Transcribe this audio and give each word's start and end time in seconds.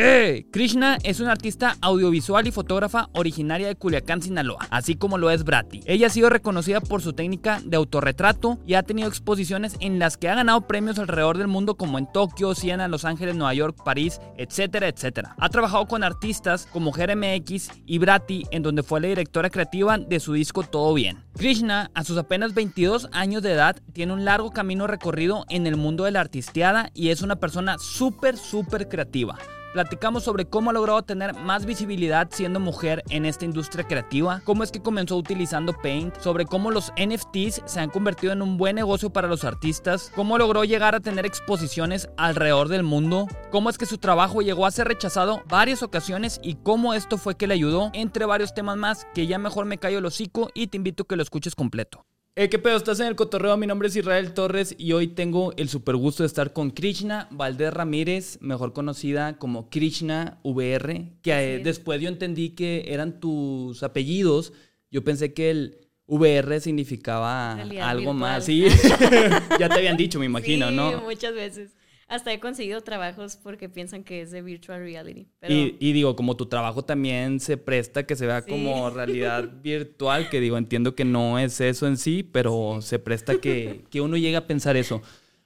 ¡Eh! 0.00 0.46
Krishna 0.52 0.96
es 1.02 1.18
una 1.18 1.32
artista 1.32 1.76
audiovisual 1.80 2.46
y 2.46 2.52
fotógrafa 2.52 3.08
originaria 3.14 3.66
de 3.66 3.74
Culiacán, 3.74 4.22
Sinaloa, 4.22 4.68
así 4.70 4.94
como 4.94 5.18
lo 5.18 5.28
es 5.28 5.42
Brati. 5.42 5.80
Ella 5.86 6.06
ha 6.06 6.10
sido 6.10 6.30
reconocida 6.30 6.80
por 6.80 7.02
su 7.02 7.14
técnica 7.14 7.60
de 7.64 7.78
autorretrato 7.78 8.60
y 8.64 8.74
ha 8.74 8.84
tenido 8.84 9.08
exposiciones 9.08 9.74
en 9.80 9.98
las 9.98 10.16
que 10.16 10.28
ha 10.28 10.36
ganado 10.36 10.68
premios 10.68 11.00
alrededor 11.00 11.36
del 11.36 11.48
mundo 11.48 11.76
como 11.76 11.98
en 11.98 12.06
Tokio, 12.12 12.54
Siena, 12.54 12.86
Los 12.86 13.04
Ángeles, 13.04 13.34
Nueva 13.34 13.54
York, 13.54 13.76
París, 13.84 14.20
etcétera, 14.36 14.86
etcétera. 14.86 15.34
Ha 15.36 15.48
trabajado 15.48 15.88
con 15.88 16.04
artistas 16.04 16.68
como 16.72 16.92
GRMX 16.92 17.72
y 17.84 17.98
Brati, 17.98 18.44
en 18.52 18.62
donde 18.62 18.84
fue 18.84 19.00
la 19.00 19.08
directora 19.08 19.50
creativa 19.50 19.98
de 19.98 20.20
su 20.20 20.32
disco 20.32 20.62
Todo 20.62 20.94
Bien. 20.94 21.24
Krishna, 21.36 21.90
a 21.94 22.04
sus 22.04 22.18
apenas 22.18 22.54
22 22.54 23.08
años 23.10 23.42
de 23.42 23.50
edad, 23.50 23.74
tiene 23.94 24.12
un 24.12 24.24
largo 24.24 24.52
camino 24.52 24.86
recorrido 24.86 25.44
en 25.48 25.66
el 25.66 25.76
mundo 25.76 26.04
de 26.04 26.12
la 26.12 26.20
artisteada 26.20 26.92
y 26.94 27.08
es 27.08 27.22
una 27.22 27.34
persona 27.34 27.78
súper, 27.78 28.36
súper 28.36 28.88
creativa. 28.88 29.36
Platicamos 29.72 30.24
sobre 30.24 30.46
cómo 30.46 30.70
ha 30.70 30.72
logrado 30.72 31.02
tener 31.02 31.34
más 31.34 31.66
visibilidad 31.66 32.28
siendo 32.30 32.58
mujer 32.58 33.02
en 33.10 33.26
esta 33.26 33.44
industria 33.44 33.86
creativa, 33.86 34.40
cómo 34.44 34.62
es 34.62 34.72
que 34.72 34.80
comenzó 34.80 35.16
utilizando 35.16 35.74
Paint, 35.74 36.18
sobre 36.20 36.46
cómo 36.46 36.70
los 36.70 36.90
NFTs 36.96 37.62
se 37.66 37.80
han 37.80 37.90
convertido 37.90 38.32
en 38.32 38.40
un 38.40 38.56
buen 38.56 38.76
negocio 38.76 39.10
para 39.10 39.28
los 39.28 39.44
artistas, 39.44 40.10
cómo 40.14 40.38
logró 40.38 40.64
llegar 40.64 40.94
a 40.94 41.00
tener 41.00 41.26
exposiciones 41.26 42.08
alrededor 42.16 42.68
del 42.68 42.82
mundo, 42.82 43.26
cómo 43.50 43.68
es 43.68 43.76
que 43.76 43.84
su 43.84 43.98
trabajo 43.98 44.40
llegó 44.40 44.64
a 44.64 44.70
ser 44.70 44.88
rechazado 44.88 45.42
varias 45.46 45.82
ocasiones 45.82 46.40
y 46.42 46.54
cómo 46.54 46.94
esto 46.94 47.18
fue 47.18 47.36
que 47.36 47.46
le 47.46 47.54
ayudó, 47.54 47.90
entre 47.92 48.24
varios 48.24 48.54
temas 48.54 48.78
más 48.78 49.06
que 49.14 49.26
ya 49.26 49.38
mejor 49.38 49.66
me 49.66 49.78
callo 49.78 49.98
el 49.98 50.06
hocico 50.06 50.50
y 50.54 50.68
te 50.68 50.78
invito 50.78 51.02
a 51.02 51.06
que 51.06 51.16
lo 51.16 51.22
escuches 51.22 51.54
completo. 51.54 52.06
Eh, 52.40 52.48
¿Qué 52.48 52.60
pedo? 52.60 52.76
Estás 52.76 53.00
en 53.00 53.08
el 53.08 53.16
cotorreo. 53.16 53.56
Mi 53.56 53.66
nombre 53.66 53.88
es 53.88 53.96
Israel 53.96 54.32
Torres 54.32 54.72
y 54.78 54.92
hoy 54.92 55.08
tengo 55.08 55.52
el 55.56 55.68
super 55.68 55.96
gusto 55.96 56.22
de 56.22 56.28
estar 56.28 56.52
con 56.52 56.70
Krishna 56.70 57.26
Valdés 57.32 57.74
Ramírez, 57.74 58.38
mejor 58.40 58.72
conocida 58.72 59.38
como 59.38 59.68
Krishna 59.70 60.38
VR, 60.44 61.14
que 61.20 61.32
eh, 61.32 61.58
después 61.58 62.00
yo 62.00 62.08
entendí 62.08 62.50
que 62.50 62.84
eran 62.86 63.18
tus 63.18 63.82
apellidos. 63.82 64.52
Yo 64.88 65.02
pensé 65.02 65.34
que 65.34 65.50
el 65.50 65.78
VR 66.06 66.60
significaba 66.60 67.54
algo 67.54 68.12
más. 68.12 68.44
Sí, 68.44 68.66
ya 69.58 69.68
te 69.68 69.74
habían 69.74 69.96
dicho, 69.96 70.20
me 70.20 70.26
imagino, 70.26 70.68
sí, 70.68 70.76
¿no? 70.76 71.00
muchas 71.00 71.34
veces. 71.34 71.72
Hasta 72.08 72.32
he 72.32 72.40
conseguido 72.40 72.80
trabajos 72.80 73.36
porque 73.36 73.68
piensan 73.68 74.02
que 74.02 74.22
es 74.22 74.30
de 74.30 74.40
virtual 74.40 74.80
reality. 74.80 75.28
Y, 75.46 75.92
digo, 75.92 76.16
como 76.16 76.36
tu 76.36 76.46
trabajo 76.46 76.82
también 76.82 77.38
se 77.38 77.58
presta 77.58 78.06
que 78.06 78.16
se 78.16 78.26
vea 78.26 78.42
como 78.42 78.88
realidad 78.90 79.60
virtual, 79.62 80.30
que 80.30 80.40
digo, 80.40 80.56
entiendo 80.56 80.94
que 80.94 81.04
no 81.04 81.38
es 81.38 81.60
eso 81.60 81.86
en 81.86 81.98
sí, 81.98 82.22
pero 82.22 82.80
se 82.80 82.98
presta 82.98 83.38
que, 83.38 83.84
que, 83.90 84.00
uno 84.00 84.16
llegue 84.16 84.36
a 84.36 84.46
pensar 84.46 84.76
eso. 84.76 85.02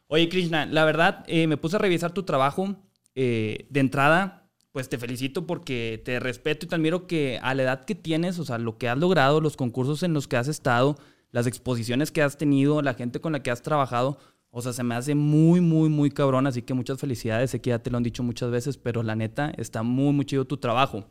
Oye, 0.07 0.29
Krishna, 0.29 0.67
la 0.67 0.85
verdad, 0.85 1.25
eh, 1.27 1.49
me 1.49 1.57
puse 1.57 1.77
a 1.77 1.81
revisar 1.81 2.13
tu 2.13 2.23
trabajo. 2.23 2.77
Eh, 3.15 3.67
de 3.69 3.81
entrada, 3.81 4.49
pues 4.73 4.89
te 4.89 4.97
felicito 4.97 5.47
porque 5.47 6.01
te 6.03 6.19
respeto 6.19 6.65
y 6.65 6.69
te 6.69 6.75
admiro 6.75 7.07
que 7.07 7.39
a 7.43 7.55
la 7.55 7.63
edad 7.63 7.85
que 7.85 7.95
tienes, 7.95 8.39
o 8.39 8.45
sea, 8.45 8.59
lo 8.59 8.79
que 8.79 8.89
has 8.89 8.97
logrado, 8.97 9.41
los 9.41 9.57
concursos 9.57 10.03
en 10.03 10.15
los 10.15 10.29
que 10.29 10.37
has 10.37 10.49
estado, 10.49 10.97
las 11.31 11.47
exposiciones 11.47 12.11
que 12.11 12.23
has 12.23 12.39
tenido, 12.39 12.81
la 12.81 12.95
gente 12.95 13.21
con 13.21 13.33
la 13.33 13.43
que 13.43 13.51
has 13.51 13.63
trabajado, 13.63 14.19
o 14.55 14.61
sea, 14.61 14.75
se 14.75 14.83
me 14.83 14.95
hace 14.95 15.15
muy, 15.15 15.63
muy, 15.63 15.89
muy 15.89 16.11
cabrón, 16.11 16.47
así 16.47 16.61
que 16.61 16.75
muchas 16.75 17.01
felicidades. 17.01 17.51
Sé 17.51 17.63
que 17.63 17.71
ya 17.71 17.79
te 17.79 17.91
lo 17.91 17.97
han 17.97 18.03
dicho 18.03 18.23
muchas 18.23 18.51
veces, 18.51 18.77
pero 18.77 19.03
la 19.03 19.17
neta, 19.17 19.51
está 19.57 19.83
muy, 19.83 20.13
muy 20.13 20.27
chido 20.27 20.45
tu 20.45 20.59
trabajo. 20.59 21.07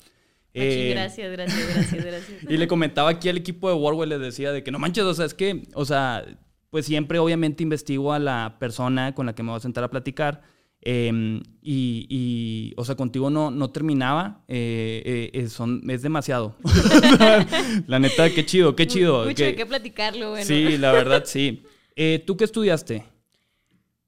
Eh, 0.53 0.91
gracias, 0.93 1.31
gracias, 1.31 1.73
gracias, 1.73 2.05
gracias. 2.05 2.43
y 2.49 2.57
le 2.57 2.67
comentaba 2.67 3.09
aquí 3.09 3.29
al 3.29 3.37
equipo 3.37 3.67
de 3.67 3.73
Warwell, 3.73 4.09
le 4.09 4.19
decía 4.19 4.51
de 4.51 4.63
que 4.63 4.69
no 4.69 4.77
manches, 4.77 5.05
o 5.05 5.13
sea, 5.15 5.25
es 5.25 5.33
que, 5.33 5.63
o 5.73 5.85
sea, 5.85 6.23
pues 6.69 6.85
siempre 6.85 7.17
obviamente 7.17 7.63
investigo 7.63 8.13
a 8.13 8.19
la 8.19 8.57
persona 8.59 9.15
con 9.15 9.25
la 9.25 9.33
que 9.33 9.41
me 9.41 9.49
voy 9.49 9.57
a 9.57 9.61
sentar 9.61 9.83
a 9.83 9.89
platicar. 9.89 10.43
Em, 10.83 11.41
y, 11.63 12.73
o 12.77 12.85
sea, 12.85 12.93
contigo 12.93 13.31
no, 13.31 13.49
no 13.49 13.71
terminaba. 13.71 14.43
Eh, 14.47 15.31
eh, 15.33 15.47
son, 15.47 15.81
es 15.89 16.03
demasiado. 16.03 16.55
la 17.87 17.97
neta, 17.97 18.29
qué 18.29 18.45
chido, 18.45 18.75
qué 18.75 18.85
chido. 18.85 19.25
Mucho 19.25 19.35
que, 19.35 19.55
que 19.55 19.65
platicarlo, 19.65 20.29
bueno. 20.31 20.45
Sí, 20.45 20.77
la 20.77 20.91
verdad, 20.91 21.23
sí. 21.25 21.63
¿Tú 22.27 22.37
qué 22.37 22.43
estudiaste? 22.43 23.03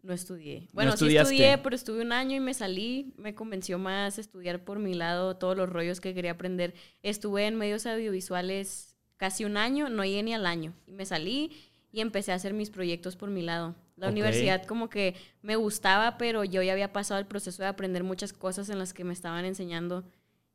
No 0.04 0.14
estudié. 0.14 0.68
Bueno, 0.74 0.98
sí 0.98 1.16
estudié, 1.16 1.58
pero 1.58 1.76
estuve 1.76 2.02
un 2.02 2.12
año 2.12 2.36
y 2.36 2.42
me 2.42 2.54
salí. 2.54 3.14
Me 3.18 3.34
convenció 3.34 3.80
más 3.80 4.20
estudiar 4.20 4.66
por 4.66 4.78
mi 4.78 4.94
lado 4.94 5.38
todos 5.38 5.56
los 5.56 5.70
rollos 5.70 6.02
que 6.02 6.14
quería 6.14 6.32
aprender. 6.32 6.74
Estuve 7.02 7.48
en 7.48 7.56
medios 7.56 7.86
audiovisuales 7.86 8.98
casi 9.16 9.46
un 9.46 9.56
año, 9.56 9.88
no 9.88 10.04
llegué 10.04 10.22
ni 10.24 10.34
al 10.34 10.46
año. 10.46 10.74
Y 10.86 10.92
me 10.92 11.06
salí 11.06 11.52
y 11.94 12.02
empecé 12.02 12.34
a 12.34 12.36
hacer 12.36 12.54
mis 12.54 12.70
proyectos 12.70 13.16
por 13.16 13.30
mi 13.30 13.42
lado. 13.42 13.76
La 13.96 14.10
universidad 14.10 14.66
como 14.66 14.90
que 14.90 15.16
me 15.42 15.56
gustaba, 15.56 16.18
pero 16.18 16.44
yo 16.44 16.62
ya 16.62 16.74
había 16.74 16.92
pasado 16.92 17.22
el 17.22 17.26
proceso 17.26 17.64
de 17.64 17.70
aprender 17.70 18.04
muchas 18.04 18.34
cosas 18.34 18.68
en 18.70 18.80
las 18.80 18.94
que 18.94 19.06
me 19.06 19.14
estaban 19.14 19.46
enseñando. 19.46 20.04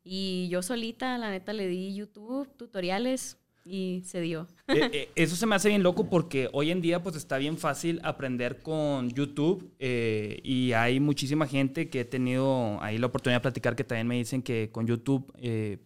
Y 0.04 0.48
yo 0.50 0.60
solita, 0.62 1.16
la 1.16 1.30
neta, 1.30 1.54
le 1.54 1.68
di 1.68 1.94
YouTube, 1.94 2.54
tutoriales, 2.56 3.38
y 3.64 4.02
se 4.04 4.20
dio. 4.20 4.46
Eh, 4.68 4.90
eh, 4.92 5.08
eso 5.14 5.36
se 5.36 5.46
me 5.46 5.54
hace 5.54 5.68
bien 5.68 5.82
loco 5.82 6.08
porque 6.08 6.48
hoy 6.52 6.70
en 6.70 6.82
día 6.82 7.02
pues 7.02 7.16
está 7.16 7.38
bien 7.38 7.56
fácil 7.56 8.00
aprender 8.02 8.60
con 8.62 9.10
YouTube 9.10 9.72
eh, 9.78 10.40
y 10.42 10.72
hay 10.72 11.00
muchísima 11.00 11.46
gente 11.46 11.88
que 11.88 12.00
he 12.00 12.04
tenido 12.04 12.82
ahí 12.82 12.98
la 12.98 13.06
oportunidad 13.06 13.38
de 13.38 13.42
platicar 13.42 13.76
que 13.76 13.84
también 13.84 14.06
me 14.06 14.16
dicen 14.16 14.42
que 14.42 14.70
con 14.70 14.86
YouTube 14.86 15.32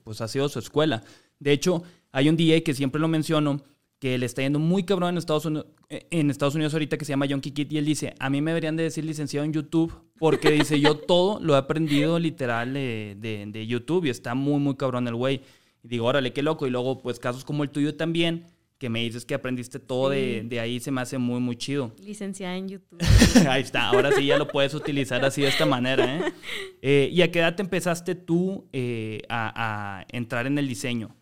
pues 0.02 0.20
ha 0.20 0.28
sido 0.28 0.48
su 0.48 0.58
escuela. 0.58 1.02
De 1.38 1.52
hecho, 1.52 1.82
hay 2.12 2.28
un 2.28 2.36
DJ 2.36 2.62
que 2.62 2.74
siempre 2.74 3.00
lo 3.00 3.08
menciono 3.08 3.62
que 3.98 4.18
le 4.18 4.26
está 4.26 4.42
yendo 4.42 4.58
muy 4.58 4.82
cabrón 4.82 5.10
en 5.10 5.18
Estados 5.18 5.44
Unidos, 5.44 5.66
en 5.88 6.28
Estados 6.28 6.56
Unidos 6.56 6.72
ahorita 6.72 6.98
que 6.98 7.04
se 7.04 7.12
llama 7.12 7.26
John 7.30 7.40
Kikit 7.40 7.72
y 7.72 7.78
él 7.78 7.84
dice, 7.84 8.14
a 8.18 8.30
mí 8.30 8.42
me 8.42 8.50
deberían 8.50 8.76
de 8.76 8.82
decir 8.82 9.04
licenciado 9.04 9.44
en 9.44 9.52
YouTube 9.52 9.94
porque 10.18 10.50
dice, 10.50 10.80
yo 10.80 10.96
todo 10.96 11.38
lo 11.40 11.54
he 11.54 11.56
aprendido 11.56 12.18
literal 12.18 12.74
de, 12.74 13.16
de 13.16 13.66
YouTube 13.66 14.06
y 14.06 14.10
está 14.10 14.34
muy, 14.34 14.58
muy 14.58 14.74
cabrón 14.74 15.06
el 15.06 15.14
güey. 15.14 15.42
Y 15.82 15.88
digo, 15.88 16.06
órale, 16.06 16.32
qué 16.32 16.42
loco. 16.42 16.66
Y 16.66 16.70
luego, 16.70 17.00
pues 17.00 17.18
casos 17.18 17.44
como 17.44 17.62
el 17.64 17.70
tuyo 17.70 17.96
también, 17.96 18.46
que 18.82 18.88
me 18.88 19.00
dices 19.00 19.24
que 19.24 19.34
aprendiste 19.34 19.78
todo 19.78 20.10
de, 20.10 20.42
de, 20.44 20.58
ahí, 20.58 20.80
se 20.80 20.90
me 20.90 21.00
hace 21.00 21.16
muy, 21.16 21.38
muy 21.38 21.56
chido. 21.56 21.92
Licenciada 22.00 22.56
en 22.56 22.68
YouTube. 22.68 23.00
ahí 23.48 23.62
está, 23.62 23.86
ahora 23.86 24.10
sí 24.10 24.26
ya 24.26 24.36
lo 24.38 24.48
puedes 24.48 24.74
utilizar 24.74 25.24
así 25.24 25.42
de 25.42 25.48
esta 25.48 25.66
manera. 25.66 26.16
¿eh? 26.16 26.32
eh 26.82 27.08
y 27.12 27.22
a 27.22 27.30
qué 27.30 27.38
edad 27.38 27.54
te 27.54 27.62
empezaste 27.62 28.16
tú 28.16 28.68
eh, 28.72 29.22
a, 29.28 30.00
a, 30.00 30.06
entrar 30.08 30.48
en 30.48 30.58
el 30.58 30.66
diseño? 30.66 31.14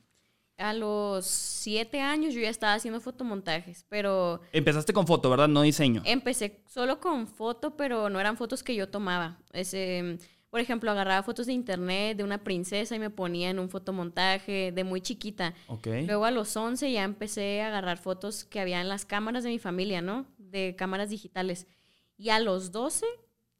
A 0.56 0.72
los 0.72 1.26
siete 1.26 2.00
años 2.00 2.34
yo 2.34 2.40
ya 2.40 2.48
estaba 2.50 2.74
haciendo 2.74 2.98
fotomontajes, 3.00 3.84
pero... 3.88 4.40
Empezaste 4.52 4.94
con 4.94 5.06
foto, 5.06 5.28
¿verdad? 5.28 5.48
No 5.48 5.60
diseño. 5.60 6.02
Empecé 6.06 6.62
solo 6.66 6.98
con 6.98 7.26
foto, 7.26 7.76
pero 7.76 8.08
no 8.08 8.20
eran 8.20 8.38
fotos 8.38 8.62
que 8.62 8.74
yo 8.74 8.88
tomaba. 8.88 9.38
Ese 9.52 10.18
por 10.50 10.60
ejemplo, 10.60 10.90
agarraba 10.90 11.22
fotos 11.22 11.46
de 11.46 11.52
internet 11.52 12.16
de 12.16 12.24
una 12.24 12.38
princesa 12.38 12.96
y 12.96 12.98
me 12.98 13.08
ponía 13.08 13.50
en 13.50 13.60
un 13.60 13.70
fotomontaje 13.70 14.72
de 14.72 14.84
muy 14.84 15.00
chiquita. 15.00 15.54
Luego 15.84 16.24
a 16.24 16.32
los 16.32 16.56
11 16.56 16.90
ya 16.90 17.04
empecé 17.04 17.62
a 17.62 17.68
agarrar 17.68 17.98
fotos 17.98 18.44
que 18.44 18.58
había 18.58 18.80
en 18.80 18.88
las 18.88 19.04
cámaras 19.06 19.44
de 19.44 19.50
mi 19.50 19.60
familia, 19.60 20.02
¿no? 20.02 20.26
De 20.38 20.74
cámaras 20.76 21.08
digitales. 21.08 21.68
Y 22.16 22.30
a 22.30 22.40
los 22.40 22.72
12, 22.72 23.06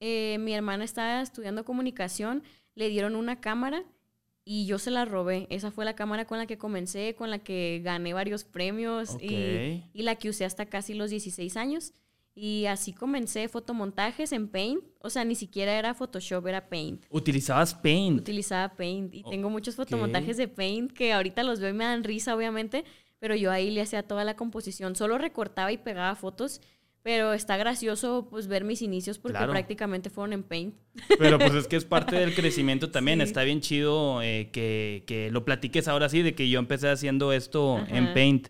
eh, 0.01 0.39
mi 0.41 0.53
hermana 0.53 0.85
estaba 0.85 1.23
estudiando 1.23 1.65
comunicación, 1.65 2.43
le 2.75 2.89
dieron 2.89 3.15
una 3.15 3.41
cámara 3.41 3.85
y 4.45 4.67
yo 4.67 4.81
se 4.81 4.91
la 4.91 5.05
robé. 5.05 5.47
Esa 5.49 5.71
fue 5.71 5.85
la 5.85 5.95
cámara 5.95 6.27
con 6.27 6.39
la 6.39 6.47
que 6.47 6.59
comencé, 6.59 7.15
con 7.15 7.31
la 7.31 7.39
que 7.39 7.81
gané 7.85 8.15
varios 8.15 8.43
premios 8.43 9.17
y, 9.21 9.85
y, 9.93 10.03
la 10.03 10.17
que 10.17 10.29
usé 10.29 10.45
hasta 10.45 10.67
casi 10.67 10.95
los 10.95 11.11
16 11.11 11.57
años. 11.57 11.93
Y 12.35 12.67
así 12.67 12.93
comencé 12.93 13.49
fotomontajes 13.49 14.33
en 14.33 14.49
Paint. 14.49 14.83
O 15.01 15.11
sea, 15.11 15.25
ni 15.25 15.35
siquiera 15.35 15.79
era 15.79 15.95
Photoshop, 15.95 16.47
era 16.47 16.69
Paint. 16.69 17.05
¿Utilizabas 17.11 17.75
Paint? 17.75 18.21
Utilizaba 18.21 18.75
Paint. 18.75 19.15
Y 19.15 19.25
tengo 19.25 19.51
muchos 19.51 19.75
fotomontajes 19.77 20.37
de 20.37 20.49
Paint 20.49 20.93
que 20.93 21.13
ahorita 21.13 21.43
los 21.43 21.61
veo 21.61 21.71
y 21.71 21.75
me 21.75 21.85
dan 21.85 22.05
risa, 22.05 22.35
obviamente. 22.35 22.85
Pero 23.19 23.35
yo 23.35 23.51
ahí 23.51 23.71
le 23.71 23.83
hacía 23.83 24.05
toda 24.05 24.25
la 24.25 24.37
composición. 24.37 24.97
Solo 24.97 25.19
recortaba 25.19 25.73
y 25.73 25.79
pegaba 25.79 26.15
fotos. 26.15 26.61
Pero 27.03 27.33
está 27.33 27.57
gracioso 27.57 28.29
pues 28.29 28.47
ver 28.47 28.63
mis 28.63 28.83
inicios 28.83 29.19
porque 29.19 29.39
prácticamente 29.39 30.11
fueron 30.11 30.35
en 30.35 30.43
Paint. 30.43 30.75
Pero 31.19 31.39
pues 31.39 31.55
es 31.55 31.67
que 31.67 31.77
es 31.77 31.85
parte 31.87 32.17
del 32.17 32.35
crecimiento 32.35 32.91
también. 32.91 33.23
Está 33.23 33.43
bien 33.43 33.63
chido 33.63 34.23
eh, 34.23 34.51
que, 34.53 35.05
que, 35.07 35.31
lo 35.31 35.47
platiques 35.47 35.89
ahora 35.89 36.11
sí, 36.11 36.21
de 36.21 36.35
que 36.35 36.51
yo 36.51 36.59
empecé 36.59 36.91
haciendo 36.91 37.33
esto 37.33 37.83
en 37.89 38.13
Paint. 38.13 38.49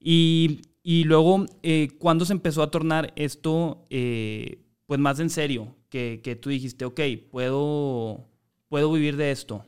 Y 0.00 0.60
y 0.88 1.04
luego, 1.04 1.44
eh, 1.62 1.90
¿cuándo 1.98 2.24
se 2.24 2.32
empezó 2.32 2.62
a 2.62 2.70
tornar 2.70 3.12
esto 3.14 3.84
eh, 3.90 4.64
pues 4.86 4.98
más 4.98 5.20
en 5.20 5.28
serio? 5.28 5.76
Que, 5.90 6.22
que, 6.24 6.34
tú 6.34 6.48
dijiste, 6.48 6.86
ok, 6.86 6.98
puedo, 7.30 8.26
puedo 8.70 8.90
vivir 8.90 9.18
de 9.18 9.30
esto. 9.30 9.66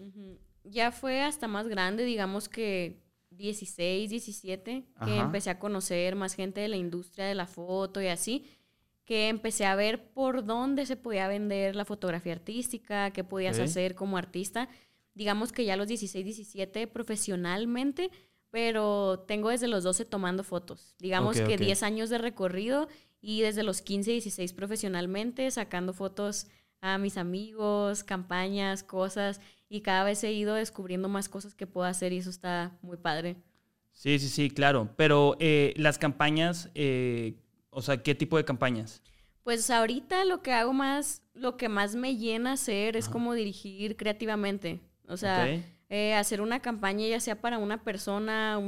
Ya 0.65 0.91
fue 0.93 1.21
hasta 1.21 1.47
más 1.47 1.69
grande, 1.69 2.07
digamos 2.07 2.49
que 2.49 3.03
16, 3.33 4.09
17, 4.09 4.87
que 5.05 5.19
empecé 5.19 5.51
a 5.51 5.59
conocer 5.59 6.17
más 6.17 6.33
gente 6.33 6.63
de 6.63 6.69
la 6.69 6.79
industria 6.79 7.27
de 7.27 7.35
la 7.35 7.47
foto 7.47 8.01
y 8.01 8.07
así, 8.07 8.47
que 9.05 9.29
empecé 9.29 9.67
a 9.67 9.75
ver 9.75 10.11
por 10.15 10.47
dónde 10.47 10.87
se 10.87 10.97
podía 10.97 11.29
vender 11.29 11.77
la 11.77 11.85
fotografía 11.85 12.33
artística, 12.33 13.11
qué 13.11 13.25
podías 13.25 13.59
hacer 13.59 13.95
como 13.95 14.17
artista. 14.17 14.71
Digamos 15.13 15.53
que 15.53 15.67
ya 15.67 15.75
a 15.75 15.77
los 15.77 15.89
16, 15.89 16.25
17 16.25 16.87
profesionalmente 16.87 18.11
pero 18.51 19.25
tengo 19.27 19.51
desde 19.51 19.69
los 19.69 19.85
12 19.85 20.05
tomando 20.05 20.45
fotos. 20.45 20.95
Digamos 20.99 21.41
que 21.41 21.57
10 21.57 21.83
años 21.83 22.11
de 22.11 22.19
recorrido 22.19 22.89
y 23.21 23.43
desde 23.43 23.63
los 23.63 23.83
15, 23.83 24.13
16 24.13 24.53
profesionalmente 24.53 25.51
sacando 25.51 25.93
fotos 25.93 26.47
a 26.81 26.99
mis 26.99 27.17
amigos, 27.17 28.05
campañas, 28.05 28.83
cosas, 28.83 29.41
y 29.69 29.83
cada 29.83 30.05
vez 30.05 30.25
he 30.25 30.33
ido 30.33 30.55
descubriendo 30.55 31.09
más 31.09 31.29
cosas 31.29 31.55
que 31.55 31.67
puedo 31.67 31.87
hacer 31.87 32.13
y 32.13 32.19
eso 32.19 32.31
está 32.31 32.77
muy 32.83 32.97
padre. 32.97 33.37
Sí, 33.93 34.19
sí, 34.19 34.29
sí, 34.29 34.51
claro. 34.51 34.89
Pero 34.97 35.37
eh, 35.41 35.75
las 35.77 35.99
campañas, 35.99 36.71
eh, 36.75 37.35
o 37.71 37.83
sea, 37.83 38.03
¿qué 38.03 38.15
tipo 38.15 38.37
de 38.37 38.45
campañas? 38.45 39.03
Pues 39.43 39.71
ahorita 39.71 40.25
lo 40.25 40.43
que 40.43 40.53
hago 40.53 40.73
más, 40.73 41.23
lo 41.35 41.57
que 41.57 41.69
más 41.69 41.95
me 41.95 42.17
llena 42.17 42.53
hacer 42.53 42.97
es 42.97 43.09
como 43.09 43.35
dirigir 43.35 43.97
creativamente. 43.97 44.81
O 45.07 45.17
sea, 45.17 45.49
eh, 45.91 46.15
hacer 46.15 46.41
una 46.41 46.61
campaña 46.61 47.07
ya 47.07 47.21
sea 47.21 47.41
para 47.41 47.59
una 47.59 47.85
persona, 47.85 48.59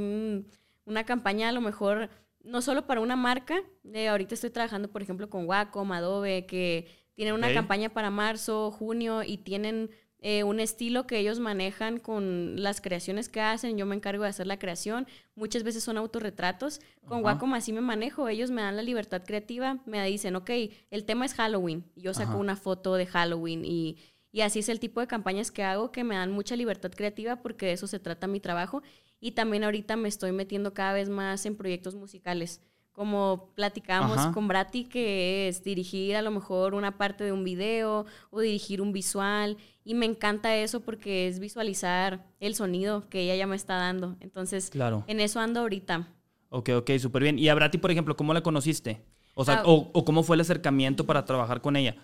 una 0.85 1.05
campaña 1.05 1.49
a 1.49 1.53
lo 1.53 1.61
mejor 1.63 2.11
no 2.45 2.61
solo 2.61 2.87
para 2.87 3.01
una 3.01 3.17
marca. 3.17 3.63
ahorita 4.11 4.35
estoy 4.35 4.51
trabajando, 4.51 4.91
por 4.91 5.03
ejemplo, 5.03 5.31
con 5.31 5.47
Wacom, 5.47 5.93
Adobe, 5.93 6.45
que 6.47 6.89
tienen 7.15 7.35
una 7.35 7.55
campaña 7.55 7.89
para 7.91 8.11
marzo, 8.11 8.71
junio 8.71 9.23
y 9.23 9.39
tienen 9.39 9.91
eh, 10.25 10.45
un 10.45 10.61
estilo 10.61 11.05
que 11.05 11.19
ellos 11.19 11.41
manejan 11.41 11.99
con 11.99 12.63
las 12.63 12.81
creaciones 12.81 13.29
que 13.29 13.41
hacen. 13.41 13.77
Yo 13.77 13.87
me 13.87 13.97
encargo 13.97 14.23
de 14.23 14.29
hacer 14.29 14.47
la 14.47 14.59
creación. 14.59 15.09
Muchas 15.35 15.65
veces 15.65 15.83
son 15.83 15.97
autorretratos. 15.97 16.81
Con 17.07 17.25
Wacom 17.25 17.55
así 17.55 17.73
me 17.73 17.81
manejo. 17.81 18.29
Ellos 18.29 18.53
me 18.53 18.63
dan 18.63 18.77
la 18.77 18.85
libertad 18.85 19.23
creativa. 19.27 19.79
Me 19.85 20.05
dicen, 20.07 20.37
ok, 20.37 20.51
el 20.91 21.05
tema 21.05 21.27
es 21.27 21.35
Halloween. 21.35 21.85
Yo 21.97 22.15
saco 22.15 22.39
una 22.39 22.55
foto 22.55 22.95
de 22.95 23.07
Halloween 23.07 23.65
y, 23.65 23.99
y 24.33 24.41
así 24.41 24.61
es 24.61 24.69
el 24.69 24.81
tipo 24.81 25.01
de 25.01 25.07
campañas 25.07 25.51
que 25.51 25.63
hago 25.63 25.93
que 25.93 26.05
me 26.05 26.17
dan 26.17 26.33
mucha 26.33 26.57
libertad 26.57 26.91
creativa 26.91 27.37
porque 27.37 27.67
de 27.67 27.73
eso 27.73 27.87
se 27.87 28.01
trata 28.01 28.27
mi 28.27 28.41
trabajo. 28.41 28.83
Y 29.21 29.33
también 29.33 29.63
ahorita 29.63 29.95
me 29.95 30.09
estoy 30.09 30.33
metiendo 30.33 30.75
cada 30.75 30.95
vez 30.95 31.09
más 31.09 31.47
en 31.47 31.55
proyectos 31.55 31.95
musicales 31.95 32.61
como 32.93 33.51
platicamos 33.55 34.27
con 34.35 34.49
Brati, 34.49 34.85
que 34.85 35.49
es 35.49 35.65
dirigir 35.65 36.15
a 36.15 36.23
lo 36.23 36.31
mejor 36.31 36.75
una 36.75 36.99
parte 36.99 37.25
de 37.25 37.33
un 37.33 37.43
video 37.43 38.05
o 38.31 38.41
dirigir 38.41 38.83
un 38.83 38.93
visual. 38.93 39.57
Y 39.85 39.95
me 39.95 40.07
encanta 40.07 40.55
eso 40.57 40.81
porque 40.81 41.27
es 41.27 41.39
visualizar 41.39 42.27
el 42.39 42.55
sonido 42.55 43.09
que 43.09 43.21
ella 43.21 43.35
ya 43.35 43.47
me 43.47 43.57
está 43.57 43.77
dando. 43.77 44.17
Entonces, 44.21 44.69
claro. 44.71 45.05
en 45.07 45.21
eso 45.21 45.41
ando 45.41 45.61
ahorita. 45.61 46.09
Ok, 46.51 46.69
ok, 46.77 46.91
súper 46.99 47.23
bien. 47.23 47.39
¿Y 47.39 47.49
a 47.49 47.55
Brati, 47.55 47.79
por 47.79 47.91
ejemplo, 47.91 48.17
cómo 48.17 48.35
la 48.35 48.43
conociste? 48.43 49.03
O 49.35 49.45
sea, 49.45 49.61
ah. 49.61 49.63
o, 49.65 50.05
cómo 50.05 50.23
fue 50.23 50.37
el 50.37 50.43
acercamiento 50.43 51.07
para 51.07 51.25
trabajar 51.25 51.63
con 51.63 51.77
ella? 51.77 51.97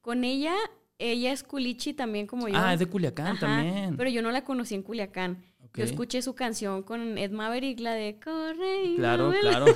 Con 0.00 0.24
ella, 0.24 0.54
ella 1.00 1.32
es 1.32 1.42
culichi 1.42 1.94
también 1.94 2.26
como 2.26 2.46
yo. 2.46 2.54
Ah, 2.56 2.74
es 2.74 2.78
de 2.78 2.86
Culiacán 2.86 3.38
también. 3.38 3.96
Pero 3.96 4.10
yo 4.10 4.20
no 4.20 4.30
la 4.30 4.44
conocí 4.44 4.74
en 4.74 4.82
Culiacán. 4.82 5.42
Yo 5.74 5.84
escuché 5.84 6.20
su 6.20 6.34
canción 6.34 6.82
con 6.82 7.16
Ed 7.16 7.30
Maverick, 7.30 7.78
la 7.80 7.94
de 7.94 8.18
Corre. 8.18 8.96
claro, 8.96 9.32
claro. 9.40 9.66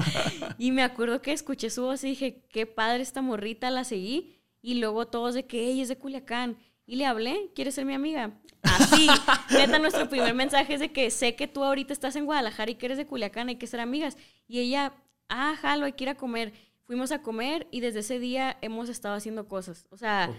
y 0.58 0.72
me 0.72 0.82
acuerdo 0.82 1.20
que 1.20 1.32
escuché 1.32 1.68
su 1.70 1.82
voz 1.82 2.02
y 2.02 2.08
dije, 2.08 2.42
qué 2.48 2.66
padre 2.66 3.02
esta 3.02 3.20
morrita, 3.20 3.70
la 3.70 3.84
seguí. 3.84 4.36
Y 4.62 4.74
luego 4.74 5.06
todos 5.06 5.34
de 5.34 5.46
que 5.46 5.68
ella 5.68 5.82
es 5.82 5.88
de 5.88 5.96
Culiacán. 5.96 6.56
Y 6.86 6.96
le 6.96 7.06
hablé, 7.06 7.50
¿quieres 7.54 7.74
ser 7.74 7.84
mi 7.84 7.94
amiga? 7.94 8.32
Así, 8.62 9.06
neta, 9.50 9.78
nuestro 9.78 10.08
primer 10.08 10.34
mensaje 10.34 10.74
es 10.74 10.80
de 10.80 10.92
que 10.92 11.10
sé 11.10 11.36
que 11.36 11.46
tú 11.46 11.62
ahorita 11.62 11.92
estás 11.92 12.16
en 12.16 12.24
Guadalajara 12.24 12.70
y 12.70 12.74
que 12.74 12.86
eres 12.86 12.98
de 12.98 13.06
Culiacán, 13.06 13.48
hay 13.48 13.56
que 13.56 13.66
ser 13.66 13.80
amigas. 13.80 14.16
Y 14.48 14.60
ella, 14.60 14.94
ah, 15.28 15.54
jalo, 15.60 15.84
hay 15.86 15.92
que 15.92 16.04
ir 16.04 16.10
a 16.10 16.14
comer. 16.16 16.52
Fuimos 16.86 17.12
a 17.12 17.22
comer 17.22 17.66
y 17.70 17.80
desde 17.80 18.00
ese 18.00 18.18
día 18.18 18.58
hemos 18.60 18.90
estado 18.90 19.14
haciendo 19.14 19.48
cosas. 19.48 19.86
O 19.90 19.96
sea, 19.96 20.30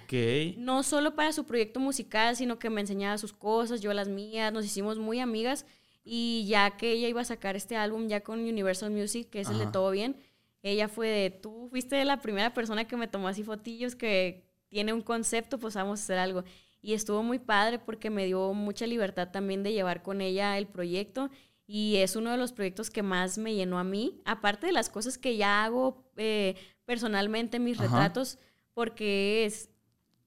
no 0.58 0.84
solo 0.84 1.16
para 1.16 1.34
su 1.34 1.46
proyecto 1.46 1.80
musical, 1.80 2.36
sino 2.36 2.60
que 2.60 2.70
me 2.70 2.82
enseñaba 2.82 3.18
sus 3.18 3.34
cosas, 3.34 3.82
yo 3.82 3.94
las 3.94 4.08
mías, 4.08 4.54
nos 4.54 4.66
hicimos 4.66 5.00
muy 5.00 5.20
amigas. 5.20 5.66
Y 6.04 6.46
ya 6.48 6.78
que 6.78 6.92
ella 6.92 7.08
iba 7.08 7.22
a 7.22 7.26
sacar 7.26 7.56
este 7.56 7.76
álbum 7.76 8.08
ya 8.08 8.22
con 8.22 8.40
Universal 8.40 8.92
Music, 8.92 9.28
que 9.32 9.40
es 9.42 9.50
el 9.50 9.58
de 9.58 9.66
Todo 9.66 9.90
Bien, 9.90 10.18
ella 10.62 10.88
fue 10.88 11.08
de, 11.08 11.30
tú 11.32 11.68
fuiste 11.70 12.04
la 12.06 12.22
primera 12.22 12.54
persona 12.54 12.86
que 12.86 12.96
me 12.96 13.08
tomó 13.08 13.28
así 13.28 13.44
fotillos, 13.44 13.96
que 13.96 14.44
tiene 14.70 14.94
un 14.94 15.02
concepto, 15.02 15.60
pues 15.60 15.74
vamos 15.74 16.00
a 16.00 16.04
hacer 16.04 16.20
algo. 16.20 16.44
Y 16.82 16.94
estuvo 16.94 17.24
muy 17.24 17.40
padre 17.40 17.80
porque 17.80 18.12
me 18.12 18.26
dio 18.26 18.54
mucha 18.54 18.86
libertad 18.86 19.30
también 19.32 19.64
de 19.64 19.74
llevar 19.74 20.04
con 20.04 20.22
ella 20.22 20.58
el 20.60 20.68
proyecto 20.68 21.32
y 21.68 21.98
es 21.98 22.16
uno 22.16 22.32
de 22.32 22.38
los 22.38 22.52
proyectos 22.52 22.90
que 22.90 23.04
más 23.04 23.38
me 23.38 23.56
llenó 23.56 23.80
a 23.80 23.84
mí, 23.84 24.22
aparte 24.26 24.68
de 24.68 24.74
las 24.74 24.90
cosas 24.90 25.18
que 25.18 25.36
ya 25.36 25.64
hago 25.64 26.06
eh, 26.18 26.56
personalmente, 26.86 27.60
mis 27.60 27.78
retratos, 27.78 28.38
porque 28.74 29.46
es 29.46 29.70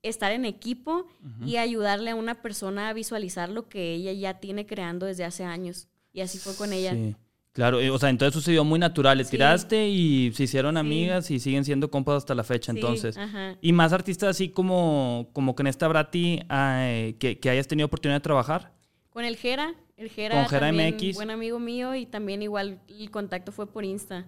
estar 0.02 0.32
en 0.32 0.44
equipo 0.44 1.06
y 1.44 1.56
ayudarle 1.56 2.10
a 2.10 2.14
una 2.14 2.42
persona 2.42 2.88
a 2.88 2.92
visualizar 2.92 3.48
lo 3.50 3.68
que 3.68 3.94
ella 3.94 4.12
ya 4.12 4.40
tiene 4.40 4.66
creando 4.66 5.06
desde 5.06 5.24
hace 5.24 5.44
años. 5.44 5.88
Y 6.12 6.20
así 6.20 6.38
fue 6.38 6.54
con 6.56 6.72
ella. 6.72 6.92
Sí. 6.92 7.14
Claro, 7.52 7.78
o 7.92 7.98
sea, 7.98 8.08
entonces 8.08 8.34
sucedió 8.34 8.64
muy 8.64 8.78
natural. 8.78 9.18
Le 9.18 9.24
tiraste 9.24 9.88
y 9.88 10.32
se 10.32 10.44
hicieron 10.44 10.76
amigas 10.76 11.30
y 11.30 11.40
siguen 11.40 11.64
siendo 11.64 11.90
compas 11.90 12.18
hasta 12.18 12.34
la 12.34 12.44
fecha, 12.44 12.72
entonces. 12.72 13.18
Y 13.60 13.72
más 13.72 13.92
artistas 13.92 14.30
así 14.30 14.48
como, 14.48 15.30
como 15.32 15.54
con 15.54 15.66
esta 15.66 15.88
Brati, 15.88 16.40
que, 17.18 17.38
que 17.40 17.50
hayas 17.50 17.66
tenido 17.66 17.86
oportunidad 17.86 18.18
de 18.18 18.22
trabajar. 18.22 18.72
Con 19.10 19.24
el 19.24 19.36
Jera, 19.36 19.74
el 19.98 20.10
Jera, 20.10 20.46
también, 20.46 20.94
MX. 20.94 21.16
buen 21.16 21.30
amigo 21.30 21.58
mío 21.58 21.94
y 21.94 22.06
también 22.06 22.40
igual 22.40 22.80
el 22.88 23.10
contacto 23.10 23.50
fue 23.50 23.66
por 23.66 23.84
Insta. 23.84 24.26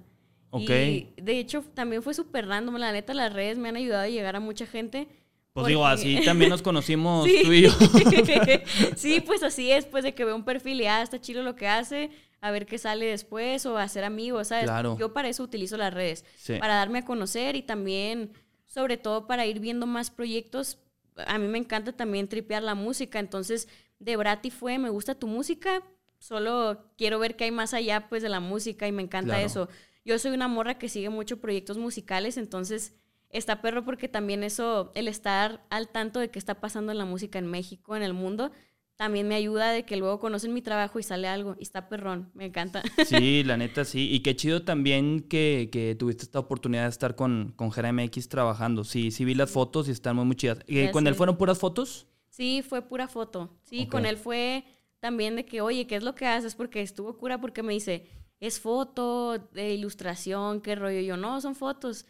Ok. 0.50 0.68
Y 0.68 1.12
de 1.16 1.38
hecho 1.38 1.62
también 1.74 2.02
fue 2.02 2.12
súper 2.12 2.48
random, 2.48 2.76
la 2.76 2.90
neta 2.90 3.14
las 3.14 3.32
redes 3.32 3.56
me 3.56 3.68
han 3.68 3.76
ayudado 3.76 4.02
a 4.02 4.08
llegar 4.08 4.34
a 4.34 4.40
mucha 4.40 4.66
gente. 4.66 5.06
Pues 5.52 5.68
digo, 5.68 5.86
así 5.86 6.22
también 6.24 6.50
nos 6.50 6.62
conocimos 6.62 7.24
tú 7.24 7.52
y 7.52 7.62
yo. 7.62 7.70
sí, 8.96 9.20
pues 9.20 9.44
así 9.44 9.70
es, 9.70 9.86
pues 9.86 10.02
de 10.02 10.12
que 10.12 10.24
veo 10.24 10.34
un 10.34 10.44
perfil 10.44 10.80
y 10.80 10.86
ah, 10.86 11.02
está 11.02 11.20
chido 11.20 11.44
lo 11.44 11.54
que 11.54 11.68
hace, 11.68 12.10
a 12.40 12.50
ver 12.50 12.66
qué 12.66 12.76
sale 12.76 13.06
después 13.06 13.64
o 13.64 13.78
hacer 13.78 14.02
amigos, 14.02 14.48
¿sabes? 14.48 14.64
Claro. 14.64 14.96
Yo 14.98 15.12
para 15.12 15.28
eso 15.28 15.44
utilizo 15.44 15.76
las 15.76 15.94
redes, 15.94 16.24
para 16.58 16.74
darme 16.74 16.98
a 16.98 17.04
conocer 17.04 17.54
y 17.54 17.62
también, 17.62 18.32
sobre 18.66 18.96
todo, 18.96 19.28
para 19.28 19.46
ir 19.46 19.60
viendo 19.60 19.86
más 19.86 20.10
proyectos. 20.10 20.78
A 21.26 21.38
mí 21.38 21.46
me 21.46 21.58
encanta 21.58 21.92
también 21.92 22.26
tripear 22.26 22.62
la 22.62 22.74
música, 22.74 23.20
entonces 23.20 23.68
de 24.00 24.16
Brati 24.16 24.50
fue, 24.50 24.78
me 24.78 24.90
gusta 24.90 25.14
tu 25.14 25.28
música, 25.28 25.84
solo 26.18 26.84
quiero 26.98 27.18
ver 27.18 27.36
qué 27.36 27.44
hay 27.44 27.50
más 27.52 27.72
allá 27.72 28.08
pues 28.08 28.22
de 28.22 28.28
la 28.28 28.40
música 28.40 28.88
y 28.88 28.92
me 28.92 29.02
encanta 29.02 29.40
eso. 29.40 29.68
Yo 30.04 30.18
soy 30.18 30.32
una 30.32 30.48
morra 30.48 30.78
que 30.78 30.88
sigue 30.88 31.10
mucho 31.10 31.40
proyectos 31.40 31.78
musicales, 31.78 32.36
entonces 32.36 32.94
está 33.28 33.62
perro 33.62 33.84
porque 33.84 34.08
también 34.08 34.42
eso, 34.42 34.90
el 34.94 35.06
estar 35.06 35.64
al 35.70 35.88
tanto 35.88 36.18
de 36.18 36.30
qué 36.30 36.38
está 36.38 36.60
pasando 36.60 36.90
en 36.90 36.98
la 36.98 37.04
música 37.04 37.38
en 37.38 37.46
México, 37.46 37.94
en 37.94 38.02
el 38.02 38.14
mundo, 38.14 38.50
también 38.96 39.28
me 39.28 39.34
ayuda 39.34 39.72
de 39.72 39.84
que 39.84 39.96
luego 39.96 40.18
conocen 40.18 40.52
mi 40.52 40.60
trabajo 40.60 40.98
y 40.98 41.02
sale 41.02 41.26
algo. 41.26 41.56
Y 41.58 41.62
está 41.62 41.88
perrón, 41.88 42.30
me 42.34 42.44
encanta. 42.44 42.82
Sí, 43.06 43.42
la 43.44 43.56
neta 43.56 43.86
sí. 43.86 44.10
Y 44.12 44.20
qué 44.20 44.36
chido 44.36 44.62
también 44.62 45.22
que, 45.22 45.70
que 45.72 45.94
tuviste 45.94 46.24
esta 46.24 46.38
oportunidad 46.38 46.82
de 46.82 46.90
estar 46.90 47.16
con, 47.16 47.54
con 47.56 47.72
Jera 47.72 47.94
MX 47.94 48.28
trabajando. 48.28 48.84
Sí, 48.84 49.10
sí 49.10 49.24
vi 49.24 49.34
las 49.34 49.50
fotos 49.50 49.88
y 49.88 49.92
están 49.92 50.16
muy, 50.16 50.26
muy 50.26 50.36
chidas. 50.36 50.58
Eh, 50.66 50.90
¿Con 50.92 51.06
él 51.06 51.14
fueron 51.14 51.38
puras 51.38 51.58
fotos? 51.58 52.08
Sí, 52.30 52.62
fue 52.66 52.80
pura 52.82 53.08
foto. 53.08 53.50
Sí, 53.64 53.86
con 53.86 54.06
él 54.06 54.16
fue 54.16 54.64
también 55.00 55.36
de 55.36 55.44
que, 55.44 55.60
oye, 55.60 55.86
¿qué 55.86 55.96
es 55.96 56.02
lo 56.02 56.14
que 56.14 56.26
haces? 56.26 56.54
Porque 56.54 56.80
estuvo 56.80 57.18
cura 57.18 57.40
porque 57.40 57.62
me 57.62 57.72
dice, 57.72 58.06
es 58.38 58.60
foto, 58.60 59.38
de 59.52 59.74
ilustración, 59.74 60.60
qué 60.60 60.74
rollo. 60.74 61.00
yo, 61.00 61.16
no, 61.16 61.40
son 61.40 61.54
fotos. 61.54 62.06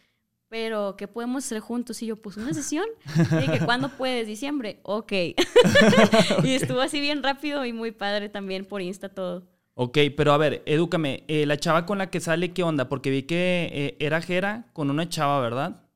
Pero, 0.47 0.95
¿qué 0.97 1.07
podemos 1.07 1.45
hacer 1.45 1.61
juntos? 1.61 2.01
Y 2.01 2.07
yo, 2.07 2.17
pues 2.17 2.37
una 2.37 2.53
sesión. 2.53 2.85
Y 3.31 3.35
dije, 3.37 3.59
¿cuándo 3.65 3.89
puedes? 3.89 4.27
Diciembre. 4.27 4.79
Ok. 4.83 5.11
y 6.43 6.53
estuvo 6.53 6.81
así 6.81 6.99
bien 6.99 7.23
rápido 7.23 7.65
y 7.65 7.73
muy 7.73 7.91
padre 7.91 8.29
también 8.29 8.65
por 8.65 8.81
Insta 8.81 9.09
todo. 9.09 9.47
Ok, 9.75 9.97
pero 10.17 10.33
a 10.33 10.37
ver, 10.37 10.61
edúcame. 10.65 11.23
Eh, 11.27 11.45
la 11.45 11.57
chava 11.57 11.85
con 11.85 11.97
la 11.97 12.09
que 12.09 12.19
sale, 12.19 12.53
¿qué 12.53 12.63
onda? 12.63 12.89
Porque 12.89 13.09
vi 13.09 13.23
que 13.23 13.69
eh, 13.71 13.97
era 13.99 14.21
Jera 14.21 14.69
con 14.73 14.89
una 14.89 15.07
chava, 15.07 15.39
¿verdad? 15.39 15.89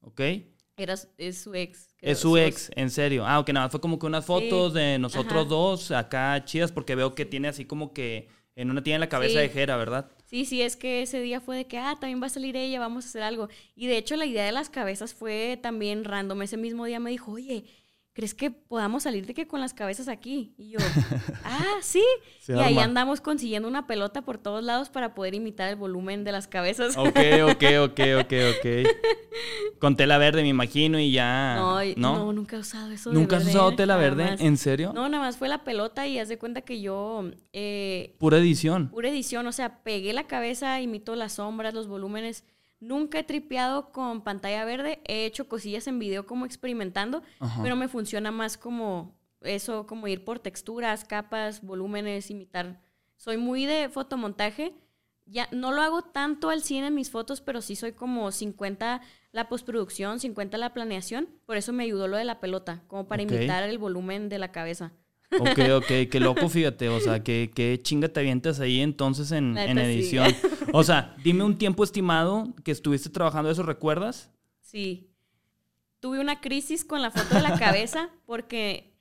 Ok. 0.00 0.20
Era, 0.76 0.94
es 1.18 1.38
su 1.42 1.54
ex. 1.54 1.87
Es 2.00 2.20
su 2.20 2.36
ex, 2.36 2.70
en 2.76 2.90
serio. 2.90 3.26
Ah, 3.26 3.40
ok, 3.40 3.50
nada, 3.50 3.68
fue 3.68 3.80
como 3.80 3.98
que 3.98 4.06
unas 4.06 4.24
fotos 4.24 4.72
de 4.72 4.98
nosotros 4.98 5.48
dos 5.48 5.90
acá 5.90 6.44
chidas, 6.44 6.70
porque 6.70 6.94
veo 6.94 7.14
que 7.14 7.24
tiene 7.24 7.48
así 7.48 7.64
como 7.64 7.92
que 7.92 8.28
en 8.54 8.70
una 8.70 8.82
tiene 8.82 8.98
la 8.98 9.08
cabeza 9.08 9.40
de 9.40 9.48
Jera, 9.48 9.76
¿verdad? 9.76 10.10
Sí, 10.26 10.44
sí, 10.44 10.62
es 10.62 10.76
que 10.76 11.02
ese 11.02 11.20
día 11.20 11.40
fue 11.40 11.56
de 11.56 11.66
que, 11.66 11.78
ah, 11.78 11.96
también 12.00 12.20
va 12.20 12.26
a 12.26 12.30
salir 12.30 12.56
ella, 12.56 12.80
vamos 12.80 13.04
a 13.04 13.08
hacer 13.08 13.22
algo. 13.22 13.48
Y 13.74 13.86
de 13.86 13.96
hecho 13.96 14.16
la 14.16 14.26
idea 14.26 14.44
de 14.44 14.52
las 14.52 14.68
cabezas 14.68 15.14
fue 15.14 15.58
también 15.62 16.04
random. 16.04 16.42
Ese 16.42 16.56
mismo 16.56 16.84
día 16.84 17.00
me 17.00 17.10
dijo, 17.10 17.32
oye, 17.32 17.64
¿crees 18.12 18.34
que 18.34 18.50
podamos 18.50 19.04
salir 19.04 19.26
de 19.26 19.34
que 19.34 19.46
con 19.46 19.60
las 19.60 19.74
cabezas 19.74 20.08
aquí? 20.08 20.54
Y 20.58 20.70
yo, 20.70 20.78
ah, 21.44 21.76
sí. 21.80 22.02
y 22.48 22.52
ahí 22.52 22.78
andamos 22.78 23.20
consiguiendo 23.20 23.68
una 23.68 23.86
pelota 23.86 24.22
por 24.22 24.38
todos 24.38 24.62
lados 24.62 24.90
para 24.90 25.14
poder 25.14 25.34
imitar 25.34 25.68
el 25.68 25.76
volumen 25.76 26.24
de 26.24 26.32
las 26.32 26.48
cabezas. 26.48 26.96
Ok, 26.96 27.18
ok, 27.44 27.64
ok, 27.80 28.00
ok, 28.20 28.32
ok. 28.58 28.66
Con 29.78 29.96
tela 29.96 30.18
verde, 30.18 30.42
me 30.42 30.48
imagino, 30.48 30.98
y 30.98 31.12
ya. 31.12 31.56
No, 31.56 31.80
no, 31.96 32.32
nunca 32.32 32.56
he 32.56 32.58
usado 32.58 32.90
eso. 32.90 33.12
¿Nunca 33.12 33.36
has 33.36 33.46
usado 33.46 33.74
tela 33.74 33.96
verde? 33.96 34.36
¿En 34.38 34.56
serio? 34.56 34.92
No, 34.92 35.08
nada 35.08 35.24
más 35.24 35.36
fue 35.36 35.48
la 35.48 35.64
pelota 35.64 36.06
y 36.06 36.18
haz 36.18 36.28
de 36.28 36.38
cuenta 36.38 36.62
que 36.62 36.80
yo. 36.80 37.30
Eh, 37.52 38.16
pura 38.18 38.38
edición. 38.38 38.88
Pura 38.88 39.08
edición, 39.08 39.46
o 39.46 39.52
sea, 39.52 39.82
pegué 39.82 40.12
la 40.12 40.26
cabeza, 40.26 40.80
imito 40.80 41.16
las 41.16 41.34
sombras, 41.34 41.74
los 41.74 41.86
volúmenes 41.88 42.44
Nunca 42.80 43.18
he 43.18 43.24
tripeado 43.24 43.90
con 43.90 44.22
pantalla 44.22 44.64
verde. 44.64 45.00
He 45.04 45.26
hecho 45.26 45.48
cosillas 45.48 45.88
en 45.88 45.98
video 45.98 46.26
como 46.26 46.46
experimentando, 46.46 47.22
pero 47.62 47.74
me 47.74 47.88
funciona 47.88 48.30
más 48.30 48.56
como 48.56 49.16
eso, 49.40 49.86
como 49.86 50.06
ir 50.06 50.24
por 50.24 50.38
texturas, 50.38 51.04
capas, 51.04 51.62
volúmenes, 51.62 52.30
imitar. 52.30 52.80
Soy 53.16 53.36
muy 53.36 53.66
de 53.66 53.88
fotomontaje. 53.88 54.74
Ya 55.26 55.48
no 55.50 55.72
lo 55.72 55.82
hago 55.82 56.02
tanto 56.02 56.50
al 56.50 56.62
cine 56.62 56.86
en 56.86 56.94
mis 56.94 57.10
fotos, 57.10 57.40
pero 57.40 57.60
sí 57.62 57.74
soy 57.74 57.92
como 57.92 58.30
50 58.30 59.00
la 59.32 59.48
postproducción, 59.48 60.20
50 60.20 60.58
la 60.58 60.72
planeación. 60.72 61.28
Por 61.46 61.56
eso 61.56 61.72
me 61.72 61.84
ayudó 61.84 62.08
lo 62.08 62.16
de 62.16 62.24
la 62.24 62.40
pelota, 62.40 62.82
como 62.86 63.08
para 63.08 63.22
imitar 63.22 63.62
el 63.62 63.78
volumen 63.78 64.28
de 64.28 64.38
la 64.38 64.52
cabeza. 64.52 64.92
Ok, 65.38 65.58
ok, 65.76 66.10
qué 66.10 66.20
loco, 66.20 66.48
fíjate, 66.48 66.88
o 66.88 67.00
sea, 67.00 67.22
qué, 67.22 67.50
qué 67.54 67.78
chinga 67.82 68.08
te 68.08 68.20
avientas 68.20 68.60
ahí 68.60 68.80
entonces 68.80 69.32
en, 69.32 69.56
edición. 69.56 70.34
O 70.74 70.84
sea, 70.84 71.16
dime 71.24 71.44
un 71.44 71.56
tiempo 71.56 71.82
estimado 71.82 72.54
que 72.62 72.72
estuviste 72.72 73.08
trabajando 73.08 73.50
eso, 73.50 73.62
¿recuerdas? 73.62 74.30
Sí. 74.60 75.10
Tuve 75.98 76.20
una 76.20 76.42
crisis 76.42 76.84
con 76.84 77.00
la 77.00 77.10
foto 77.10 77.36
de 77.36 77.40
la 77.40 77.58
cabeza 77.58 78.10
porque 78.26 78.92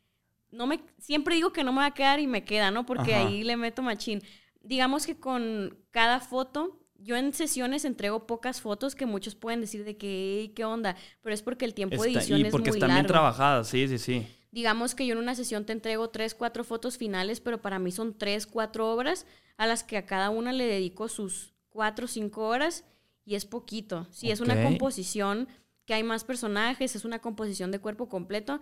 no 0.49 0.65
me, 0.65 0.79
siempre 0.97 1.35
digo 1.35 1.51
que 1.51 1.65
no 1.65 1.73
me 1.73 1.79
va 1.79 1.87
a 1.87 1.93
quedar 1.93 2.21
y 2.21 2.27
me 2.27 2.45
queda, 2.45 2.71
¿no? 2.71 2.85
Porque 2.85 3.15
ahí 3.15 3.43
le 3.43 3.57
meto 3.57 3.81
machín. 3.81 4.23
Digamos 4.61 5.05
que 5.05 5.19
con 5.19 5.77
cada 5.91 6.21
foto, 6.21 6.79
yo 6.99 7.15
en 7.15 7.33
sesiones 7.33 7.85
entrego 7.85 8.27
pocas 8.27 8.61
fotos 8.61 8.95
que 8.95 9.05
muchos 9.05 9.35
pueden 9.35 9.61
decir 9.61 9.83
de 9.83 9.97
que, 9.97 10.51
¿qué 10.55 10.65
onda? 10.65 10.95
Pero 11.21 11.33
es 11.33 11.41
porque 11.41 11.65
el 11.65 11.73
tiempo 11.73 12.01
de 12.03 12.09
edición 12.09 12.21
es 12.21 12.29
muy 12.29 12.41
largo. 12.43 12.51
Porque 12.51 12.69
están 12.71 12.93
bien 12.93 13.05
trabajadas, 13.05 13.67
sí, 13.67 13.87
sí, 13.87 13.97
sí 13.97 14.27
digamos 14.57 14.95
que 14.95 15.05
yo 15.05 15.13
en 15.13 15.19
una 15.19 15.35
sesión 15.35 15.65
te 15.65 15.73
entrego 15.73 16.09
tres, 16.09 16.33
cuatro 16.33 16.63
fotos 16.63 16.97
finales, 16.97 17.41
pero 17.41 17.61
para 17.61 17.77
mí 17.77 17.91
son 17.91 18.17
tres, 18.17 18.47
cuatro 18.47 18.91
obras 18.91 19.27
a 19.57 19.67
las 19.67 19.83
que 19.83 19.97
a 19.97 20.07
cada 20.07 20.31
una 20.31 20.51
le 20.51 20.65
dedico 20.65 21.09
sus 21.09 21.53
cuatro, 21.69 22.07
cinco 22.07 22.47
horas 22.47 22.83
y 23.23 23.35
es 23.35 23.45
poquito. 23.45 24.07
Si 24.09 24.31
es 24.31 24.39
una 24.39 24.63
composición 24.63 25.47
que 25.85 25.93
hay 25.93 26.03
más 26.03 26.23
personajes, 26.23 26.95
es 26.95 27.05
una 27.05 27.19
composición 27.19 27.71
de 27.71 27.79
cuerpo 27.79 28.09
completo, 28.09 28.59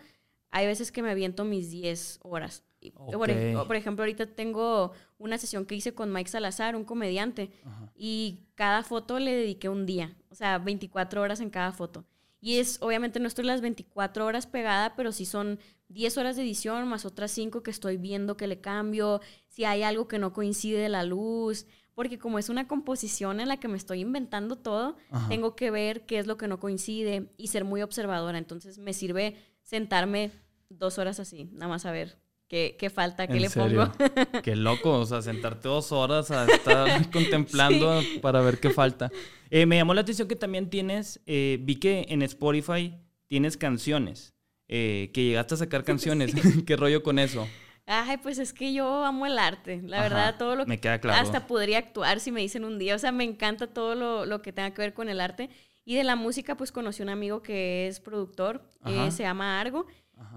hay 0.52 0.66
veces 0.66 0.92
que 0.92 1.02
me 1.02 1.12
aviento 1.12 1.44
mis 1.46 1.70
diez 1.72 2.20
horas. 2.24 2.64
Por, 3.12 3.76
ejemplo, 3.76 4.04
ahorita 4.04 4.28
tengo 4.28 4.92
una 5.18 5.38
sesión 5.38 5.66
que 5.66 5.76
hice 5.76 5.94
con 5.94 6.12
Mike 6.12 6.30
Salazar, 6.30 6.76
un 6.76 6.86
comediante, 6.86 7.52
y 7.96 8.46
cada 8.56 8.84
foto 8.84 9.20
le 9.20 9.36
dediqué 9.36 9.70
un 9.70 9.86
día, 9.86 10.16
o 10.30 10.36
sea, 10.36 10.58
24 10.60 11.22
horas 11.22 11.40
en 11.40 11.50
cada 11.50 11.72
foto. 11.72 12.06
Y 12.42 12.60
es, 12.60 12.78
obviamente 12.82 13.20
no 13.20 13.28
estoy 13.28 13.46
las 13.46 13.62
24 13.62 14.24
horas 14.24 14.46
pegada, 14.46 14.96
pero 14.96 15.12
sí 15.12 15.26
son 15.26 15.60
10 15.90 16.18
horas 16.20 16.36
de 16.36 16.44
edición 16.44 16.88
más 16.88 17.06
otras 17.06 17.32
5 17.32 17.64
que 17.64 17.72
estoy 17.72 17.98
viendo 17.98 18.38
que 18.38 18.46
le 18.46 18.62
cambio, 18.62 19.22
si 19.48 19.66
hay 19.66 19.82
algo 19.82 20.08
que 20.08 20.20
no 20.20 20.32
coincide 20.32 20.78
de 20.80 20.90
la 20.90 21.04
luz, 21.04 21.66
porque 21.96 22.20
como 22.20 22.38
es 22.38 22.50
una 22.50 22.68
composición 22.68 23.40
en 23.40 23.48
la 23.48 23.58
que 23.58 23.68
me 23.68 23.78
estoy 23.78 24.02
inventando 24.02 24.58
todo, 24.58 24.98
tengo 25.30 25.56
que 25.56 25.72
ver 25.72 26.06
qué 26.06 26.20
es 26.20 26.28
lo 26.28 26.38
que 26.38 26.48
no 26.48 26.60
coincide 26.60 27.32
y 27.38 27.48
ser 27.48 27.64
muy 27.64 27.82
observadora. 27.82 28.38
Entonces 28.38 28.78
me 28.78 28.94
sirve 28.94 29.38
sentarme 29.66 30.32
dos 30.70 30.98
horas 30.98 31.20
así, 31.20 31.50
nada 31.52 31.68
más 31.68 31.86
a 31.86 31.92
ver 31.92 32.18
qué, 32.48 32.78
qué 32.80 32.90
falta, 32.90 33.28
qué 33.28 33.40
le 33.40 33.50
pongo. 33.50 33.92
qué 34.44 34.56
loco, 34.56 35.00
o 35.00 35.06
sea, 35.06 35.22
sentarte 35.22 35.68
dos 35.68 35.92
horas 35.92 36.32
a 36.32 36.46
estar 36.46 37.10
contemplando 37.12 38.02
para 38.22 38.40
ver 38.42 38.60
qué 38.60 38.70
falta. 38.70 39.12
Eh, 39.50 39.66
me 39.66 39.76
llamó 39.76 39.94
la 39.94 40.02
atención 40.02 40.28
que 40.28 40.36
también 40.36 40.70
tienes, 40.70 41.20
eh, 41.26 41.58
vi 41.62 41.76
que 41.76 42.06
en 42.10 42.22
Spotify 42.22 42.96
tienes 43.28 43.58
canciones. 43.58 44.34
Eh, 44.68 45.12
que 45.14 45.24
llegaste 45.24 45.54
a 45.56 45.58
sacar 45.58 45.84
canciones. 45.86 46.34
¿Qué 46.66 46.76
rollo 46.76 47.04
con 47.04 47.20
eso? 47.20 47.48
Ay, 47.88 48.18
pues 48.18 48.40
es 48.40 48.52
que 48.52 48.74
yo 48.74 49.06
amo 49.06 49.28
el 49.28 49.38
arte, 49.38 49.80
la 49.86 50.02
verdad, 50.02 50.38
todo 50.40 50.56
lo 50.56 50.66
que... 50.66 50.70
Me 50.70 50.80
queda 50.80 51.00
claro. 51.00 51.22
Hasta 51.22 51.46
podría 51.46 51.78
actuar 51.78 52.20
si 52.20 52.32
me 52.32 52.42
dicen 52.42 52.64
un 52.64 52.80
día, 52.80 52.96
o 52.96 53.00
sea, 53.00 53.12
me 53.12 53.24
encanta 53.24 53.68
todo 53.68 53.94
lo, 53.94 54.26
lo 54.26 54.42
que 54.42 54.52
tenga 54.52 54.72
que 54.72 54.82
ver 54.82 54.96
con 54.96 55.08
el 55.08 55.22
arte. 55.22 55.52
Y 55.86 55.96
de 55.96 56.04
la 56.04 56.16
música, 56.16 56.58
pues 56.58 56.72
conocí 56.72 57.04
un 57.04 57.10
amigo 57.10 57.42
que 57.42 57.88
es 57.88 58.00
productor, 58.00 58.64
eh, 58.86 59.12
se 59.12 59.24
llama 59.24 59.62
Argo. 59.62 59.86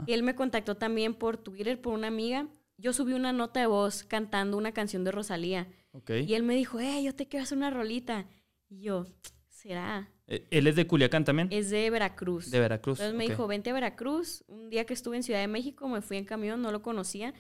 Él 0.07 0.23
me 0.23 0.35
contactó 0.35 0.76
también 0.76 1.14
por 1.14 1.38
Twitter, 1.38 1.81
por 1.81 1.95
una 1.95 2.09
amiga. 2.09 2.47
Yo 2.76 2.93
subí 2.93 3.14
una 3.14 3.33
nota 3.33 3.61
de 3.61 3.67
voz 3.67 4.05
cantando 4.05 4.57
una 4.57 4.73
canción 4.73 5.05
de 5.05 5.11
Rosalía. 5.11 5.67
Y 6.07 6.35
él 6.35 6.43
me 6.43 6.55
dijo, 6.55 6.78
eh, 6.78 7.02
yo 7.02 7.14
te 7.14 7.26
quiero 7.26 7.45
hacer 7.45 7.59
una 7.59 7.71
rolita. 7.71 8.26
Y 8.69 8.83
yo, 8.83 9.07
¿será? 9.49 10.11
Eh, 10.26 10.47
¿Él 10.50 10.67
es 10.67 10.76
de 10.76 10.87
Culiacán 10.87 11.25
también? 11.25 11.49
Es 11.50 11.71
de 11.71 11.88
Veracruz. 11.88 12.50
De 12.50 12.61
Veracruz. 12.61 13.00
Entonces 13.00 13.17
me 13.17 13.26
dijo, 13.26 13.47
vente 13.47 13.71
a 13.71 13.73
Veracruz. 13.73 14.45
Un 14.47 14.69
día 14.69 14.85
que 14.85 14.93
estuve 14.93 15.17
en 15.17 15.23
Ciudad 15.23 15.40
de 15.40 15.49
México, 15.49 15.88
me 15.88 16.02
fui 16.02 16.19
en 16.19 16.26
camión, 16.26 16.61
no 16.61 16.71
lo 16.71 16.83
conocía. 16.83 17.33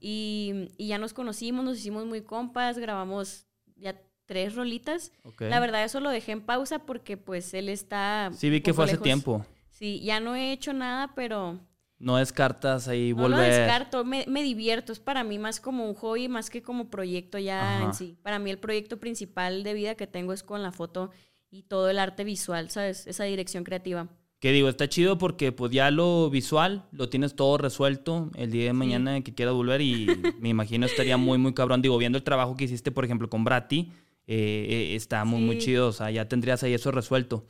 Y, 0.00 0.68
ya 0.78 0.98
nos 0.98 1.14
conocimos, 1.14 1.64
nos 1.64 1.78
hicimos 1.78 2.04
muy 2.04 2.20
compas, 2.20 2.78
grabamos 2.78 3.46
ya 3.76 3.98
tres 4.26 4.54
rolitas. 4.54 5.12
La 5.38 5.60
verdad, 5.60 5.84
eso 5.84 6.00
lo 6.00 6.10
dejé 6.10 6.32
en 6.32 6.42
pausa 6.42 6.80
porque 6.80 7.16
pues 7.16 7.54
él 7.54 7.68
está... 7.68 8.30
Sí, 8.34 8.50
vi 8.50 8.60
que 8.60 8.74
fue 8.74 8.84
hace 8.84 8.98
tiempo. 8.98 9.46
Sí, 9.70 10.00
ya 10.00 10.20
no 10.20 10.36
he 10.36 10.52
hecho 10.52 10.72
nada, 10.72 11.12
pero... 11.14 11.58
No 11.98 12.16
descartas 12.18 12.88
ahí 12.88 13.12
volver. 13.12 13.30
No 13.30 13.36
lo 13.36 13.42
descarto, 13.42 14.04
me, 14.04 14.26
me, 14.28 14.42
divierto. 14.42 14.92
Es 14.92 15.00
para 15.00 15.24
mí 15.24 15.38
más 15.38 15.60
como 15.60 15.88
un 15.88 15.94
hobby, 15.94 16.28
más 16.28 16.50
que 16.50 16.60
como 16.60 16.90
proyecto 16.90 17.38
ya 17.38 17.82
en 17.82 17.94
sí. 17.94 18.18
Para 18.22 18.38
mí 18.38 18.50
el 18.50 18.58
proyecto 18.58 18.98
principal 18.98 19.62
de 19.62 19.72
vida 19.72 19.94
que 19.94 20.06
tengo 20.06 20.34
es 20.34 20.42
con 20.42 20.62
la 20.62 20.72
foto 20.72 21.10
y 21.50 21.62
todo 21.62 21.88
el 21.88 21.98
arte 21.98 22.24
visual, 22.24 22.68
¿sabes? 22.68 23.06
Esa 23.06 23.24
dirección 23.24 23.64
creativa. 23.64 24.08
Que 24.40 24.52
digo, 24.52 24.68
está 24.68 24.88
chido 24.88 25.16
porque 25.16 25.50
pues 25.52 25.72
ya 25.72 25.90
lo 25.90 26.28
visual 26.28 26.84
lo 26.92 27.08
tienes 27.08 27.34
todo 27.34 27.56
resuelto 27.56 28.30
el 28.34 28.50
día 28.50 28.66
de 28.66 28.72
mañana 28.74 29.22
que 29.22 29.34
quieras 29.34 29.54
volver 29.54 29.80
y 29.80 30.06
me 30.40 30.50
imagino 30.50 30.84
estaría 30.84 31.16
muy, 31.16 31.38
muy 31.38 31.54
cabrón. 31.54 31.80
Digo, 31.80 31.96
viendo 31.96 32.18
el 32.18 32.24
trabajo 32.24 32.56
que 32.56 32.64
hiciste, 32.64 32.90
por 32.90 33.06
ejemplo, 33.06 33.30
con 33.30 33.44
Brati, 33.44 33.90
eh, 34.26 34.66
eh, 34.68 34.96
está 34.96 35.24
muy, 35.24 35.40
muy 35.40 35.58
chido. 35.58 35.88
O 35.88 35.92
sea, 35.92 36.10
ya 36.10 36.28
tendrías 36.28 36.62
ahí 36.62 36.74
eso 36.74 36.90
resuelto. 36.90 37.46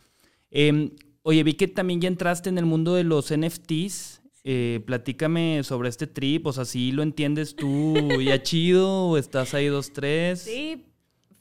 Em, 0.51 0.91
oye, 1.23 1.43
vi 1.43 1.55
que 1.55 1.69
también 1.69 2.01
ya 2.01 2.09
entraste 2.09 2.49
en 2.49 2.59
el 2.59 2.67
mundo 2.67 2.95
de 2.95 3.05
los 3.05 3.33
NFTs. 3.37 4.23
Eh, 4.49 4.81
platícame 4.87 5.63
sobre 5.65 5.89
este 5.89 6.07
trip, 6.07 6.47
o 6.47 6.53
sea, 6.53 6.65
si 6.65 6.93
lo 6.93 7.03
entiendes 7.03 7.57
tú 7.57 7.97
ya 8.23 8.41
chido 8.45 9.09
o 9.09 9.17
estás 9.17 9.55
ahí 9.55 9.67
dos, 9.67 9.93
tres. 9.93 10.43
Sí, 10.43 10.85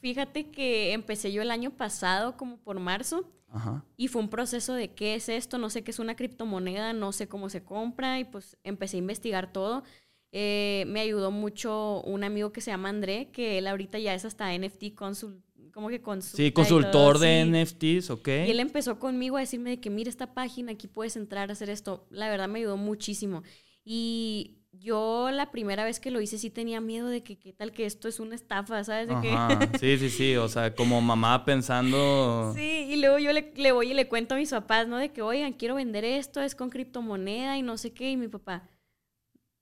Fíjate 0.06 0.50
que 0.50 0.92
empecé 0.92 1.32
yo 1.32 1.42
el 1.42 1.50
año 1.50 1.72
pasado, 1.72 2.36
como 2.36 2.58
por 2.58 2.78
marzo, 2.78 3.28
y 3.96 4.06
fue 4.06 4.22
un 4.22 4.28
proceso 4.28 4.72
de 4.72 4.92
qué 4.92 5.16
es 5.16 5.28
esto, 5.28 5.58
no 5.58 5.68
sé 5.68 5.82
qué 5.82 5.90
es 5.90 5.98
una 5.98 6.14
criptomoneda, 6.14 6.92
no 6.92 7.10
sé 7.10 7.26
cómo 7.26 7.48
se 7.48 7.64
compra, 7.64 8.20
y 8.20 8.24
pues 8.24 8.56
empecé 8.62 8.98
a 8.98 9.00
investigar 9.00 9.52
todo. 9.52 9.82
Eh, 10.32 10.84
me 10.88 11.00
ayudó 11.00 11.30
mucho 11.30 12.02
un 12.02 12.24
amigo 12.24 12.52
que 12.52 12.60
se 12.60 12.70
llama 12.70 12.88
André, 12.88 13.30
que 13.32 13.58
él 13.58 13.66
ahorita 13.66 13.98
ya 13.98 14.14
es 14.14 14.24
hasta 14.24 14.52
NFT 14.56 14.94
consul, 14.94 15.42
como 15.72 15.88
que 15.88 16.00
consulta 16.00 16.36
Sí, 16.36 16.52
consultor 16.52 17.18
de 17.18 17.44
NFTs, 17.44 18.10
ok. 18.10 18.28
Y 18.28 18.50
él 18.50 18.60
empezó 18.60 18.98
conmigo 18.98 19.36
a 19.36 19.40
decirme 19.40 19.70
de 19.70 19.80
que 19.80 19.90
mira 19.90 20.10
esta 20.10 20.34
página, 20.34 20.72
aquí 20.72 20.88
puedes 20.88 21.16
entrar 21.16 21.50
a 21.50 21.52
hacer 21.52 21.70
esto. 21.70 22.06
La 22.10 22.28
verdad 22.28 22.48
me 22.48 22.58
ayudó 22.60 22.76
muchísimo. 22.76 23.42
Y 23.84 24.58
yo 24.72 25.30
la 25.30 25.50
primera 25.50 25.84
vez 25.84 26.00
que 26.00 26.10
lo 26.10 26.20
hice 26.20 26.38
sí 26.38 26.50
tenía 26.50 26.80
miedo 26.80 27.08
de 27.08 27.22
que 27.22 27.38
qué 27.38 27.52
tal 27.52 27.72
que 27.72 27.86
esto 27.86 28.08
es 28.08 28.20
una 28.20 28.34
estafa, 28.34 28.82
¿sabes? 28.84 29.08
Sí, 29.80 29.98
sí, 29.98 30.10
sí, 30.10 30.36
o 30.36 30.48
sea, 30.48 30.74
como 30.74 31.00
mamá 31.00 31.44
pensando... 31.44 32.52
Sí, 32.54 32.86
y 32.90 32.96
luego 32.96 33.18
yo 33.18 33.32
le, 33.32 33.52
le, 33.56 33.72
voy 33.72 33.90
y 33.90 33.94
le 33.94 34.08
cuento 34.08 34.34
a 34.34 34.38
mis 34.38 34.50
papás, 34.50 34.88
¿no? 34.88 34.96
De 34.98 35.12
que, 35.12 35.22
oigan, 35.22 35.52
quiero 35.52 35.76
vender 35.76 36.04
esto, 36.04 36.42
es 36.42 36.54
con 36.54 36.70
criptomoneda 36.70 37.56
y 37.56 37.62
no 37.62 37.76
sé 37.78 37.92
qué, 37.92 38.10
y 38.10 38.16
mi 38.16 38.28
papá, 38.28 38.68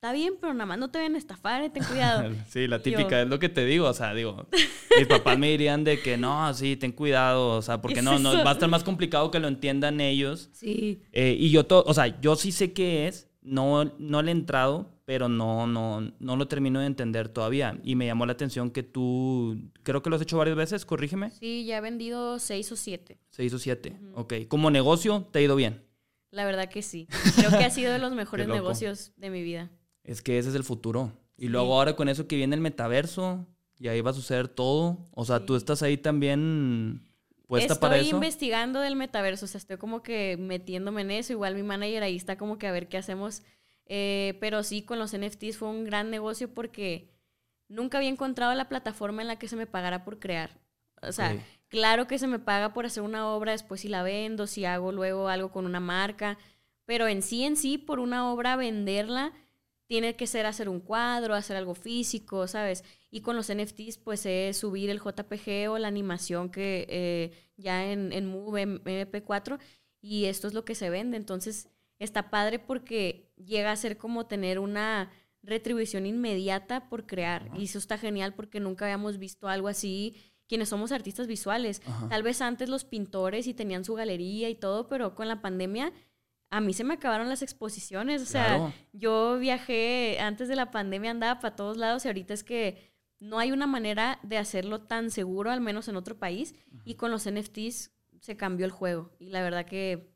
está 0.05 0.13
bien, 0.13 0.35
pero 0.39 0.53
nada 0.53 0.67
más 0.67 0.77
no 0.77 0.91
te 0.91 0.99
ven 0.99 1.15
a 1.15 1.19
estafar, 1.19 1.63
eh, 1.63 1.71
ten 1.71 1.83
cuidado. 1.83 2.31
sí, 2.49 2.67
la 2.67 2.83
típica, 2.83 3.23
es 3.23 3.29
lo 3.29 3.39
que 3.39 3.49
te 3.49 3.65
digo, 3.65 3.89
o 3.89 3.95
sea, 3.95 4.13
digo, 4.13 4.47
mis 4.99 5.07
papás 5.07 5.39
me 5.39 5.49
dirían 5.49 5.83
de 5.83 6.03
que 6.03 6.19
no, 6.19 6.53
sí, 6.53 6.77
ten 6.77 6.93
cuidado, 6.93 7.57
o 7.57 7.63
sea, 7.63 7.81
porque 7.81 8.03
no, 8.03 8.19
no, 8.19 8.45
va 8.45 8.51
a 8.51 8.53
estar 8.53 8.69
más 8.69 8.85
complicado 8.85 9.31
que 9.31 9.41
lo 9.41 9.49
entiendan 9.49 10.03
ellos. 10.03 10.51
Sí. 10.53 11.01
Eh, 11.13 11.35
y 11.39 11.51
yo, 11.51 11.65
todo, 11.65 11.85
o 11.87 11.95
sea, 11.95 12.21
yo 12.21 12.37
sí 12.37 12.53
sé 12.53 12.75
qué 12.75 13.09
es, 13.09 13.31
no, 13.41 13.95
no 13.99 14.21
le 14.21 14.31
he 14.31 14.33
entrado, 14.33 14.91
pero 15.07 15.31
no, 15.31 15.67
no, 15.67 16.13
no 16.19 16.37
lo 16.37 16.49
termino 16.49 16.81
de 16.81 16.87
entender 16.87 17.31
todavía. 17.31 17.81
Y 17.83 17.95
me 17.95 18.05
llamó 18.05 18.27
la 18.27 18.33
atención 18.33 18.71
que 18.71 18.83
tú, 18.83 19.71
creo 19.85 20.03
que 20.03 20.11
lo 20.11 20.17
has 20.17 20.23
hecho 20.23 20.37
varias 20.37 20.57
veces, 20.59 20.85
corrígeme. 20.85 21.31
Sí, 21.31 21.65
ya 21.65 21.79
he 21.79 21.81
vendido 21.81 22.39
seis 22.41 22.71
o 22.71 22.77
siete. 22.77 23.17
Seis 23.31 23.55
o 23.55 23.59
siete, 23.59 23.97
ok. 24.13 24.35
Como 24.49 24.71
negocio, 24.71 25.27
¿te 25.33 25.39
ha 25.39 25.43
ido 25.43 25.57
bien? 25.57 25.83
La 26.31 26.45
verdad 26.45 26.69
que 26.69 26.83
sí. 26.83 27.09
Creo 27.37 27.51
que 27.51 27.65
ha 27.65 27.71
sido 27.71 27.91
de 27.91 27.99
los 27.99 28.13
mejores 28.15 28.49
negocios 28.49 29.13
de 29.17 29.31
mi 29.31 29.43
vida. 29.43 29.71
Es 30.05 30.23
que 30.23 30.39
ese 30.39 30.51
es 30.51 30.55
el 30.55 30.65
futuro. 30.65 31.13
Y 31.37 31.49
luego 31.49 31.75
ahora 31.75 31.97
con 31.97 32.09
eso 32.09 32.29
que 32.29 32.37
viene 32.37 32.55
el 32.55 32.61
metaverso, 32.61 33.47
y 33.79 33.89
ahí 33.89 34.01
va 34.01 34.11
a 34.11 34.15
suceder 34.15 34.47
todo. 34.47 34.99
O 35.11 35.25
sea, 35.25 35.45
tú 35.45 35.57
estás 35.57 35.83
ahí 35.83 35.97
también 35.97 37.03
puesta 37.49 37.75
para 37.81 37.97
eso. 37.97 38.05
Estoy 38.05 38.17
investigando 38.17 38.81
del 38.81 38.95
metaverso, 38.95 39.47
o 39.47 39.49
sea, 39.49 39.59
estoy 39.59 39.79
como 39.79 40.03
que 40.03 40.37
metiéndome 40.39 41.03
en 41.03 41.11
eso. 41.11 41.33
Igual 41.33 41.57
mi 41.57 41.65
manager 41.65 42.05
ahí 42.05 42.17
está 42.17 42.39
como 42.39 42.59
que 42.59 42.69
a 42.69 42.73
ver 42.73 42.89
qué 42.89 42.99
hacemos 42.99 43.43
eh, 43.87 44.37
pero 44.41 44.63
sí, 44.63 44.83
con 44.83 44.99
los 44.99 45.17
NFTs 45.17 45.59
fue 45.59 45.69
un 45.69 45.85
gran 45.85 46.11
negocio 46.11 46.53
porque 46.53 47.11
nunca 47.69 47.99
había 47.99 48.11
encontrado 48.11 48.55
la 48.55 48.69
plataforma 48.69 49.23
en 49.23 49.29
la 49.29 49.39
que 49.39 49.49
se 49.49 49.57
me 49.57 49.67
pagara 49.67 50.05
por 50.05 50.19
crear. 50.19 50.59
O 51.03 51.13
sea, 51.13 51.37
claro 51.69 52.07
que 52.07 52.19
se 52.19 52.27
me 52.27 52.39
paga 52.39 52.73
por 52.73 52.87
hacer 52.87 53.03
una 53.03 53.29
obra, 53.29 53.53
después 53.53 53.83
si 53.83 53.89
la 53.89 54.03
vendo, 54.03 54.47
si 54.47 54.65
hago 54.65 54.91
luego 54.91 55.29
algo 55.29 55.53
con 55.53 55.67
una 55.67 55.81
marca, 55.81 56.39
pero 56.87 57.09
en 57.09 57.21
sí, 57.21 57.45
en 57.45 57.57
sí, 57.57 57.77
por 57.77 57.99
una 57.99 58.31
obra 58.33 58.57
venderla, 58.57 59.33
tiene 59.95 60.17
que 60.17 60.27
ser 60.27 60.45
hacer 60.45 60.69
un 60.69 60.81
cuadro, 60.81 61.37
hacer 61.37 61.57
algo 61.57 61.77
físico, 61.77 62.49
¿sabes? 62.49 62.83
Y 63.13 63.21
con 63.21 63.37
los 63.37 63.47
NFTs, 63.55 63.99
pues 63.99 64.27
es 64.27 64.57
subir 64.57 64.91
el 64.91 64.99
JPG 64.99 65.71
o 65.71 65.79
la 65.79 65.87
animación 65.87 66.51
que 66.51 66.85
eh, 66.89 67.31
ya 67.57 67.93
en, 67.93 68.13
en 68.13 68.27
Move, 68.27 68.67
MP4, 68.67 69.61
y 70.01 70.25
esto 70.25 70.49
es 70.49 70.55
lo 70.55 70.65
que 70.65 70.75
se 70.75 70.91
vende. 70.91 71.17
Entonces, 71.17 71.69
está 72.01 72.29
padre 72.29 72.59
porque 72.59 73.31
llega 73.37 73.71
a 73.71 73.77
ser 73.77 73.97
como 73.97 74.27
tener 74.27 74.59
una 74.59 75.13
retribución 75.45 76.07
inmediata 76.07 76.89
por 76.89 77.07
crear. 77.07 77.53
Y 77.57 77.67
eso 77.67 77.79
está 77.79 77.97
genial 77.97 78.35
porque 78.35 78.59
nunca 78.59 78.87
habíamos 78.87 79.19
visto 79.19 79.47
algo 79.47 79.69
así 79.69 80.17
quienes 80.49 80.71
somos 80.71 80.91
artistas 80.91 81.29
visuales. 81.29 81.83
Tal 82.09 82.25
vez 82.25 82.41
antes 82.41 82.69
los 82.69 82.85
pintores 82.85 83.47
y 83.47 83.55
tenían 83.55 83.85
su 83.85 83.95
galería 83.95 84.49
y 84.49 84.57
todo, 84.57 84.89
pero 84.89 85.15
con 85.15 85.29
la 85.29 85.41
pandemia 85.41 85.93
a 86.51 86.61
mí 86.61 86.73
se 86.73 86.85
me 86.85 86.95
acabaron 86.95 87.29
las 87.29 87.43
exposiciones. 87.43 88.23
O 88.23 88.27
sea, 88.27 88.73
yo 88.93 89.39
viajé 89.39 90.19
antes 90.21 90.49
de 90.49 90.57
la 90.57 90.71
pandemia, 90.71 91.11
andaba 91.11 91.41
para 91.41 91.57
todos 91.57 91.77
lados 91.77 92.05
y 92.05 92.09
ahorita 92.09 92.35
es 92.35 92.45
que 92.45 92.93
no 93.21 93.39
hay 93.39 93.53
una 93.53 93.67
manera 93.67 94.19
de 94.23 94.39
hacerlo 94.39 94.83
tan 94.83 95.11
seguro, 95.11 95.51
al 95.51 95.61
menos 95.61 95.89
en 95.89 95.97
otro 95.97 96.19
país. 96.19 96.55
Y 96.85 96.95
con 96.95 97.11
los 97.11 97.29
NFTs 97.29 97.93
se 98.21 98.37
cambió 98.37 98.67
el 98.67 98.73
juego. 98.73 99.13
Y 99.19 99.31
la 99.31 99.43
verdad 99.43 99.67
que 99.67 100.15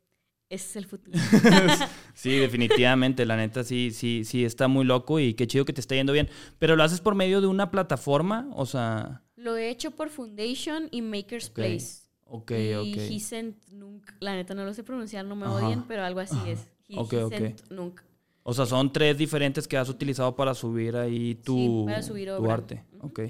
ese 0.51 0.67
es 0.67 0.77
el 0.77 0.87
futuro. 0.87 1.19
sí, 2.15 2.37
definitivamente. 2.39 3.27
La 3.27 3.37
neta 3.37 3.65
sí, 3.65 3.91
sí, 3.93 4.25
sí 4.25 4.45
está 4.45 4.69
muy 4.69 4.85
loco 4.85 5.21
y 5.21 5.35
qué 5.35 5.47
chido 5.47 5.65
que 5.65 5.73
te 5.73 5.81
está 5.81 5.95
yendo 5.95 6.13
bien. 6.13 6.29
Pero 6.59 6.75
lo 6.75 6.83
haces 6.85 7.01
por 7.01 7.15
medio 7.15 7.41
de 7.41 7.47
una 7.47 7.71
plataforma, 7.71 8.49
o 8.55 8.65
sea. 8.65 9.23
Lo 9.37 9.57
he 9.57 9.71
hecho 9.71 9.91
por 9.91 10.09
Foundation 10.09 10.89
y 10.91 11.03
Maker's 11.03 11.51
Place. 11.51 12.08
Ok, 12.31 12.53
y 12.53 12.75
ok. 12.75 13.73
nunca, 13.73 14.15
la 14.21 14.35
neta 14.35 14.55
no 14.55 14.65
lo 14.65 14.75
sé 14.75 14.85
pronunciar, 14.85 15.25
no 15.25 15.35
me 15.35 15.47
odien, 15.47 15.85
pero 15.89 16.05
algo 16.05 16.21
así 16.21 16.37
es. 16.47 16.69
ok, 16.95 17.15
ok. 17.25 17.71
Nunca. 17.71 18.05
O 18.43 18.55
sea, 18.55 18.67
son 18.67 18.93
tres 18.93 19.17
diferentes 19.19 19.69
que 19.69 19.77
has 19.77 19.89
utilizado 19.89 20.35
para 20.35 20.55
subir 20.55 20.97
ahí 20.97 21.35
tu, 21.35 21.87
tu 21.87 22.51
arte. 22.51 22.85
Ok. 23.01 23.21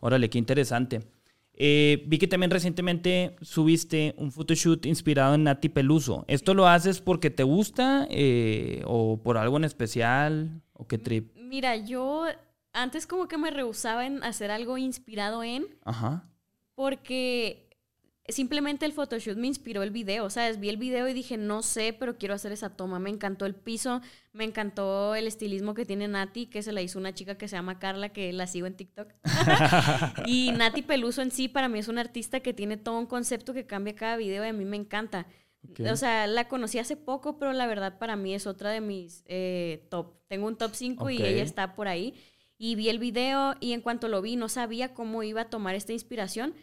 Órale, 0.00 0.28
qué 0.28 0.38
interesante. 0.38 1.00
Eh, 1.54 2.04
vi 2.06 2.18
que 2.18 2.26
también 2.26 2.50
recientemente 2.50 3.36
subiste 3.42 4.14
un 4.16 4.32
photoshoot 4.32 4.86
inspirado 4.86 5.34
en 5.34 5.44
Nati 5.44 5.68
Peluso. 5.68 6.24
¿Esto 6.26 6.54
lo 6.54 6.66
haces 6.66 7.00
porque 7.00 7.28
te 7.28 7.42
gusta 7.42 8.06
eh, 8.10 8.82
o 8.86 9.18
por 9.22 9.36
algo 9.36 9.58
en 9.58 9.64
especial? 9.64 10.62
¿O 10.72 10.86
qué 10.86 10.96
trip? 10.96 11.36
Mira, 11.36 11.76
yo 11.76 12.24
antes 12.72 13.06
como 13.06 13.28
que 13.28 13.36
me 13.36 13.50
rehusaba 13.50 14.06
en 14.06 14.22
hacer 14.24 14.50
algo 14.50 14.78
inspirado 14.78 15.42
en. 15.42 15.66
Ajá. 15.84 16.28
Porque 16.74 17.69
simplemente 18.32 18.86
el 18.86 18.92
photoshoot 18.92 19.36
me 19.36 19.46
inspiró 19.46 19.82
el 19.82 19.90
video, 19.90 20.28
¿sabes? 20.30 20.60
Vi 20.60 20.68
el 20.68 20.76
video 20.76 21.08
y 21.08 21.12
dije, 21.12 21.36
no 21.36 21.62
sé, 21.62 21.92
pero 21.92 22.18
quiero 22.18 22.34
hacer 22.34 22.52
esa 22.52 22.76
toma. 22.76 22.98
Me 22.98 23.10
encantó 23.10 23.46
el 23.46 23.54
piso, 23.54 24.00
me 24.32 24.44
encantó 24.44 25.14
el 25.14 25.26
estilismo 25.26 25.74
que 25.74 25.84
tiene 25.84 26.08
Nati, 26.08 26.46
que 26.46 26.62
se 26.62 26.72
la 26.72 26.82
hizo 26.82 26.98
una 26.98 27.14
chica 27.14 27.36
que 27.36 27.48
se 27.48 27.56
llama 27.56 27.78
Carla, 27.78 28.10
que 28.10 28.32
la 28.32 28.46
sigo 28.46 28.66
en 28.66 28.74
TikTok. 28.74 29.12
y 30.26 30.52
Nati 30.52 30.82
Peluso 30.82 31.22
en 31.22 31.30
sí, 31.30 31.48
para 31.48 31.68
mí 31.68 31.78
es 31.78 31.88
una 31.88 32.00
artista 32.00 32.40
que 32.40 32.52
tiene 32.52 32.76
todo 32.76 32.98
un 32.98 33.06
concepto 33.06 33.54
que 33.54 33.66
cambia 33.66 33.94
cada 33.94 34.16
video 34.16 34.44
y 34.44 34.48
a 34.48 34.52
mí 34.52 34.64
me 34.64 34.76
encanta. 34.76 35.26
O 35.90 35.96
sea, 35.96 36.26
la 36.26 36.48
conocí 36.48 36.78
hace 36.78 36.96
poco, 36.96 37.38
pero 37.38 37.52
la 37.52 37.66
verdad 37.66 37.98
para 37.98 38.16
mí 38.16 38.34
es 38.34 38.46
otra 38.46 38.70
de 38.70 38.80
mis 38.80 39.22
eh, 39.26 39.86
top. 39.90 40.14
Tengo 40.26 40.46
un 40.46 40.56
top 40.56 40.72
5 40.74 41.10
y 41.10 41.22
ella 41.22 41.42
está 41.42 41.74
por 41.74 41.86
ahí. 41.86 42.14
Y 42.56 42.74
vi 42.74 42.88
el 42.88 42.98
video 42.98 43.54
y 43.60 43.72
en 43.72 43.80
cuanto 43.80 44.08
lo 44.08 44.20
vi 44.20 44.36
no 44.36 44.48
sabía 44.48 44.92
cómo 44.92 45.22
iba 45.22 45.42
a 45.42 45.50
tomar 45.50 45.74
esta 45.74 45.92
inspiración 45.92 46.54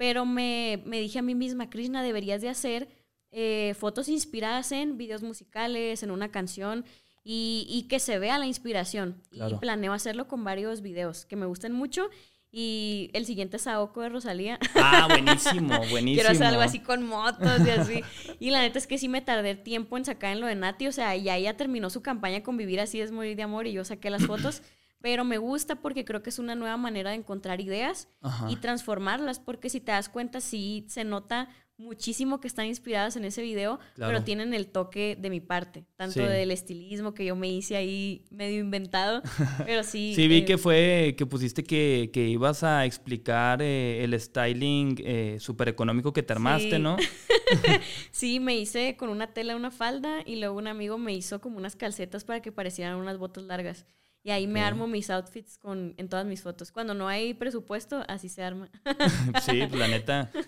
pero 0.00 0.24
me, 0.24 0.82
dije 0.86 1.18
a 1.18 1.22
mí 1.22 1.34
misma, 1.34 1.68
Krishna, 1.68 2.02
deberías 2.02 2.40
de 2.40 2.48
hacer 2.48 2.88
eh, 3.32 3.74
fotos 3.78 4.08
inspiradas 4.08 4.72
en 4.72 4.96
videos 4.96 5.22
musicales, 5.22 6.02
en 6.02 6.10
una 6.10 6.30
canción, 6.30 6.86
y, 7.22 7.86
que 7.90 7.98
se 8.00 8.18
vea 8.18 8.38
la 8.38 8.46
inspiración. 8.46 9.20
Y 9.30 9.56
planeo 9.56 9.92
hacerlo 9.92 10.26
con 10.26 10.42
varios 10.42 10.80
videos 10.80 11.26
que 11.26 11.36
me 11.36 11.44
gusten 11.44 11.74
mucho. 11.74 12.08
Y 12.50 13.10
el 13.12 13.26
siguiente 13.26 13.58
es 13.58 13.64
Saoko 13.64 14.00
de 14.00 14.08
Rosalía. 14.08 14.58
Ah, 14.74 15.06
buenísimo, 15.06 15.68
buenísimo. 15.90 16.14
Quiero 16.14 16.30
hacer 16.30 16.46
algo 16.46 16.62
así 16.62 16.78
con 16.78 17.06
motos 17.06 17.60
y 17.66 17.68
así. 17.68 18.02
Y 18.38 18.52
la 18.52 18.62
neta 18.62 18.78
es 18.78 18.86
que 18.86 18.96
sí 18.96 19.06
me 19.06 19.20
tardé 19.20 19.54
tiempo 19.54 19.98
en 19.98 20.06
sacar 20.06 20.32
en 20.32 20.40
lo 20.40 20.46
de 20.46 20.54
Nati. 20.54 20.86
O 20.86 20.92
sea, 20.92 21.14
ya 21.14 21.36
ella 21.36 21.58
terminó 21.58 21.90
su 21.90 22.00
campaña 22.00 22.42
con 22.42 22.56
Vivir 22.56 22.80
así 22.80 23.02
es 23.02 23.12
morir 23.12 23.36
de 23.36 23.42
amor 23.42 23.66
y 23.66 23.72
yo 23.72 23.84
saqué 23.84 24.08
las 24.08 24.24
fotos. 24.24 24.62
Pero 25.00 25.24
me 25.24 25.38
gusta 25.38 25.76
porque 25.76 26.04
creo 26.04 26.22
que 26.22 26.30
es 26.30 26.38
una 26.38 26.54
nueva 26.54 26.76
manera 26.76 27.10
de 27.10 27.16
encontrar 27.16 27.60
ideas 27.60 28.08
y 28.48 28.56
transformarlas, 28.56 29.40
porque 29.40 29.70
si 29.70 29.80
te 29.80 29.92
das 29.92 30.08
cuenta, 30.08 30.40
sí 30.40 30.84
se 30.88 31.04
nota 31.04 31.48
muchísimo 31.80 32.40
que 32.40 32.46
están 32.46 32.66
inspiradas 32.66 33.16
en 33.16 33.24
ese 33.24 33.40
video, 33.40 33.80
pero 33.96 34.22
tienen 34.22 34.52
el 34.52 34.68
toque 34.68 35.16
de 35.18 35.30
mi 35.30 35.40
parte, 35.40 35.86
tanto 35.96 36.20
del 36.20 36.50
estilismo 36.50 37.14
que 37.14 37.24
yo 37.24 37.34
me 37.34 37.48
hice 37.48 37.74
ahí 37.74 38.26
medio 38.30 38.60
inventado, 38.60 39.22
pero 39.66 39.82
sí. 39.82 40.12
sí, 40.14 40.28
vi 40.28 40.38
eh, 40.38 40.44
que 40.44 40.58
fue, 40.58 41.14
que 41.16 41.24
pusiste 41.24 41.64
que, 41.64 42.10
ibas 42.14 42.62
a 42.62 42.84
explicar 42.84 43.62
eh, 43.62 44.04
el 44.04 44.18
styling 44.20 44.96
eh, 44.98 45.36
súper 45.40 45.68
económico 45.68 46.12
que 46.12 46.22
te 46.22 46.34
armaste, 46.34 46.78
¿no? 46.78 46.98
sí, 48.10 48.40
me 48.40 48.56
hice 48.56 48.96
con 48.96 49.08
una 49.08 49.32
tela 49.32 49.56
una 49.56 49.70
falda 49.70 50.20
y 50.26 50.36
luego 50.36 50.58
un 50.58 50.66
amigo 50.66 50.98
me 50.98 51.14
hizo 51.14 51.40
como 51.40 51.56
unas 51.56 51.76
calcetas 51.76 52.24
para 52.24 52.42
que 52.42 52.52
parecieran 52.52 52.96
unas 52.96 53.16
botas 53.16 53.44
largas. 53.44 53.86
Y 54.22 54.30
ahí 54.30 54.46
me 54.46 54.60
armo 54.60 54.86
mis 54.86 55.08
outfits 55.08 55.56
con, 55.56 55.94
en 55.96 56.08
todas 56.08 56.26
mis 56.26 56.42
fotos. 56.42 56.72
Cuando 56.72 56.92
no 56.92 57.08
hay 57.08 57.32
presupuesto, 57.34 58.04
así 58.06 58.28
se 58.28 58.42
arma. 58.42 58.70
sí, 59.42 59.66
la 59.68 59.88
neta. 59.88 60.30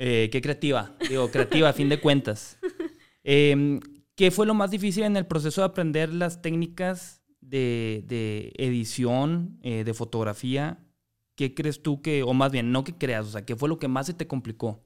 Eh, 0.00 0.28
qué 0.30 0.40
creativa. 0.40 0.96
Digo, 1.08 1.28
creativa 1.28 1.70
a 1.70 1.72
fin 1.72 1.88
de 1.88 2.00
cuentas. 2.00 2.56
Em, 3.24 3.80
¿Qué 4.14 4.30
fue 4.30 4.46
lo 4.46 4.54
más 4.54 4.70
difícil 4.70 5.02
en 5.02 5.16
el 5.16 5.26
proceso 5.26 5.60
de 5.60 5.66
aprender 5.66 6.14
las 6.14 6.40
técnicas 6.40 7.20
de, 7.40 8.04
de 8.06 8.52
edición, 8.58 9.58
eh, 9.62 9.82
de 9.82 9.94
fotografía? 9.94 10.78
¿Qué 11.34 11.52
crees 11.52 11.82
tú 11.82 12.00
que, 12.00 12.22
o 12.22 12.32
más 12.32 12.52
bien, 12.52 12.70
no 12.70 12.84
que 12.84 12.96
creas, 12.96 13.26
o 13.26 13.30
sea, 13.30 13.44
qué 13.44 13.56
fue 13.56 13.68
lo 13.68 13.80
que 13.80 13.88
más 13.88 14.06
se 14.06 14.14
te 14.14 14.28
complicó? 14.28 14.84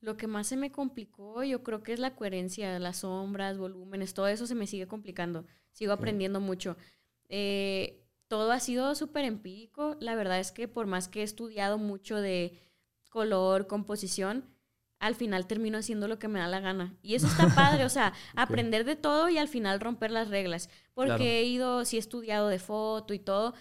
Lo 0.00 0.16
que 0.16 0.28
más 0.28 0.46
se 0.46 0.56
me 0.56 0.70
complicó, 0.70 1.42
yo 1.42 1.64
creo 1.64 1.82
que 1.82 1.92
es 1.92 1.98
la 1.98 2.14
coherencia, 2.14 2.78
las 2.78 2.98
sombras, 2.98 3.58
volúmenes, 3.58 4.14
todo 4.14 4.28
eso 4.28 4.46
se 4.46 4.54
me 4.54 4.68
sigue 4.68 4.86
complicando. 4.86 5.44
Sigo 5.72 5.92
aprendiendo 5.92 6.40
mucho. 6.40 6.76
Eh, 7.28 8.04
todo 8.28 8.52
ha 8.52 8.60
sido 8.60 8.94
súper 8.94 9.24
empírico. 9.24 9.96
La 10.00 10.14
verdad 10.14 10.38
es 10.38 10.52
que 10.52 10.68
por 10.68 10.86
más 10.86 11.08
que 11.08 11.20
he 11.20 11.24
estudiado 11.24 11.78
mucho 11.78 12.16
de 12.16 12.60
color, 13.10 13.66
composición, 13.66 14.44
al 14.98 15.14
final 15.14 15.46
termino 15.46 15.78
haciendo 15.78 16.08
lo 16.08 16.18
que 16.18 16.28
me 16.28 16.38
da 16.38 16.48
la 16.48 16.60
gana. 16.60 16.96
Y 17.02 17.14
eso 17.14 17.26
está 17.26 17.48
padre, 17.54 17.84
o 17.84 17.88
sea, 17.88 18.12
aprender 18.34 18.84
de 18.84 18.96
todo 18.96 19.28
y 19.28 19.38
al 19.38 19.48
final 19.48 19.80
romper 19.80 20.10
las 20.10 20.28
reglas. 20.28 20.68
Porque 20.94 21.40
he 21.40 21.44
ido, 21.44 21.84
sí 21.84 21.96
he 21.96 22.00
estudiado 22.00 22.48
de 22.48 22.58
foto 22.58 23.14
y 23.14 23.18
todo, 23.18 23.54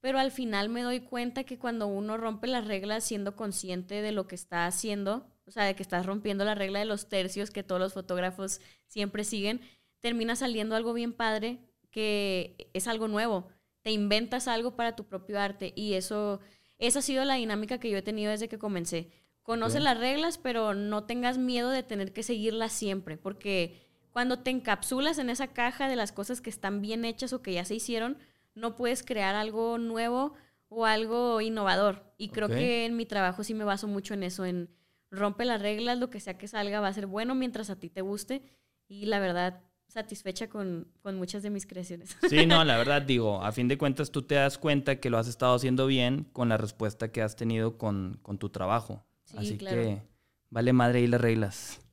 pero 0.00 0.18
al 0.18 0.30
final 0.30 0.68
me 0.68 0.82
doy 0.82 1.00
cuenta 1.00 1.44
que 1.44 1.58
cuando 1.58 1.86
uno 1.86 2.16
rompe 2.16 2.48
las 2.48 2.66
reglas 2.66 3.04
siendo 3.04 3.36
consciente 3.36 4.02
de 4.02 4.12
lo 4.12 4.26
que 4.26 4.34
está 4.34 4.66
haciendo, 4.66 5.26
o 5.46 5.50
sea, 5.50 5.64
de 5.64 5.76
que 5.76 5.82
estás 5.82 6.06
rompiendo 6.06 6.44
la 6.44 6.54
regla 6.54 6.80
de 6.80 6.84
los 6.84 7.08
tercios 7.08 7.50
que 7.50 7.62
todos 7.62 7.80
los 7.80 7.92
fotógrafos 7.92 8.60
siempre 8.86 9.24
siguen, 9.24 9.60
termina 10.00 10.34
saliendo 10.34 10.74
algo 10.74 10.92
bien 10.92 11.12
padre 11.12 11.60
que 11.92 12.70
es 12.72 12.88
algo 12.88 13.06
nuevo. 13.06 13.46
Te 13.82 13.92
inventas 13.92 14.48
algo 14.48 14.74
para 14.74 14.96
tu 14.96 15.04
propio 15.04 15.38
arte 15.38 15.72
y 15.76 15.94
eso, 15.94 16.40
esa 16.78 16.98
ha 16.98 17.02
sido 17.02 17.24
la 17.24 17.34
dinámica 17.34 17.78
que 17.78 17.90
yo 17.90 17.98
he 17.98 18.02
tenido 18.02 18.32
desde 18.32 18.48
que 18.48 18.58
comencé. 18.58 19.10
Conoce 19.44 19.80
las 19.80 19.98
reglas, 19.98 20.38
pero 20.38 20.74
no 20.74 21.04
tengas 21.04 21.38
miedo 21.38 21.70
de 21.70 21.82
tener 21.82 22.12
que 22.12 22.22
seguirlas 22.22 22.72
siempre, 22.72 23.16
porque 23.16 23.76
cuando 24.12 24.38
te 24.38 24.50
encapsulas 24.50 25.18
en 25.18 25.30
esa 25.30 25.48
caja 25.48 25.88
de 25.88 25.96
las 25.96 26.12
cosas 26.12 26.40
que 26.40 26.50
están 26.50 26.80
bien 26.80 27.04
hechas 27.04 27.32
o 27.32 27.42
que 27.42 27.52
ya 27.52 27.64
se 27.64 27.74
hicieron, 27.74 28.18
no 28.54 28.76
puedes 28.76 29.02
crear 29.02 29.34
algo 29.34 29.78
nuevo 29.78 30.34
o 30.68 30.86
algo 30.86 31.40
innovador. 31.40 32.14
Y 32.18 32.28
creo 32.28 32.48
que 32.48 32.86
en 32.86 32.96
mi 32.96 33.04
trabajo 33.04 33.42
sí 33.42 33.52
me 33.52 33.64
baso 33.64 33.88
mucho 33.88 34.14
en 34.14 34.22
eso, 34.22 34.44
en 34.44 34.70
rompe 35.10 35.44
las 35.44 35.60
reglas, 35.60 35.98
lo 35.98 36.08
que 36.08 36.20
sea 36.20 36.38
que 36.38 36.48
salga 36.48 36.80
va 36.80 36.88
a 36.88 36.92
ser 36.92 37.06
bueno 37.06 37.34
mientras 37.34 37.68
a 37.68 37.78
ti 37.78 37.90
te 37.90 38.00
guste. 38.00 38.42
Y 38.86 39.06
la 39.06 39.18
verdad, 39.18 39.60
satisfecha 39.92 40.48
con, 40.48 40.88
muchas 41.04 41.42
de 41.42 41.50
mis 41.50 41.66
creaciones. 41.66 42.16
Sí, 42.28 42.46
no, 42.46 42.64
la 42.64 42.78
verdad 42.78 43.02
digo, 43.02 43.42
a 43.42 43.52
fin 43.52 43.68
de 43.68 43.76
cuentas 43.76 44.10
tú 44.10 44.22
te 44.22 44.36
das 44.36 44.56
cuenta 44.56 44.98
que 45.00 45.10
lo 45.10 45.18
has 45.18 45.28
estado 45.28 45.54
haciendo 45.54 45.86
bien 45.86 46.24
con 46.32 46.48
la 46.48 46.56
respuesta 46.56 47.12
que 47.12 47.20
has 47.20 47.36
tenido 47.36 47.76
con, 47.76 48.18
tu 48.38 48.48
trabajo. 48.48 49.04
Así 49.36 49.58
que 49.58 50.02
vale 50.50 50.72
madre 50.72 51.02
y 51.02 51.06
las 51.06 51.20
reglas. 51.20 51.78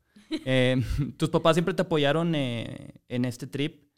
Eh, 0.45 0.79
¿Tus 1.17 1.29
papás 1.29 1.55
siempre 1.55 1.73
te 1.73 1.81
apoyaron 1.81 2.35
eh, 2.35 2.93
en 3.07 3.25
este 3.25 3.47
trip? 3.47 3.89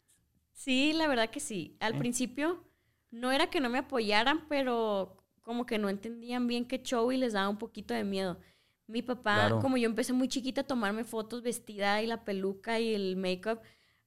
Sí, 0.54 0.94
la 0.94 1.06
verdad 1.06 1.28
que 1.28 1.40
sí. 1.40 1.76
Al 1.78 1.98
principio 1.98 2.64
no 3.10 3.32
era 3.32 3.50
que 3.50 3.60
no 3.60 3.68
me 3.68 3.76
apoyaran, 3.76 4.46
pero 4.48 5.22
como 5.42 5.66
que 5.66 5.76
no 5.76 5.90
entendían 5.90 6.46
bien 6.46 6.64
qué 6.64 6.82
show 6.82 7.12
y 7.12 7.18
les 7.18 7.34
daba 7.34 7.50
un 7.50 7.58
poquito 7.58 7.92
de 7.92 8.04
miedo. 8.04 8.38
Mi 8.86 9.02
papá, 9.02 9.58
como 9.60 9.76
yo 9.76 9.84
empecé 9.84 10.14
muy 10.14 10.26
chiquita 10.26 10.62
a 10.62 10.66
tomarme 10.66 11.04
fotos 11.04 11.42
vestida 11.42 12.00
y 12.00 12.06
la 12.06 12.24
peluca 12.24 12.80
y 12.80 12.94
el 12.94 13.16
make-up, 13.16 13.60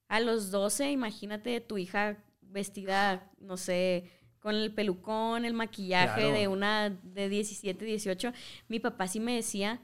a 0.08 0.20
los 0.20 0.52
12, 0.52 0.92
imagínate 0.92 1.62
tu 1.62 1.78
hija 1.78 2.24
vestida, 2.42 3.32
no 3.40 3.58
sé, 3.58 4.10
con 4.40 4.56
el 4.56 4.74
pelucón, 4.74 5.46
el 5.46 5.54
maquillaje 5.54 6.32
de 6.32 6.48
una 6.48 6.90
de 6.90 7.30
17, 7.30 7.84
18. 7.84 8.32
Mi 8.68 8.80
papá 8.80 9.08
sí 9.08 9.20
me 9.20 9.36
decía, 9.36 9.82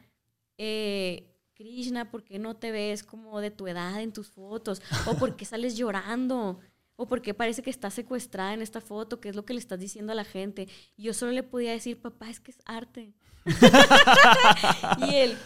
eh, 0.57 1.35
Krishna, 1.55 2.11
¿por 2.11 2.23
qué 2.23 2.39
no 2.39 2.55
te 2.55 2.71
ves 2.71 3.03
como 3.03 3.39
de 3.41 3.51
tu 3.51 3.67
edad 3.67 4.01
en 4.01 4.13
tus 4.13 4.29
fotos? 4.29 4.81
¿O 5.07 5.15
por 5.17 5.35
qué 5.35 5.45
sales 5.45 5.75
llorando? 5.77 6.59
¿O 6.95 7.07
por 7.07 7.23
qué 7.23 7.33
parece 7.33 7.63
que 7.63 7.71
estás 7.71 7.95
secuestrada 7.95 8.53
en 8.53 8.61
esta 8.61 8.81
foto? 8.81 9.19
¿Qué 9.19 9.29
es 9.29 9.35
lo 9.35 9.45
que 9.45 9.53
le 9.53 9.59
estás 9.59 9.79
diciendo 9.79 10.11
a 10.11 10.15
la 10.15 10.23
gente? 10.23 10.67
Y 10.95 11.03
yo 11.03 11.15
solo 11.15 11.31
le 11.31 11.41
podía 11.41 11.71
decir, 11.71 11.99
papá, 11.99 12.29
es 12.29 12.39
que 12.39 12.51
es 12.51 12.59
arte. 12.65 13.15
y 15.07 15.15
él. 15.15 15.37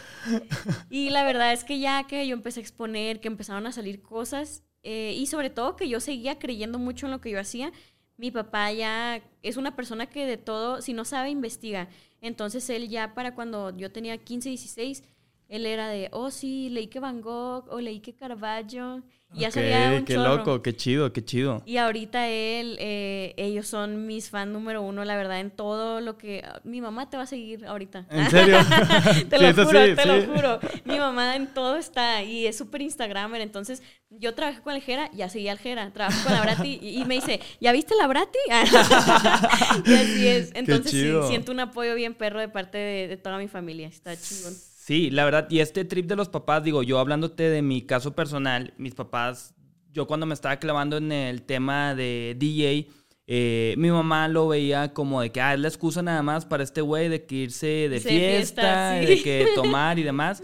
Y 0.90 1.10
la 1.10 1.24
verdad 1.24 1.52
es 1.52 1.64
que 1.64 1.78
ya 1.78 2.04
que 2.04 2.26
yo 2.26 2.34
empecé 2.34 2.60
a 2.60 2.62
exponer, 2.62 3.20
que 3.20 3.28
empezaron 3.28 3.66
a 3.66 3.72
salir 3.72 4.02
cosas, 4.02 4.64
eh, 4.82 5.14
y 5.16 5.26
sobre 5.26 5.50
todo 5.50 5.76
que 5.76 5.88
yo 5.88 6.00
seguía 6.00 6.38
creyendo 6.38 6.78
mucho 6.78 7.06
en 7.06 7.12
lo 7.12 7.20
que 7.20 7.30
yo 7.30 7.40
hacía, 7.40 7.72
mi 8.16 8.30
papá 8.30 8.72
ya 8.72 9.22
es 9.42 9.56
una 9.56 9.76
persona 9.76 10.06
que 10.06 10.26
de 10.26 10.36
todo, 10.36 10.80
si 10.80 10.92
no 10.92 11.04
sabe, 11.04 11.30
investiga. 11.30 11.88
Entonces 12.20 12.68
él 12.70 12.88
ya 12.88 13.14
para 13.14 13.34
cuando 13.34 13.76
yo 13.76 13.92
tenía 13.92 14.16
15, 14.16 14.48
16, 14.48 15.02
él 15.48 15.64
era 15.64 15.88
de, 15.88 16.08
oh 16.10 16.30
sí, 16.30 16.68
leí 16.70 16.88
que 16.88 16.98
Van 16.98 17.20
Gogh 17.20 17.68
o 17.68 17.80
leí 17.80 18.00
que 18.00 18.14
Caravaggio. 18.14 19.02
Y 19.34 19.40
ya 19.40 19.50
sabía 19.50 19.92
un 19.98 20.04
qué 20.04 20.14
loco, 20.14 20.62
qué 20.62 20.74
chido, 20.74 21.12
qué 21.12 21.24
chido. 21.24 21.62
Y 21.66 21.76
ahorita 21.76 22.28
él, 22.28 22.76
eh, 22.80 23.34
ellos 23.36 23.66
son 23.66 24.06
mis 24.06 24.30
fans 24.30 24.52
número 24.52 24.82
uno, 24.82 25.04
la 25.04 25.16
verdad, 25.16 25.40
en 25.40 25.50
todo 25.50 26.00
lo 26.00 26.16
que... 26.16 26.44
Mi 26.64 26.80
mamá 26.80 27.10
te 27.10 27.16
va 27.16 27.24
a 27.24 27.26
seguir 27.26 27.66
ahorita. 27.66 28.06
¿En 28.08 28.30
serio? 28.30 28.58
te 29.28 29.38
lo 29.38 29.52
juro, 29.52 29.94
te 29.94 30.06
lo 30.06 30.32
juro. 30.32 30.60
Mi 30.84 30.98
mamá 30.98 31.36
en 31.36 31.48
todo 31.48 31.76
está 31.76 32.22
y 32.22 32.46
es 32.46 32.56
súper 32.56 32.82
Instagramer. 32.82 33.40
Entonces, 33.40 33.82
yo 34.10 34.32
trabajé 34.34 34.62
con 34.62 34.74
el 34.74 34.80
Jera, 34.80 35.10
ya 35.12 35.28
seguía 35.28 35.52
al 35.52 35.58
Jera. 35.58 35.92
Trabajé 35.92 36.22
con 36.24 36.32
la 36.32 36.40
Brati 36.40 36.78
y, 36.80 37.04
me 37.04 37.16
dice, 37.16 37.40
¿ya 37.60 37.72
viste 37.72 37.94
la 37.96 38.06
Brati? 38.06 38.38
y 39.84 39.94
así 39.94 40.28
es. 40.28 40.52
Entonces, 40.54 40.92
sí, 40.92 41.12
siento 41.28 41.52
un 41.52 41.60
apoyo 41.60 41.94
bien 41.94 42.14
perro 42.14 42.40
de 42.40 42.48
parte 42.48 42.78
de, 42.78 43.08
de 43.08 43.16
toda 43.16 43.38
mi 43.38 43.48
familia. 43.48 43.88
Está 43.88 44.16
chingón. 44.16 44.54
Sí, 44.86 45.10
la 45.10 45.24
verdad, 45.24 45.48
y 45.50 45.58
este 45.58 45.84
trip 45.84 46.06
de 46.06 46.14
los 46.14 46.28
papás, 46.28 46.62
digo, 46.62 46.84
yo 46.84 47.00
hablándote 47.00 47.42
de 47.50 47.60
mi 47.60 47.82
caso 47.82 48.14
personal, 48.14 48.72
mis 48.78 48.94
papás, 48.94 49.52
yo 49.92 50.06
cuando 50.06 50.26
me 50.26 50.34
estaba 50.34 50.58
clavando 50.58 50.98
en 50.98 51.10
el 51.10 51.42
tema 51.42 51.96
de 51.96 52.36
DJ, 52.38 52.86
eh, 53.26 53.74
mi 53.78 53.90
mamá 53.90 54.28
lo 54.28 54.46
veía 54.46 54.94
como 54.94 55.22
de 55.22 55.32
que 55.32 55.40
ah, 55.40 55.54
es 55.54 55.58
la 55.58 55.66
excusa 55.66 56.02
nada 56.02 56.22
más 56.22 56.46
para 56.46 56.62
este 56.62 56.82
güey 56.82 57.08
de 57.08 57.24
que 57.24 57.34
irse 57.34 57.88
de 57.88 57.98
fiesta, 57.98 58.92
de 58.92 59.20
que 59.24 59.48
tomar 59.56 59.98
y 59.98 60.04
demás. 60.04 60.40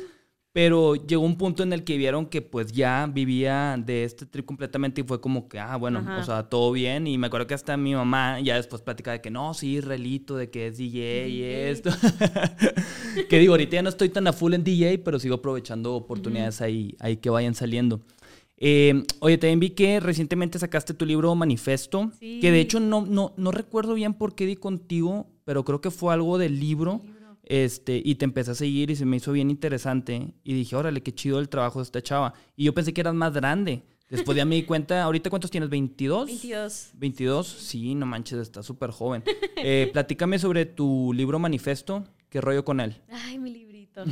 Pero 0.53 0.97
llegó 0.97 1.23
un 1.23 1.38
punto 1.38 1.62
en 1.62 1.73
el 1.73 1.83
que 1.83 1.97
vieron 1.97 2.27
que 2.27 2.43
pues 2.43 2.73
ya 2.73 3.09
vivía 3.11 3.77
de 3.83 4.05
este 4.05 4.27
trip 4.27 4.45
completamente 4.45 5.01
y 5.01 5.05
fue 5.05 5.19
como 5.19 5.49
que, 5.49 5.59
ah, 5.59 5.77
bueno, 5.77 6.05
o 6.21 6.23
sea, 6.25 6.43
todo 6.43 6.73
bien. 6.73 7.07
Y 7.07 7.17
me 7.17 7.29
acuerdo 7.29 7.47
que 7.47 7.55
hasta 7.55 7.75
mi 7.79 7.95
mamá 7.95 8.38
ya 8.41 8.57
después 8.57 8.83
platicaba 8.83 9.15
de 9.15 9.23
que 9.23 9.31
no, 9.31 9.55
sí, 9.55 9.81
relito, 9.81 10.37
de 10.37 10.51
que 10.51 10.67
es 10.67 10.77
DJ 10.77 11.29
y 11.29 11.43
esto. 11.43 11.91
que 13.31 13.38
digo, 13.38 13.55
ahorita 13.55 13.77
ya 13.77 13.83
no 13.83 13.88
estoy 13.88 14.11
tan 14.11 14.27
a 14.27 14.35
full 14.35 14.53
en 14.53 14.62
DJ, 14.62 14.99
pero 14.99 15.19
sigo 15.19 15.37
aprovechando 15.37 15.95
oportunidades 15.95 16.61
ahí, 16.61 16.97
ahí 17.01 17.17
que 17.17 17.31
vayan 17.31 17.55
saliendo. 17.55 18.03
Eh, 18.59 19.03
oye, 19.21 19.38
también 19.38 19.59
vi 19.59 19.71
que 19.71 20.01
recientemente 20.01 20.59
sacaste 20.59 20.95
tu 20.95 21.07
libro 21.07 21.35
Manifesto, 21.35 22.12
que 22.21 22.53
de 22.53 22.61
hecho 22.61 22.79
no, 22.79 23.07
no, 23.07 23.33
no 23.37 23.51
recuerdo 23.51 23.95
bien 23.95 24.15
por 24.15 24.35
qué 24.35 24.47
di 24.47 24.55
contigo, 24.55 25.27
pero 25.45 25.65
creo 25.65 25.81
que 25.81 25.91
fue 25.91 26.12
algo 26.12 26.38
del 26.38 26.61
libro. 26.61 27.03
Este, 27.53 28.01
y 28.03 28.15
te 28.15 28.25
empecé 28.25 28.53
a 28.53 28.55
seguir 28.55 28.91
y 28.91 28.97
se 28.97 29.05
me 29.05 29.19
hizo 29.19 29.31
bien 29.31 29.51
interesante. 29.51 30.33
Y 30.43 30.55
dije, 30.55 30.75
órale, 30.75 31.03
qué 31.03 31.15
chido 31.15 31.38
el 31.38 31.51
trabajo 31.51 31.81
de 31.81 31.83
esta 31.83 32.01
chava. 32.01 32.33
Y 32.57 32.65
yo 32.65 32.73
pensé 32.73 32.95
que 32.95 33.03
eras 33.03 33.12
más 33.12 33.35
grande. 33.35 33.83
Después 34.09 34.38
ya 34.38 34.47
me 34.47 34.55
di 34.55 34.62
cuenta, 34.62 35.03
¿ahorita 35.03 35.29
cuántos 35.29 35.51
tienes? 35.51 35.69
¿22? 35.69 36.25
22. 36.25 36.91
22, 36.95 37.47
sí, 37.47 37.95
no 37.95 38.07
manches, 38.07 38.38
está 38.38 38.62
súper 38.62 38.91
joven. 38.91 39.23
Eh, 39.65 39.91
platícame 39.93 40.38
sobre 40.38 40.65
tu 40.65 41.12
libro 41.12 41.38
Manifesto. 41.38 42.05
¿Qué 42.31 42.41
rollo 42.41 42.65
con 42.65 42.81
él? 42.81 42.97
Ay, 43.11 43.38
mi 43.38 43.51
librito. 43.51 44.03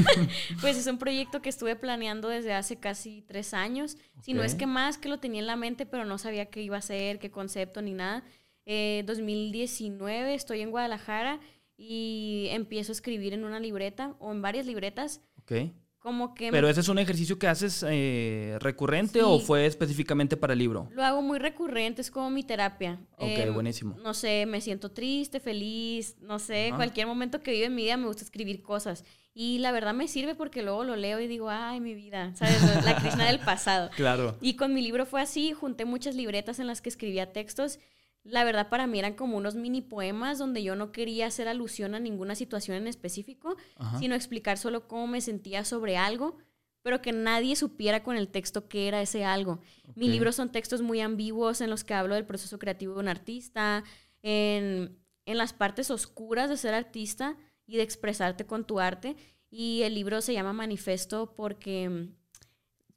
pues 0.62 0.78
es 0.78 0.86
un 0.86 0.96
proyecto 0.96 1.42
que 1.42 1.50
estuve 1.50 1.76
planeando 1.76 2.28
desde 2.30 2.54
hace 2.54 2.76
casi 2.76 3.22
tres 3.28 3.52
años. 3.52 3.98
Si 4.22 4.32
no 4.32 4.42
es 4.42 4.54
que 4.54 4.66
más, 4.66 4.96
que 4.96 5.10
lo 5.10 5.18
tenía 5.18 5.40
en 5.40 5.46
la 5.46 5.56
mente, 5.56 5.84
pero 5.84 6.06
no 6.06 6.16
sabía 6.16 6.46
qué 6.46 6.62
iba 6.62 6.78
a 6.78 6.82
ser, 6.82 7.18
qué 7.18 7.30
concepto 7.30 7.82
ni 7.82 7.92
nada. 7.92 8.24
2019, 8.66 10.32
eh, 10.32 10.34
estoy 10.34 10.60
en 10.62 10.70
Guadalajara 10.70 11.38
y 11.76 12.48
empiezo 12.50 12.92
a 12.92 12.94
escribir 12.94 13.34
en 13.34 13.44
una 13.44 13.60
libreta 13.60 14.14
o 14.18 14.32
en 14.32 14.42
varias 14.42 14.66
libretas. 14.66 15.20
Ok. 15.42 15.52
Como 15.98 16.34
que 16.34 16.52
Pero 16.52 16.68
ese 16.68 16.80
es 16.80 16.88
un 16.88 17.00
ejercicio 17.00 17.36
que 17.36 17.48
haces 17.48 17.84
eh, 17.88 18.58
recurrente 18.60 19.22
o 19.24 19.40
fue 19.40 19.66
específicamente 19.66 20.36
para 20.36 20.52
el 20.52 20.60
libro? 20.60 20.88
Lo 20.92 21.02
hago 21.02 21.20
muy 21.20 21.40
recurrente, 21.40 22.00
es 22.00 22.12
como 22.12 22.30
mi 22.30 22.44
terapia. 22.44 23.00
Ok, 23.16 23.26
em, 23.26 23.52
buenísimo. 23.52 23.96
No 24.04 24.14
sé, 24.14 24.46
me 24.46 24.60
siento 24.60 24.92
triste, 24.92 25.40
feliz, 25.40 26.14
no 26.20 26.38
sé, 26.38 26.72
cualquier 26.76 27.08
momento 27.08 27.42
que 27.42 27.50
vivo 27.50 27.66
en 27.66 27.74
mi 27.74 27.82
vida 27.82 27.96
me 27.96 28.06
gusta 28.06 28.22
escribir 28.22 28.62
cosas. 28.62 29.04
Y 29.34 29.58
la 29.58 29.72
verdad 29.72 29.94
me 29.94 30.06
sirve 30.06 30.36
porque 30.36 30.62
luego 30.62 30.84
lo 30.84 30.94
leo 30.94 31.18
y 31.18 31.26
digo, 31.26 31.50
ay, 31.50 31.80
mi 31.80 31.94
vida, 31.94 32.32
¿sabes? 32.36 32.62
La 32.84 32.96
Krishna 32.98 33.26
del 33.26 33.40
pasado. 33.40 33.90
Claro. 33.96 34.36
Y 34.40 34.54
con 34.54 34.72
mi 34.74 34.82
libro 34.82 35.06
fue 35.06 35.20
así, 35.20 35.52
junté 35.52 35.84
muchas 35.86 36.14
libretas 36.14 36.60
en 36.60 36.68
las 36.68 36.80
que 36.80 36.88
escribía 36.88 37.32
textos 37.32 37.80
la 38.28 38.44
verdad 38.44 38.68
para 38.68 38.86
mí 38.86 38.98
eran 38.98 39.14
como 39.14 39.36
unos 39.36 39.54
mini 39.54 39.82
poemas 39.82 40.38
donde 40.38 40.62
yo 40.62 40.76
no 40.76 40.92
quería 40.92 41.26
hacer 41.26 41.48
alusión 41.48 41.94
a 41.94 42.00
ninguna 42.00 42.34
situación 42.34 42.76
en 42.76 42.86
específico, 42.86 43.56
sino 43.98 44.14
explicar 44.14 44.58
solo 44.58 44.88
cómo 44.88 45.06
me 45.06 45.20
sentía 45.20 45.64
sobre 45.64 45.96
algo, 45.96 46.36
pero 46.82 47.02
que 47.02 47.12
nadie 47.12 47.56
supiera 47.56 48.02
con 48.02 48.16
el 48.16 48.28
texto 48.28 48.68
qué 48.68 48.88
era 48.88 49.00
ese 49.00 49.24
algo. 49.24 49.60
Mi 49.94 50.08
libro 50.08 50.32
son 50.32 50.52
textos 50.52 50.82
muy 50.82 51.00
ambiguos 51.00 51.60
en 51.60 51.70
los 51.70 51.84
que 51.84 51.94
hablo 51.94 52.14
del 52.14 52.26
proceso 52.26 52.58
creativo 52.58 52.94
de 52.94 53.00
un 53.00 53.08
artista, 53.08 53.84
en, 54.22 54.98
en 55.24 55.38
las 55.38 55.52
partes 55.52 55.90
oscuras 55.90 56.48
de 56.48 56.56
ser 56.56 56.74
artista 56.74 57.36
y 57.66 57.76
de 57.76 57.82
expresarte 57.82 58.46
con 58.46 58.64
tu 58.64 58.80
arte. 58.80 59.16
Y 59.50 59.82
el 59.82 59.94
libro 59.94 60.20
se 60.20 60.32
llama 60.32 60.52
Manifesto 60.52 61.34
porque 61.34 61.88
mm, 61.88 62.14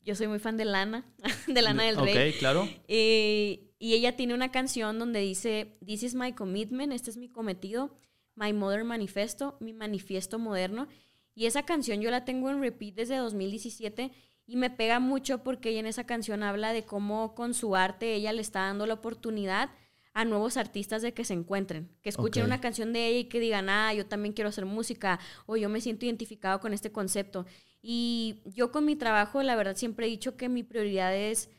yo 0.03 0.15
soy 0.15 0.27
muy 0.27 0.39
fan 0.39 0.57
de 0.57 0.65
Lana, 0.65 1.05
de 1.47 1.61
Lana 1.61 1.83
del 1.83 1.97
Rey. 1.97 2.31
Ok, 2.31 2.39
claro. 2.39 2.67
Eh, 2.87 3.68
y 3.79 3.93
ella 3.93 4.17
tiene 4.17 4.33
una 4.33 4.51
canción 4.51 4.99
donde 4.99 5.21
dice, 5.21 5.77
This 5.85 6.03
is 6.03 6.15
my 6.15 6.33
commitment, 6.33 6.91
este 6.91 7.09
es 7.09 7.17
mi 7.17 7.29
cometido, 7.29 7.95
My 8.35 8.51
Mother 8.51 8.83
Manifesto, 8.83 9.57
mi 9.61 9.73
manifiesto 9.73 10.37
moderno. 10.37 10.87
Y 11.33 11.45
esa 11.45 11.63
canción 11.63 12.01
yo 12.01 12.11
la 12.11 12.25
tengo 12.25 12.49
en 12.49 12.61
repeat 12.61 12.95
desde 12.95 13.15
2017 13.15 14.11
y 14.45 14.57
me 14.57 14.69
pega 14.69 14.99
mucho 14.99 15.43
porque 15.43 15.69
ella 15.69 15.79
en 15.79 15.85
esa 15.85 16.05
canción 16.05 16.43
habla 16.43 16.73
de 16.73 16.83
cómo 16.83 17.35
con 17.35 17.53
su 17.53 17.75
arte 17.75 18.13
ella 18.13 18.33
le 18.33 18.41
está 18.41 18.61
dando 18.61 18.85
la 18.85 18.95
oportunidad 18.95 19.69
a 20.13 20.25
nuevos 20.25 20.57
artistas 20.57 21.01
de 21.01 21.13
que 21.13 21.23
se 21.23 21.33
encuentren, 21.33 21.89
que 22.01 22.09
escuchen 22.09 22.43
una 22.43 22.59
canción 22.59 22.91
de 22.91 23.07
ella 23.07 23.19
y 23.19 23.25
que 23.25 23.39
digan, 23.39 23.69
ah, 23.69 23.93
yo 23.93 24.05
también 24.05 24.33
quiero 24.33 24.49
hacer 24.49 24.65
música 24.65 25.19
o 25.45 25.55
yo 25.55 25.69
me 25.69 25.79
siento 25.79 26.05
identificado 26.05 26.59
con 26.59 26.73
este 26.73 26.91
concepto. 26.91 27.45
Y 27.81 28.41
yo 28.43 28.71
con 28.71 28.83
mi 28.83 28.97
trabajo, 28.97 29.41
la 29.43 29.55
verdad, 29.55 29.77
siempre 29.77 30.07
he 30.07 30.09
dicho 30.09 30.35
que 30.35 30.49
mi 30.49 30.63
prioridad 30.63 31.15
es 31.15 31.49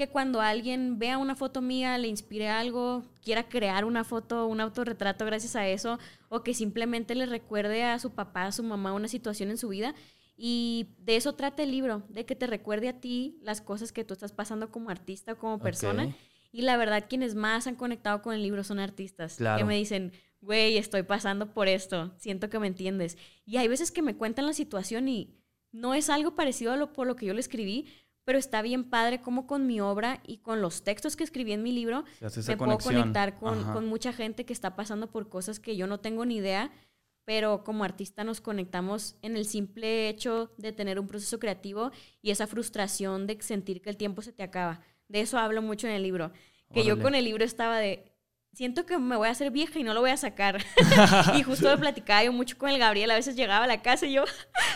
que 0.00 0.08
cuando 0.08 0.40
alguien 0.40 0.98
vea 0.98 1.18
una 1.18 1.36
foto 1.36 1.60
mía, 1.60 1.98
le 1.98 2.08
inspire 2.08 2.48
algo, 2.48 3.04
quiera 3.22 3.50
crear 3.50 3.84
una 3.84 4.02
foto, 4.02 4.46
un 4.46 4.58
autorretrato 4.62 5.26
gracias 5.26 5.56
a 5.56 5.68
eso, 5.68 5.98
o 6.30 6.42
que 6.42 6.54
simplemente 6.54 7.14
le 7.14 7.26
recuerde 7.26 7.84
a 7.84 7.98
su 7.98 8.12
papá, 8.12 8.46
a 8.46 8.52
su 8.52 8.62
mamá 8.62 8.94
una 8.94 9.08
situación 9.08 9.50
en 9.50 9.58
su 9.58 9.68
vida. 9.68 9.94
Y 10.38 10.86
de 11.00 11.16
eso 11.16 11.34
trata 11.34 11.62
el 11.64 11.70
libro, 11.70 12.02
de 12.08 12.24
que 12.24 12.34
te 12.34 12.46
recuerde 12.46 12.88
a 12.88 12.98
ti 12.98 13.36
las 13.42 13.60
cosas 13.60 13.92
que 13.92 14.02
tú 14.02 14.14
estás 14.14 14.32
pasando 14.32 14.70
como 14.70 14.88
artista 14.88 15.34
como 15.34 15.58
persona. 15.58 16.16
Y 16.50 16.62
la 16.62 16.78
verdad, 16.78 17.04
quienes 17.06 17.34
más 17.34 17.66
han 17.66 17.74
conectado 17.74 18.22
con 18.22 18.32
el 18.32 18.42
libro 18.42 18.64
son 18.64 18.78
artistas. 18.78 19.36
Que 19.36 19.64
me 19.64 19.76
dicen, 19.76 20.12
güey, 20.40 20.78
estoy 20.78 21.02
pasando 21.02 21.52
por 21.52 21.68
esto, 21.68 22.14
siento 22.16 22.48
que 22.48 22.58
me 22.58 22.68
entiendes. 22.68 23.18
Y 23.44 23.58
hay 23.58 23.68
veces 23.68 23.92
que 23.92 24.00
me 24.00 24.16
cuentan 24.16 24.46
la 24.46 24.54
situación 24.54 25.08
y 25.08 25.36
no 25.72 25.92
es 25.92 26.08
algo 26.08 26.34
parecido 26.34 26.72
a 26.72 26.78
lo 26.78 26.94
por 26.94 27.06
lo 27.06 27.16
que 27.16 27.26
yo 27.26 27.34
le 27.34 27.40
escribí, 27.40 27.84
pero 28.24 28.38
está 28.38 28.62
bien 28.62 28.84
padre 28.84 29.20
como 29.20 29.46
con 29.46 29.66
mi 29.66 29.80
obra 29.80 30.20
y 30.26 30.38
con 30.38 30.60
los 30.62 30.82
textos 30.82 31.16
que 31.16 31.24
escribí 31.24 31.52
en 31.52 31.62
mi 31.62 31.72
libro 31.72 32.04
me 32.46 32.56
puedo 32.56 32.78
conectar 32.78 33.38
con, 33.38 33.86
mucha 33.86 34.12
gente 34.12 34.44
que 34.44 34.52
está 34.52 34.76
pasando 34.76 35.10
por 35.10 35.28
cosas 35.28 35.58
que 35.58 35.76
yo 35.76 35.86
no 35.86 36.00
tengo 36.00 36.24
ni 36.24 36.36
idea, 36.36 36.70
pero 37.24 37.64
como 37.64 37.84
artista 37.84 38.24
nos 38.24 38.40
conectamos 38.40 39.16
en 39.22 39.36
el 39.36 39.44
simple 39.44 40.08
hecho 40.08 40.52
de 40.58 40.72
tener 40.72 40.98
un 40.98 41.06
proceso 41.06 41.38
creativo 41.38 41.90
y 42.22 42.30
esa 42.30 42.46
frustración 42.46 43.26
de 43.26 43.40
sentir 43.40 43.82
que 43.82 43.90
el 43.90 43.96
tiempo 43.96 44.22
se 44.22 44.32
te 44.32 44.42
acaba. 44.42 44.80
De 45.08 45.20
eso 45.20 45.38
hablo 45.38 45.62
mucho 45.62 45.86
en 45.86 45.94
el 45.94 46.02
libro. 46.02 46.32
Que 46.72 46.84
yo 46.84 47.00
con 47.02 47.16
el 47.16 47.24
libro 47.24 47.44
estaba 47.44 47.78
de, 47.78 48.09
siento 48.52 48.86
que 48.86 48.98
me 48.98 49.16
voy 49.16 49.28
a 49.28 49.32
hacer 49.32 49.50
vieja 49.50 49.78
y 49.78 49.82
no 49.82 49.94
lo 49.94 50.00
voy 50.00 50.10
a 50.10 50.16
sacar. 50.16 50.62
y 51.36 51.42
justo 51.42 51.70
lo 51.70 51.78
platicaba 51.78 52.24
yo 52.24 52.32
mucho 52.32 52.58
con 52.58 52.70
el 52.70 52.78
Gabriel, 52.78 53.10
a 53.10 53.14
veces 53.14 53.36
llegaba 53.36 53.64
a 53.64 53.68
la 53.68 53.82
casa 53.82 54.06
y 54.06 54.12
yo, 54.12 54.24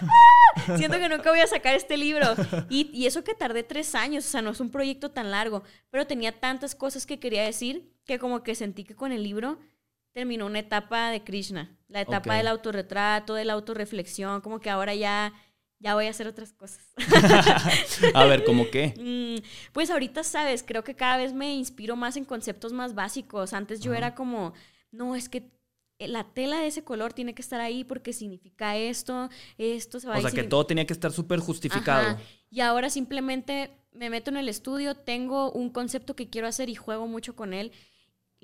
¡Ah! 0.03 0.77
siento 0.77 0.99
que 0.99 1.09
nunca 1.09 1.31
voy 1.31 1.41
a 1.41 1.47
sacar 1.47 1.75
este 1.75 1.97
libro. 1.97 2.27
Y, 2.69 2.91
y, 2.93 3.07
eso 3.07 3.25
que 3.25 3.35
tardé 3.35 3.63
tres 3.63 3.95
años, 3.95 4.25
o 4.27 4.29
sea, 4.29 4.43
no 4.43 4.51
es 4.51 4.61
un 4.61 4.71
proyecto 4.71 5.11
tan 5.11 5.31
largo, 5.31 5.63
pero 5.91 6.07
tenía 6.07 6.33
tantas 6.33 6.75
cosas 6.75 7.07
que 7.07 7.19
quería 7.19 7.43
decir 7.43 7.93
que 8.05 8.19
como 8.19 8.43
que 8.43 8.55
sentí 8.55 8.85
que 8.85 8.95
con 8.95 9.13
el 9.13 9.23
libro 9.23 9.59
terminó 10.13 10.47
una 10.47 10.61
etapa 10.61 11.11
de 11.11 11.25
Krishna, 11.25 11.77
la 11.89 12.01
etapa 12.01 12.37
del 12.37 12.47
autorretrato, 12.47 13.35
de 13.35 13.45
la 13.45 13.55
autorreflexión, 13.55 14.41
como 14.41 14.61
que 14.61 14.71
ahora 14.71 14.95
ya 14.95 15.33
ya 15.85 15.95
voy 15.95 16.07
a 16.07 16.11
hacer 16.11 16.27
otras 16.27 16.55
cosas. 16.55 16.83
a 18.15 18.25
ver, 18.25 18.43
¿cómo 18.45 18.71
qué? 18.71 18.95
Mm, 19.05 19.43
pues 19.73 19.91
ahorita, 19.91 20.25
sabes, 20.25 20.63
creo 20.67 20.83
que 20.83 20.95
cada 20.95 21.19
vez 21.19 21.35
me 21.35 21.55
inspiro 21.55 21.95
más 21.95 22.17
en 22.17 22.25
conceptos 22.25 22.73
más 22.73 22.95
básicos. 22.95 23.53
Antes 23.53 23.81
yo 23.81 23.93
era 23.93 24.15
como, 24.15 24.55
no, 24.91 25.15
es 25.15 25.29
que 25.29 25.51
la 25.99 26.25
tela 26.25 26.59
de 26.61 26.69
ese 26.69 26.85
color 26.85 27.13
tiene 27.13 27.35
que 27.35 27.43
estar 27.43 27.61
ahí 27.61 27.85
porque 27.85 28.15
significa 28.15 28.77
esto, 28.77 29.29
esto 29.59 30.01
se 30.01 30.09
va 30.09 30.15
a 30.15 30.19
O 30.19 30.23
sea, 30.23 30.31
que 30.31 30.45
todo 30.45 30.65
tenía 30.65 30.87
que 30.87 30.95
estar 30.95 31.13
súper 31.13 31.41
justificado. 31.41 32.19
Y 32.49 32.61
ahora 32.61 32.89
simplemente 32.89 33.71
me 33.93 34.09
meto 34.09 34.31
en 34.31 34.39
el 34.39 34.49
estudio, 34.49 34.95
tengo 34.95 35.53
un 35.53 35.69
concepto 35.69 36.17
que 36.17 36.31
quiero 36.31 36.47
hacer 36.47 36.71
y 36.71 36.75
juego 36.75 37.07
mucho 37.07 37.37
con 37.37 37.53
él. 37.53 37.73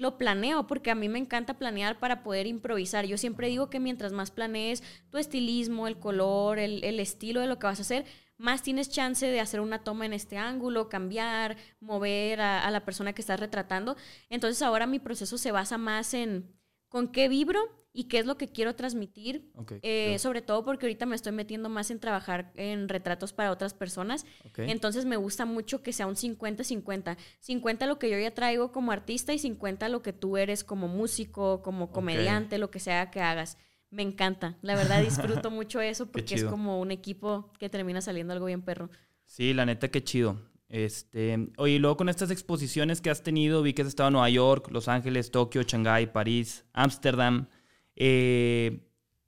Lo 0.01 0.17
planeo 0.17 0.67
porque 0.67 0.91
a 0.91 0.95
mí 0.95 1.11
me 1.11 1.19
encanta 1.19 1.59
planear 1.59 1.99
para 1.99 2.23
poder 2.23 2.47
improvisar. 2.47 3.05
Yo 3.05 3.19
siempre 3.19 3.49
digo 3.49 3.69
que 3.69 3.81
mientras 3.81 4.13
más 4.13 4.31
planees 4.31 4.83
tu 5.11 5.19
estilismo, 5.19 5.87
el 5.87 5.99
color, 5.99 6.59
el, 6.59 6.99
estilo 6.99 7.41
de 7.41 7.47
lo 7.47 7.59
que 7.59 7.67
vas 7.67 7.81
a 7.81 7.83
hacer, 7.83 8.07
más 8.39 8.63
tienes 8.63 8.89
chance 8.89 9.27
de 9.27 9.41
hacer 9.41 9.61
una 9.61 9.85
toma 9.85 10.07
en 10.07 10.15
este 10.15 10.39
ángulo, 10.39 10.89
cambiar, 10.89 11.59
mover 11.81 12.41
a, 12.41 12.67
a 12.67 12.71
la 12.71 12.83
persona 12.87 13.13
que 13.13 13.21
estás 13.21 13.39
retratando. 13.39 13.95
Entonces 14.31 14.63
ahora 14.63 14.87
mi 14.87 15.01
proceso 15.01 15.37
se 15.37 15.53
basa 15.53 15.77
más 15.77 16.15
en 16.15 16.51
con 16.89 17.13
qué 17.13 17.29
vibro 17.29 17.61
y 17.93 18.05
qué 18.05 18.19
es 18.19 18.27
lo 18.27 18.37
que 18.37 18.49
quiero 18.49 18.75
transmitir. 18.75 19.51
Eh, 19.83 20.19
sobre 20.19 20.43
todo 20.43 20.65
porque 20.65 20.87
ahorita 20.87 21.07
me 21.07 21.17
estoy 21.17 21.33
metiendo 21.33 21.69
más 21.69 21.91
en 21.91 21.99
trabajar 21.99 22.53
en 22.55 22.89
retratos 22.89 23.33
para 23.33 23.51
otras 23.51 23.75
personas. 23.75 24.25
Entonces 24.57 25.05
me 25.05 25.17
gusta 25.17 25.45
mucho 25.45 25.83
que 25.83 25.93
sea 25.93 26.07
un 26.07 26.15
50-50. 26.15 27.17
50 27.41 27.87
lo 27.87 27.99
que 27.99 28.11
yo 28.11 28.19
ya 28.19 28.33
traigo 28.33 28.71
como 28.73 28.93
artista 28.93 29.33
y 29.33 29.39
50 29.39 29.89
lo 29.89 30.03
que 30.03 30.13
tú 30.13 30.37
eres 30.37 30.63
como 30.63 30.89
músico, 30.89 31.63
como 31.63 31.91
comediante, 31.91 32.59
lo 32.59 32.71
que 32.71 32.79
sea 32.79 33.11
que 33.11 33.21
hagas. 33.21 33.59
Me 33.91 34.03
encanta. 34.03 34.57
La 34.63 34.77
verdad 34.77 35.03
disfruto 35.03 35.51
mucho 35.51 35.81
eso 35.81 36.07
porque 36.07 36.37
es 36.37 36.45
como 36.45 36.81
un 36.81 36.93
equipo 36.93 37.53
que 37.59 37.69
termina 37.69 38.01
saliendo 38.01 38.33
algo 38.33 38.47
bien 38.47 38.63
perro. 38.63 38.89
Sí, 39.27 39.53
la 39.53 39.67
neta, 39.67 39.89
qué 39.89 40.03
chido. 40.05 40.41
Este, 40.69 41.49
oye, 41.57 41.75
y 41.75 41.79
luego 41.81 41.97
con 41.97 42.09
estas 42.09 42.31
exposiciones 42.31 43.01
que 43.01 43.11
has 43.11 43.25
tenido, 43.25 43.61
vi 43.61 43.75
que 43.75 43.83
has 43.83 43.89
estado 43.89 44.07
en 44.09 44.13
Nueva 44.13 44.31
York, 44.31 44.69
Los 44.71 44.87
Ángeles, 44.87 45.33
Tokio, 45.33 45.63
Shanghái, 45.63 46.07
París, 46.13 46.65
Ámsterdam. 46.73 47.49
Eh, 47.97 48.87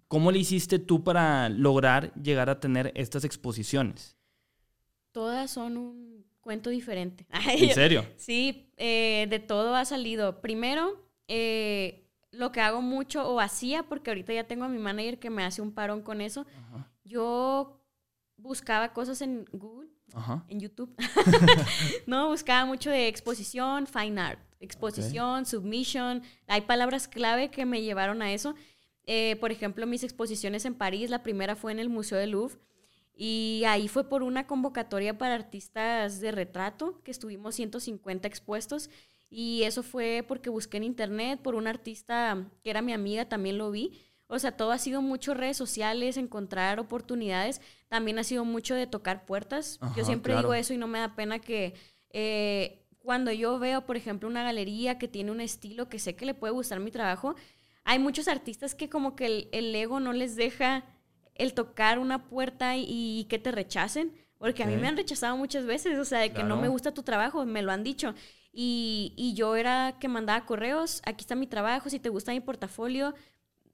¿Cómo 0.08 0.30
le 0.30 0.38
hiciste 0.38 0.78
tú 0.78 1.02
para 1.04 1.48
lograr 1.48 2.12
llegar 2.14 2.50
a 2.50 2.60
tener 2.60 2.92
estas 2.94 3.24
exposiciones? 3.24 4.16
Todas 5.12 5.50
son 5.50 5.76
un 5.76 6.26
cuento 6.42 6.70
diferente. 6.70 7.26
¿En 7.48 7.74
serio? 7.74 8.06
Sí, 8.16 8.70
eh, 8.76 9.26
de 9.30 9.38
todo 9.38 9.74
ha 9.74 9.84
salido. 9.86 10.42
Primero, 10.42 11.02
eh, 11.28 12.10
lo 12.30 12.52
que 12.52 12.60
hago 12.60 12.82
mucho 12.82 13.26
o 13.26 13.40
hacía, 13.40 13.84
porque 13.84 14.10
ahorita 14.10 14.34
ya 14.34 14.44
tengo 14.44 14.64
a 14.64 14.68
mi 14.68 14.78
manager 14.78 15.18
que 15.18 15.30
me 15.30 15.44
hace 15.44 15.62
un 15.62 15.72
parón 15.72 16.02
con 16.02 16.20
eso, 16.20 16.46
yo 17.04 17.80
buscaba 18.36 18.92
cosas 18.92 19.22
en 19.22 19.46
Google 19.52 19.88
en 20.48 20.60
YouTube. 20.60 20.94
no, 22.06 22.28
buscaba 22.28 22.64
mucho 22.64 22.90
de 22.90 23.08
exposición, 23.08 23.86
fine 23.86 24.20
art, 24.20 24.40
exposición, 24.60 25.46
submission. 25.46 26.22
Hay 26.46 26.62
palabras 26.62 27.08
clave 27.08 27.50
que 27.50 27.64
me 27.64 27.82
llevaron 27.82 28.22
a 28.22 28.32
eso. 28.32 28.54
Eh, 29.04 29.36
por 29.40 29.50
ejemplo, 29.52 29.86
mis 29.86 30.04
exposiciones 30.04 30.64
en 30.64 30.74
París, 30.74 31.10
la 31.10 31.22
primera 31.22 31.56
fue 31.56 31.72
en 31.72 31.78
el 31.78 31.88
Museo 31.88 32.18
del 32.18 32.30
Louvre. 32.30 32.58
Y 33.14 33.62
ahí 33.66 33.88
fue 33.88 34.08
por 34.08 34.22
una 34.22 34.46
convocatoria 34.46 35.18
para 35.18 35.34
artistas 35.34 36.20
de 36.20 36.32
retrato, 36.32 37.02
que 37.02 37.10
estuvimos 37.10 37.54
150 37.54 38.26
expuestos. 38.26 38.90
Y 39.30 39.62
eso 39.62 39.82
fue 39.82 40.24
porque 40.26 40.50
busqué 40.50 40.76
en 40.76 40.84
internet 40.84 41.40
por 41.40 41.54
una 41.54 41.70
artista 41.70 42.48
que 42.62 42.70
era 42.70 42.82
mi 42.82 42.92
amiga, 42.92 43.28
también 43.28 43.58
lo 43.58 43.70
vi 43.70 43.98
o 44.32 44.38
sea, 44.38 44.52
todo 44.52 44.72
ha 44.72 44.78
sido 44.78 45.02
mucho 45.02 45.34
redes 45.34 45.58
sociales, 45.58 46.16
encontrar 46.16 46.80
oportunidades. 46.80 47.60
También 47.88 48.18
ha 48.18 48.24
sido 48.24 48.46
mucho 48.46 48.74
de 48.74 48.86
tocar 48.86 49.26
puertas. 49.26 49.78
yo 49.94 50.06
siempre 50.06 50.34
digo 50.34 50.54
eso 50.54 50.72
y 50.72 50.78
no 50.78 50.86
me 50.86 51.00
da 51.00 51.14
pena 51.14 51.38
que 51.38 51.74
eh, 52.14 52.82
cuando 53.02 53.30
yo 53.30 53.58
veo, 53.58 53.84
por 53.84 53.98
ejemplo, 53.98 54.26
una 54.30 54.42
galería 54.42 54.96
que 54.96 55.06
tiene 55.06 55.32
un 55.32 55.42
estilo 55.42 55.90
que 55.90 55.98
sé 55.98 56.16
que 56.16 56.24
le 56.24 56.32
puede 56.32 56.54
gustar 56.54 56.80
mi 56.80 56.90
trabajo, 56.90 57.34
hay 57.84 57.98
muchos 57.98 58.26
artistas 58.26 58.74
que 58.74 58.88
como 58.88 59.16
que 59.16 59.50
el, 59.52 59.74
ego 59.74 60.00
no 60.00 60.14
les 60.14 60.34
deja 60.34 60.82
el 61.34 61.52
tocar 61.52 61.98
una 61.98 62.26
puerta 62.30 62.78
y, 62.78 63.26
que 63.28 63.38
te 63.38 63.52
rechacen. 63.52 64.14
Porque 64.38 64.62
a 64.62 64.66
mí 64.66 64.76
me 64.76 64.88
han 64.88 64.96
rechazado 64.96 65.36
muchas 65.36 65.66
veces, 65.66 65.98
o 65.98 66.06
sea, 66.06 66.20
de 66.20 66.32
que 66.32 66.42
no 66.42 66.56
me 66.56 66.68
gusta 66.68 66.94
tu 66.94 67.02
trabajo, 67.02 67.44
me 67.44 67.60
lo 67.60 67.70
han 67.70 67.84
dicho. 67.84 68.14
Y, 68.50 69.12
y, 69.14 69.34
yo 69.34 69.56
era 69.56 69.98
que 70.00 70.08
mandaba 70.08 70.46
correos, 70.46 71.02
aquí 71.04 71.20
está 71.22 71.34
mi 71.34 71.46
trabajo, 71.46 71.90
si 71.90 71.98
te 72.00 72.08
gusta 72.08 72.32
mi 72.32 72.40
portafolio, 72.40 73.14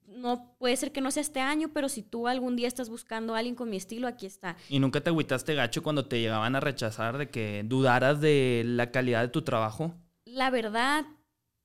no 0.09 0.55
puede 0.57 0.75
ser 0.75 0.91
que 0.91 1.01
no 1.01 1.11
sea 1.11 1.21
este 1.21 1.39
año, 1.39 1.69
pero 1.73 1.87
si 1.89 2.01
tú 2.01 2.27
algún 2.27 2.55
día 2.55 2.67
estás 2.67 2.89
buscando 2.89 3.35
a 3.35 3.39
alguien 3.39 3.55
con 3.55 3.69
mi 3.69 3.77
estilo, 3.77 4.07
aquí 4.07 4.25
está. 4.25 4.57
¿Y 4.67 4.79
nunca 4.79 5.01
te 5.01 5.09
agüitaste 5.09 5.53
gacho 5.53 5.83
cuando 5.83 6.05
te 6.07 6.19
llegaban 6.19 6.55
a 6.55 6.59
rechazar 6.59 7.17
de 7.17 7.29
que 7.29 7.63
dudaras 7.65 8.19
de 8.19 8.63
la 8.65 8.91
calidad 8.91 9.21
de 9.21 9.27
tu 9.29 9.43
trabajo? 9.43 9.93
La 10.25 10.49
verdad, 10.49 11.05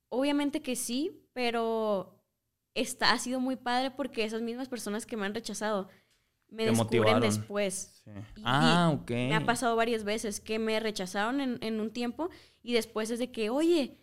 obviamente 0.08 0.62
que 0.62 0.76
sí, 0.76 1.26
pero 1.32 2.22
está, 2.74 3.12
ha 3.12 3.18
sido 3.18 3.40
muy 3.40 3.56
padre 3.56 3.90
porque 3.90 4.24
esas 4.24 4.42
mismas 4.42 4.68
personas 4.68 5.06
que 5.06 5.16
me 5.16 5.26
han 5.26 5.34
rechazado 5.34 5.88
me 6.48 6.66
descubren 6.66 7.20
después. 7.20 8.04
ah, 8.44 8.92
ok. 8.94 9.10
Me 9.10 9.34
ha 9.34 9.44
pasado 9.44 9.74
varias 9.74 10.04
veces 10.04 10.40
que 10.40 10.58
me 10.58 10.78
rechazaron 10.78 11.40
en, 11.40 11.58
en 11.62 11.80
un 11.80 11.90
tiempo 11.90 12.30
y 12.62 12.74
después 12.74 13.10
es 13.10 13.18
de 13.18 13.32
que, 13.32 13.50
oye, 13.50 13.98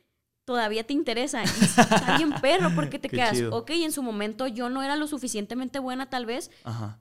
todavía 0.52 0.84
te 0.84 0.92
interesa. 0.92 1.44
Y 1.44 1.46
está 1.64 2.18
bien 2.18 2.34
perro 2.42 2.72
porque 2.76 3.00
te 3.00 3.08
quedas, 3.08 3.42
ok, 3.52 3.70
en 3.70 3.94
su 3.94 4.04
momento 4.04 4.48
yo 4.48 4.68
no 4.68 4.84
era 4.84 4.98
lo 4.98 5.08
suficientemente 5.08 5.80
buena 5.80 6.10
tal 6.10 6.26
vez, 6.26 6.52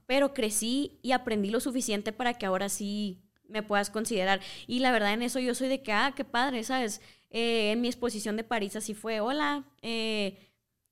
pero 0.06 0.32
crecí 0.32 1.00
y 1.02 1.10
aprendí 1.10 1.50
lo 1.50 1.58
suficiente 1.58 2.12
para 2.12 2.34
que 2.34 2.46
ahora 2.46 2.68
sí 2.68 3.18
me 3.48 3.64
puedas 3.64 3.90
considerar. 3.90 4.40
Y 4.68 4.78
la 4.78 4.92
verdad 4.92 5.12
en 5.12 5.22
eso 5.22 5.40
yo 5.40 5.56
soy 5.56 5.66
de 5.66 5.82
que, 5.82 5.92
ah, 5.92 6.12
qué 6.14 6.24
padre, 6.24 6.62
¿sabes? 6.62 7.00
Eh, 7.30 7.72
en 7.72 7.80
mi 7.80 7.88
exposición 7.88 8.36
de 8.36 8.44
París 8.44 8.76
así 8.76 8.94
fue, 8.94 9.18
hola, 9.18 9.64
eh, 9.82 10.38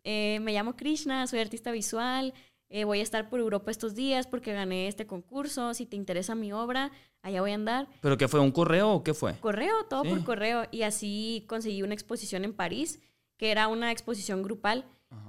eh, 0.02 0.40
me 0.40 0.52
llamo 0.52 0.74
Krishna, 0.74 1.28
soy 1.28 1.38
artista 1.38 1.70
visual, 1.70 2.34
eh, 2.70 2.84
voy 2.84 3.00
a 3.00 3.02
estar 3.02 3.30
por 3.30 3.40
Europa 3.40 3.70
estos 3.70 3.94
días 3.94 4.26
porque 4.26 4.52
gané 4.52 4.88
este 4.88 5.06
concurso, 5.06 5.72
si 5.74 5.86
te 5.86 5.96
interesa 5.96 6.34
mi 6.34 6.52
obra, 6.52 6.90
allá 7.22 7.40
voy 7.40 7.52
a 7.52 7.54
andar. 7.54 7.88
¿Pero 8.00 8.18
qué 8.18 8.28
fue? 8.28 8.40
¿Un 8.40 8.50
correo 8.50 8.92
o 8.92 9.02
qué 9.02 9.14
fue? 9.14 9.38
Correo, 9.40 9.84
todo 9.88 10.04
por 10.04 10.24
correo. 10.24 10.64
Y 10.70 10.82
así 10.82 11.44
conseguí 11.48 11.82
una 11.82 11.94
exposición 11.94 12.44
en 12.44 12.52
París, 12.52 13.00
que 13.36 13.50
era 13.50 13.68
una 13.68 13.90
exposición 13.90 14.42
grupal. 14.42 14.84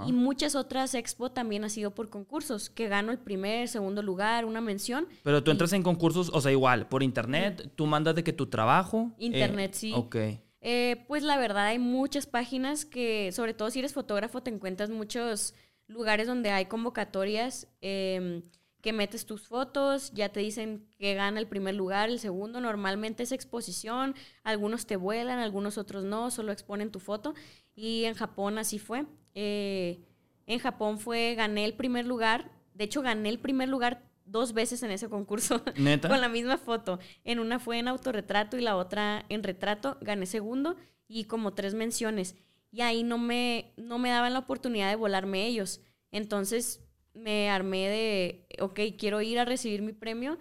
Y 0.06 0.12
muchas 0.12 0.56
otras 0.56 0.94
expo 0.94 1.32
también 1.32 1.64
ha 1.64 1.70
sido 1.70 1.96
por 1.96 2.10
concursos, 2.10 2.70
que 2.70 2.90
gano 2.90 3.14
el 3.14 3.18
primer, 3.18 3.70
segundo 3.70 4.02
lugar, 4.02 4.44
una 4.44 4.60
mención. 4.60 5.08
Pero 5.24 5.42
tú 5.42 5.52
entras 5.52 5.72
en 5.72 5.84
concursos, 5.84 6.30
o 6.34 6.42
sea, 6.42 6.52
igual, 6.52 6.90
por 6.90 7.02
internet, 7.02 7.72
tú 7.76 7.86
mandas 7.86 8.14
de 8.16 8.26
que 8.26 8.34
tu 8.34 8.48
trabajo. 8.48 9.12
Internet, 9.18 9.74
sí. 9.76 9.94
Ok. 9.96 10.18
Eh, 10.62 11.06
pues 11.08 11.24
la 11.24 11.38
verdad 11.38 11.68
hay 11.68 11.80
muchas 11.80 12.26
páginas 12.26 12.84
que, 12.84 13.32
sobre 13.32 13.54
todo 13.54 13.72
si 13.72 13.80
eres 13.80 13.94
fotógrafo, 13.94 14.44
te 14.44 14.52
encuentras 14.52 14.90
muchos 14.90 15.54
lugares 15.90 16.28
donde 16.28 16.52
hay 16.52 16.68
convocatorias 16.68 17.68
em, 17.82 18.44
que 18.82 18.94
metes 18.94 19.26
tus 19.26 19.48
fotos, 19.48 20.12
ya 20.14 20.30
te 20.30 20.40
dicen 20.40 20.88
que 20.98 21.14
gana 21.16 21.40
el 21.40 21.48
primer 21.48 21.76
lugar, 21.76 22.10
el 22.10 22.20
segundo, 22.20 22.62
normalmente 22.62 23.24
es 23.24 23.34
exposición, 23.34 24.16
algunos 24.44 24.86
te 24.86 24.96
vuelan, 24.96 25.40
algunos 25.40 25.78
otros 25.78 26.06
no, 26.06 26.32
solo 26.32 26.54
exponen 26.54 26.92
tu 26.92 27.00
foto 27.00 27.34
y 27.76 28.06
en 28.06 28.14
Japón 28.14 28.58
así 28.58 28.80
fue. 28.80 29.06
Eh, 29.36 30.00
en 30.46 30.60
Japón 30.60 31.00
fue, 31.00 31.36
gané 31.36 31.66
el 31.66 31.74
primer 31.74 32.06
lugar, 32.06 32.52
de 32.74 32.86
hecho 32.86 33.02
gané 33.02 33.28
el 33.30 33.40
primer 33.40 33.68
lugar 33.68 34.08
dos 34.26 34.54
veces 34.54 34.84
en 34.84 34.92
ese 34.92 35.10
concurso 35.10 35.62
con 36.08 36.22
la 36.22 36.30
misma 36.30 36.58
foto. 36.58 37.00
En 37.26 37.40
una 37.40 37.60
fue 37.60 37.80
en 37.80 37.88
autorretrato 37.88 38.58
y 38.58 38.62
la 38.62 38.78
otra 38.78 39.26
en 39.28 39.44
retrato, 39.44 39.98
gané 40.02 40.26
segundo 40.26 40.78
y 41.08 41.26
como 41.26 41.54
tres 41.54 41.74
menciones 41.74 42.36
y 42.72 42.82
ahí 42.82 43.04
no 43.04 43.18
me, 43.18 43.74
no 43.78 43.98
me 43.98 44.10
daban 44.10 44.34
la 44.34 44.40
oportunidad 44.40 44.90
de 44.90 44.96
volarme 44.96 45.48
ellos. 45.48 45.82
Entonces 46.12 46.82
me 47.14 47.50
armé 47.50 47.90
de, 47.90 48.48
ok, 48.60 48.80
quiero 48.98 49.22
ir 49.22 49.40
a 49.40 49.46
recibir 49.46 49.82
mi 49.82 49.94
premio, 49.94 50.38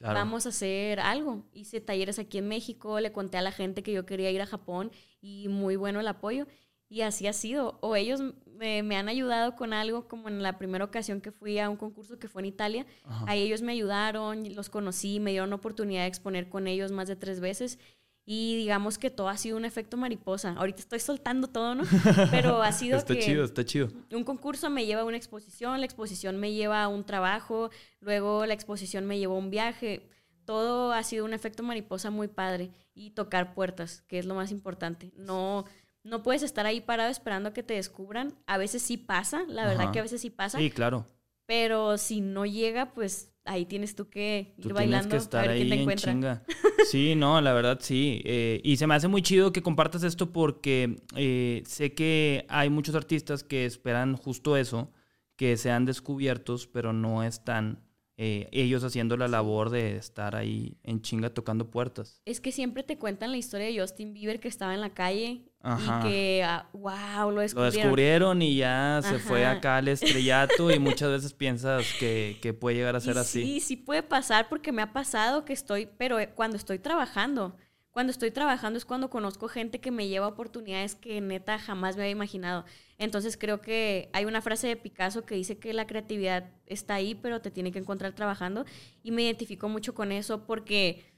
vamos 0.00 0.46
a 0.46 0.50
hacer 0.50 1.00
algo. 1.00 1.44
Hice 1.52 1.80
talleres 1.80 2.18
aquí 2.18 2.38
en 2.38 2.48
México, 2.48 3.00
le 3.00 3.12
conté 3.12 3.38
a 3.38 3.42
la 3.42 3.52
gente 3.52 3.82
que 3.82 3.92
yo 3.92 4.06
quería 4.06 4.30
ir 4.30 4.42
a 4.42 4.46
Japón 4.46 4.90
y 5.20 5.48
muy 5.48 5.76
bueno 5.76 6.00
el 6.00 6.08
apoyo. 6.08 6.46
Y 6.88 7.02
así 7.02 7.28
ha 7.28 7.32
sido. 7.32 7.78
O 7.82 7.94
ellos 7.94 8.20
me, 8.46 8.96
han 8.96 9.08
ayudado 9.08 9.54
con 9.54 9.72
algo, 9.72 10.08
como 10.08 10.28
en 10.28 10.42
la 10.42 10.58
primera 10.58 10.84
ocasión 10.84 11.20
que 11.20 11.30
fui 11.30 11.58
a 11.58 11.70
un 11.70 11.76
concurso 11.76 12.18
que 12.18 12.28
fue 12.28 12.42
en 12.42 12.46
Italia. 12.46 12.86
Ahí 13.26 13.42
ellos 13.42 13.62
me 13.62 13.72
ayudaron, 13.72 14.54
los 14.54 14.70
conocí, 14.70 15.20
me 15.20 15.30
dieron 15.30 15.52
oportunidad 15.52 16.02
de 16.02 16.08
exponer 16.08 16.48
con 16.48 16.66
ellos 16.66 16.90
más 16.90 17.06
de 17.06 17.14
tres 17.16 17.38
veces. 17.40 17.78
Y 18.26 18.56
digamos 18.56 18.98
que 18.98 19.10
todo 19.10 19.28
ha 19.28 19.36
sido 19.36 19.56
un 19.56 19.64
efecto 19.64 19.96
mariposa. 19.96 20.54
Ahorita 20.56 20.80
estoy 20.80 21.00
soltando 21.00 21.48
todo, 21.48 21.74
¿no? 21.74 21.84
Pero 22.30 22.62
ha 22.62 22.72
sido 22.72 22.98
está 22.98 23.18
chido, 23.18 23.44
está 23.44 23.64
chido. 23.64 23.88
Un 24.12 24.24
concurso 24.24 24.70
me 24.70 24.86
lleva 24.86 25.02
a 25.02 25.04
una 25.04 25.16
exposición, 25.16 25.80
la 25.80 25.86
exposición 25.86 26.36
me 26.36 26.52
lleva 26.52 26.82
a 26.82 26.88
un 26.88 27.04
trabajo, 27.04 27.70
luego 28.00 28.46
la 28.46 28.54
exposición 28.54 29.06
me 29.06 29.18
llevó 29.18 29.34
a 29.34 29.38
un 29.38 29.50
viaje. 29.50 30.08
Todo 30.44 30.92
ha 30.92 31.02
sido 31.02 31.24
un 31.24 31.32
efecto 31.32 31.62
mariposa 31.62 32.10
muy 32.10 32.28
padre. 32.28 32.70
Y 32.94 33.10
tocar 33.10 33.54
puertas, 33.54 34.02
que 34.02 34.18
es 34.18 34.26
lo 34.26 34.34
más 34.34 34.50
importante. 34.50 35.12
No, 35.16 35.64
no 36.02 36.22
puedes 36.22 36.42
estar 36.42 36.66
ahí 36.66 36.80
parado 36.80 37.10
esperando 37.10 37.48
a 37.48 37.52
que 37.52 37.62
te 37.62 37.74
descubran. 37.74 38.34
A 38.46 38.58
veces 38.58 38.82
sí 38.82 38.96
pasa, 38.96 39.44
la 39.48 39.66
verdad 39.66 39.92
que 39.92 40.00
a 40.00 40.02
veces 40.02 40.20
sí 40.20 40.30
pasa. 40.30 40.58
Sí, 40.58 40.70
claro. 40.70 41.06
Pero 41.46 41.98
si 41.98 42.20
no 42.20 42.46
llega, 42.46 42.92
pues 42.92 43.29
ahí 43.44 43.66
tienes 43.66 43.94
tú 43.94 44.08
que 44.08 44.54
ir 44.56 44.72
bailando 44.72 45.10
que 45.10 45.16
estar 45.16 45.44
a 45.44 45.52
ver 45.52 45.62
ahí 45.62 45.86
te 45.86 45.96
Chinga. 45.96 46.42
Sí, 46.90 47.14
no, 47.14 47.40
la 47.40 47.52
verdad 47.52 47.78
sí. 47.80 48.22
Eh, 48.24 48.60
y 48.64 48.76
se 48.76 48.86
me 48.86 48.94
hace 48.94 49.08
muy 49.08 49.22
chido 49.22 49.52
que 49.52 49.62
compartas 49.62 50.02
esto 50.02 50.32
porque 50.32 51.02
eh, 51.16 51.62
sé 51.66 51.92
que 51.92 52.46
hay 52.48 52.70
muchos 52.70 52.94
artistas 52.94 53.44
que 53.44 53.66
esperan 53.66 54.16
justo 54.16 54.56
eso, 54.56 54.90
que 55.36 55.56
sean 55.56 55.84
descubiertos, 55.84 56.66
pero 56.66 56.92
no 56.92 57.22
están 57.22 57.82
eh, 58.16 58.48
ellos 58.52 58.84
haciendo 58.84 59.16
la 59.16 59.28
labor 59.28 59.70
de 59.70 59.96
estar 59.96 60.36
ahí 60.36 60.76
en 60.82 61.00
chinga 61.00 61.30
tocando 61.30 61.70
puertas. 61.70 62.20
Es 62.24 62.40
que 62.40 62.52
siempre 62.52 62.82
te 62.82 62.98
cuentan 62.98 63.30
la 63.30 63.38
historia 63.38 63.66
de 63.66 63.80
Justin 63.80 64.12
Bieber 64.12 64.40
que 64.40 64.48
estaba 64.48 64.74
en 64.74 64.80
la 64.80 64.90
calle 64.90 65.49
Y 65.62 66.08
que, 66.08 66.46
wow, 66.72 66.90
ah, 66.90 67.30
lo 67.30 67.42
descubrieron. 67.42 67.54
Lo 67.54 67.70
descubrieron 67.70 68.42
y 68.42 68.56
ya 68.56 69.00
se 69.02 69.18
fue 69.18 69.44
acá 69.44 69.76
al 69.76 69.88
estrellato 69.88 70.70
y 70.70 70.78
muchas 70.78 71.10
veces 71.10 71.34
piensas 71.34 71.84
que, 71.98 72.38
que 72.40 72.54
puede 72.54 72.76
llegar 72.76 72.96
a 72.96 73.00
ser 73.00 73.18
así. 73.18 73.42
Sí, 73.42 73.60
sí 73.60 73.76
puede 73.76 74.02
pasar 74.02 74.48
porque 74.48 74.72
me 74.72 74.80
ha 74.80 74.92
pasado 74.94 75.44
que 75.44 75.52
estoy, 75.52 75.86
pero 75.98 76.18
eh, 76.18 76.30
cuando 76.34 76.56
estoy 76.56 76.78
trabajando, 76.78 77.56
cuando 77.90 78.12
estoy 78.12 78.30
trabajando 78.30 78.78
es 78.78 78.84
cuando 78.84 79.10
conozco 79.10 79.48
gente 79.48 79.80
que 79.80 79.90
me 79.90 80.06
lleva 80.06 80.28
oportunidades 80.28 80.94
que 80.94 81.20
neta 81.20 81.58
jamás 81.58 81.96
me 81.96 82.04
había 82.04 82.12
imaginado. 82.12 82.64
Entonces 82.98 83.36
creo 83.36 83.60
que 83.60 84.08
hay 84.12 84.24
una 84.26 84.40
frase 84.40 84.68
de 84.68 84.76
Picasso 84.76 85.26
que 85.26 85.34
dice 85.34 85.58
que 85.58 85.74
la 85.74 85.86
creatividad 85.86 86.50
está 86.66 86.94
ahí, 86.94 87.14
pero 87.16 87.40
te 87.40 87.50
tiene 87.50 87.72
que 87.72 87.80
encontrar 87.80 88.14
trabajando. 88.14 88.64
Y 89.02 89.10
me 89.10 89.22
identifico 89.22 89.68
mucho 89.68 89.92
con 89.92 90.12
eso 90.12 90.46
porque 90.46 91.09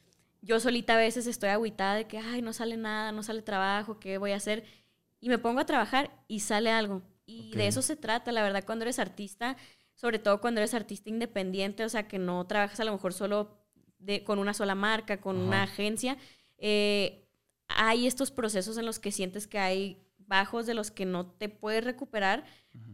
yo 0.42 0.58
solita 0.60 0.94
a 0.94 0.98
veces 0.98 1.26
estoy 1.26 1.50
agüitada 1.50 1.94
de 1.94 2.06
que, 2.06 2.18
ay, 2.18 2.42
no 2.42 2.52
sale 2.52 2.76
nada, 2.76 3.12
no 3.12 3.22
sale 3.22 3.42
trabajo, 3.42 3.98
¿qué 4.00 4.18
voy 4.18 4.32
a 4.32 4.36
hacer? 4.36 4.64
Y 5.20 5.28
me 5.28 5.38
pongo 5.38 5.60
a 5.60 5.66
trabajar 5.66 6.10
y 6.26 6.40
sale 6.40 6.70
algo. 6.70 7.00
Y 7.24 7.54
de 7.56 7.68
eso 7.68 7.80
se 7.80 7.96
trata, 7.96 8.32
la 8.32 8.42
verdad, 8.42 8.64
cuando 8.66 8.82
eres 8.82 8.98
artista, 8.98 9.56
sobre 9.94 10.18
todo 10.18 10.40
cuando 10.40 10.60
eres 10.60 10.74
artista 10.74 11.08
independiente, 11.08 11.84
o 11.84 11.88
sea, 11.88 12.08
que 12.08 12.18
no 12.18 12.44
trabajas 12.46 12.80
a 12.80 12.84
lo 12.84 12.92
mejor 12.92 13.14
solo 13.14 13.56
de, 14.00 14.24
con 14.24 14.40
una 14.40 14.52
sola 14.52 14.74
marca, 14.74 15.20
con 15.20 15.38
una 15.38 15.62
agencia, 15.62 16.18
eh, 16.58 17.28
hay 17.68 18.08
estos 18.08 18.32
procesos 18.32 18.76
en 18.76 18.84
los 18.84 18.98
que 18.98 19.12
sientes 19.12 19.46
que 19.46 19.60
hay 19.60 20.02
bajos 20.18 20.66
de 20.66 20.74
los 20.74 20.90
que 20.90 21.06
no 21.06 21.26
te 21.26 21.48
puedes 21.48 21.84
recuperar, 21.84 22.44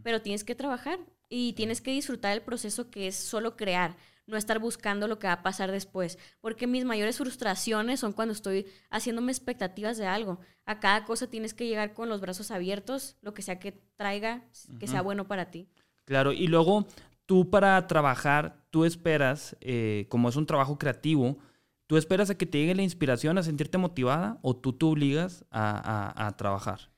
pero 0.02 0.20
tienes 0.20 0.44
que 0.44 0.54
trabajar 0.54 0.98
y 1.28 1.54
tienes 1.54 1.80
que 1.80 1.92
disfrutar 1.92 2.32
el 2.32 2.42
proceso 2.42 2.90
que 2.90 3.06
es 3.06 3.16
solo 3.16 3.56
crear 3.56 3.96
no 4.29 4.37
estar 4.37 4.59
buscando 4.59 5.09
lo 5.09 5.19
que 5.19 5.27
va 5.27 5.33
a 5.33 5.43
pasar 5.43 5.73
después, 5.73 6.19
porque 6.41 6.67
mis 6.67 6.85
mayores 6.85 7.17
frustraciones 7.17 7.99
son 8.01 8.12
cuando 8.12 8.33
estoy 8.33 8.67
haciéndome 8.91 9.33
expectativas 9.33 9.97
de 9.97 10.07
algo. 10.07 10.38
A 10.67 10.79
cada 10.81 11.05
cosa 11.05 11.29
tienes 11.29 11.55
que 11.55 11.67
llegar 11.67 11.95
con 11.95 12.09
los 12.09 12.21
brazos 12.21 12.51
abiertos, 12.51 13.17
lo 13.23 13.33
que 13.33 13.43
sea 13.43 13.59
que 13.59 13.73
traiga, 13.97 14.45
que 14.79 14.87
sea 14.87 15.01
bueno 15.03 15.27
para 15.27 15.51
ti. 15.51 15.67
Claro, 16.05 16.33
y 16.33 16.47
luego 16.47 16.87
tú 17.25 17.49
para 17.49 17.87
trabajar, 17.87 18.62
tú 18.71 18.85
esperas, 18.85 19.57
eh, 19.61 20.07
como 20.11 20.29
es 20.29 20.37
un 20.37 20.47
trabajo 20.47 20.79
creativo, 20.79 21.38
tú 21.87 21.97
esperas 21.97 22.29
a 22.29 22.37
que 22.37 22.47
te 22.47 22.59
llegue 22.59 22.75
la 22.75 22.83
inspiración, 22.83 23.38
a 23.38 23.43
sentirte 23.43 23.79
motivada, 23.79 24.38
o 24.43 24.55
tú 24.55 24.75
te 24.75 24.85
obligas 24.85 25.47
a, 25.51 26.35
trabajar. 26.37 26.93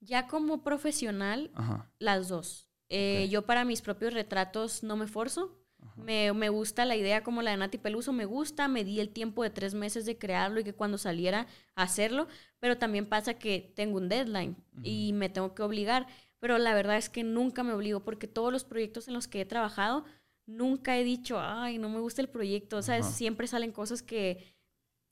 Ya 0.00 0.28
como 0.28 0.62
profesional, 0.62 1.50
las 1.98 2.28
dos. 2.28 2.68
Eh, 2.88 3.28
yo 3.30 3.44
para 3.44 3.64
mis 3.64 3.82
propios 3.82 4.14
retratos 4.14 4.82
no 4.82 4.96
me 4.96 5.08
forzo, 5.08 5.57
me, 5.96 6.32
me, 6.32 6.48
gusta 6.48 6.84
la 6.84 6.96
idea 6.96 7.22
como 7.22 7.42
la 7.42 7.50
de 7.50 7.56
Nati 7.56 7.78
Peluso, 7.78 8.12
me 8.12 8.24
gusta, 8.24 8.68
me 8.68 8.84
di 8.84 9.00
el 9.00 9.10
tiempo 9.10 9.42
de 9.42 9.50
tres 9.50 9.74
meses 9.74 10.06
de 10.06 10.16
crearlo 10.16 10.60
y 10.60 10.64
que 10.64 10.72
cuando 10.72 10.98
saliera 10.98 11.46
hacerlo, 11.74 12.28
pero 12.60 12.78
también 12.78 13.06
pasa 13.06 13.34
que 13.34 13.72
tengo 13.74 13.96
un 13.96 14.08
deadline 14.08 14.56
y 14.82 15.12
me 15.12 15.28
tengo 15.28 15.54
que 15.54 15.62
obligar, 15.62 16.06
pero 16.38 16.58
la 16.58 16.74
verdad 16.74 16.96
es 16.96 17.08
que 17.08 17.24
nunca 17.24 17.62
me 17.62 17.72
obligo 17.72 18.00
porque 18.00 18.26
todos 18.26 18.52
los 18.52 18.64
proyectos 18.64 19.08
en 19.08 19.14
los 19.14 19.28
que 19.28 19.40
he 19.40 19.44
trabajado, 19.44 20.04
nunca 20.46 20.96
he 20.96 21.04
dicho, 21.04 21.38
ay, 21.40 21.78
no 21.78 21.88
me 21.88 22.00
gusta 22.00 22.22
el 22.22 22.28
proyecto, 22.28 22.78
o 22.78 22.82
sea, 22.82 23.02
siempre 23.02 23.46
salen 23.46 23.72
cosas 23.72 24.02
que 24.02 24.54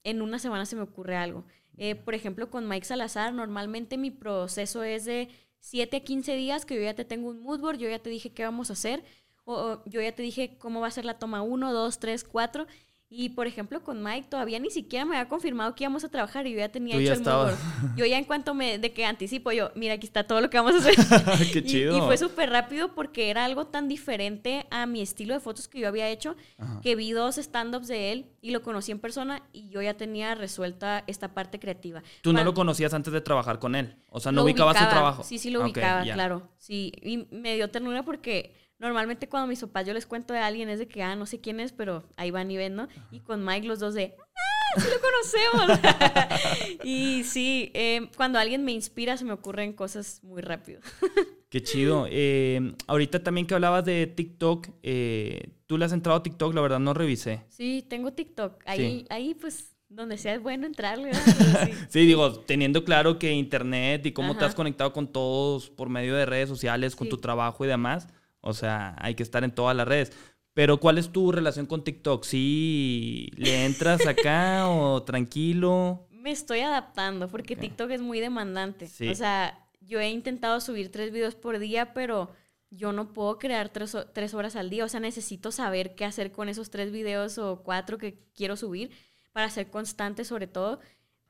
en 0.04 0.22
una 0.22 0.38
semana 0.38 0.66
se 0.66 0.76
me 0.76 0.82
ocurre 0.82 1.16
algo. 1.16 1.44
Eh, 1.76 1.94
por 1.94 2.14
ejemplo, 2.14 2.48
con 2.48 2.68
Mike 2.68 2.86
Salazar, 2.86 3.34
normalmente 3.34 3.98
mi 3.98 4.10
proceso 4.10 4.82
es 4.82 5.04
de 5.04 5.28
7 5.58 5.96
a 5.96 6.00
15 6.00 6.36
días 6.36 6.64
que 6.64 6.76
yo 6.76 6.82
ya 6.82 6.94
te 6.94 7.04
tengo 7.04 7.28
un 7.28 7.42
mood 7.42 7.60
board, 7.60 7.78
yo 7.78 7.88
ya 7.88 7.98
te 7.98 8.08
dije 8.08 8.32
qué 8.32 8.44
vamos 8.44 8.70
a 8.70 8.74
hacer 8.74 9.02
o, 9.46 9.80
yo 9.86 10.02
ya 10.02 10.12
te 10.12 10.22
dije 10.22 10.56
cómo 10.58 10.80
va 10.80 10.88
a 10.88 10.90
ser 10.90 11.04
la 11.04 11.18
toma 11.18 11.40
1, 11.40 11.72
2, 11.72 11.98
3, 11.98 12.24
4. 12.24 12.66
Y 13.08 13.28
por 13.30 13.46
ejemplo, 13.46 13.84
con 13.84 14.02
Mike 14.02 14.26
todavía 14.28 14.58
ni 14.58 14.68
siquiera 14.68 15.04
me 15.04 15.16
había 15.16 15.28
confirmado 15.28 15.76
que 15.76 15.84
íbamos 15.84 16.02
a 16.02 16.08
trabajar 16.08 16.44
y 16.48 16.52
yo 16.52 16.58
ya 16.58 16.70
tenía 16.70 16.96
hecho 16.96 17.12
el 17.12 17.20
motor. 17.20 17.54
Yo 17.94 18.04
ya 18.04 18.18
en 18.18 18.24
cuanto 18.24 18.52
me 18.52 18.78
de 18.80 18.92
que 18.92 19.04
anticipo, 19.04 19.52
yo, 19.52 19.70
mira, 19.76 19.94
aquí 19.94 20.06
está 20.06 20.24
todo 20.24 20.40
lo 20.40 20.50
que 20.50 20.58
vamos 20.58 20.74
a 20.74 20.78
hacer. 20.78 20.96
Qué 21.52 21.62
chido. 21.64 21.96
Y, 21.96 22.00
fue 22.00 22.18
súper 22.18 22.50
rápido 22.50 22.96
porque 22.96 23.30
era 23.30 23.44
algo 23.44 23.68
tan 23.68 23.86
diferente 23.86 24.66
a 24.72 24.86
mi 24.86 25.02
estilo 25.02 25.34
de 25.34 25.40
fotos 25.40 25.68
que 25.68 25.78
yo 25.78 25.86
había 25.86 26.08
hecho, 26.08 26.34
que 26.82 26.96
vi 26.96 27.12
dos 27.12 27.38
stand-ups 27.38 27.86
de 27.86 28.10
él 28.10 28.26
y 28.42 28.50
lo 28.50 28.62
conocí 28.62 28.90
en 28.90 28.98
persona 28.98 29.44
y 29.52 29.68
yo 29.68 29.80
ya 29.82 29.94
tenía 29.94 30.34
resuelta 30.34 31.04
esta 31.06 31.32
parte 31.32 31.60
creativa. 31.60 32.02
¿Tú 32.22 32.32
no 32.32 32.42
lo 32.42 32.54
conocías 32.54 32.92
antes 32.92 33.12
de 33.12 33.20
trabajar 33.20 33.60
con 33.60 33.76
él? 33.76 33.94
O 34.10 34.18
sea, 34.18 34.32
¿no 34.32 34.42
ubicabas 34.42 34.78
su 34.78 34.88
trabajo? 34.88 35.22
Sí, 35.22 35.38
sí 35.38 35.50
lo 35.50 35.62
ubicaba, 35.62 36.02
claro. 36.02 36.50
Sí, 36.58 36.92
y 37.02 37.28
me 37.30 37.54
dio 37.54 37.70
ternura 37.70 38.02
porque 38.02 38.65
Normalmente 38.78 39.28
cuando 39.28 39.46
mis 39.46 39.60
papás 39.60 39.86
yo 39.86 39.94
les 39.94 40.06
cuento 40.06 40.34
de 40.34 40.40
alguien 40.40 40.68
es 40.68 40.78
de 40.78 40.86
que, 40.86 41.02
ah, 41.02 41.16
no 41.16 41.26
sé 41.26 41.40
quién 41.40 41.60
es, 41.60 41.72
pero 41.72 42.04
ahí 42.16 42.30
van 42.30 42.50
y 42.50 42.56
ven, 42.56 42.74
¿no? 42.76 42.88
Y 43.10 43.20
con 43.20 43.44
Mike 43.44 43.66
los 43.66 43.78
dos 43.78 43.94
de, 43.94 44.14
ah, 44.18 44.80
sí 44.80 44.86
lo 44.92 45.00
conocemos. 45.00 46.80
y 46.84 47.24
sí, 47.24 47.70
eh, 47.74 48.10
cuando 48.16 48.38
alguien 48.38 48.64
me 48.64 48.72
inspira 48.72 49.16
se 49.16 49.24
me 49.24 49.32
ocurren 49.32 49.72
cosas 49.72 50.20
muy 50.22 50.42
rápido. 50.42 50.80
Qué 51.48 51.62
chido. 51.62 52.06
Eh, 52.10 52.74
ahorita 52.86 53.22
también 53.22 53.46
que 53.46 53.54
hablabas 53.54 53.84
de 53.84 54.06
TikTok, 54.06 54.68
eh, 54.82 55.52
tú 55.66 55.78
le 55.78 55.84
has 55.84 55.92
entrado 55.92 56.18
a 56.18 56.22
TikTok, 56.22 56.52
la 56.54 56.60
verdad 56.60 56.80
no 56.80 56.92
revisé. 56.92 57.44
Sí, 57.48 57.86
tengo 57.88 58.12
TikTok. 58.12 58.62
Ahí, 58.66 59.06
ahí 59.08 59.34
pues 59.34 59.76
donde 59.88 60.18
sea 60.18 60.34
es 60.34 60.42
bueno 60.42 60.66
entrarle. 60.66 61.12
Sí. 61.88 62.00
digo, 62.00 62.40
teniendo 62.40 62.84
claro 62.84 63.18
que 63.18 63.32
Internet 63.32 64.04
y 64.04 64.12
cómo 64.12 64.36
te 64.36 64.44
has 64.44 64.54
conectado 64.54 64.92
con 64.92 65.06
todos 65.06 65.70
por 65.70 65.88
medio 65.88 66.14
de 66.14 66.26
redes 66.26 66.48
sociales, 66.48 66.96
con 66.96 67.08
tu 67.08 67.18
trabajo 67.18 67.64
y 67.64 67.68
demás, 67.68 68.08
o 68.46 68.54
sea, 68.54 68.94
hay 69.00 69.14
que 69.14 69.22
estar 69.22 69.44
en 69.44 69.50
todas 69.50 69.76
las 69.76 69.86
redes. 69.86 70.12
Pero 70.54 70.78
¿cuál 70.80 70.96
es 70.96 71.10
tu 71.10 71.32
relación 71.32 71.66
con 71.66 71.84
TikTok? 71.84 72.24
¿Sí 72.24 73.30
le 73.36 73.66
entras 73.66 74.06
acá 74.06 74.68
o 74.70 75.02
tranquilo? 75.02 76.06
Me 76.10 76.30
estoy 76.30 76.60
adaptando 76.60 77.28
porque 77.28 77.56
TikTok 77.56 77.90
es 77.90 78.00
muy 78.00 78.20
demandante. 78.20 78.86
O 79.10 79.14
sea, 79.14 79.68
yo 79.80 80.00
he 80.00 80.08
intentado 80.08 80.60
subir 80.60 80.90
tres 80.90 81.12
videos 81.12 81.34
por 81.34 81.58
día, 81.58 81.92
pero 81.92 82.30
yo 82.70 82.92
no 82.92 83.12
puedo 83.12 83.38
crear 83.38 83.68
tres, 83.68 83.96
tres, 84.14 84.32
horas 84.32 84.56
al 84.56 84.70
día. 84.70 84.84
O 84.84 84.88
sea, 84.88 85.00
necesito 85.00 85.52
saber 85.52 85.94
qué 85.94 86.04
hacer 86.04 86.32
con 86.32 86.48
esos 86.48 86.70
tres 86.70 86.90
videos 86.90 87.36
o 87.38 87.62
cuatro 87.62 87.98
que 87.98 88.18
quiero 88.34 88.56
subir 88.56 88.90
para 89.32 89.50
ser 89.50 89.68
constante 89.68 90.24
sobre 90.24 90.46
todo. 90.46 90.80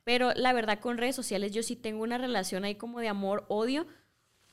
Pero 0.04 0.32
la 0.34 0.52
verdad 0.52 0.78
con 0.78 0.98
redes 0.98 1.16
sociales 1.16 1.52
yo 1.52 1.64
sí 1.64 1.74
tengo 1.74 2.04
una 2.04 2.16
relación 2.16 2.64
ahí 2.64 2.76
como 2.76 3.00
de 3.00 3.08
amor-odio 3.08 3.86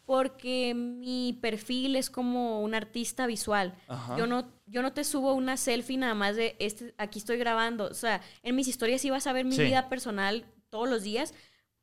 porque 0.05 0.73
mi 0.73 1.37
perfil 1.41 1.95
es 1.95 2.09
como 2.09 2.61
un 2.61 2.75
artista 2.75 3.25
visual. 3.25 3.73
Yo 4.17 4.27
no, 4.27 4.49
yo 4.65 4.81
no 4.81 4.93
te 4.93 5.03
subo 5.03 5.33
una 5.33 5.57
selfie 5.57 5.97
nada 5.97 6.13
más 6.13 6.35
de 6.35 6.55
este, 6.59 6.93
aquí 6.97 7.19
estoy 7.19 7.37
grabando. 7.37 7.85
O 7.85 7.93
sea, 7.93 8.21
en 8.41 8.55
mis 8.55 8.67
historias 8.67 9.01
sí 9.01 9.09
vas 9.09 9.27
a 9.27 9.33
ver 9.33 9.45
mi 9.45 9.57
vida 9.57 9.89
personal 9.89 10.45
todos 10.69 10.89
los 10.89 11.03
días, 11.03 11.33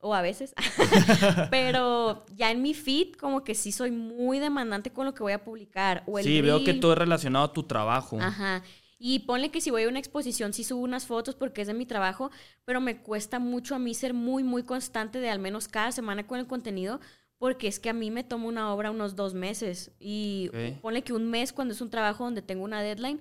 o 0.01 0.15
a 0.15 0.23
veces. 0.23 0.55
Pero 1.51 2.25
ya 2.35 2.51
en 2.51 2.63
mi 2.63 2.75
feed, 2.75 3.15
como 3.15 3.45
que 3.45 3.55
sí 3.55 3.73
soy 3.73 3.91
muy 3.91 4.39
demandante 4.39 4.91
con 4.91 5.07
lo 5.07 5.15
que 5.15 5.23
voy 5.23 5.33
a 5.33 5.45
publicar. 5.45 6.03
O 6.07 6.19
sí, 6.19 6.41
veo 6.41 6.65
que 6.65 6.75
todo 6.75 6.93
es 6.93 6.99
relacionado 6.99 7.47
a 7.47 7.53
tu 7.53 7.63
trabajo. 7.63 8.19
Ajá. 8.21 8.63
Y 9.03 9.21
ponle 9.21 9.51
que 9.51 9.63
si 9.63 9.71
voy 9.71 9.85
a 9.85 9.89
una 9.89 9.99
exposición 9.99 10.53
sí 10.53 10.63
subo 10.63 10.83
unas 10.83 11.07
fotos 11.07 11.35
porque 11.35 11.63
es 11.63 11.67
de 11.67 11.73
mi 11.73 11.87
trabajo, 11.87 12.31
pero 12.67 12.83
me 12.83 13.01
cuesta 13.01 13.39
mucho 13.39 13.75
a 13.75 13.79
mí 13.79 13.95
ser 13.95 14.13
muy, 14.13 14.43
muy 14.45 14.63
constante 14.63 15.21
de 15.21 15.31
al 15.31 15.39
menos 15.39 15.69
cada 15.69 15.91
semana 15.91 16.27
con 16.27 16.39
el 16.39 16.47
contenido 16.47 17.01
porque 17.41 17.69
es 17.69 17.81
que 17.81 17.89
a 17.89 17.95
mí 17.95 18.11
me 18.11 18.23
toma 18.23 18.45
una 18.45 18.71
obra 18.71 18.91
unos 18.91 19.17
dos 19.17 19.33
meses 19.33 19.93
y 19.99 20.51
pone 20.83 21.03
que 21.03 21.15
un 21.15 21.31
mes 21.31 21.55
cuando 21.55 21.73
es 21.73 21.81
un 21.81 21.89
trabajo 21.89 22.23
donde 22.23 22.43
tengo 22.43 22.63
una 22.63 22.83
deadline, 22.83 23.19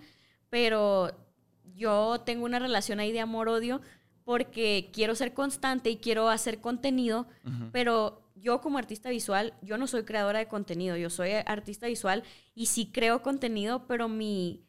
pero 0.50 1.18
yo 1.64 2.20
tengo 2.26 2.44
una 2.44 2.60
relación 2.60 3.00
ahí 3.00 3.14
de 3.14 3.22
amor-odio 3.22 3.80
porque 4.26 4.90
quiero 4.92 5.16
ser 5.16 5.34
constante 5.34 5.90
y 5.90 5.98
quiero 6.00 6.28
hacer 6.28 6.60
contenido, 6.60 7.28
pero 7.72 8.30
yo 8.36 8.60
como 8.60 8.78
artista 8.78 9.10
visual, 9.10 9.54
yo 9.62 9.78
no 9.78 9.88
soy 9.88 10.04
creadora 10.04 10.40
de 10.40 10.50
contenido, 10.50 10.98
yo 10.98 11.10
soy 11.10 11.32
artista 11.46 11.88
visual 11.88 12.24
y 12.54 12.66
sí 12.66 12.92
creo 12.92 13.22
contenido, 13.22 13.88
pero 13.88 14.10
mi, 14.10 14.66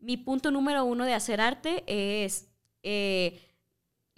mi 0.00 0.16
punto 0.16 0.50
número 0.50 0.84
uno 0.84 1.04
de 1.04 1.14
hacer 1.14 1.40
arte 1.40 1.84
es... 1.86 2.48
Eh, 2.82 3.44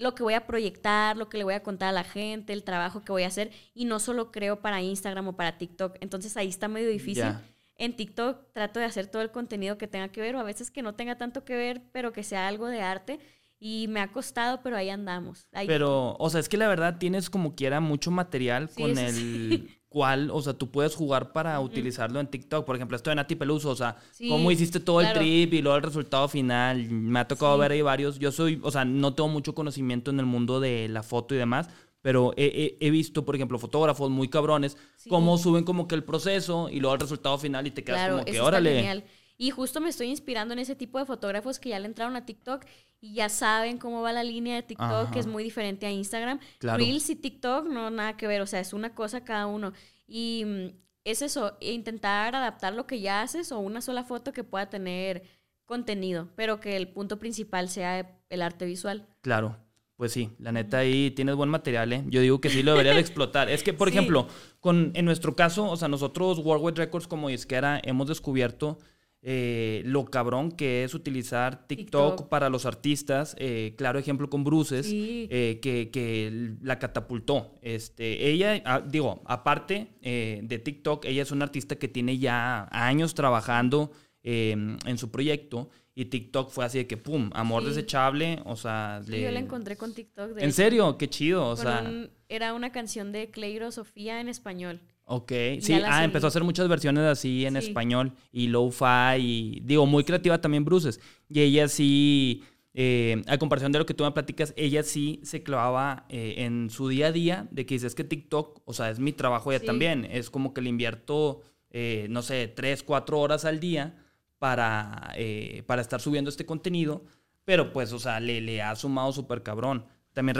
lo 0.00 0.14
que 0.14 0.22
voy 0.22 0.34
a 0.34 0.46
proyectar, 0.46 1.16
lo 1.16 1.28
que 1.28 1.38
le 1.38 1.44
voy 1.44 1.54
a 1.54 1.62
contar 1.62 1.90
a 1.90 1.92
la 1.92 2.04
gente, 2.04 2.52
el 2.52 2.64
trabajo 2.64 3.02
que 3.02 3.12
voy 3.12 3.22
a 3.22 3.26
hacer 3.26 3.50
y 3.74 3.84
no 3.84 4.00
solo 4.00 4.32
creo 4.32 4.60
para 4.60 4.80
Instagram 4.80 5.28
o 5.28 5.36
para 5.36 5.58
TikTok. 5.58 5.98
Entonces 6.00 6.36
ahí 6.36 6.48
está 6.48 6.68
medio 6.68 6.88
difícil. 6.88 7.34
En 7.76 7.94
TikTok 7.94 8.52
trato 8.52 8.80
de 8.80 8.86
hacer 8.86 9.06
todo 9.06 9.22
el 9.22 9.30
contenido 9.30 9.76
que 9.78 9.86
tenga 9.86 10.08
que 10.08 10.20
ver 10.20 10.36
o 10.36 10.40
a 10.40 10.42
veces 10.42 10.70
que 10.70 10.82
no 10.82 10.94
tenga 10.94 11.16
tanto 11.18 11.44
que 11.44 11.54
ver, 11.54 11.82
pero 11.92 12.12
que 12.12 12.24
sea 12.24 12.48
algo 12.48 12.66
de 12.66 12.80
arte. 12.80 13.20
Y 13.62 13.88
me 13.88 14.00
ha 14.00 14.10
costado, 14.10 14.62
pero 14.62 14.74
ahí 14.74 14.88
andamos. 14.88 15.46
Pero, 15.66 16.16
o 16.18 16.30
sea, 16.30 16.40
es 16.40 16.48
que 16.48 16.56
la 16.56 16.66
verdad 16.66 16.96
tienes 16.96 17.28
como 17.28 17.54
quiera 17.54 17.78
mucho 17.80 18.10
material 18.10 18.70
con 18.70 18.96
el 18.96 19.68
cual, 19.90 20.30
o 20.30 20.40
sea, 20.40 20.54
tú 20.54 20.70
puedes 20.70 20.94
jugar 20.94 21.32
para 21.32 21.58
utilizarlo 21.60 22.20
en 22.20 22.28
TikTok. 22.28 22.64
Por 22.64 22.76
ejemplo, 22.76 22.96
esto 22.96 23.10
de 23.10 23.16
Nati 23.16 23.34
Peluso, 23.34 23.70
o 23.70 23.76
sea, 23.76 23.96
cómo 24.28 24.50
hiciste 24.50 24.78
todo 24.78 25.00
el 25.00 25.12
trip 25.12 25.52
y 25.52 25.60
luego 25.60 25.76
el 25.76 25.82
resultado 25.82 26.28
final. 26.28 26.88
Me 26.88 27.18
ha 27.18 27.28
tocado 27.28 27.58
ver 27.58 27.72
ahí 27.72 27.82
varios. 27.82 28.18
Yo 28.18 28.30
soy, 28.30 28.60
o 28.62 28.70
sea, 28.70 28.84
no 28.84 29.14
tengo 29.14 29.28
mucho 29.28 29.54
conocimiento 29.54 30.12
en 30.12 30.20
el 30.20 30.26
mundo 30.26 30.60
de 30.60 30.88
la 30.88 31.02
foto 31.02 31.34
y 31.34 31.38
demás, 31.38 31.68
pero 32.02 32.32
he, 32.36 32.78
he, 32.80 32.90
visto, 32.90 33.24
por 33.24 33.34
ejemplo, 33.34 33.58
fotógrafos 33.58 34.10
muy 34.10 34.28
cabrones, 34.28 34.76
cómo 35.08 35.36
suben 35.36 35.64
como 35.64 35.88
que 35.88 35.96
el 35.96 36.04
proceso 36.04 36.68
y 36.70 36.78
luego 36.78 36.94
el 36.94 37.00
resultado 37.00 37.36
final 37.36 37.66
y 37.66 37.72
te 37.72 37.82
quedas 37.82 38.12
como 38.12 38.24
que, 38.24 38.40
órale. 38.40 39.04
Y 39.40 39.52
justo 39.52 39.80
me 39.80 39.88
estoy 39.88 40.08
inspirando 40.08 40.52
en 40.52 40.58
ese 40.58 40.76
tipo 40.76 40.98
de 40.98 41.06
fotógrafos 41.06 41.58
que 41.58 41.70
ya 41.70 41.78
le 41.78 41.86
entraron 41.86 42.14
a 42.14 42.26
TikTok 42.26 42.62
y 43.00 43.14
ya 43.14 43.30
saben 43.30 43.78
cómo 43.78 44.02
va 44.02 44.12
la 44.12 44.22
línea 44.22 44.54
de 44.54 44.62
TikTok, 44.62 45.12
que 45.12 45.18
es 45.18 45.26
muy 45.26 45.42
diferente 45.42 45.86
a 45.86 45.90
Instagram. 45.90 46.38
Reels 46.60 47.08
y 47.08 47.16
TikTok 47.16 47.66
no 47.66 47.88
nada 47.88 48.18
que 48.18 48.26
ver, 48.26 48.42
o 48.42 48.46
sea, 48.46 48.60
es 48.60 48.74
una 48.74 48.94
cosa 48.94 49.24
cada 49.24 49.46
uno. 49.46 49.72
Y 50.06 50.44
mm, 50.44 50.66
es 51.04 51.22
eso, 51.22 51.56
intentar 51.60 52.36
adaptar 52.36 52.74
lo 52.74 52.86
que 52.86 53.00
ya 53.00 53.22
haces 53.22 53.50
o 53.50 53.60
una 53.60 53.80
sola 53.80 54.04
foto 54.04 54.34
que 54.34 54.44
pueda 54.44 54.68
tener 54.68 55.22
contenido, 55.64 56.28
pero 56.36 56.60
que 56.60 56.76
el 56.76 56.88
punto 56.88 57.18
principal 57.18 57.70
sea 57.70 58.20
el 58.28 58.42
arte 58.42 58.66
visual. 58.66 59.06
Claro. 59.22 59.56
Pues 59.96 60.12
sí, 60.12 60.32
la 60.38 60.52
neta 60.52 60.78
ahí 60.78 61.12
tienes 61.12 61.34
buen 61.34 61.48
material, 61.48 61.94
¿eh? 61.94 62.04
Yo 62.08 62.20
digo 62.20 62.42
que 62.42 62.50
sí 62.50 62.62
lo 62.62 62.72
debería 62.72 62.92
de 62.92 63.00
explotar. 63.00 63.48
Es 63.48 63.62
que, 63.62 63.72
por 63.72 63.88
ejemplo, 63.88 64.28
con, 64.60 64.92
en 64.94 65.06
nuestro 65.06 65.34
caso, 65.34 65.64
o 65.70 65.76
sea, 65.78 65.88
nosotros 65.88 66.40
Worldwide 66.40 66.76
Records 66.76 67.06
como 67.06 67.30
disquera 67.30 67.80
hemos 67.82 68.06
descubierto 68.06 68.78
eh, 69.22 69.82
lo 69.84 70.06
cabrón 70.06 70.50
que 70.50 70.82
es 70.82 70.94
utilizar 70.94 71.66
TikTok, 71.66 72.28
para 72.28 72.48
los 72.48 72.64
artistas. 72.64 73.36
Eh, 73.38 73.74
claro 73.76 73.98
ejemplo 73.98 74.30
con 74.30 74.44
Bruces, 74.44 74.88
eh, 74.90 75.58
que, 75.60 75.90
que, 75.90 76.56
la 76.62 76.78
catapultó. 76.78 77.58
Este, 77.60 78.30
ella, 78.30 78.62
ah, 78.64 78.80
digo, 78.80 79.22
aparte 79.26 79.88
de 80.00 80.58
TikTok, 80.58 81.04
ella 81.04 81.22
es 81.22 81.30
una 81.30 81.44
artista 81.44 81.76
que 81.76 81.88
tiene 81.88 82.18
ya 82.18 82.68
años 82.70 83.14
trabajando 83.14 83.92
en 84.22 84.98
su 84.98 85.10
proyecto 85.10 85.70
y 85.94 86.06
TikTok 86.06 86.50
fue 86.50 86.64
así 86.64 86.78
de 86.78 86.86
que, 86.86 86.96
pum, 86.96 87.30
amor 87.34 87.64
desechable, 87.64 88.40
o 88.44 88.56
sea... 88.56 89.02
yo 89.06 89.30
la 89.30 89.40
encontré 89.40 89.76
con 89.76 89.92
TikTok. 89.92 90.38
¿En 90.38 90.52
serio? 90.52 90.96
Qué 90.96 91.08
chido, 91.08 91.46
o 91.46 91.56
sea... 91.56 91.90
era 92.28 92.54
una 92.54 92.70
canción 92.70 93.12
de 93.12 93.30
Cleiro 93.30 93.70
Sofía 93.70 94.20
en 94.20 94.28
español. 94.28 94.80
Ok, 95.12 95.32
sí, 95.60 95.72
ah, 95.72 96.04
empezó 96.04 96.26
a 96.26 96.28
hacer 96.28 96.44
muchas 96.44 96.68
versiones 96.68 97.02
así 97.02 97.44
en 97.44 97.56
español 97.56 98.12
y 98.30 98.46
lo-fi 98.46 99.16
y 99.18 99.60
digo, 99.64 99.84
muy 99.84 100.04
creativa 100.04 100.40
también 100.40 100.64
Bruces. 100.64 101.00
Y 101.28 101.40
ella 101.40 101.66
sí, 101.66 102.44
eh, 102.74 103.20
a 103.26 103.36
comparación 103.36 103.72
de 103.72 103.80
lo 103.80 103.86
que 103.86 103.92
tú 103.92 104.04
me 104.04 104.12
platicas, 104.12 104.54
ella 104.56 104.84
sí 104.84 105.18
se 105.24 105.42
clavaba 105.42 106.06
eh, 106.10 106.34
en 106.38 106.70
su 106.70 106.86
día 106.86 107.08
a 107.08 107.12
día 107.12 107.48
de 107.50 107.66
que 107.66 107.74
dices 107.74 107.96
que 107.96 108.04
TikTok, 108.04 108.62
o 108.64 108.72
sea, 108.72 108.88
es 108.88 109.00
mi 109.00 109.12
trabajo 109.12 109.50
ya 109.50 109.58
también, 109.58 110.06
es 110.08 110.30
como 110.30 110.54
que 110.54 110.60
le 110.60 110.68
invierto, 110.68 111.40
eh, 111.72 112.06
no 112.08 112.22
sé, 112.22 112.46
tres, 112.46 112.84
cuatro 112.84 113.18
horas 113.18 113.44
al 113.44 113.58
día 113.58 113.96
para, 114.38 115.12
eh, 115.16 115.64
para 115.66 115.82
estar 115.82 116.00
subiendo 116.00 116.30
este 116.30 116.46
contenido, 116.46 117.04
pero 117.44 117.72
pues, 117.72 117.92
o 117.92 117.98
sea, 117.98 118.20
le, 118.20 118.40
le 118.40 118.62
ha 118.62 118.76
sumado 118.76 119.12
súper 119.12 119.42
cabrón. 119.42 119.86
También 120.12 120.34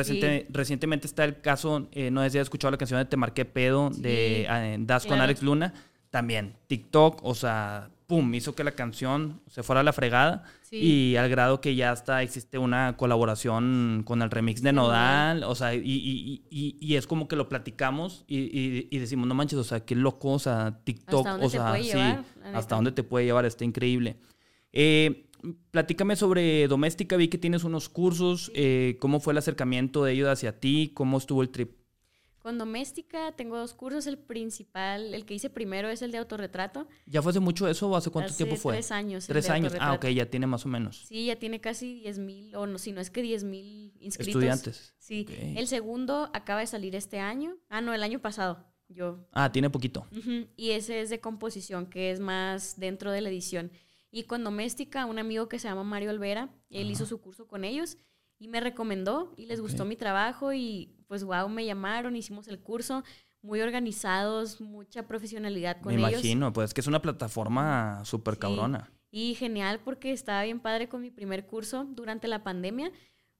recientemente 0.49 1.07
está 1.07 1.25
el 1.25 1.41
caso, 1.41 1.89
eh, 1.93 2.11
no 2.11 2.23
sé 2.23 2.31
si 2.31 2.39
has 2.39 2.43
escuchado 2.43 2.73
la 2.73 2.79
canción 2.79 2.99
de 2.99 3.05
Te 3.05 3.17
Marqué 3.17 3.45
Pedo 3.45 3.91
de 3.91 4.47
eh, 4.49 4.77
Das 4.81 5.07
con 5.07 5.21
Alex 5.21 5.43
Luna. 5.43 5.73
También 6.11 6.57
TikTok, 6.67 7.21
o 7.23 7.35
sea, 7.37 7.89
pum, 8.09 8.35
hizo 8.35 8.57
que 8.57 8.65
la 8.65 8.73
canción 8.73 9.41
se 9.47 9.63
fuera 9.63 9.81
a 9.81 9.85
la 9.85 9.93
fregada. 9.93 10.43
Y 10.73 11.17
al 11.17 11.29
grado 11.29 11.61
que 11.61 11.75
ya 11.77 11.93
está, 11.93 12.23
existe 12.23 12.59
una 12.59 12.97
colaboración 12.97 14.03
con 14.05 14.23
el 14.23 14.31
remix 14.31 14.63
de 14.63 14.73
Nodal. 14.73 15.45
O 15.45 15.55
sea, 15.55 15.75
y, 15.75 15.81
y, 15.81 16.45
y, 16.51 16.77
y, 16.81 16.97
es 16.97 17.07
como 17.07 17.29
que 17.29 17.37
lo 17.37 17.49
platicamos 17.49 18.25
y, 18.27 18.99
decimos, 18.99 19.29
no 19.29 19.35
manches, 19.35 19.59
o 19.59 19.65
sea, 19.65 19.85
qué 19.85 19.95
loco, 19.95 20.33
o 20.33 20.39
sea, 20.41 20.81
TikTok, 20.85 21.27
o 21.41 21.49
sea, 21.49 21.75
sí, 21.81 21.99
hasta 22.53 22.75
dónde 22.75 22.91
te 22.91 23.05
puede 23.05 23.27
llevar, 23.27 23.45
está 23.47 23.65
increíble. 23.65 24.17
Eh, 24.73 25.30
platícame 25.71 26.17
sobre 26.17 26.69
Doméstica, 26.69 27.17
vi 27.17 27.29
que 27.29 27.39
tienes 27.39 27.65
unos 27.65 27.89
cursos, 27.89 28.51
eh, 28.55 28.97
¿cómo 29.01 29.21
fue 29.21 29.33
el 29.33 29.39
acercamiento 29.39 30.05
de 30.05 30.13
ellos 30.13 30.29
hacia 30.29 30.59
ti? 30.59 30.93
¿Cómo 30.95 31.19
estuvo 31.19 31.43
el 31.43 31.51
trip? 31.51 31.81
Con 32.41 32.57
doméstica 32.57 33.33
tengo 33.33 33.59
dos 33.59 33.75
cursos. 33.75 34.07
El 34.07 34.17
principal, 34.17 35.15
el 35.15 35.27
que 35.27 35.35
hice 35.35 35.51
primero 35.51 35.91
es 35.91 36.01
el 36.01 36.11
de 36.11 36.17
autorretrato. 36.19 36.89
¿Ya 37.05 37.21
fue 37.21 37.31
hace 37.31 37.41
mucho 37.41 37.69
eso 37.69 37.91
o 37.91 37.97
hace 37.97 38.11
cuánto 38.11 38.35
tiempo 38.35 38.57
fue? 38.57 38.73
Tres 38.75 38.91
años. 38.91 39.27
Tres 39.27 39.51
años. 39.51 39.75
Ah, 39.79 39.93
ok, 39.93 40.07
ya 40.07 40.25
tiene 40.25 40.47
más 40.47 40.65
o 40.65 40.69
menos. 40.71 41.05
Sí, 41.07 41.27
ya 41.27 41.37
tiene 41.37 41.61
casi 41.61 42.01
10 42.01 42.19
mil, 42.19 42.57
o 42.57 42.67
no, 42.67 42.79
si 42.79 42.93
no 42.93 43.03
es 43.03 43.11
que 43.11 43.21
10 43.21 43.45
mil 43.45 43.93
inscritos. 44.01 44.29
Estudiantes. 44.29 44.95
Sí. 44.99 45.27
El 45.55 45.67
segundo 45.67 46.31
acaba 46.33 46.61
de 46.61 46.67
salir 46.67 46.97
este 46.97 47.19
año. 47.19 47.59
Ah, 47.69 47.83
no, 47.83 47.93
el 47.93 48.03
año 48.03 48.21
pasado. 48.21 48.65
Yo. 48.89 49.19
Ah, 49.33 49.53
tiene 49.53 49.69
poquito. 49.69 50.07
Y 50.57 50.71
ese 50.71 51.03
es 51.03 51.11
de 51.11 51.21
composición, 51.21 51.87
que 51.87 52.11
es 52.11 52.21
más 52.21 52.81
dentro 52.81 53.13
de 53.13 53.21
la 53.21 53.29
edición. 53.29 53.71
Y 54.11 54.25
con 54.25 54.43
doméstica, 54.43 55.07
un 55.07 55.19
amigo 55.19 55.49
que 55.49 55.59
se 55.59 55.69
llama 55.69 55.85
Mario 55.85 56.11
Olvera, 56.11 56.49
él 56.69 56.91
hizo 56.91 57.07
su 57.07 57.21
curso 57.21 57.47
con 57.47 57.65
ellos 57.65 57.97
y 58.39 58.49
me 58.49 58.61
recomendó 58.61 59.33
y 59.37 59.47
les 59.47 59.61
gustó 59.61 59.85
mi 59.85 59.97
trabajo 59.97 60.53
y 60.53 60.97
pues 61.07 61.23
wow, 61.23 61.49
me 61.49 61.65
llamaron, 61.65 62.17
hicimos 62.17 62.49
el 62.49 62.59
curso, 62.59 63.05
muy 63.43 63.61
organizados, 63.61 64.61
mucha 64.61 65.07
profesionalidad 65.07 65.81
con 65.81 65.93
ellos. 65.93 66.05
Me 66.05 66.13
imagino, 66.13 66.53
pues 66.53 66.75
que 66.75 66.81
es 66.81 66.87
una 66.87 67.03
plataforma 67.03 68.05
súper 68.05 68.39
cabrona. 68.39 68.91
Y 69.11 69.35
genial 69.35 69.81
porque 69.85 70.13
estaba 70.13 70.43
bien 70.45 70.61
padre 70.61 70.89
con 70.89 71.03
mi 71.03 71.11
primer 71.11 71.47
curso 71.47 71.85
durante 71.85 72.29
la 72.29 72.43
pandemia. 72.43 72.93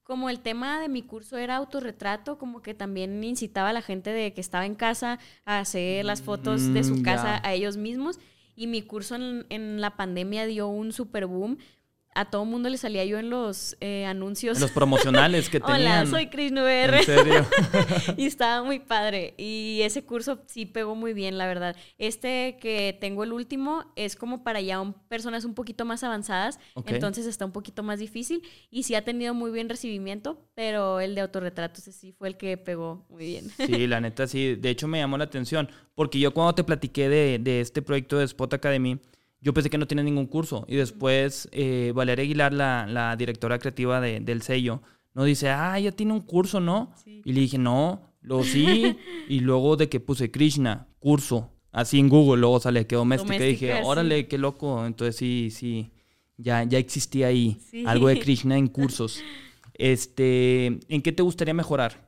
Como 0.03 0.29
el 0.29 0.41
tema 0.41 0.79
de 0.81 0.89
mi 0.89 1.03
curso 1.03 1.37
era 1.37 1.55
autorretrato, 1.55 2.37
como 2.37 2.61
que 2.61 2.73
también 2.73 3.23
incitaba 3.23 3.69
a 3.69 3.73
la 3.73 3.81
gente 3.81 4.11
de 4.11 4.33
que 4.33 4.41
estaba 4.41 4.65
en 4.65 4.75
casa 4.75 5.19
a 5.45 5.59
hacer 5.59 6.03
las 6.05 6.21
fotos 6.21 6.73
de 6.73 6.83
su 6.83 6.97
mm, 6.97 7.01
casa 7.03 7.39
a 7.43 7.53
ellos 7.53 7.77
mismos. 7.77 8.19
Y 8.55 8.67
mi 8.67 8.81
curso 8.81 9.15
en, 9.15 9.45
en 9.49 9.81
la 9.81 9.95
pandemia 9.95 10.45
dio 10.45 10.67
un 10.67 10.91
super 10.91 11.25
boom 11.25 11.57
a 12.13 12.29
todo 12.29 12.43
mundo 12.45 12.69
le 12.69 12.77
salía 12.77 13.05
yo 13.05 13.19
en 13.19 13.29
los 13.29 13.77
eh, 13.79 14.05
anuncios. 14.05 14.59
Los 14.59 14.71
promocionales 14.71 15.49
que 15.49 15.59
tenían. 15.61 15.81
Hola, 15.81 16.05
soy 16.05 16.27
Chris 16.27 16.51
VR. 16.51 16.97
¿En 16.97 17.05
serio? 17.05 17.45
y 18.17 18.25
estaba 18.25 18.63
muy 18.63 18.79
padre. 18.79 19.33
Y 19.37 19.79
ese 19.83 20.03
curso 20.03 20.41
sí 20.47 20.65
pegó 20.65 20.95
muy 20.95 21.13
bien, 21.13 21.37
la 21.37 21.47
verdad. 21.47 21.75
Este 21.97 22.57
que 22.59 22.97
tengo 22.99 23.23
el 23.23 23.31
último 23.31 23.85
es 23.95 24.15
como 24.15 24.43
para 24.43 24.59
ya 24.59 24.81
personas 25.07 25.45
un 25.45 25.53
poquito 25.53 25.85
más 25.85 26.03
avanzadas. 26.03 26.59
Entonces 26.85 27.25
está 27.25 27.45
un 27.45 27.51
poquito 27.51 27.81
más 27.81 27.99
difícil. 27.99 28.41
Y 28.69 28.83
sí 28.83 28.95
ha 28.95 29.03
tenido 29.03 29.33
muy 29.33 29.51
bien 29.51 29.69
recibimiento, 29.69 30.45
pero 30.53 30.99
el 30.99 31.15
de 31.15 31.21
autorretratos 31.21 31.83
sí 31.83 32.11
fue 32.11 32.27
el 32.27 32.37
que 32.37 32.57
pegó 32.57 33.05
muy 33.09 33.25
bien. 33.25 33.49
sí, 33.57 33.87
la 33.87 34.01
neta 34.01 34.27
sí. 34.27 34.55
De 34.55 34.69
hecho 34.69 34.87
me 34.87 34.99
llamó 34.99 35.17
la 35.17 35.25
atención. 35.25 35.69
Porque 35.95 36.19
yo 36.19 36.33
cuando 36.33 36.55
te 36.55 36.63
platiqué 36.63 37.09
de, 37.09 37.39
de 37.39 37.61
este 37.61 37.81
proyecto 37.81 38.17
de 38.17 38.25
Spot 38.25 38.53
Academy 38.53 38.99
yo 39.41 39.53
pensé 39.53 39.69
que 39.69 39.77
no 39.77 39.87
tenía 39.87 40.03
ningún 40.03 40.27
curso. 40.27 40.65
Y 40.67 40.75
después 40.75 41.49
eh, 41.51 41.91
Valeria 41.95 42.23
Aguilar, 42.23 42.53
la, 42.53 43.15
directora 43.17 43.57
creativa 43.59 43.99
del 43.99 44.41
sello, 44.43 44.81
nos 45.13 45.25
dice, 45.25 45.49
ah, 45.49 45.77
ya 45.79 45.91
tiene 45.91 46.13
un 46.13 46.21
curso, 46.21 46.59
¿no? 46.59 46.93
Y 47.05 47.33
le 47.33 47.41
dije, 47.41 47.57
no, 47.57 48.13
lo 48.21 48.43
sí. 48.43 48.97
y 49.27 49.39
luego 49.39 49.75
de 49.75 49.89
que 49.89 49.99
puse 49.99 50.31
Krishna, 50.31 50.87
curso, 50.99 51.51
así 51.71 51.99
en 51.99 52.07
Google, 52.07 52.39
luego 52.39 52.59
sale 52.59 52.85
que 52.85 52.95
doméstica. 52.95 53.43
y 53.45 53.51
dije, 53.51 53.81
órale, 53.83 54.27
qué 54.27 54.37
loco. 54.37 54.85
Entonces 54.85 55.15
sí, 55.15 55.49
sí, 55.51 55.91
ya, 56.37 56.63
ya 56.63 56.77
existía 56.77 57.27
ahí 57.27 57.57
algo 57.85 58.07
de 58.07 58.19
Krishna 58.19 58.57
en 58.57 58.67
cursos. 58.67 59.21
Este, 59.73 60.79
¿En 60.87 61.01
qué 61.01 61.11
te 61.11 61.23
gustaría 61.23 61.55
mejorar? 61.55 62.07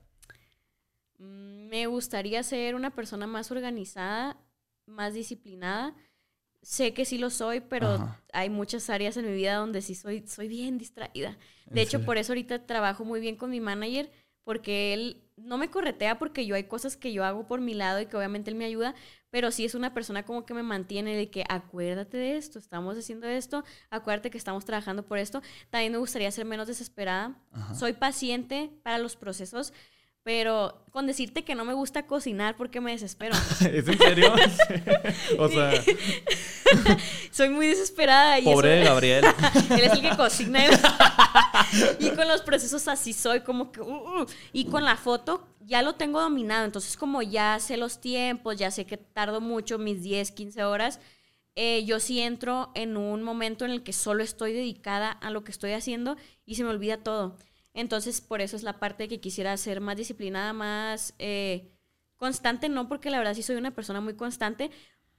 Mm, 1.18 1.70
me 1.70 1.88
gustaría 1.88 2.44
ser 2.44 2.76
una 2.76 2.92
persona 2.92 3.26
más 3.26 3.50
organizada, 3.50 4.38
más 4.86 5.16
disciplinada 5.16 5.96
sé 6.64 6.94
que 6.94 7.06
sí 7.06 7.18
lo 7.18 7.30
soy, 7.30 7.60
pero 7.60 8.18
hay 8.32 8.50
muchas 8.50 8.90
áreas 8.90 9.18
en 9.18 9.26
mi 9.26 9.34
vida 9.34 9.56
donde 9.56 9.82
sí 9.82 9.94
soy, 9.94 10.26
soy 10.26 10.48
bien 10.48 10.78
distraída. 10.78 11.38
De 11.70 11.82
hecho, 11.82 12.04
por 12.04 12.18
eso 12.18 12.32
ahorita 12.32 12.66
trabajo 12.66 13.06
muy 13.06 13.20
bien 13.20 13.36
con 13.36 13.52
mi 13.52 13.60
manager, 13.60 14.10
porque 14.44 14.94
él 14.94 15.24
no 15.36 15.58
me 15.58 15.70
corretea 15.70 16.20
porque 16.20 16.46
yo 16.46 16.56
hay 16.56 16.66
cosas 16.66 16.96
que 16.96 17.12
yo 17.12 17.24
hago 17.24 17.48
por 17.48 17.60
mi 17.60 17.74
lado 17.74 18.00
y 18.00 18.06
que 18.06 18.18
obviamente 18.18 18.50
él 18.50 18.56
me 18.56 18.66
ayuda, 18.66 18.94
pero 19.30 19.52
sí 19.52 19.66
es 19.66 19.76
una 19.76 19.94
persona 19.94 20.24
como 20.24 20.46
que 20.46 20.54
me 20.54 20.64
mantiene 20.64 21.16
de 21.16 21.30
que 21.30 21.44
acuérdate 21.50 22.18
de 22.18 22.38
esto, 22.38 22.60
estamos 22.60 22.98
haciendo 22.98 23.28
esto, 23.28 23.64
acuérdate 23.90 24.30
que 24.30 24.38
estamos 24.38 24.64
trabajando 24.64 25.06
por 25.06 25.18
esto. 25.18 25.42
También 25.70 25.92
me 25.92 25.98
gustaría 25.98 26.32
ser 26.32 26.46
menos 26.46 26.68
desesperada. 26.68 27.36
Soy 27.74 27.94
paciente 27.94 28.72
para 28.84 29.00
los 29.00 29.16
procesos, 29.16 29.74
pero 30.24 30.86
con 30.92 31.06
decirte 31.06 31.44
que 31.44 31.54
no 31.54 31.66
me 31.66 31.74
gusta 31.74 32.08
cocinar 32.08 32.56
porque 32.56 32.80
me 32.80 32.92
desespero. 32.92 33.36
¿Es 33.62 33.88
en 33.88 33.98
serio? 33.98 34.34
o 35.40 35.50
sea. 35.50 35.72
Soy 37.32 37.50
muy 37.50 37.68
desesperada. 37.68 38.40
Y 38.40 38.44
Pobre 38.44 38.84
Gabriel. 38.84 39.26
Él 39.70 39.80
es 39.82 39.92
el 39.92 40.02
que 40.02 40.16
cocina. 40.16 40.66
y 42.00 42.10
con 42.12 42.28
los 42.28 42.42
procesos 42.42 42.88
así 42.88 43.12
soy, 43.12 43.42
como 43.42 43.72
que. 43.72 43.82
Uh, 43.82 44.22
uh, 44.22 44.26
y 44.54 44.66
con 44.66 44.86
la 44.86 44.96
foto 44.96 45.48
ya 45.60 45.82
lo 45.82 45.96
tengo 45.96 46.22
dominado. 46.22 46.66
Entonces, 46.66 46.96
como 46.96 47.22
ya 47.22 47.60
sé 47.60 47.76
los 47.78 48.00
tiempos, 48.00 48.56
ya 48.58 48.72
sé 48.72 48.86
que 48.86 48.98
tardo 48.98 49.42
mucho, 49.42 49.78
mis 49.78 50.02
10, 50.02 50.32
15 50.32 50.64
horas. 50.64 51.00
Eh, 51.56 51.84
yo 51.86 52.00
sí 52.00 52.20
entro 52.20 52.72
en 52.74 52.98
un 52.98 53.22
momento 53.22 53.66
en 53.66 53.72
el 53.72 53.84
que 53.84 53.94
solo 53.94 54.24
estoy 54.24 54.54
dedicada 54.54 55.12
a 55.12 55.30
lo 55.30 55.44
que 55.44 55.52
estoy 55.52 55.74
haciendo 55.74 56.18
y 56.46 56.56
se 56.56 56.64
me 56.64 56.70
olvida 56.70 56.98
todo. 56.98 57.38
Entonces, 57.74 58.22
por 58.22 58.42
eso 58.42 58.56
es 58.56 58.64
la 58.64 58.80
parte 58.80 59.08
que 59.08 59.20
quisiera 59.20 59.56
ser 59.58 59.82
más 59.82 59.98
disciplinada, 59.98 60.54
más 60.54 61.16
eh, 61.20 61.72
constante, 62.18 62.70
no 62.70 62.88
porque 62.88 63.10
la 63.10 63.18
verdad 63.18 63.34
sí 63.34 63.44
soy 63.44 63.56
una 63.56 63.74
persona 63.74 64.00
muy 64.00 64.16
constante. 64.16 64.70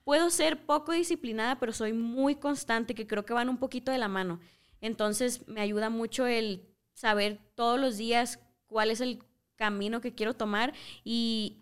Puedo 0.05 0.30
ser 0.30 0.64
poco 0.64 0.92
disciplinada, 0.92 1.59
pero 1.59 1.72
soy 1.72 1.92
muy 1.92 2.36
constante, 2.36 2.94
que 2.94 3.07
creo 3.07 3.24
que 3.24 3.32
van 3.32 3.48
un 3.48 3.59
poquito 3.59 3.90
de 3.90 3.98
la 3.98 4.09
mano. 4.09 4.40
Entonces, 4.80 5.46
me 5.48 5.61
ayuda 5.61 5.90
mucho 5.90 6.26
el 6.26 6.68
saber 6.92 7.40
todos 7.55 7.80
los 7.80 7.96
días 7.96 8.38
cuál 8.66 8.90
es 8.90 9.00
el 9.00 9.22
camino 9.57 10.00
que 10.00 10.14
quiero 10.14 10.34
tomar 10.34 10.72
y, 11.05 11.61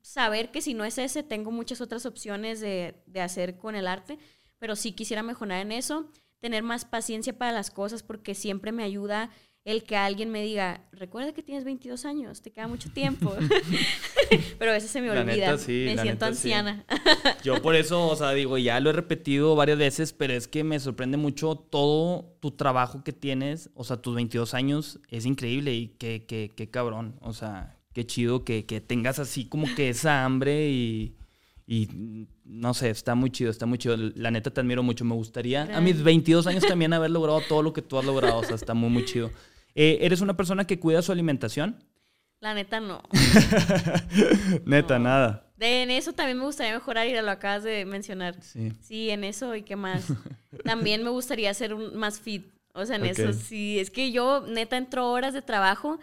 saber 0.00 0.50
que 0.50 0.62
si 0.62 0.72
no 0.72 0.84
es 0.84 0.96
ese, 0.96 1.22
tengo 1.22 1.50
muchas 1.50 1.82
otras 1.82 2.06
opciones 2.06 2.58
de, 2.60 3.02
de 3.06 3.20
hacer 3.20 3.58
con 3.58 3.74
el 3.74 3.86
arte, 3.86 4.18
pero 4.58 4.76
sí 4.76 4.92
quisiera 4.92 5.22
mejorar 5.22 5.60
en 5.60 5.72
eso, 5.72 6.10
tener 6.40 6.62
más 6.62 6.86
paciencia 6.86 7.36
para 7.36 7.52
las 7.52 7.70
cosas 7.70 8.02
porque 8.02 8.34
siempre 8.34 8.72
me 8.72 8.82
ayuda 8.82 9.30
el 9.64 9.82
que 9.82 9.96
alguien 9.96 10.30
me 10.30 10.42
diga, 10.42 10.82
recuerda 10.92 11.32
que 11.32 11.42
tienes 11.42 11.64
22 11.64 12.04
años, 12.04 12.40
te 12.40 12.50
queda 12.50 12.68
mucho 12.68 12.90
tiempo. 12.90 13.34
Pero 14.58 14.70
a 14.70 14.74
veces 14.74 14.90
se 14.90 15.00
me 15.00 15.10
olvida. 15.10 15.52
me 15.52 15.58
siento 15.98 16.24
anciana. 16.24 16.84
Yo 17.44 17.60
por 17.60 17.74
eso, 17.74 18.08
o 18.08 18.16
sea, 18.16 18.32
digo, 18.32 18.58
ya 18.58 18.80
lo 18.80 18.90
he 18.90 18.92
repetido 18.92 19.54
varias 19.56 19.78
veces, 19.78 20.12
pero 20.12 20.32
es 20.32 20.48
que 20.48 20.64
me 20.64 20.80
sorprende 20.80 21.16
mucho 21.16 21.56
todo 21.56 22.36
tu 22.40 22.52
trabajo 22.52 23.04
que 23.04 23.12
tienes. 23.12 23.70
O 23.74 23.84
sea, 23.84 23.98
tus 23.98 24.14
22 24.14 24.54
años 24.54 25.00
es 25.08 25.26
increíble 25.26 25.74
y 25.74 25.88
qué, 25.98 26.24
qué, 26.26 26.50
qué 26.54 26.70
cabrón. 26.70 27.16
O 27.20 27.32
sea, 27.32 27.78
qué 27.92 28.06
chido 28.06 28.44
que, 28.44 28.66
que 28.66 28.80
tengas 28.80 29.18
así 29.18 29.46
como 29.46 29.66
que 29.74 29.88
esa 29.90 30.24
hambre 30.24 30.68
y 30.70 31.18
y 31.70 32.26
no 32.48 32.72
sé, 32.72 32.88
está 32.88 33.14
muy 33.14 33.30
chido, 33.30 33.50
está 33.50 33.66
muy 33.66 33.76
chido. 33.76 33.96
La 33.96 34.30
neta 34.30 34.50
te 34.50 34.60
admiro 34.60 34.82
mucho. 34.82 35.04
Me 35.04 35.14
gustaría 35.14 35.64
a 35.76 35.80
mis 35.80 36.02
22 36.02 36.46
años 36.46 36.64
también 36.68 36.92
haber 36.92 37.10
logrado 37.10 37.42
todo 37.46 37.62
lo 37.62 37.72
que 37.72 37.82
tú 37.82 37.98
has 37.98 38.04
logrado. 38.04 38.38
O 38.38 38.44
sea, 38.44 38.56
está 38.56 38.74
muy, 38.74 38.88
muy 38.88 39.04
chido. 39.04 39.30
Eh, 39.74 39.98
¿Eres 40.00 40.22
una 40.22 40.36
persona 40.36 40.66
que 40.66 40.80
cuida 40.80 41.02
su 41.02 41.12
alimentación? 41.12 41.76
La 42.40 42.54
neta 42.54 42.80
no. 42.80 43.02
neta, 44.64 44.98
nada. 44.98 45.46
De, 45.56 45.82
en 45.82 45.90
eso 45.90 46.12
también 46.12 46.38
me 46.38 46.44
gustaría 46.44 46.72
mejorar 46.72 47.06
y 47.06 47.20
lo 47.20 47.30
acabas 47.30 47.64
de 47.64 47.84
mencionar. 47.84 48.40
Sí. 48.42 48.72
Sí, 48.80 49.10
en 49.10 49.24
eso 49.24 49.54
y 49.54 49.62
qué 49.62 49.76
más. 49.76 50.06
también 50.64 51.04
me 51.04 51.10
gustaría 51.10 51.52
ser 51.52 51.74
un, 51.74 51.96
más 51.96 52.18
fit. 52.18 52.46
O 52.72 52.86
sea, 52.86 52.96
en 52.96 53.06
eso 53.06 53.32
sí. 53.32 53.78
Es 53.78 53.90
que 53.90 54.10
yo 54.10 54.44
neta 54.46 54.76
entro 54.76 55.10
horas 55.10 55.34
de 55.34 55.42
trabajo 55.42 55.98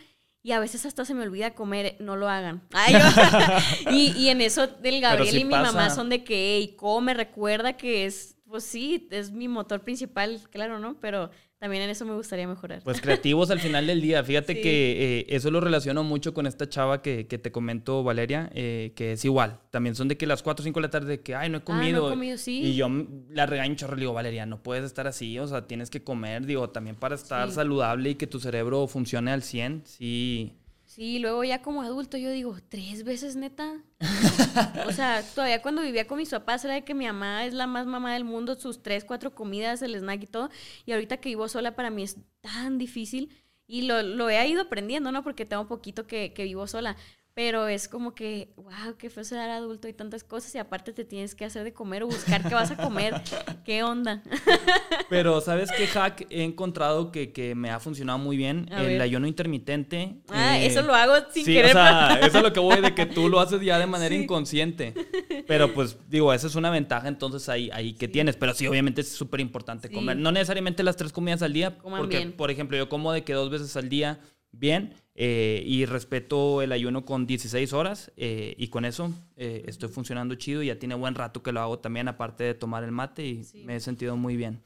y 0.46 0.52
a 0.52 0.60
veces 0.60 0.86
hasta 0.86 1.06
se 1.06 1.16
me 1.16 1.24
olvida 1.24 1.56
comer, 1.56 1.96
no 2.00 2.16
lo 2.16 2.30
hagan. 2.30 2.62
y, 3.92 4.14
y, 4.16 4.30
en 4.30 4.42
eso 4.42 4.68
del 4.68 5.02
Gabriel 5.02 5.40
y 5.40 5.44
mi 5.44 5.56
mamá 5.56 5.90
son 5.90 6.08
de 6.08 6.24
que, 6.24 6.58
hey, 6.58 6.76
come, 6.78 7.16
recuerda 7.16 7.78
que 7.78 8.06
es, 8.06 8.38
pues 8.48 8.64
sí, 8.64 9.08
es 9.10 9.32
mi 9.32 9.48
motor 9.48 9.82
principal, 9.82 10.40
claro, 10.52 10.78
¿no? 10.78 11.00
Pero 11.00 11.32
también 11.66 11.82
en 11.82 11.90
eso 11.90 12.06
me 12.06 12.14
gustaría 12.14 12.48
mejorar. 12.48 12.84
Pues 12.84 13.02
creativos 13.02 13.50
al 13.50 13.60
final 13.60 13.88
del 13.88 14.00
día. 14.00 14.24
Fíjate 14.24 14.62
que 14.62 15.22
eh, 15.22 15.26
eso 15.30 15.50
lo 15.50 15.60
relaciono 15.62 16.04
mucho 16.04 16.32
con 16.32 16.46
esta 16.46 16.70
chava 16.70 17.02
que, 17.02 17.26
que 17.26 17.40
te 17.40 17.52
comento, 17.52 18.04
Valeria, 18.04 18.52
eh, 18.54 18.94
que 18.96 19.14
es 19.14 19.26
igual. 19.26 19.58
También 19.72 19.96
son 19.96 20.08
de 20.08 20.16
que 20.16 20.28
las 20.28 20.44
4 20.44 20.62
o 20.62 20.64
5 20.64 20.80
de 20.80 20.82
la 20.84 20.92
tarde 20.92 21.08
de 21.08 21.22
que, 21.22 21.34
ay, 21.34 21.50
no 21.50 21.58
he 21.58 21.62
comido. 21.62 22.06
Ah, 22.06 22.10
no 22.10 22.14
he 22.14 22.18
comido, 22.18 22.38
sí. 22.38 22.62
Y 22.62 22.76
yo 22.76 22.88
la 23.32 23.48
regaño 23.48 23.74
chorro, 23.74 23.96
le 23.96 24.02
digo, 24.02 24.14
Valeria, 24.14 24.46
no 24.46 24.62
puedes 24.62 24.86
estar 24.86 25.08
así, 25.08 25.40
o 25.40 25.48
sea, 25.48 25.66
tienes 25.66 25.90
que 25.90 26.04
comer, 26.04 26.46
digo, 26.46 26.70
también 26.70 26.98
para 26.98 27.16
estar 27.16 27.50
saludable 27.50 28.12
y 28.12 28.16
que 28.16 28.28
tu 28.28 28.40
cerebro 28.40 28.86
funcione 28.86 29.32
al 29.32 29.42
100, 29.42 29.82
sí 29.86 30.54
Sí, 30.96 31.20
luego 31.20 31.44
ya 31.44 31.62
como 31.62 31.82
adulto 31.82 32.16
yo 32.16 32.30
digo, 32.32 32.56
¿tres 32.70 33.04
veces 33.04 33.36
neta? 33.36 33.84
o 34.88 34.94
sea, 34.94 35.22
todavía 35.36 35.62
cuando 35.62 35.82
vivía 35.82 36.08
con 36.08 36.18
mis 36.18 36.30
papás 36.30 36.64
era 36.64 36.76
de 36.76 36.86
que 36.86 36.94
mi 36.94 37.06
mamá 37.06 37.44
es 37.44 37.54
la 37.54 37.68
más 37.68 37.86
mamá 37.86 38.14
del 38.14 38.24
mundo, 38.24 38.56
sus 38.56 38.82
tres, 38.82 39.04
cuatro 39.04 39.36
comidas, 39.36 39.82
el 39.82 39.94
snack 39.96 40.24
y 40.24 40.28
todo. 40.28 40.50
Y 40.86 40.94
ahorita 40.94 41.18
que 41.18 41.28
vivo 41.28 41.50
sola 41.50 41.76
para 41.76 41.90
mí 41.90 42.04
es 42.04 42.16
tan 42.40 42.78
difícil. 42.78 43.30
Y 43.68 43.82
lo, 43.82 44.04
lo 44.04 44.30
he 44.30 44.48
ido 44.48 44.62
aprendiendo, 44.62 45.12
¿no? 45.12 45.22
Porque 45.22 45.46
tengo 45.46 45.68
poquito 45.68 46.08
que, 46.08 46.32
que 46.32 46.44
vivo 46.46 46.66
sola. 46.66 46.96
Pero 47.36 47.68
es 47.68 47.90
como 47.90 48.16
que, 48.16 48.54
wow, 48.56 48.96
qué 48.98 49.10
fue 49.10 49.26
ser 49.26 49.40
adulto 49.50 49.90
y 49.90 49.94
tantas 49.94 50.24
cosas. 50.24 50.56
Y 50.56 50.58
aparte 50.58 50.94
te 50.94 51.04
tienes 51.04 51.36
que 51.36 51.44
hacer 51.44 51.66
de 51.66 51.74
comer 51.74 52.02
o 52.04 52.08
buscar 52.08 52.42
qué 52.48 52.56
vas 52.56 52.72
a 52.72 52.78
comer. 52.78 53.14
¿Qué 53.66 53.84
onda? 53.84 54.24
Pero, 55.10 55.42
¿sabes 55.42 55.70
qué 55.78 55.86
hack 55.86 56.28
he 56.30 56.44
encontrado 56.44 57.12
que, 57.12 57.34
que 57.34 57.54
me 57.54 57.72
ha 57.72 57.82
funcionado 57.82 58.20
muy 58.20 58.38
bien? 58.38 58.70
el 58.72 59.02
ayuno 59.02 59.28
intermitente. 59.28 60.16
Ah, 60.30 60.58
eso 60.60 60.82
lo 60.82 60.96
hago 60.96 61.14
sin 61.30 61.44
sí, 61.44 61.54
querer. 61.54 61.72
O 61.72 61.74
sea, 61.74 62.20
eso 62.22 62.38
es 62.38 62.44
lo 62.44 62.54
que 62.54 62.62
voy 62.62 62.80
de 62.80 62.96
que 62.96 63.06
tú 63.06 63.28
lo 63.28 63.42
haces 63.42 63.60
ya 63.60 63.80
de 63.80 63.86
manera 63.86 64.16
inconsciente. 64.16 64.94
Pero, 65.46 65.74
pues, 65.74 65.98
digo, 66.10 66.32
esa 66.32 66.48
es 66.48 66.56
una 66.56 66.70
ventaja 66.70 67.10
entonces 67.10 67.50
ahí, 67.50 67.70
ahí 67.74 67.96
que 67.96 68.08
tienes. 68.08 68.38
Pero 68.38 68.54
sí, 68.54 68.66
obviamente 68.66 69.02
es 69.02 69.10
súper 69.12 69.42
importante 69.42 69.92
comer. 69.92 70.16
No 70.16 70.32
necesariamente 70.32 70.84
las 70.84 70.96
tres 70.96 71.12
comidas 71.12 71.42
al 71.42 71.52
día. 71.52 71.78
porque, 71.78 72.28
por 72.28 72.50
ejemplo, 72.50 72.78
yo 72.78 72.88
como 72.88 73.12
de 73.12 73.26
que 73.26 73.34
dos 73.34 73.50
veces 73.50 73.76
al 73.76 73.90
día 73.90 74.22
bien 74.60 74.94
eh, 75.18 75.64
y 75.66 75.86
respeto 75.86 76.62
el 76.62 76.72
ayuno 76.72 77.06
con 77.06 77.26
16 77.26 77.72
horas 77.74 78.12
eh, 78.18 78.54
y 78.58 78.68
con 78.68 78.84
eso 78.84 79.14
eh, 79.38 79.64
estoy 79.66 79.90
funcionando 79.90 80.36
chido. 80.36 80.62
Ya 80.62 80.78
tiene 80.78 80.96
buen 80.96 81.16
rato 81.16 81.42
que 81.42 81.52
lo 81.52 81.62
hago 81.62 81.80
también, 81.80 82.08
aparte 82.08 82.44
de 82.44 82.54
tomar 82.54 82.84
el 82.84 82.92
mate 82.92 83.26
y 83.26 83.46
me 83.66 83.78
he 83.78 83.80
sentido 83.80 84.18
muy 84.18 84.36
bien. 84.36 84.62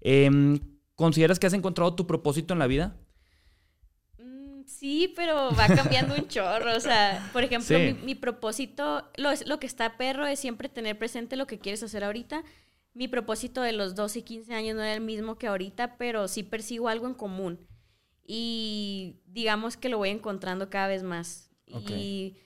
Em, 0.00 0.58
¿Consideras 0.94 1.38
que 1.38 1.46
has 1.46 1.54
encontrado 1.54 1.94
tu 1.94 2.06
propósito 2.06 2.52
en 2.52 2.58
la 2.58 2.66
vida? 2.66 2.94
Mm, 4.18 4.64
sí, 4.66 5.12
pero 5.16 5.50
va 5.58 5.66
cambiando 5.66 6.14
un 6.14 6.28
chorro. 6.28 6.76
O 6.76 6.80
sea, 6.80 7.30
por 7.32 7.42
ejemplo, 7.42 7.78
mi, 8.04 8.14
propósito, 8.14 9.08
lo, 9.16 9.30
lo 9.46 9.58
que 9.58 9.66
está 9.66 9.96
perro 9.96 10.26
es 10.26 10.38
siempre 10.38 10.68
tener 10.68 10.98
presente 10.98 11.36
lo 11.36 11.46
que 11.46 11.58
quieres 11.58 11.82
hacer 11.82 12.04
ahorita. 12.04 12.44
Mi 12.92 13.08
propósito 13.08 13.62
de 13.62 13.72
los 13.72 13.94
12 13.94 14.18
y 14.18 14.22
15 14.22 14.52
años 14.52 14.76
no 14.76 14.82
era 14.82 14.92
el 14.92 15.00
mismo 15.00 15.38
que 15.38 15.46
ahorita, 15.46 15.96
pero 15.96 16.28
sí 16.28 16.42
persigo 16.42 16.88
algo 16.88 17.06
en 17.06 17.14
común 17.14 17.69
y 18.32 19.16
digamos 19.26 19.76
que 19.76 19.88
lo 19.88 19.98
voy 19.98 20.10
encontrando 20.10 20.70
cada 20.70 20.86
vez 20.86 21.02
más. 21.02 21.50
Y 21.66 22.36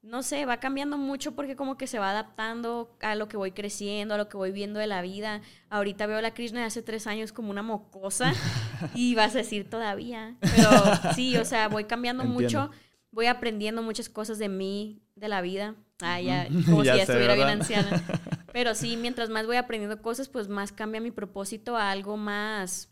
no 0.00 0.22
sé, 0.22 0.46
va 0.46 0.58
cambiando 0.58 0.98
mucho 0.98 1.32
porque 1.32 1.56
como 1.56 1.76
que 1.76 1.88
se 1.88 1.98
va 1.98 2.10
adaptando 2.10 2.96
a 3.00 3.16
lo 3.16 3.26
que 3.26 3.36
voy 3.36 3.50
creciendo, 3.50 4.14
a 4.14 4.18
lo 4.18 4.28
que 4.28 4.36
voy 4.36 4.52
viendo 4.52 4.78
de 4.78 4.86
la 4.86 5.02
vida. 5.02 5.40
Ahorita 5.68 6.06
veo 6.06 6.18
a 6.18 6.22
la 6.22 6.32
Krishna 6.32 6.60
de 6.60 6.66
hace 6.66 6.80
tres 6.80 7.08
años 7.08 7.32
como 7.32 7.50
una 7.50 7.64
mocosa 7.64 8.32
y 8.94 9.16
vas 9.16 9.34
a 9.34 9.38
decir 9.38 9.68
todavía. 9.68 10.36
Pero 10.38 10.70
sí, 11.16 11.36
o 11.36 11.44
sea, 11.44 11.66
voy 11.66 11.86
cambiando 11.86 12.22
mucho, 12.22 12.70
voy 13.10 13.26
aprendiendo 13.26 13.82
muchas 13.82 14.08
cosas 14.08 14.38
de 14.38 14.48
mí, 14.48 15.02
de 15.16 15.26
la 15.26 15.40
vida. 15.40 15.74
Ah, 16.02 16.20
ya, 16.20 16.46
como 16.66 16.82
si 16.82 16.86
ya 16.86 17.02
estuviera 17.02 17.34
bien 17.34 17.48
anciana. 17.48 18.00
Pero 18.52 18.76
sí, 18.76 18.96
mientras 18.96 19.28
más 19.28 19.46
voy 19.46 19.56
aprendiendo 19.56 20.00
cosas, 20.02 20.28
pues 20.28 20.46
más 20.46 20.70
cambia 20.70 21.00
mi 21.00 21.10
propósito 21.10 21.76
a 21.76 21.90
algo 21.90 22.16
más 22.16 22.91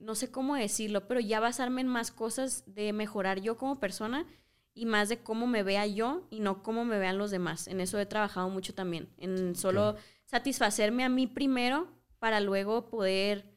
no 0.00 0.14
sé 0.14 0.30
cómo 0.30 0.56
decirlo, 0.56 1.06
pero 1.06 1.20
ya 1.20 1.40
basarme 1.40 1.82
en 1.82 1.88
más 1.88 2.10
cosas 2.10 2.64
de 2.66 2.92
mejorar 2.92 3.40
yo 3.40 3.56
como 3.56 3.78
persona 3.78 4.26
y 4.74 4.86
más 4.86 5.08
de 5.08 5.22
cómo 5.22 5.46
me 5.46 5.62
vea 5.62 5.86
yo 5.86 6.26
y 6.30 6.40
no 6.40 6.62
cómo 6.62 6.84
me 6.84 6.98
vean 6.98 7.18
los 7.18 7.30
demás. 7.30 7.68
En 7.68 7.80
eso 7.80 7.98
he 7.98 8.06
trabajado 8.06 8.48
mucho 8.48 8.74
también, 8.74 9.08
en 9.18 9.54
solo 9.54 9.96
satisfacerme 10.24 11.04
a 11.04 11.08
mí 11.08 11.26
primero 11.26 11.88
para 12.18 12.40
luego 12.40 12.88
poder 12.88 13.50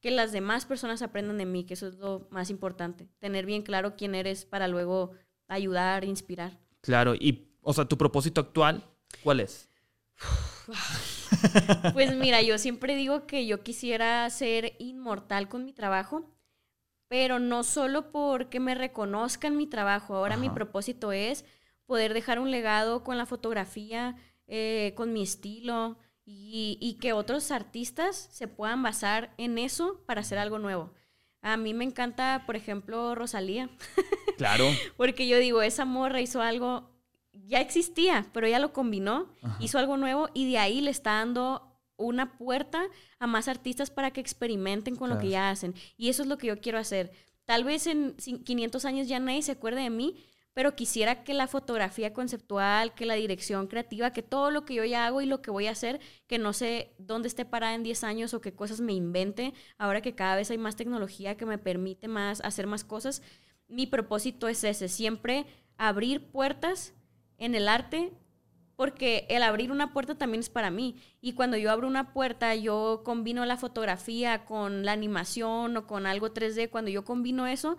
que 0.00 0.10
las 0.10 0.32
demás 0.32 0.66
personas 0.66 1.00
aprendan 1.00 1.38
de 1.38 1.46
mí, 1.46 1.64
que 1.64 1.74
eso 1.74 1.88
es 1.88 1.94
lo 1.96 2.26
más 2.30 2.50
importante. 2.50 3.08
Tener 3.20 3.46
bien 3.46 3.62
claro 3.62 3.96
quién 3.96 4.14
eres 4.14 4.44
para 4.44 4.68
luego 4.68 5.12
ayudar, 5.48 6.04
inspirar. 6.04 6.58
Claro, 6.80 7.14
y 7.14 7.48
o 7.62 7.72
sea, 7.72 7.86
tu 7.86 7.96
propósito 7.96 8.40
actual, 8.40 8.84
¿cuál 9.22 9.40
es? 9.40 9.70
Pues 11.92 12.14
mira, 12.14 12.42
yo 12.42 12.58
siempre 12.58 12.96
digo 12.96 13.26
que 13.26 13.46
yo 13.46 13.62
quisiera 13.62 14.28
ser 14.30 14.74
inmortal 14.78 15.48
con 15.48 15.64
mi 15.64 15.72
trabajo, 15.72 16.30
pero 17.08 17.38
no 17.38 17.62
solo 17.62 18.10
porque 18.10 18.60
me 18.60 18.74
reconozcan 18.74 19.56
mi 19.56 19.66
trabajo. 19.66 20.16
Ahora 20.16 20.36
mi 20.36 20.50
propósito 20.50 21.12
es 21.12 21.44
poder 21.86 22.14
dejar 22.14 22.38
un 22.38 22.50
legado 22.50 23.04
con 23.04 23.18
la 23.18 23.26
fotografía, 23.26 24.16
eh, 24.46 24.92
con 24.96 25.12
mi 25.12 25.22
estilo 25.22 25.98
y, 26.24 26.78
y, 26.80 26.94
que 26.94 27.12
otros 27.12 27.50
artistas 27.50 28.28
se 28.32 28.48
puedan 28.48 28.82
basar 28.82 29.34
en 29.36 29.58
eso 29.58 30.02
para 30.06 30.22
hacer 30.22 30.38
algo 30.38 30.58
nuevo. 30.58 30.92
A 31.42 31.58
mí 31.58 31.74
me 31.74 31.84
encanta, 31.84 32.44
por 32.46 32.56
ejemplo, 32.56 33.14
Rosalía. 33.14 33.68
Claro. 34.38 34.64
porque 34.96 35.28
yo 35.28 35.38
digo, 35.38 35.60
esa 35.60 35.84
morra 35.84 36.22
hizo 36.22 36.40
algo 36.40 36.93
ya 37.46 37.60
existía, 37.60 38.26
pero 38.32 38.46
ella 38.46 38.58
lo 38.58 38.72
combinó, 38.72 39.28
hizo 39.60 39.78
algo 39.78 39.96
nuevo 39.96 40.28
y 40.34 40.50
de 40.50 40.58
ahí 40.58 40.80
le 40.80 40.90
está 40.90 41.14
dando 41.14 41.74
una 41.96 42.36
puerta 42.36 42.84
a 43.18 43.26
más 43.26 43.48
artistas 43.48 43.90
para 43.90 44.10
que 44.10 44.20
experimenten 44.20 44.96
con 44.96 45.10
lo 45.10 45.18
que 45.18 45.28
ya 45.28 45.50
hacen. 45.50 45.74
Y 45.96 46.08
eso 46.08 46.22
es 46.22 46.28
lo 46.28 46.38
que 46.38 46.48
yo 46.48 46.60
quiero 46.60 46.78
hacer. 46.78 47.12
Tal 47.44 47.64
vez 47.64 47.86
en 47.86 48.16
500 48.16 48.84
años 48.84 49.08
ya 49.08 49.20
nadie 49.20 49.42
se 49.42 49.52
acuerde 49.52 49.82
de 49.82 49.90
mí, 49.90 50.24
pero 50.54 50.76
quisiera 50.76 51.24
que 51.24 51.34
la 51.34 51.48
fotografía 51.48 52.14
conceptual, 52.14 52.94
que 52.94 53.06
la 53.06 53.14
dirección 53.14 53.66
creativa, 53.66 54.12
que 54.12 54.22
todo 54.22 54.50
lo 54.50 54.64
que 54.64 54.74
yo 54.74 54.84
ya 54.84 55.04
hago 55.04 55.20
y 55.20 55.26
lo 55.26 55.42
que 55.42 55.50
voy 55.50 55.66
a 55.66 55.72
hacer, 55.72 56.00
que 56.26 56.38
no 56.38 56.52
sé 56.52 56.94
dónde 56.98 57.28
esté 57.28 57.44
parada 57.44 57.74
en 57.74 57.82
10 57.82 58.04
años 58.04 58.34
o 58.34 58.40
qué 58.40 58.54
cosas 58.54 58.80
me 58.80 58.92
invente, 58.92 59.52
ahora 59.78 60.00
que 60.00 60.14
cada 60.14 60.36
vez 60.36 60.50
hay 60.50 60.58
más 60.58 60.76
tecnología 60.76 61.36
que 61.36 61.44
me 61.44 61.58
permite 61.58 62.06
más 62.06 62.40
hacer 62.40 62.68
más 62.68 62.84
cosas, 62.84 63.20
mi 63.66 63.86
propósito 63.86 64.46
es 64.46 64.62
ese, 64.62 64.88
siempre 64.88 65.46
abrir 65.76 66.30
puertas 66.30 66.94
en 67.44 67.54
el 67.54 67.68
arte 67.68 68.12
porque 68.76 69.26
el 69.28 69.42
abrir 69.42 69.70
una 69.70 69.92
puerta 69.92 70.16
también 70.16 70.40
es 70.40 70.50
para 70.50 70.70
mí. 70.70 70.96
Y 71.20 71.34
cuando 71.34 71.56
yo 71.56 71.70
abro 71.70 71.86
una 71.86 72.12
puerta, 72.12 72.54
yo 72.54 73.02
combino 73.04 73.44
la 73.44 73.56
fotografía 73.56 74.44
con 74.44 74.84
la 74.84 74.92
animación 74.92 75.76
o 75.76 75.86
con 75.86 76.06
algo 76.06 76.34
3D. 76.34 76.70
Cuando 76.70 76.90
yo 76.90 77.04
combino 77.04 77.46
eso, 77.46 77.76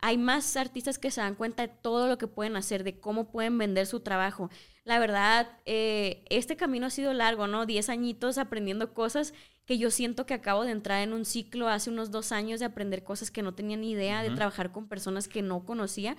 hay 0.00 0.18
más 0.18 0.56
artistas 0.56 0.98
que 0.98 1.10
se 1.10 1.22
dan 1.22 1.34
cuenta 1.34 1.66
de 1.66 1.72
todo 1.72 2.08
lo 2.08 2.18
que 2.18 2.26
pueden 2.26 2.56
hacer, 2.56 2.84
de 2.84 3.00
cómo 3.00 3.30
pueden 3.30 3.56
vender 3.56 3.86
su 3.86 4.00
trabajo. 4.00 4.50
La 4.84 4.98
verdad, 4.98 5.48
eh, 5.64 6.24
este 6.28 6.56
camino 6.56 6.86
ha 6.86 6.90
sido 6.90 7.14
largo, 7.14 7.46
¿no? 7.46 7.64
Diez 7.64 7.88
añitos 7.88 8.36
aprendiendo 8.36 8.92
cosas 8.92 9.32
que 9.64 9.78
yo 9.78 9.90
siento 9.90 10.26
que 10.26 10.34
acabo 10.34 10.64
de 10.64 10.72
entrar 10.72 11.02
en 11.02 11.14
un 11.14 11.24
ciclo 11.24 11.68
hace 11.68 11.88
unos 11.88 12.10
dos 12.10 12.32
años 12.32 12.60
de 12.60 12.66
aprender 12.66 13.02
cosas 13.02 13.30
que 13.30 13.40
no 13.40 13.54
tenía 13.54 13.78
ni 13.78 13.92
idea, 13.92 14.22
de 14.22 14.28
trabajar 14.28 14.72
con 14.72 14.88
personas 14.88 15.26
que 15.26 15.40
no 15.40 15.64
conocía. 15.64 16.18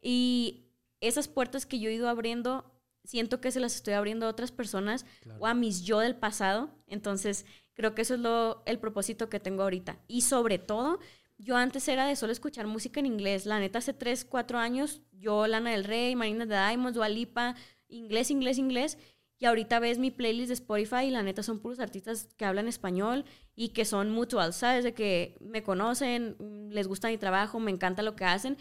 Y 0.00 0.65
esas 1.00 1.28
puertas 1.28 1.66
que 1.66 1.78
yo 1.78 1.90
he 1.90 1.94
ido 1.94 2.08
abriendo, 2.08 2.72
siento 3.04 3.40
que 3.40 3.50
se 3.50 3.60
las 3.60 3.74
estoy 3.76 3.94
abriendo 3.94 4.26
a 4.26 4.30
otras 4.30 4.52
personas 4.52 5.06
o 5.38 5.46
a 5.46 5.54
mis 5.54 5.82
yo 5.82 6.00
del 6.00 6.16
pasado. 6.16 6.70
Entonces, 6.86 7.46
creo 7.74 7.94
que 7.94 8.02
eso 8.02 8.14
es 8.14 8.20
lo, 8.20 8.62
el 8.66 8.78
propósito 8.78 9.28
que 9.28 9.40
tengo 9.40 9.62
ahorita. 9.62 9.98
Y 10.08 10.22
sobre 10.22 10.58
todo, 10.58 10.98
yo 11.38 11.56
antes 11.56 11.86
era 11.88 12.06
de 12.06 12.16
solo 12.16 12.32
escuchar 12.32 12.66
música 12.66 13.00
en 13.00 13.06
inglés. 13.06 13.46
La 13.46 13.60
neta, 13.60 13.78
hace 13.78 13.92
3, 13.92 14.24
4 14.24 14.58
años, 14.58 15.02
yo, 15.12 15.46
Lana 15.46 15.70
del 15.70 15.84
Rey, 15.84 16.16
Marina 16.16 16.46
de 16.46 16.54
Diamonds, 16.54 16.94
Dualipa, 16.94 17.54
inglés, 17.88 18.30
inglés, 18.30 18.58
inglés. 18.58 18.98
Y 19.38 19.44
ahorita 19.44 19.80
ves 19.80 19.98
mi 19.98 20.10
playlist 20.10 20.48
de 20.48 20.54
Spotify 20.54 21.04
y 21.06 21.10
la 21.10 21.22
neta 21.22 21.42
son 21.42 21.60
puros 21.60 21.78
artistas 21.78 22.28
que 22.38 22.46
hablan 22.46 22.68
español 22.68 23.26
y 23.54 23.68
que 23.68 23.84
son 23.84 24.10
mutual, 24.10 24.54
¿sabes? 24.54 24.82
De 24.82 24.94
que 24.94 25.36
me 25.40 25.62
conocen, 25.62 26.36
les 26.70 26.88
gusta 26.88 27.08
mi 27.08 27.18
trabajo, 27.18 27.60
me 27.60 27.70
encanta 27.70 28.02
lo 28.02 28.16
que 28.16 28.24
hacen. 28.24 28.56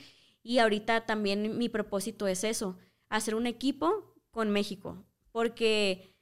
Y 0.45 0.59
ahorita 0.59 1.07
también 1.07 1.57
mi 1.57 1.69
propósito 1.69 2.27
es 2.27 2.43
eso, 2.43 2.77
hacer 3.09 3.33
un 3.33 3.47
equipo 3.47 4.13
con 4.29 4.51
México. 4.51 5.03
Porque 5.31 6.13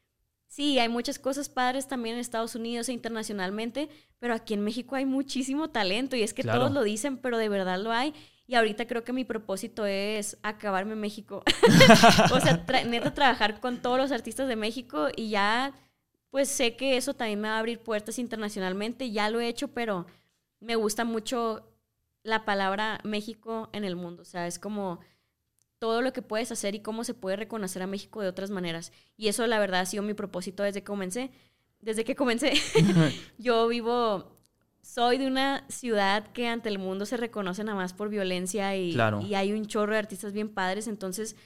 sí, 0.47 0.80
hay 0.80 0.88
muchas 0.88 1.19
cosas 1.19 1.49
padres 1.49 1.89
también 1.89 2.15
en 2.15 2.21
Estados 2.21 2.55
Unidos 2.55 2.88
e 2.88 2.93
internacionalmente, 2.93 3.89
pero 4.19 4.34
aquí 4.34 4.53
en 4.53 4.63
México 4.63 4.95
hay 4.95 5.05
muchísimo 5.05 5.71
talento 5.71 6.15
y 6.15 6.24
es 6.24 6.34
que 6.34 6.41
todos 6.43 6.71
lo 6.71 6.84
dicen, 6.84 7.17
pero 7.17 7.38
de 7.38 7.49
verdad 7.49 7.82
lo 7.82 7.91
hay. 7.91 8.13
Y 8.47 8.55
ahorita 8.55 8.88
creo 8.88 9.03
que 9.03 9.11
mi 9.11 9.26
propósito 9.26 9.86
es 9.86 10.38
acabarme 10.41 10.95
México. 10.95 11.43
o 12.34 12.39
sea, 12.39 12.65
neta 12.86 13.13
trabajar 13.13 13.59
con 13.59 13.82
todos 13.82 13.97
los 13.97 14.13
artistas 14.13 14.47
de 14.47 14.55
México 14.55 15.09
y 15.13 15.32
ya, 15.32 15.74
pues 16.30 16.47
sé 16.47 16.78
que 16.78 16.95
eso 16.95 17.13
también 17.13 17.41
me 17.41 17.49
va 17.49 17.57
a 17.57 17.59
abrir 17.59 17.80
puertas 17.80 18.19
internacionalmente. 18.19 19.11
Ya 19.11 19.30
lo 19.30 19.41
he 19.41 19.49
hecho, 19.49 19.67
pero 19.67 20.05
me 20.61 20.78
gusta 20.78 21.03
mucho 21.03 21.72
la 22.24 22.45
palabra 22.45 22.99
México 23.03 23.69
en 23.74 23.84
el 23.84 23.95
mundo. 23.95 24.21
O 24.24 24.26
sea, 24.26 24.47
es 24.47 24.59
como 24.59 24.99
todo 25.80 26.01
lo 26.01 26.13
que 26.13 26.21
puedes 26.21 26.51
hacer 26.51 26.76
y 26.76 26.80
cómo 26.80 27.03
se 27.03 27.13
puede 27.13 27.36
reconocer 27.36 27.82
a 27.82 27.88
México 27.88 28.21
de 28.21 28.30
otras 28.30 28.49
maneras. 28.49 28.91
Y 29.17 29.28
eso, 29.28 29.45
la 29.47 29.59
verdad, 29.59 29.82
ha 29.82 29.86
sido 29.86 30.03
mi 30.03 30.13
propósito 30.13 30.63
desde 30.63 30.82
que 30.82 30.86
comencé. 30.86 31.32
Desde 31.82 32.05
que 32.05 32.15
comencé, 32.15 32.53
yo 33.38 33.67
vivo 33.67 34.34
soy 34.82 35.17
de 35.17 35.28
una 35.28 35.65
ciudad 35.69 36.28
que 36.34 36.47
ante 36.47 36.69
el 36.69 36.78
mundo 36.78 37.05
se 37.05 37.17
reconoce 37.17 37.63
nada 37.63 37.78
más 37.78 37.93
por 37.93 38.09
violencia 38.09 38.76
y, 38.76 38.95
y 39.26 39.34
hay 39.34 39.53
un 39.53 39.65
chorro 39.65 39.93
de 39.93 39.99
artistas 39.99 40.34
bien 40.34 40.49
padres, 40.49 40.88
entonces 40.88 41.38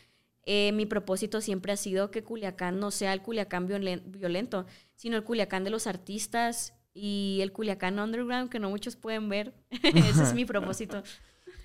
eh, 0.50 0.72
mi 0.72 0.86
propósito 0.86 1.40
siempre 1.40 1.72
ha 1.72 1.78
sido 1.78 2.10
que 2.10 2.24
Culiacán 2.24 2.80
no 2.80 2.90
sea 2.90 3.14
el 3.14 3.22
Culiacán 3.22 3.68
violento, 3.68 4.66
sino 4.96 5.18
el 5.18 5.24
Culiacán 5.24 5.64
de 5.64 5.70
los 5.70 5.88
artistas 5.88 6.74
y 6.98 7.40
el 7.42 7.52
Culiacán 7.52 8.00
underground 8.00 8.50
que 8.50 8.60
no 8.60 8.70
muchos 8.70 8.96
pueden 8.96 9.30
ver. 9.30 9.54
Ese 9.72 10.24
es 10.24 10.34
mi 10.34 10.46
propósito. 10.46 11.04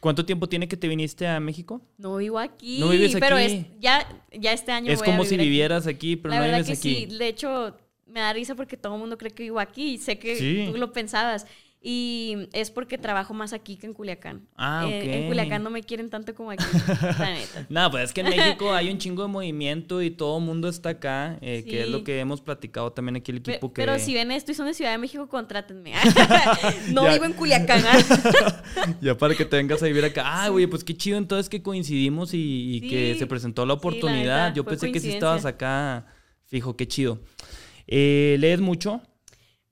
¿Cuánto 0.01 0.24
tiempo 0.24 0.49
tiene 0.49 0.66
que 0.66 0.76
te 0.76 0.89
viniste 0.89 1.26
a 1.28 1.39
México? 1.39 1.80
No 1.97 2.16
vivo 2.16 2.39
aquí. 2.39 2.80
No 2.80 2.89
vives 2.89 3.14
aquí. 3.14 3.20
Pero 3.20 3.39
ya, 3.80 4.07
ya 4.33 4.53
este 4.53 4.72
año. 4.72 4.91
Es 4.93 5.03
como 5.03 5.24
si 5.24 5.37
vivieras 5.37 5.87
aquí, 5.87 6.16
pero 6.16 6.35
no 6.35 6.43
vives 6.43 6.68
aquí. 6.68 7.07
Sí, 7.07 7.07
de 7.07 7.28
hecho, 7.28 7.76
me 8.07 8.20
da 8.20 8.33
risa 8.33 8.55
porque 8.55 8.76
todo 8.76 8.95
el 8.95 9.01
mundo 9.01 9.16
cree 9.16 9.30
que 9.30 9.45
vivo 9.45 9.61
aquí 9.61 9.99
sé 9.99 10.18
que 10.18 10.68
tú 10.70 10.76
lo 10.76 10.93
pensabas. 10.93 11.47
Y 11.85 12.49
es 12.53 12.70
porque 12.70 12.97
trabajo 12.97 13.35
más 13.35 13.53
aquí 13.53 13.76
que 13.76 13.87
en 13.87 13.93
Culiacán. 13.93 14.47
Ah, 14.57 14.85
ok. 14.87 14.93
en 14.93 15.26
Culiacán 15.26 15.64
no 15.64 15.70
me 15.70 15.83
quieren 15.83 16.11
tanto 16.11 16.33
como 16.33 16.53
aquí, 16.53 16.62
la 17.18 17.30
neta. 17.30 17.66
no, 17.68 17.91
pues 17.91 18.05
es 18.05 18.12
que 18.12 18.20
en 18.20 18.28
México 18.28 18.72
hay 18.72 18.89
un 18.89 18.99
chingo 18.99 19.22
de 19.22 19.28
movimiento 19.28 20.01
y 20.01 20.12
todo 20.12 20.39
el 20.39 20.45
mundo 20.45 20.68
está 20.68 20.91
acá, 20.91 21.39
eh, 21.41 21.64
que 21.66 21.83
es 21.83 21.89
lo 21.89 22.05
que 22.05 22.20
hemos 22.20 22.41
platicado 22.41 22.93
también 22.93 23.16
aquí 23.16 23.33
el 23.33 23.39
equipo 23.39 23.72
pero, 23.72 23.72
que... 23.72 23.83
Pero 23.83 23.99
si 23.99 24.14
ven 24.14 24.30
esto 24.30 24.53
y 24.53 24.55
son 24.55 24.66
de 24.66 24.74
Ciudad 24.74 24.93
de 24.93 24.99
México, 24.99 25.28
contrátenme. 25.28 25.93
no 26.93 27.11
vivo 27.11 27.24
en 27.24 27.33
Culiacán. 27.33 27.83
ya 29.01 29.18
para 29.18 29.35
que 29.35 29.45
te 29.45 29.57
vengas 29.57 29.83
a 29.83 29.87
vivir 29.87 30.05
acá. 30.05 30.22
Ah, 30.24 30.51
güey, 30.51 30.68
pues 30.68 30.85
qué 30.85 30.97
chido 30.97 31.18
entonces 31.18 31.49
que 31.49 31.62
coincidimos 31.62 32.30
y, 32.33 32.80
que 32.89 33.16
se 33.18 33.26
presentó 33.26 33.66
la 33.66 33.74
oportunidad. 33.74 34.55
Yo 34.55 34.64
pensé 34.64 34.93
que 34.93 35.01
si 35.01 35.11
estabas 35.11 35.45
acá, 35.47 36.07
fijo, 36.47 36.76
qué 36.76 36.87
chido. 36.87 37.18
Eh, 37.89 38.37
¿Lees 38.39 38.61
mucho? 38.61 39.03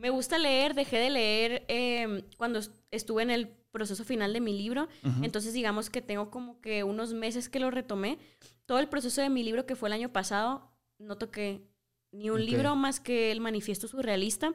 Me 0.01 0.09
gusta 0.09 0.39
leer, 0.39 0.73
dejé 0.73 0.97
de 0.97 1.11
leer 1.11 1.65
em, 1.69 2.23
cuando 2.39 2.61
estuve 2.91 3.23
en 3.23 3.31
el 3.31 3.49
proceso 3.71 4.03
final 4.03 4.33
de 4.33 4.41
mi 4.41 4.57
libro, 4.57 4.89
entonces 5.23 5.53
digamos 5.53 5.91
que 5.91 6.01
tengo 6.01 6.31
como 6.31 6.59
que 6.63 6.85
unos 6.85 7.13
meses 7.13 7.51
que 7.51 7.61
lo 7.61 7.71
retomé. 7.71 8.19
Todo 8.65 8.79
el 8.79 8.89
proceso 8.89 9.21
de 9.21 9.29
mi 9.29 9.45
libro 9.45 9.67
que 9.67 9.77
fue 9.77 9.91
el 9.91 9.93
año 9.93 10.11
pasado, 10.11 10.73
no 10.99 11.19
toqué 11.19 11.61
ni 12.13 12.31
un 12.31 12.45
libro 12.45 12.77
más 12.77 12.99
que 12.99 13.31
el 13.31 13.43
manifiesto 13.43 13.89
surrealista. 13.89 14.55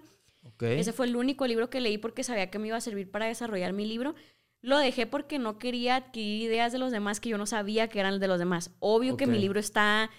Ese 0.60 0.94
fue 0.94 1.06
el 1.06 1.16
único 1.16 1.46
libro 1.46 1.70
que 1.70 1.80
leí 1.80 2.00
porque 2.00 2.24
sabía 2.24 2.50
que 2.50 2.58
me 2.58 2.70
iba 2.70 2.78
a 2.78 2.82
servir 2.82 3.12
para 3.12 3.28
desarrollar 3.28 3.72
mi 3.72 3.86
libro. 3.86 4.16
Lo 4.62 4.80
dejé 4.80 5.06
porque 5.06 5.38
no 5.38 5.60
quería 5.60 5.98
adquirir 5.98 6.50
ideas 6.50 6.72
de 6.72 6.80
los 6.80 6.92
demás 6.92 7.20
que 7.20 7.30
yo 7.30 7.38
no 7.38 7.46
sabía 7.46 7.88
que 7.88 8.00
eran 8.00 8.20
de 8.20 8.28
los 8.28 8.40
demás. 8.40 8.72
Obvio 8.80 9.16
que 9.16 9.28
mi 9.28 9.38
libro 9.38 9.60
está 9.60 10.10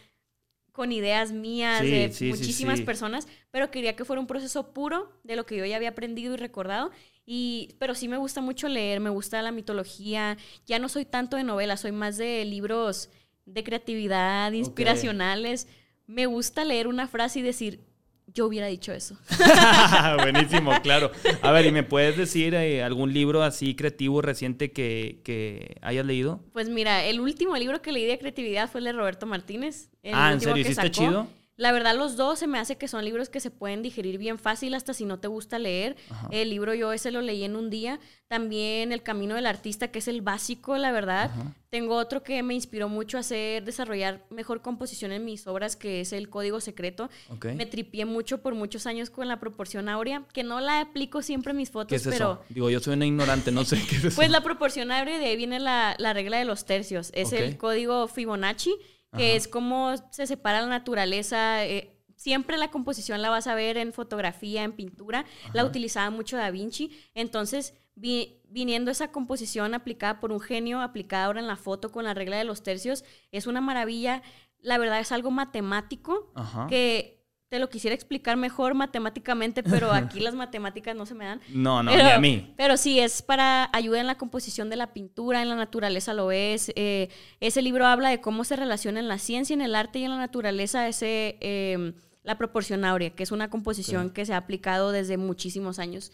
con 0.76 0.92
ideas 0.92 1.32
mías 1.32 1.80
de 1.80 2.12
muchísimas 2.28 2.82
personas, 2.82 3.26
pero 3.50 3.70
quería 3.70 3.96
que 3.96 4.04
fuera 4.04 4.20
un 4.20 4.26
proceso 4.26 4.74
puro 4.74 5.10
de 5.24 5.34
lo 5.34 5.46
que 5.46 5.56
yo 5.56 5.64
ya 5.64 5.76
había 5.76 5.88
aprendido 5.88 6.34
y 6.34 6.36
recordado. 6.36 6.90
Y, 7.24 7.74
pero 7.78 7.94
sí 7.94 8.08
me 8.08 8.18
gusta 8.18 8.42
mucho 8.42 8.68
leer, 8.68 9.00
me 9.00 9.08
gusta 9.08 9.40
la 9.40 9.52
mitología. 9.52 10.36
Ya 10.66 10.78
no 10.78 10.90
soy 10.90 11.06
tanto 11.06 11.38
de 11.38 11.44
novelas, 11.44 11.80
soy 11.80 11.92
más 11.92 12.18
de 12.18 12.44
libros 12.44 13.08
de 13.46 13.64
creatividad, 13.64 14.52
inspiracionales. 14.52 15.66
Me 16.06 16.26
gusta 16.26 16.66
leer 16.66 16.88
una 16.88 17.08
frase 17.08 17.38
y 17.38 17.42
decir, 17.42 17.80
yo 18.26 18.46
hubiera 18.46 18.66
dicho 18.66 18.92
eso. 18.92 19.16
Buenísimo, 20.22 20.72
claro. 20.82 21.10
A 21.42 21.52
ver, 21.52 21.66
¿y 21.66 21.72
me 21.72 21.82
puedes 21.82 22.16
decir 22.16 22.54
eh, 22.54 22.82
algún 22.82 23.12
libro 23.12 23.42
así 23.42 23.74
creativo 23.74 24.20
reciente 24.22 24.72
que, 24.72 25.20
que, 25.24 25.76
hayas 25.80 26.04
leído? 26.04 26.40
Pues 26.52 26.68
mira, 26.68 27.04
el 27.04 27.20
último 27.20 27.56
libro 27.56 27.80
que 27.82 27.92
leí 27.92 28.04
de 28.04 28.18
creatividad 28.18 28.70
fue 28.70 28.80
el 28.80 28.84
de 28.86 28.92
Roberto 28.92 29.26
Martínez. 29.26 29.90
ah, 30.12 30.32
¿en 30.32 30.40
serio? 30.40 30.64
¿Sí 30.64 30.70
está 30.70 30.90
chido? 30.90 31.28
La 31.56 31.72
verdad, 31.72 31.96
los 31.96 32.16
dos 32.16 32.38
se 32.38 32.46
me 32.46 32.58
hace 32.58 32.76
que 32.76 32.86
son 32.86 33.04
libros 33.04 33.30
que 33.30 33.40
se 33.40 33.50
pueden 33.50 33.82
digerir 33.82 34.18
bien 34.18 34.38
fácil, 34.38 34.74
hasta 34.74 34.92
si 34.92 35.06
no 35.06 35.18
te 35.18 35.28
gusta 35.28 35.58
leer. 35.58 35.96
El 36.30 36.50
libro 36.50 36.74
yo 36.74 36.92
ese 36.92 37.10
lo 37.10 37.22
leí 37.22 37.44
en 37.44 37.56
un 37.56 37.70
día. 37.70 37.98
También 38.28 38.92
El 38.92 39.02
Camino 39.02 39.36
del 39.36 39.46
Artista, 39.46 39.88
que 39.88 40.00
es 40.00 40.08
el 40.08 40.20
básico, 40.20 40.76
la 40.76 40.92
verdad. 40.92 41.30
Tengo 41.70 41.96
otro 41.96 42.22
que 42.22 42.42
me 42.42 42.54
inspiró 42.54 42.88
mucho 42.88 43.16
a 43.16 43.20
hacer, 43.20 43.64
desarrollar 43.64 44.26
mejor 44.30 44.60
composición 44.60 45.12
en 45.12 45.24
mis 45.24 45.46
obras, 45.46 45.76
que 45.76 46.02
es 46.02 46.12
El 46.12 46.28
Código 46.28 46.60
Secreto. 46.60 47.08
Me 47.42 47.64
tripié 47.64 48.04
mucho 48.04 48.42
por 48.42 48.54
muchos 48.54 48.86
años 48.86 49.08
con 49.08 49.26
la 49.26 49.40
proporción 49.40 49.88
áurea, 49.88 50.24
que 50.34 50.42
no 50.42 50.60
la 50.60 50.80
aplico 50.80 51.22
siempre 51.22 51.52
en 51.52 51.56
mis 51.56 51.70
fotos, 51.70 52.02
pero... 52.04 52.42
Digo, 52.50 52.68
yo 52.68 52.80
soy 52.80 52.94
una 52.94 53.06
ignorante, 53.06 53.50
no 53.50 53.64
sé 53.64 53.82
qué 53.88 53.96
es 53.96 54.04
eso. 54.04 54.16
Pues 54.16 54.30
la 54.30 54.42
proporción 54.42 54.90
áurea, 54.90 55.18
de 55.18 55.24
ahí 55.24 55.36
viene 55.36 55.58
la, 55.58 55.96
regla 56.12 56.38
de 56.38 56.44
los 56.44 56.66
tercios. 56.66 57.10
Es 57.14 57.32
el 57.32 57.56
código 57.56 58.08
Fibonacci 58.08 58.74
que 59.16 59.36
es 59.36 59.48
como 59.48 59.94
se 60.10 60.26
separa 60.26 60.60
la 60.60 60.68
naturaleza. 60.68 61.64
Eh, 61.64 61.96
siempre 62.16 62.58
la 62.58 62.70
composición 62.70 63.22
la 63.22 63.30
vas 63.30 63.46
a 63.46 63.54
ver 63.54 63.76
en 63.76 63.92
fotografía, 63.92 64.62
en 64.64 64.72
pintura. 64.72 65.24
La 65.52 65.64
utilizaba 65.64 66.10
mucho 66.10 66.36
Da 66.36 66.50
Vinci. 66.50 66.90
Entonces, 67.14 67.74
viniendo 67.94 68.90
esa 68.90 69.10
composición 69.10 69.74
aplicada 69.74 70.20
por 70.20 70.32
un 70.32 70.40
genio, 70.40 70.80
aplicada 70.80 71.26
ahora 71.26 71.40
en 71.40 71.46
la 71.46 71.56
foto 71.56 71.90
con 71.90 72.04
la 72.04 72.14
regla 72.14 72.36
de 72.36 72.44
los 72.44 72.62
tercios, 72.62 73.04
es 73.32 73.46
una 73.46 73.60
maravilla. 73.60 74.22
La 74.60 74.78
verdad 74.78 75.00
es 75.00 75.12
algo 75.12 75.30
matemático 75.30 76.32
que 76.68 77.15
te 77.48 77.60
lo 77.60 77.68
quisiera 77.68 77.94
explicar 77.94 78.36
mejor 78.36 78.74
matemáticamente, 78.74 79.62
pero 79.62 79.92
aquí 79.92 80.20
las 80.20 80.34
matemáticas 80.34 80.96
no 80.96 81.06
se 81.06 81.14
me 81.14 81.26
dan. 81.26 81.40
No, 81.48 81.82
no, 81.82 81.94
ni 81.94 82.00
a 82.00 82.18
mí. 82.18 82.52
Pero 82.56 82.76
sí, 82.76 82.98
es 82.98 83.22
para 83.22 83.70
ayuda 83.72 84.00
en 84.00 84.06
la 84.06 84.16
composición 84.16 84.68
de 84.68 84.76
la 84.76 84.92
pintura, 84.92 85.42
en 85.42 85.48
la 85.48 85.56
naturaleza 85.56 86.12
lo 86.12 86.32
es. 86.32 86.72
Eh, 86.74 87.08
ese 87.40 87.62
libro 87.62 87.86
habla 87.86 88.10
de 88.10 88.20
cómo 88.20 88.44
se 88.44 88.56
relaciona 88.56 88.98
en 88.98 89.08
la 89.08 89.18
ciencia, 89.18 89.54
en 89.54 89.60
el 89.60 89.74
arte 89.74 90.00
y 90.00 90.04
en 90.04 90.10
la 90.10 90.18
naturaleza 90.18 90.88
ese, 90.88 91.36
em, 91.40 91.94
la 92.24 92.36
proporción 92.36 92.84
áurea, 92.84 93.10
que 93.10 93.22
es 93.22 93.30
una 93.30 93.48
composición 93.48 94.10
que 94.10 94.26
se 94.26 94.34
ha 94.34 94.38
aplicado 94.38 94.90
desde 94.90 95.16
muchísimos 95.16 95.78
años. 95.78 96.10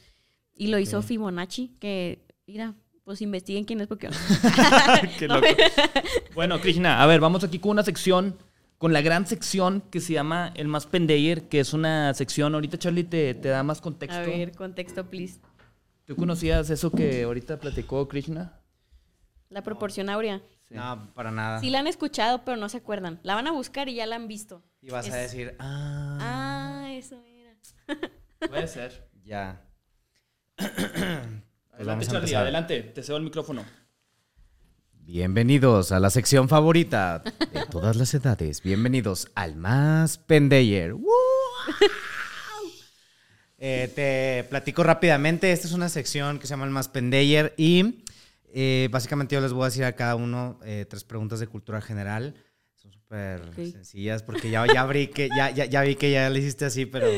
Y 0.54 0.66
lo 0.66 0.78
hizo 0.78 1.00
Fibonacci, 1.00 1.76
que, 1.80 2.26
mira, 2.46 2.74
pues 3.04 3.22
investiguen 3.22 3.64
quién 3.64 3.80
es 3.80 3.86
porque... 3.86 4.10
Qué 5.18 5.26
loco. 5.26 5.46
bueno, 6.34 6.60
Krishna, 6.60 7.02
a 7.02 7.06
ver, 7.06 7.20
vamos 7.20 7.42
aquí 7.42 7.58
con 7.58 7.70
una 7.70 7.82
sección 7.82 8.36
con 8.82 8.92
la 8.92 9.00
gran 9.00 9.28
sección 9.28 9.80
que 9.92 10.00
se 10.00 10.12
llama 10.12 10.50
El 10.56 10.66
Más 10.66 10.86
Pendeyer, 10.86 11.48
que 11.48 11.60
es 11.60 11.72
una 11.72 12.12
sección, 12.14 12.52
ahorita 12.52 12.78
Charlie 12.78 13.04
te, 13.04 13.32
te 13.32 13.48
da 13.48 13.62
más 13.62 13.80
contexto. 13.80 14.18
A 14.18 14.22
ver, 14.22 14.50
contexto, 14.56 15.08
please. 15.08 15.38
¿Tú 16.04 16.16
conocías 16.16 16.68
eso 16.68 16.90
que 16.90 17.22
ahorita 17.22 17.60
platicó 17.60 18.08
Krishna? 18.08 18.58
La 19.50 19.62
proporción 19.62 20.10
áurea. 20.10 20.42
No, 20.68 21.12
para 21.14 21.30
nada. 21.30 21.60
Sí 21.60 21.70
la 21.70 21.78
han 21.78 21.86
escuchado, 21.86 22.44
pero 22.44 22.56
no 22.56 22.68
se 22.68 22.78
acuerdan. 22.78 23.20
La 23.22 23.36
van 23.36 23.46
a 23.46 23.52
buscar 23.52 23.88
y 23.88 23.94
ya 23.94 24.04
la 24.04 24.16
han 24.16 24.26
visto. 24.26 24.64
Y 24.80 24.90
vas 24.90 25.08
a 25.08 25.16
decir, 25.16 25.54
ah. 25.60 26.18
Ah, 26.20 26.92
eso 26.92 27.22
era. 27.24 27.54
Puede 28.48 28.66
ser. 28.66 29.08
Ya. 29.22 29.64
adelante, 31.70 32.06
Charlie, 32.06 32.34
adelante. 32.34 32.82
Te 32.82 33.04
cedo 33.04 33.18
el 33.18 33.22
micrófono. 33.22 33.64
Bienvenidos 35.05 35.90
a 35.90 35.98
la 35.98 36.11
sección 36.11 36.48
favorita 36.48 37.24
de 37.53 37.66
todas 37.70 37.96
las 37.96 38.14
edades. 38.14 38.62
Bienvenidos 38.62 39.28
al 39.34 39.57
Más 39.57 40.16
Pendeyer. 40.16 40.94
Eh, 43.59 43.90
te 43.94 44.48
platico 44.48 44.84
rápidamente. 44.84 45.50
Esta 45.50 45.66
es 45.66 45.72
una 45.72 45.88
sección 45.88 46.38
que 46.38 46.46
se 46.46 46.53
llama 46.53 46.66
el 46.66 46.70
Más 46.70 46.88
Pendeyer 46.88 47.53
y 47.57 48.05
eh, 48.55 48.88
básicamente 48.92 49.34
yo 49.34 49.40
les 49.40 49.53
voy 49.53 49.62
a 49.62 49.66
decir 49.66 49.84
a 49.84 49.92
cada 49.92 50.14
uno 50.14 50.61
eh, 50.64 50.86
tres 50.88 51.03
preguntas 51.03 51.40
de 51.40 51.48
cultura 51.48 51.80
general. 51.80 52.34
Son 52.76 52.92
súper 52.92 53.53
sencillas 53.55 54.22
porque 54.22 54.50
ya, 54.50 54.64
ya, 54.72 54.86
vi 54.86 55.09
que, 55.09 55.28
ya, 55.36 55.50
ya, 55.50 55.82
vi 55.82 55.96
que 55.96 56.12
ya 56.12 56.30
le 56.30 56.38
hiciste 56.38 56.64
así, 56.64 56.86
pero 56.86 57.09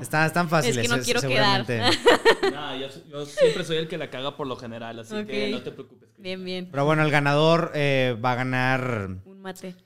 están, 0.00 0.26
están 0.26 0.48
fáciles. 0.48 0.78
Es 0.78 0.90
que 0.90 0.96
no 0.96 1.04
quiero 1.04 1.20
quedar. 1.20 1.66
no, 2.52 2.76
yo, 2.78 3.26
siempre 3.26 3.62
soy 3.62 3.76
el 3.76 3.88
que 3.88 3.98
la 3.98 4.08
caga 4.08 4.36
por 4.38 4.46
lo 4.46 4.56
general, 4.56 5.00
así 5.00 5.22
que 5.26 5.50
no 5.50 5.62
te 5.62 5.70
preocupes. 5.70 6.05
Bien, 6.26 6.44
bien. 6.44 6.68
Pero 6.72 6.84
bueno, 6.84 7.04
el 7.04 7.12
ganador 7.12 7.70
eh, 7.76 8.16
va 8.22 8.32
a 8.32 8.34
ganar... 8.34 9.20
Un 9.26 9.40
mate. 9.40 9.76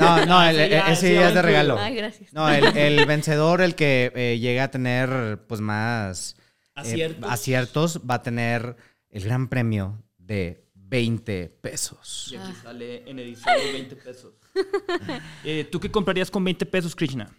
No, 0.00 0.26
no, 0.26 0.42
ese 0.50 1.10
día 1.10 1.28
es 1.28 1.34
de 1.34 1.42
regalo. 1.42 1.78
Ay, 1.78 1.94
gracias. 1.94 2.32
No, 2.32 2.48
el, 2.50 3.06
vencedor, 3.06 3.60
el 3.60 3.76
que 3.76 4.10
eh, 4.16 4.40
llegue 4.40 4.60
a 4.60 4.72
tener 4.72 5.44
pues 5.46 5.60
más 5.60 6.36
eh, 6.84 7.16
aciertos, 7.22 8.00
va 8.00 8.16
a 8.16 8.22
tener 8.24 8.74
el 9.10 9.22
gran 9.22 9.46
premio 9.46 10.02
de 10.18 10.66
20 10.74 11.50
pesos. 11.60 12.30
Y 12.32 12.36
aquí 12.36 12.52
sale 12.60 13.08
en 13.08 13.20
edición 13.20 13.54
20 13.72 13.94
pesos. 13.94 14.34
Eh, 15.44 15.68
¿Tú 15.70 15.78
qué 15.78 15.88
comprarías 15.88 16.32
con 16.32 16.42
20 16.42 16.66
pesos, 16.66 16.96
Krishna? 16.96 17.30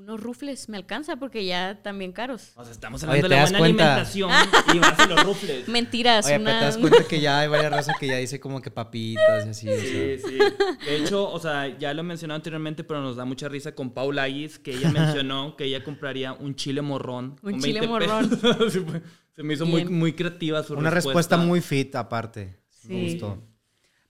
Unos 0.00 0.18
rufles, 0.18 0.70
me 0.70 0.78
alcanza 0.78 1.16
porque 1.16 1.44
ya 1.44 1.82
también 1.82 2.12
caros. 2.12 2.52
O 2.54 2.64
sea, 2.64 2.72
estamos 2.72 3.02
hablando 3.02 3.28
de 3.28 3.36
la 3.36 3.42
buena 3.42 3.58
alimentación 3.58 4.30
y 4.74 4.78
más 4.78 5.06
los 5.06 5.24
rufles. 5.24 5.68
Mentiras. 5.68 6.24
Oye, 6.24 6.38
una... 6.38 6.58
te 6.58 6.64
das 6.64 6.78
cuenta 6.78 7.04
que 7.04 7.20
ya 7.20 7.40
hay 7.40 7.48
varias 7.48 7.70
razas 7.70 7.96
que 8.00 8.06
ya 8.06 8.16
dice 8.16 8.40
como 8.40 8.62
que 8.62 8.70
papitas 8.70 9.44
y 9.44 9.50
así. 9.50 9.68
Sí, 9.68 10.18
sí. 10.26 10.38
De 10.86 10.96
hecho, 10.96 11.30
o 11.30 11.38
sea, 11.38 11.76
ya 11.76 11.92
lo 11.92 12.00
he 12.00 12.02
mencionado 12.02 12.36
anteriormente, 12.36 12.82
pero 12.82 13.02
nos 13.02 13.16
da 13.16 13.26
mucha 13.26 13.50
risa 13.50 13.74
con 13.74 13.90
Paula 13.90 14.22
Ayes, 14.22 14.58
que 14.58 14.72
ella 14.72 14.90
mencionó 14.90 15.54
que 15.54 15.64
ella 15.64 15.84
compraría 15.84 16.32
un 16.32 16.54
chile 16.54 16.80
morrón. 16.80 17.36
Un 17.42 17.60
chile 17.60 17.86
morrón. 17.86 18.30
Se 19.36 19.42
me 19.42 19.52
hizo 19.52 19.66
muy, 19.66 19.84
muy 19.84 20.14
creativa 20.14 20.62
su 20.62 20.72
Una 20.72 20.88
respuesta. 20.88 21.36
muy 21.36 21.60
fit, 21.60 21.94
aparte. 21.94 22.58
Sí. 22.70 22.88
Me 22.88 23.02
gustó. 23.02 23.49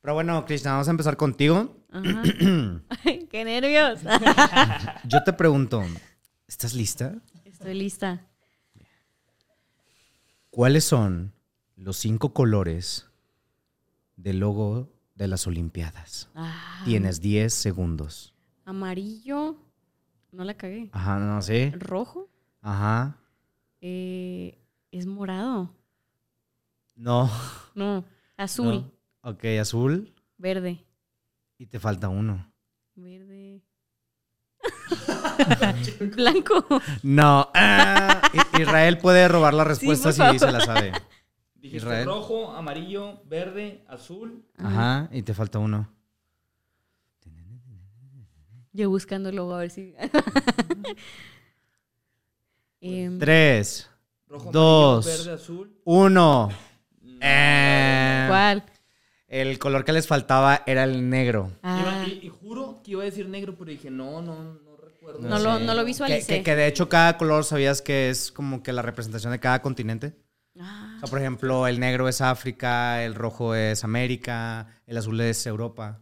Pero 0.00 0.14
bueno, 0.14 0.44
Krishna, 0.46 0.72
vamos 0.72 0.88
a 0.88 0.92
empezar 0.92 1.16
contigo. 1.16 1.76
¡Qué 3.30 3.44
nervios! 3.44 4.00
Yo 5.04 5.22
te 5.22 5.32
pregunto, 5.34 5.82
¿estás 6.46 6.74
lista? 6.74 7.16
Estoy 7.44 7.74
lista. 7.74 8.26
¿Cuáles 10.48 10.84
son 10.84 11.34
los 11.76 11.98
cinco 11.98 12.32
colores 12.32 13.10
del 14.16 14.38
logo 14.40 14.88
de 15.14 15.28
las 15.28 15.46
Olimpiadas? 15.46 16.30
Ah. 16.34 16.82
Tienes 16.86 17.20
10 17.20 17.52
segundos. 17.52 18.34
Amarillo. 18.64 19.56
No 20.32 20.44
la 20.44 20.54
cagué. 20.54 20.88
Ajá, 20.92 21.18
no 21.18 21.42
sé. 21.42 21.72
Rojo. 21.76 22.30
Ajá. 22.62 23.18
Eh, 23.80 24.58
es 24.90 25.06
morado. 25.06 25.74
No. 26.96 27.30
No. 27.74 28.04
Azul. 28.36 28.90
Ok, 29.22 29.44
azul. 29.60 30.14
Verde. 30.38 30.84
Y 31.58 31.66
te 31.66 31.78
falta 31.78 32.08
uno. 32.08 32.50
Verde. 32.94 33.62
Blanco. 36.16 36.66
No. 37.02 37.48
Ah, 37.54 38.22
Israel 38.58 38.98
puede 38.98 39.28
robar 39.28 39.54
la 39.54 39.64
respuesta 39.64 40.12
si 40.12 40.38
se 40.38 40.50
la 40.50 40.60
sabe. 40.60 40.92
Dijiste 41.54 42.04
rojo, 42.04 42.52
amarillo, 42.52 43.22
verde, 43.26 43.84
azul. 43.88 44.46
Ajá, 44.56 45.08
y 45.12 45.22
te 45.22 45.34
falta 45.34 45.58
uno. 45.58 45.92
Yo 48.72 48.88
buscándolo 48.88 49.54
a 49.54 49.58
ver 49.58 49.70
si. 49.70 49.94
Em, 52.80 53.18
Tres. 53.18 53.90
dos. 54.50 55.04
verde, 55.04 55.32
azul. 55.32 55.78
Uno. 55.84 56.48
Eh, 57.20 58.24
¿Cuál? 58.26 58.64
El 59.30 59.60
color 59.60 59.84
que 59.84 59.92
les 59.92 60.08
faltaba 60.08 60.64
era 60.66 60.82
el 60.82 61.08
negro. 61.08 61.52
Ah. 61.62 62.04
y, 62.04 62.28
juro 62.28 62.80
que 62.82 62.90
iba 62.90 63.02
a 63.02 63.04
decir 63.04 63.28
negro, 63.28 63.54
pero 63.56 63.70
dije, 63.70 63.88
no, 63.88 64.20
no, 64.20 64.54
no 64.54 64.76
recuerdo. 64.76 65.20
No, 65.20 65.38
lo, 65.38 65.60
no 65.60 65.72
lo 65.72 65.84
visualicé. 65.84 66.42
Que, 66.42 66.56
de 66.56 66.66
hecho 66.66 66.88
cada 66.88 67.16
color 67.16 67.44
sabías 67.44 67.80
que 67.80 68.10
es 68.10 68.32
como 68.32 68.64
que 68.64 68.72
la 68.72 68.82
representación 68.82 69.30
de 69.30 69.38
cada 69.38 69.62
continente. 69.62 70.16
Ah. 70.58 70.94
O 70.96 70.98
sea, 70.98 71.08
por 71.08 71.20
ejemplo, 71.20 71.68
el 71.68 71.78
negro 71.78 72.08
es 72.08 72.20
África, 72.20 73.04
el 73.04 73.14
rojo 73.14 73.54
es 73.54 73.84
América, 73.84 74.66
el 74.84 74.96
azul 74.96 75.20
es 75.20 75.46
Europa. 75.46 76.00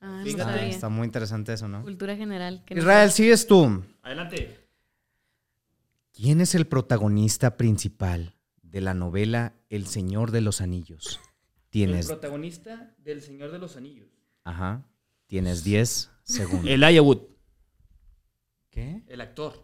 Ah, 0.00 0.24
está, 0.26 0.66
está, 0.66 0.88
muy 0.88 1.06
interesante 1.06 1.52
eso, 1.52 1.68
¿no? 1.68 1.80
Cultura 1.80 2.16
general. 2.16 2.64
Israel, 2.68 3.12
sigues 3.12 3.46
tú. 3.46 3.84
Adelante. 4.02 4.66
¿Quién 6.12 6.40
es 6.40 6.56
el 6.56 6.66
protagonista 6.66 7.56
principal 7.56 8.34
de 8.62 8.80
la 8.80 8.94
novela 8.94 9.52
El 9.70 9.86
Señor 9.86 10.32
de 10.32 10.40
los 10.40 10.60
Anillos? 10.60 11.20
Tienes... 11.74 12.02
El 12.02 12.06
protagonista 12.06 12.94
del 12.98 13.20
Señor 13.20 13.50
de 13.50 13.58
los 13.58 13.76
Anillos. 13.76 14.06
Ajá. 14.44 14.86
Tienes 15.26 15.64
10 15.64 16.08
segundos. 16.22 16.70
El 16.70 16.84
Ayawut. 16.84 17.28
¿Qué? 18.70 19.02
El 19.08 19.20
actor. 19.20 19.54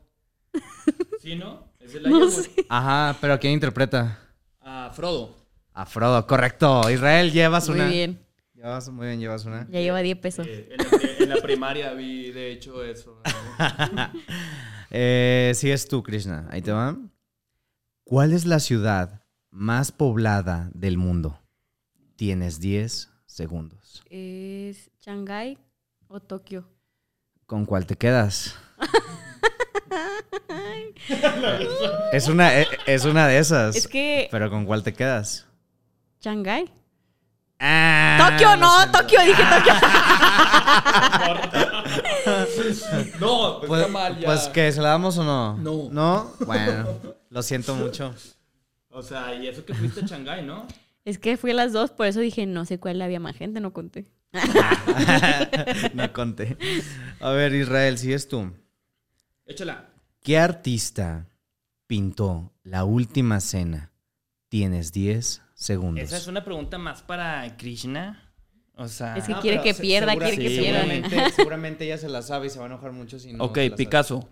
¿Sí, 1.21 1.37
no? 1.37 1.73
Es 1.79 1.95
el 1.95 2.11
no 2.11 2.29
Ajá, 2.69 3.17
pero 3.21 3.39
¿quién 3.39 3.53
interpreta? 3.53 4.19
A 4.59 4.91
Frodo. 4.91 5.37
A 5.73 5.87
Frodo, 5.87 6.27
correcto. 6.27 6.91
Israel, 6.91 7.31
llevas 7.31 7.69
una. 7.69 7.85
Muy 7.85 7.93
bien. 7.95 8.27
Llevas, 8.55 8.89
muy 8.89 9.07
bien, 9.07 9.21
llevas 9.21 9.45
una. 9.45 9.69
Ya 9.71 9.79
lleva 9.79 10.01
10 10.01 10.19
pesos. 10.19 10.49
Eh, 10.49 10.69
en, 11.21 11.29
la, 11.29 11.37
primaria 11.37 11.93
vi, 11.93 12.33
de 12.33 12.51
hecho, 12.51 12.83
eso. 12.83 13.23
eh, 14.91 15.53
sigues 15.55 15.87
tú, 15.87 16.03
Krishna. 16.03 16.49
Ahí 16.51 16.61
te 16.61 16.73
va. 16.73 16.99
¿Cuál 18.03 18.33
es 18.33 18.47
la 18.47 18.59
ciudad 18.59 19.23
más 19.53 19.93
poblada 19.93 20.73
del 20.75 20.99
mundo? 20.99 21.41
Tienes 22.21 22.61
10 22.61 23.09
segundos. 23.25 24.05
¿Es 24.11 24.91
Shanghái 25.01 25.57
o 26.07 26.21
Tokio? 26.21 26.69
¿Con 27.47 27.65
cuál 27.65 27.87
te 27.87 27.97
quedas? 27.97 28.59
es, 32.13 32.29
una, 32.29 32.61
e, 32.61 32.67
es 32.85 33.07
una 33.07 33.27
de 33.27 33.39
esas. 33.39 33.75
Es 33.75 33.89
que. 33.89 34.29
Pero 34.31 34.51
¿con 34.51 34.67
cuál 34.67 34.83
te 34.83 34.93
quedas? 34.93 35.47
¿Shanghái? 36.21 36.71
Ah, 37.59 38.33
Tokio, 38.33 38.55
no, 38.55 38.93
Tokio, 38.93 39.23
dije 39.23 39.43
Tokio. 39.43 39.73
no, 43.19 43.61
pues, 43.61 43.67
pues, 43.67 43.91
mal 43.91 44.19
ya. 44.19 44.27
Pues 44.27 44.47
que 44.49 44.71
se 44.71 44.83
la 44.83 44.91
damos 44.91 45.17
o 45.17 45.25
no? 45.25 45.57
No. 45.57 45.89
¿No? 45.91 46.35
Bueno, 46.45 46.99
lo 47.31 47.43
siento 47.43 47.75
mucho. 47.75 48.15
O 48.91 49.03
sea, 49.03 49.35
y 49.35 49.49
eso 49.49 49.65
que 49.65 49.73
fuiste 49.73 50.01
a 50.01 50.07
Shanghái, 50.07 50.45
¿no? 50.45 50.67
Es 51.05 51.19
que 51.19 51.37
fui 51.37 51.53
a 51.53 51.55
las 51.55 51.73
dos, 51.73 51.91
por 51.91 52.07
eso 52.07 52.21
dije, 52.21 52.47
no 52.47 52.65
sé 52.65 52.79
cuál 52.79 53.01
había 53.01 53.21
más 53.21 53.37
gente, 53.37 53.61
no 53.61 53.73
conté. 53.73 54.07
no 55.95 56.13
conté. 56.13 56.57
A 57.21 57.31
ver, 57.31 57.55
Israel, 57.55 57.99
si 57.99 58.13
es 58.13 58.29
tú. 58.29 58.53
Échala. 59.47 59.89
¿Qué 60.23 60.39
artista 60.39 61.29
pintó 61.87 62.53
la 62.63 62.85
última 62.85 63.41
cena? 63.41 63.93
Tienes 64.49 64.93
10 64.93 65.43
segundos. 65.55 66.05
Esa 66.05 66.17
es 66.17 66.27
una 66.27 66.45
pregunta 66.45 66.77
más 66.79 67.03
para 67.03 67.57
Krishna. 67.57 68.31
O 68.75 68.89
sea, 68.89 69.17
es 69.17 69.25
que 69.25 69.35
quiere 69.35 69.63
que 69.63 69.75
pierda, 69.75 70.17
quiere 70.17 70.39
que 70.39 70.49
pierda. 70.49 70.81
Seguramente, 70.83 71.31
seguramente 71.37 71.85
ella 71.85 71.99
se 71.99 72.09
la 72.09 72.23
sabe 72.23 72.47
y 72.47 72.51
se 72.51 72.59
va 72.59 72.65
a 72.65 72.69
enojar 72.69 72.93
mucho 72.93 73.19
si 73.19 73.33
no. 73.33 73.45
Ok, 73.45 73.59
Picasso. 73.77 74.29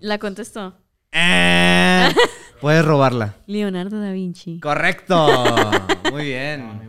La 0.00 0.18
contestó. 0.18 0.76
Eh, 1.12 2.08
puedes 2.60 2.84
robarla. 2.84 3.36
Leonardo 3.46 4.00
da 4.00 4.12
Vinci. 4.12 4.60
Correcto. 4.60 5.26
Muy 6.12 6.24
bien. 6.24 6.80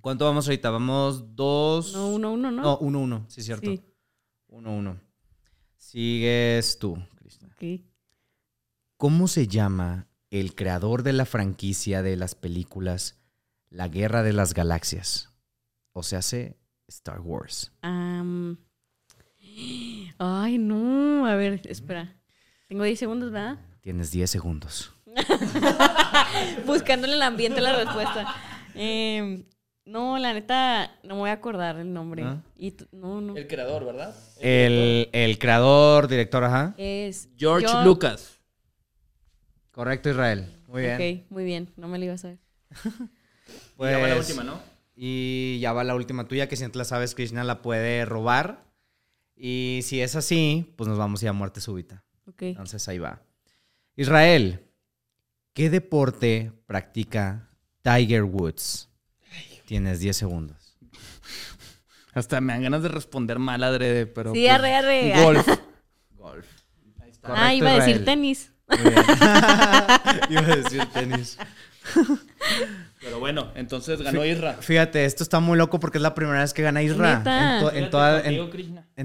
¿Cuánto 0.00 0.24
vamos 0.24 0.46
ahorita? 0.46 0.70
Vamos 0.70 1.36
dos. 1.36 1.92
No, 1.92 2.08
uno, 2.08 2.32
uno, 2.32 2.50
¿no? 2.50 2.62
No, 2.62 2.78
uno, 2.78 3.00
uno. 3.00 3.24
Sí, 3.28 3.42
cierto. 3.42 3.70
Sí. 3.70 3.82
Uno, 4.48 4.74
uno. 4.74 5.00
Sigues 5.76 6.78
tú, 6.78 6.96
Cristina. 7.16 7.54
¿Cómo 8.96 9.28
se 9.28 9.46
llama 9.46 10.08
el 10.30 10.54
creador 10.54 11.02
de 11.02 11.12
la 11.12 11.26
franquicia 11.26 12.02
de 12.02 12.16
las 12.16 12.34
películas 12.34 13.18
La 13.70 13.88
Guerra 13.88 14.22
de 14.22 14.32
las 14.32 14.54
Galaxias? 14.54 15.30
O 15.92 16.02
sea, 16.02 16.20
hace 16.20 16.58
Star 16.86 17.20
Wars. 17.20 17.72
Ay, 17.82 18.58
no. 20.58 21.26
A 21.26 21.34
ver, 21.34 21.60
espera. 21.64 22.16
Tengo 22.68 22.84
10 22.84 22.98
segundos, 22.98 23.32
¿verdad? 23.32 23.58
Tienes 23.80 24.10
10 24.10 24.30
segundos. 24.30 24.92
Buscándole 26.66 27.14
el 27.14 27.22
ambiente 27.22 27.60
la 27.60 27.76
respuesta. 27.76 28.34
Em, 28.74 29.44
no, 29.84 30.18
la 30.18 30.32
neta, 30.32 30.98
no 31.02 31.14
me 31.14 31.20
voy 31.20 31.30
a 31.30 31.34
acordar 31.34 31.76
el 31.76 31.92
nombre. 31.92 32.22
¿Ah? 32.24 32.42
Y 32.56 32.74
no, 32.92 33.20
no. 33.20 33.36
El 33.36 33.46
creador, 33.46 33.84
¿verdad? 33.84 34.14
El, 34.38 35.08
el, 35.12 35.38
creador, 35.38 36.08
director, 36.08 36.44
ajá. 36.44 36.74
Es 36.76 37.28
George 37.36 37.66
Lucas. 37.84 38.38
Correcto, 39.70 40.10
Israel. 40.10 40.46
Muy 40.66 40.82
bien. 40.82 40.94
Ok, 40.94 41.30
muy 41.30 41.44
bien. 41.44 41.72
No 41.76 41.88
me 41.88 41.98
lo 41.98 42.04
iba 42.04 42.14
a 42.14 42.18
saber. 42.18 42.38
pues, 43.76 43.90
y 43.90 43.92
ya 43.92 43.98
va 43.98 44.08
la 44.08 44.14
pues, 44.14 44.28
última, 44.28 44.44
¿no? 44.44 44.60
Y 44.94 45.58
ya 45.60 45.72
va 45.72 45.84
la 45.84 45.94
última 45.94 46.28
tuya, 46.28 46.48
que 46.48 46.56
si 46.56 46.64
no 46.64 46.70
te 46.70 46.78
la 46.78 46.84
sabes, 46.84 47.14
Krishna 47.14 47.44
la 47.44 47.62
puede 47.62 48.04
robar. 48.04 48.64
Y 49.34 49.80
si 49.84 50.02
es 50.02 50.14
así, 50.16 50.74
pues 50.76 50.88
nos 50.88 50.98
vamos 50.98 51.22
a 51.22 51.24
ir 51.24 51.28
a 51.30 51.32
muerte 51.32 51.62
súbita. 51.62 52.04
Ok. 52.26 52.42
Entonces 52.42 52.86
ahí 52.88 52.98
va. 52.98 53.22
Israel, 53.96 54.66
¿qué 55.52 55.70
deporte 55.70 56.52
practica 56.66 57.48
Tiger 57.82 58.24
Woods? 58.24 58.88
Tienes 59.66 60.00
10 60.00 60.16
segundos. 60.16 60.78
Hasta 62.12 62.40
me 62.40 62.52
dan 62.52 62.62
ganas 62.62 62.82
de 62.82 62.88
responder 62.88 63.38
mal 63.38 63.62
adrede, 63.62 64.06
pero. 64.06 64.32
Sí, 64.32 64.40
pues, 64.40 64.50
arre, 64.50 64.74
arre. 64.74 65.22
Golf. 65.22 65.48
golf. 66.16 66.46
ah, 67.22 67.54
iba 67.54 67.70
a 67.70 67.74
decir 67.74 68.04
tenis. 68.04 68.52
iba 68.68 70.40
a 70.40 70.56
decir 70.56 70.86
tenis. 70.92 71.38
Pero 73.00 73.18
bueno, 73.18 73.50
entonces 73.54 74.02
ganó 74.02 74.24
Isra. 74.24 74.54
Fíjate, 74.54 75.04
esto 75.04 75.22
está 75.22 75.40
muy 75.40 75.56
loco 75.56 75.80
porque 75.80 75.98
es 75.98 76.02
la 76.02 76.14
primera 76.14 76.40
vez 76.40 76.52
que 76.52 76.62
gana 76.62 76.82
Isra. 76.82 77.22
En, 77.72 77.90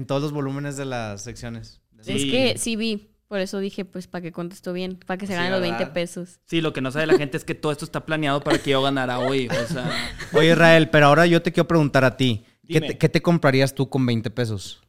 todos 0.06 0.22
los 0.22 0.32
volúmenes 0.32 0.76
de 0.76 0.84
las 0.84 1.22
secciones. 1.22 1.80
Es 2.04 2.24
que 2.24 2.56
sí 2.58 2.76
vi. 2.76 3.15
Por 3.28 3.40
eso 3.40 3.58
dije, 3.58 3.84
pues, 3.84 4.06
para 4.06 4.22
que 4.22 4.30
contestó 4.30 4.72
bien, 4.72 4.98
para 5.04 5.18
que 5.18 5.26
se 5.26 5.34
ganen 5.34 5.50
los 5.50 5.60
20 5.60 5.86
pesos. 5.88 6.38
Sí, 6.44 6.60
lo 6.60 6.72
que 6.72 6.80
no 6.80 6.92
sabe 6.92 7.06
la 7.06 7.18
gente 7.18 7.36
es 7.36 7.44
que 7.44 7.56
todo 7.56 7.72
esto 7.72 7.84
está 7.84 8.06
planeado 8.06 8.40
para 8.40 8.58
que 8.58 8.70
yo 8.70 8.82
ganara 8.82 9.18
hoy. 9.18 9.48
Oye, 10.32 10.52
Israel, 10.52 10.88
pero 10.90 11.06
ahora 11.06 11.26
yo 11.26 11.42
te 11.42 11.52
quiero 11.52 11.66
preguntar 11.66 12.04
a 12.04 12.16
ti. 12.16 12.44
¿Qué 12.68 13.08
te, 13.08 13.22
comprarías 13.22 13.74
tú 13.74 13.88
con 13.88 14.06
20 14.06 14.30
pesos? 14.30 14.80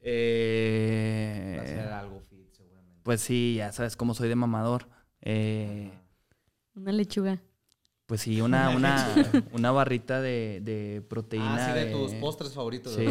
Eh... 0.00 1.88
algo 1.92 2.20
fit, 2.20 2.52
seguramente. 2.52 3.00
Pues 3.02 3.20
sí, 3.20 3.54
ya 3.58 3.72
sabes 3.72 3.96
cómo 3.96 4.14
soy 4.14 4.28
de 4.28 4.36
mamador. 4.36 4.88
Eh... 5.20 5.90
Una 6.74 6.92
lechuga. 6.92 7.42
Pues 8.06 8.20
sí, 8.20 8.40
una, 8.40 8.70
una, 8.70 9.08
una 9.52 9.72
barrita 9.72 10.20
de, 10.20 10.60
de 10.62 11.02
proteína. 11.08 11.56
Ah, 11.56 11.72
sí, 11.72 11.80
de, 11.80 11.86
tus 11.92 12.12
postres 12.14 12.52
favoritos. 12.52 12.94
Sí, 12.94 13.06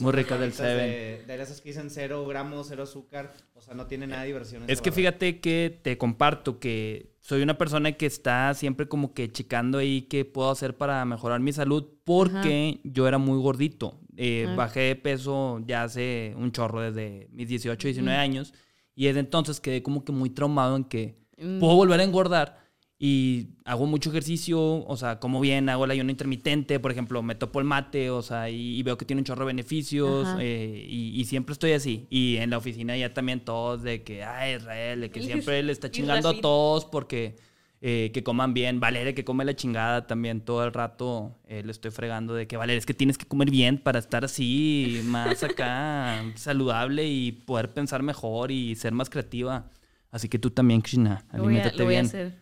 muy 0.00 0.12
rica 0.12 0.38
del 0.38 0.52
Seven. 0.52 1.26
De, 1.26 1.42
esas 1.42 1.60
que 1.60 1.70
dicen 1.70 1.90
cero 1.90 2.26
gramos, 2.26 2.68
cero 2.68 2.84
azúcar. 2.84 3.32
O 3.54 3.60
sea, 3.60 3.74
no 3.74 3.86
tiene 3.86 4.06
nada 4.06 4.22
de 4.22 4.28
diversión. 4.28 4.64
Es 4.68 4.80
que 4.80 4.92
fíjate 4.92 5.40
que 5.40 5.78
te 5.82 5.98
comparto 5.98 6.58
que 6.58 7.12
soy 7.20 7.42
una 7.42 7.58
persona 7.58 7.92
que 7.92 8.06
está 8.06 8.52
siempre 8.54 8.88
como 8.88 9.14
que 9.14 9.30
checando 9.30 9.78
ahí 9.78 10.02
qué 10.02 10.24
puedo 10.24 10.50
hacer 10.50 10.76
para 10.76 11.04
mejorar 11.04 11.40
mi 11.40 11.52
salud 11.52 11.86
porque 12.04 12.80
yo 12.84 13.06
era 13.06 13.18
muy 13.18 13.40
gordito. 13.40 14.00
Eh, 14.16 14.46
bajé 14.56 14.80
de 14.80 14.96
peso 14.96 15.60
ya 15.66 15.84
hace 15.84 16.34
un 16.36 16.52
chorro 16.52 16.80
desde 16.80 17.28
mis 17.32 17.48
18, 17.48 17.88
19 17.88 18.18
años. 18.18 18.54
Y 18.94 19.06
desde 19.06 19.20
entonces 19.20 19.60
quedé 19.60 19.82
como 19.82 20.04
que 20.04 20.12
muy 20.12 20.30
traumado 20.30 20.76
en 20.76 20.84
que 20.84 21.16
mm. 21.38 21.58
puedo 21.58 21.76
volver 21.76 22.00
a 22.00 22.04
engordar 22.04 22.61
y 23.04 23.48
hago 23.64 23.86
mucho 23.86 24.10
ejercicio, 24.10 24.60
o 24.62 24.96
sea, 24.96 25.18
como 25.18 25.40
bien, 25.40 25.68
hago 25.68 25.86
el 25.86 25.90
ayuno 25.90 26.12
intermitente, 26.12 26.78
por 26.78 26.92
ejemplo, 26.92 27.20
me 27.20 27.34
topo 27.34 27.58
el 27.58 27.64
mate, 27.64 28.10
o 28.10 28.22
sea, 28.22 28.48
y, 28.48 28.80
veo 28.84 28.96
que 28.96 29.04
tiene 29.04 29.22
un 29.22 29.24
chorro 29.24 29.40
de 29.40 29.46
beneficios, 29.46 30.28
eh, 30.38 30.86
y, 30.88 31.24
siempre 31.24 31.52
estoy 31.52 31.72
así. 31.72 32.06
Y 32.10 32.36
en 32.36 32.50
la 32.50 32.58
oficina 32.58 32.96
ya 32.96 33.12
también 33.12 33.40
todos 33.40 33.82
de 33.82 34.04
que, 34.04 34.22
ay, 34.22 34.54
Israel, 34.54 35.00
de 35.00 35.10
que 35.10 35.20
siempre 35.20 35.60
le 35.64 35.72
está 35.72 35.90
chingando 35.90 36.28
a 36.28 36.40
todos 36.40 36.84
porque 36.84 37.34
eh, 37.80 38.12
que 38.14 38.22
coman 38.22 38.54
bien. 38.54 38.78
Valeria, 38.78 39.16
que 39.16 39.24
come 39.24 39.44
la 39.44 39.56
chingada 39.56 40.06
también 40.06 40.40
todo 40.40 40.64
el 40.64 40.72
rato, 40.72 41.34
eh, 41.48 41.64
le 41.64 41.72
estoy 41.72 41.90
fregando 41.90 42.34
de 42.34 42.46
que, 42.46 42.56
Valeria, 42.56 42.78
es 42.78 42.86
que 42.86 42.94
tienes 42.94 43.18
que 43.18 43.26
comer 43.26 43.50
bien 43.50 43.78
para 43.78 43.98
estar 43.98 44.24
así, 44.24 45.00
más 45.06 45.42
acá, 45.42 46.22
saludable 46.36 47.08
y 47.08 47.32
poder 47.32 47.72
pensar 47.72 48.04
mejor 48.04 48.52
y 48.52 48.76
ser 48.76 48.92
más 48.92 49.10
creativa. 49.10 49.68
Así 50.12 50.28
que 50.28 50.38
tú 50.38 50.50
también, 50.50 50.82
Krishna, 50.82 51.24
aliméntate 51.30 51.84
bien. 51.84 52.41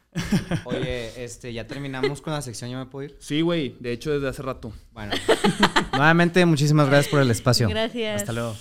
Oye, 0.64 1.24
este, 1.24 1.52
ya 1.52 1.66
terminamos 1.66 2.20
con 2.20 2.32
la 2.32 2.42
sección, 2.42 2.70
¿ya 2.70 2.78
me 2.78 2.86
puedo 2.86 3.06
ir? 3.06 3.16
Sí, 3.20 3.42
güey, 3.42 3.76
de 3.78 3.92
hecho 3.92 4.10
desde 4.10 4.28
hace 4.28 4.42
rato. 4.42 4.72
Bueno, 4.92 5.14
nuevamente 5.92 6.44
muchísimas 6.46 6.88
gracias 6.88 7.10
por 7.10 7.20
el 7.20 7.30
espacio. 7.30 7.68
Gracias. 7.68 8.22
Hasta 8.22 8.32
luego. 8.32 8.56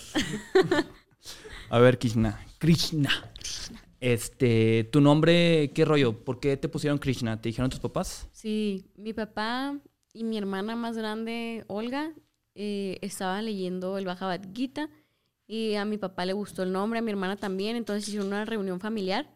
A 1.70 1.80
ver, 1.80 1.97
Krishna. 1.97 2.45
Krishna. 2.60 3.10
Este, 4.00 4.88
¿tu 4.91 5.02
nombre 5.02 5.72
qué 5.74 5.86
rollo? 5.86 6.24
¿Por 6.24 6.39
qué 6.39 6.56
te 6.56 6.70
pusieron 6.70 7.00
Krishna? 7.00 7.41
¿Te 7.41 7.50
dijeron 7.50 7.70
tus 7.70 7.80
papás? 7.80 8.28
Sí, 8.32 8.86
mi 8.95 9.14
papá 9.14 9.78
y 10.14 10.24
mi 10.24 10.38
hermana 10.38 10.76
más 10.76 10.95
grande, 10.95 11.66
Olga, 11.68 12.14
eh, 12.56 12.97
estaban 13.02 13.45
leyendo 13.45 13.97
el 13.97 14.06
Bhagavad 14.06 14.41
Gita 14.54 14.89
y 15.47 15.76
a 15.76 15.86
mi 15.86 15.97
papá 15.97 16.26
le 16.26 16.34
gustó 16.34 16.64
el 16.64 16.72
nombre, 16.72 17.00
a 17.00 17.02
mi 17.02 17.12
hermana 17.12 17.36
también, 17.36 17.76
entonces 17.76 18.08
hicieron 18.08 18.28
una 18.28 18.45
reunión 18.45 18.80
familiar 18.80 19.28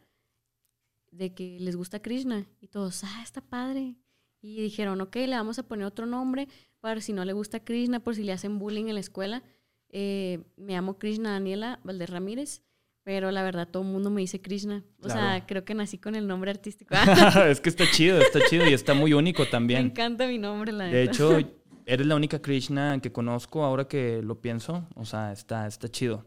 de 1.14 1.34
que 1.34 1.58
les 1.60 1.76
gusta 1.76 2.02
Krishna. 2.02 2.46
Y 2.60 2.68
todos, 2.68 3.04
ah, 3.04 3.22
está 3.24 3.42
padre. 3.42 3.96
Y 4.42 4.62
dijeron, 4.62 5.00
ok, 5.02 5.16
le 5.16 5.36
vamos 5.36 5.60
a 5.60 5.64
poner 5.64 5.86
otro 5.86 6.06
nombre 6.06 6.48
para 6.82 7.00
si 7.00 7.14
no 7.14 7.24
le 7.24 7.32
gusta 7.32 7.64
Krishna, 7.64 8.02
por 8.02 8.16
si 8.16 8.24
le 8.24 8.34
hacen 8.34 8.60
bullying 8.60 8.88
en 8.88 8.96
la 8.96 9.00
escuela. 9.00 9.42
Eh, 9.90 10.44
me 10.58 10.74
llamo 10.74 10.98
Krishna 10.98 11.32
Daniela 11.32 11.80
Valdez 11.84 12.10
Ramírez, 12.10 12.62
pero 13.04 13.32
la 13.32 13.44
verdad 13.44 13.70
todo 13.70 13.84
el 13.84 13.90
mundo 13.90 14.10
me 14.10 14.22
dice 14.22 14.42
Krishna. 14.42 14.84
O 15.02 15.08
sea, 15.08 15.46
creo 15.46 15.64
que 15.64 15.76
nací 15.76 15.98
con 15.98 16.16
el 16.16 16.28
nombre 16.28 16.52
artístico. 16.52 16.94
es 17.48 17.62
que 17.62 17.70
está 17.70 17.90
chido, 17.90 18.20
está 18.20 18.40
chido 18.50 18.68
y 18.70 18.74
está 18.74 18.94
muy 18.94 19.14
único 19.14 19.46
también. 19.48 19.82
Me 19.84 19.90
encanta 19.92 20.28
mi 20.28 20.40
nombre, 20.40 20.74
la 20.74 20.86
De 20.86 21.04
hecho, 21.04 21.38
eres 21.86 22.06
la 22.08 22.16
única 22.16 22.42
Krishna 22.42 23.00
que 23.00 23.12
conozco 23.12 23.64
ahora 23.64 23.88
que 23.88 24.22
lo 24.22 24.42
pienso. 24.42 24.88
O 24.96 25.06
sea, 25.06 25.32
está, 25.32 25.68
está 25.68 25.88
chido. 25.88 26.26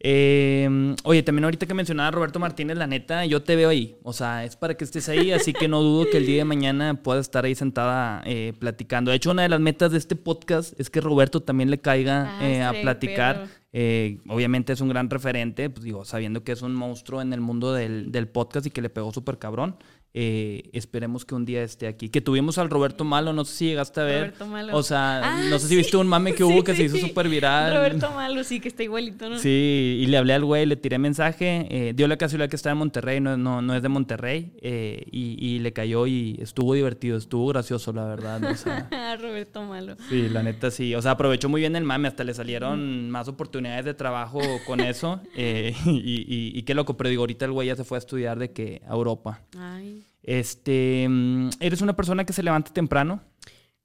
Em, 0.00 0.94
oye, 1.02 1.24
también 1.24 1.44
ahorita 1.44 1.66
que 1.66 1.74
mencionaba 1.74 2.12
Roberto 2.12 2.38
Martínez, 2.38 2.76
la 2.76 2.86
neta, 2.86 3.26
yo 3.26 3.42
te 3.42 3.56
veo 3.56 3.68
ahí. 3.68 3.96
O 4.04 4.12
sea, 4.12 4.44
es 4.44 4.54
para 4.54 4.76
que 4.76 4.84
estés 4.84 5.08
ahí, 5.08 5.32
así 5.32 5.52
que 5.52 5.66
no 5.66 5.82
dudo 5.82 6.08
que 6.10 6.18
el 6.18 6.26
día 6.26 6.38
de 6.38 6.44
mañana 6.44 7.02
puedas 7.02 7.26
estar 7.26 7.44
ahí 7.44 7.54
sentada 7.54 8.22
eh, 8.24 8.52
platicando. 8.58 9.10
De 9.10 9.16
hecho, 9.16 9.32
una 9.32 9.42
de 9.42 9.48
las 9.48 9.60
metas 9.60 9.90
de 9.90 9.98
este 9.98 10.14
podcast 10.14 10.78
es 10.78 10.88
que 10.88 11.00
Roberto 11.00 11.40
también 11.40 11.70
le 11.70 11.78
caiga 11.78 12.38
ah, 12.38 12.48
eh, 12.48 12.62
a 12.62 12.72
platicar. 12.72 13.48
Eh, 13.72 14.18
obviamente 14.28 14.72
es 14.72 14.80
un 14.80 14.88
gran 14.88 15.10
referente, 15.10 15.68
pues 15.68 15.84
digo, 15.84 16.04
sabiendo 16.04 16.42
que 16.42 16.52
es 16.52 16.62
un 16.62 16.74
monstruo 16.74 17.20
en 17.20 17.32
el 17.32 17.40
mundo 17.40 17.74
del, 17.74 18.12
del 18.12 18.28
podcast 18.28 18.66
y 18.66 18.70
que 18.70 18.80
le 18.80 18.90
pegó 18.90 19.12
súper 19.12 19.38
cabrón. 19.38 19.76
Eh, 20.14 20.70
esperemos 20.72 21.24
que 21.24 21.34
un 21.34 21.44
día 21.44 21.62
esté 21.62 21.86
aquí. 21.86 22.08
Que 22.08 22.20
tuvimos 22.20 22.58
al 22.58 22.70
Roberto 22.70 23.04
Malo, 23.04 23.32
no 23.32 23.44
sé 23.44 23.54
si 23.54 23.64
llegaste 23.66 24.00
a 24.00 24.04
ver. 24.04 24.20
Roberto 24.20 24.46
Malo. 24.46 24.76
O 24.76 24.82
sea, 24.82 25.20
ah, 25.22 25.42
no 25.50 25.58
sé 25.58 25.68
si 25.68 25.76
viste 25.76 25.96
un 25.96 26.08
mame 26.08 26.34
que 26.34 26.44
hubo 26.48 26.64
que 26.64 26.74
se 26.74 26.84
hizo 26.84 26.96
súper 26.96 27.28
viral. 27.28 27.76
Roberto 27.76 28.10
Malo, 28.12 28.42
sí, 28.42 28.58
que 28.58 28.68
está 28.68 28.82
igualito, 28.82 29.28
¿no? 29.28 29.38
Sí, 29.38 29.98
y 30.00 30.06
le 30.06 30.16
hablé 30.16 30.32
al 30.32 30.44
güey, 30.44 30.66
le 30.66 30.76
tiré 30.76 30.98
mensaje. 30.98 31.66
Eh, 31.70 31.92
dio 31.94 32.08
la 32.08 32.16
casualidad 32.16 32.48
que 32.48 32.56
está 32.56 32.70
en 32.70 32.78
Monterrey, 32.78 33.20
no, 33.20 33.36
no, 33.36 33.60
no 33.60 33.74
es 33.74 33.82
de 33.82 33.88
Monterrey. 33.88 34.52
Eh, 34.62 35.04
y, 35.10 35.58
le 35.58 35.72
cayó 35.72 36.06
y 36.06 36.38
estuvo 36.40 36.74
divertido, 36.74 37.16
estuvo 37.16 37.46
gracioso, 37.48 37.92
la 37.92 38.04
verdad. 38.04 38.40
Roberto 39.20 39.62
Malo. 39.62 39.96
Sí, 40.08 40.28
la 40.28 40.42
neta 40.42 40.70
sí. 40.70 40.94
O 40.94 41.02
sea, 41.02 41.12
aprovechó 41.12 41.48
muy 41.48 41.60
bien 41.60 41.76
el 41.76 41.84
mame, 41.84 42.08
hasta 42.08 42.24
le 42.24 42.32
salieron 42.32 43.10
más 43.10 43.28
oportunidades 43.28 43.84
de 43.84 43.94
trabajo 43.94 44.40
con 44.66 44.80
eso. 44.80 45.20
y, 45.36 45.42
y, 45.42 46.52
y, 46.54 46.62
qué 46.62 46.74
loco, 46.74 46.96
pero 46.96 47.10
digo, 47.10 47.22
ahorita 47.22 47.44
el 47.44 47.52
güey 47.52 47.68
ya 47.68 47.76
se 47.76 47.84
fue 47.84 47.98
a 47.98 48.00
estudiar 48.00 48.38
de 48.38 48.52
que 48.52 48.82
a 48.86 48.94
Europa. 48.94 49.42
Ay. 49.56 50.07
Este, 50.28 51.06
mm, 51.08 51.48
¿Eres 51.58 51.80
una 51.80 51.96
persona 51.96 52.26
que 52.26 52.34
se 52.34 52.42
levanta 52.42 52.70
temprano? 52.70 53.22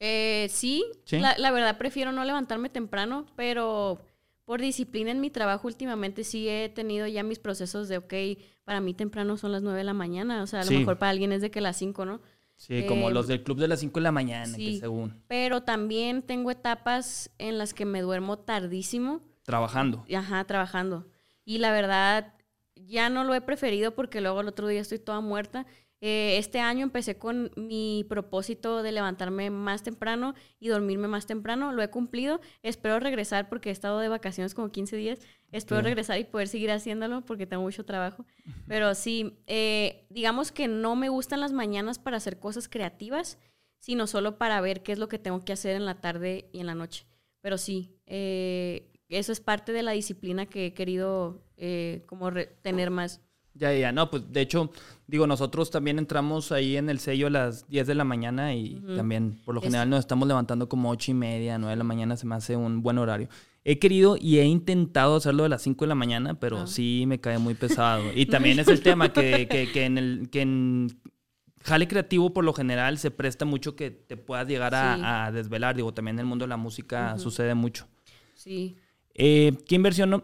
Eh, 0.02 0.48
sí, 0.50 0.84
La, 1.10 1.52
verdad 1.52 1.78
prefiero 1.78 2.12
no 2.12 2.26
levantarme 2.26 2.68
temprano, 2.68 3.26
pero 3.38 4.02
por 4.44 4.60
disciplina 4.60 5.12
en 5.12 5.22
mi 5.22 5.30
trabajo 5.30 5.70
últimamente 5.70 6.26
sí 6.26 6.50
he 6.50 6.68
tenido 6.68 7.08
ya 7.08 7.24
mis 7.24 7.40
procesos 7.40 7.88
de, 7.88 8.00
ok, 8.00 8.14
para 8.66 8.82
mí 8.82 8.94
temprano 8.94 9.38
son 9.38 9.54
las 9.54 9.64
9 9.64 9.78
de 9.78 9.84
la 9.86 9.94
mañana, 9.94 10.44
o 10.44 10.48
sea, 10.48 10.60
a 10.60 10.66
lo 10.66 10.72
mejor 10.72 10.98
para 10.98 11.12
alguien 11.12 11.32
es 11.32 11.42
de 11.42 11.50
que 11.50 11.62
las 11.62 11.78
5, 11.78 12.04
¿no? 12.04 12.20
Sí, 12.58 12.86
como 12.90 13.10
los 13.10 13.28
del 13.28 13.42
club 13.42 13.58
de 13.58 13.70
las 13.70 13.80
5 13.80 14.02
de 14.02 14.04
la 14.04 14.12
mañana, 14.12 14.58
que 14.58 14.80
según. 14.82 15.24
Pero 15.30 15.64
también 15.64 16.24
tengo 16.24 16.52
etapas 16.52 17.32
en 17.38 17.58
las 17.58 17.74
que 17.74 17.86
me 17.86 18.02
duermo 18.02 18.38
tardísimo. 18.38 19.22
Trabajando. 19.44 20.04
Ajá, 20.14 20.44
trabajando. 20.44 21.08
Y 21.46 21.60
la 21.60 21.72
verdad, 21.72 22.34
ya 22.76 23.10
no 23.10 23.24
lo 23.24 23.34
he 23.34 23.42
preferido 23.42 23.96
porque 23.96 24.22
luego 24.22 24.42
el 24.42 24.48
otro 24.50 24.68
día 24.68 24.82
estoy 24.82 25.00
toda 25.00 25.22
muerta 25.22 25.66
eh, 26.06 26.38
este 26.38 26.60
año 26.60 26.84
empecé 26.84 27.18
con 27.18 27.50
mi 27.56 28.06
propósito 28.10 28.84
de 28.84 28.92
levantarme 28.92 29.50
más 29.50 29.84
temprano 29.84 30.36
y 30.60 30.68
dormirme 30.68 31.08
más 31.08 31.26
temprano. 31.28 31.72
Lo 31.72 31.82
he 31.82 31.90
cumplido. 31.90 32.42
Espero 32.62 33.00
regresar 33.00 33.48
porque 33.48 33.70
he 33.70 33.72
estado 33.72 34.00
de 34.00 34.10
vacaciones 34.10 34.54
como 34.54 34.70
15 34.70 34.98
días. 34.98 35.20
Espero 35.54 35.82
regresar 35.82 36.20
y 36.20 36.26
poder 36.26 36.50
seguir 36.50 36.72
haciéndolo 36.72 37.22
porque 37.22 37.48
tengo 37.48 37.64
mucho 37.64 37.86
trabajo. 37.86 38.26
Pero 38.68 38.96
sí, 38.96 39.40
eh, 39.48 40.06
digamos 40.10 40.52
que 40.52 40.68
no 40.68 40.98
me 40.98 41.08
gustan 41.08 41.40
las 41.40 41.54
mañanas 41.54 42.00
para 42.00 42.18
hacer 42.18 42.38
cosas 42.38 42.68
creativas, 42.68 43.40
sino 43.80 44.06
solo 44.06 44.38
para 44.38 44.60
ver 44.60 44.84
qué 44.84 44.92
es 44.92 45.00
lo 45.00 45.08
que 45.08 45.20
tengo 45.20 45.46
que 45.46 45.54
hacer 45.54 45.78
en 45.78 45.86
la 45.86 46.02
tarde 46.02 46.50
y 46.52 46.60
en 46.60 46.66
la 46.66 46.76
noche. 46.76 47.08
Pero 47.40 47.58
sí, 47.58 47.96
eh, 48.08 48.92
eso 49.08 49.32
es 49.32 49.40
parte 49.40 49.72
de 49.72 49.84
la 49.84 49.92
disciplina 49.92 50.48
que 50.48 50.66
he 50.66 50.74
querido 50.74 51.46
como 52.08 52.30
tener 52.62 52.92
más. 52.92 53.22
Ya, 53.56 53.72
ya, 53.74 53.92
no, 53.92 54.10
pues 54.10 54.32
de 54.32 54.42
hecho, 54.42 54.72
digo, 55.06 55.28
nosotros 55.28 55.70
también 55.70 56.00
entramos 56.00 56.52
ahí 56.52 56.76
en 56.76 56.90
el 56.90 57.00
sello 57.00 57.28
a 57.28 57.30
las 57.30 57.70
10 57.70 57.86
de 57.86 57.96
la 57.96 58.04
mañana 58.04 58.56
y 58.56 58.82
también 58.96 59.40
por 59.46 59.54
lo 59.54 59.62
general 59.62 59.90
nos 59.90 60.00
estamos 60.00 60.28
levantando 60.28 60.68
como 60.68 60.90
8 60.90 61.12
y 61.12 61.14
media, 61.14 61.58
9 61.60 61.72
de 61.72 61.78
la 61.78 61.84
mañana, 61.84 62.18
se 62.18 62.26
me 62.26 62.36
hace 62.36 62.56
un 62.56 62.82
buen 62.82 62.98
horario. 62.98 63.30
He 63.64 63.80
querido 63.80 64.18
y 64.20 64.40
he 64.40 64.46
intentado 64.46 65.16
hacerlo 65.16 65.46
a 65.46 65.50
las 65.50 65.62
5 65.62 65.86
de 65.86 65.90
la 65.90 65.96
mañana, 65.96 66.34
pero 66.40 66.62
ah. 66.62 66.68
sí 66.68 67.06
me 67.08 67.22
cae 67.22 67.38
muy 67.38 67.54
pesado. 67.54 68.04
Y 68.16 68.26
también 68.26 68.60
es 68.60 68.68
el 68.68 68.82
tema 68.82 69.14
que, 69.14 69.48
que, 69.48 69.72
que, 69.72 69.86
en 69.86 69.98
el 69.98 70.30
que 70.32 70.42
en 70.42 71.00
jale 71.64 71.88
creativo 71.88 72.34
por 72.34 72.44
lo 72.44 72.54
general 72.54 72.98
se 72.98 73.10
presta 73.10 73.46
mucho 73.46 73.76
que 73.76 73.90
te 73.90 74.18
puedas 74.18 74.48
llegar 74.48 74.74
a, 74.76 75.32
desvelar. 75.32 75.76
Digo, 75.76 75.94
también 75.94 76.16
en 76.16 76.22
el 76.22 76.26
mundo 76.26 76.44
de 76.44 76.50
la 76.50 76.58
música 76.58 77.18
sucede 77.18 77.54
mucho. 77.56 77.88
Sí. 78.36 78.76
Eh, 79.14 79.54
¿Qué 79.68 79.76
inversión 79.76 80.24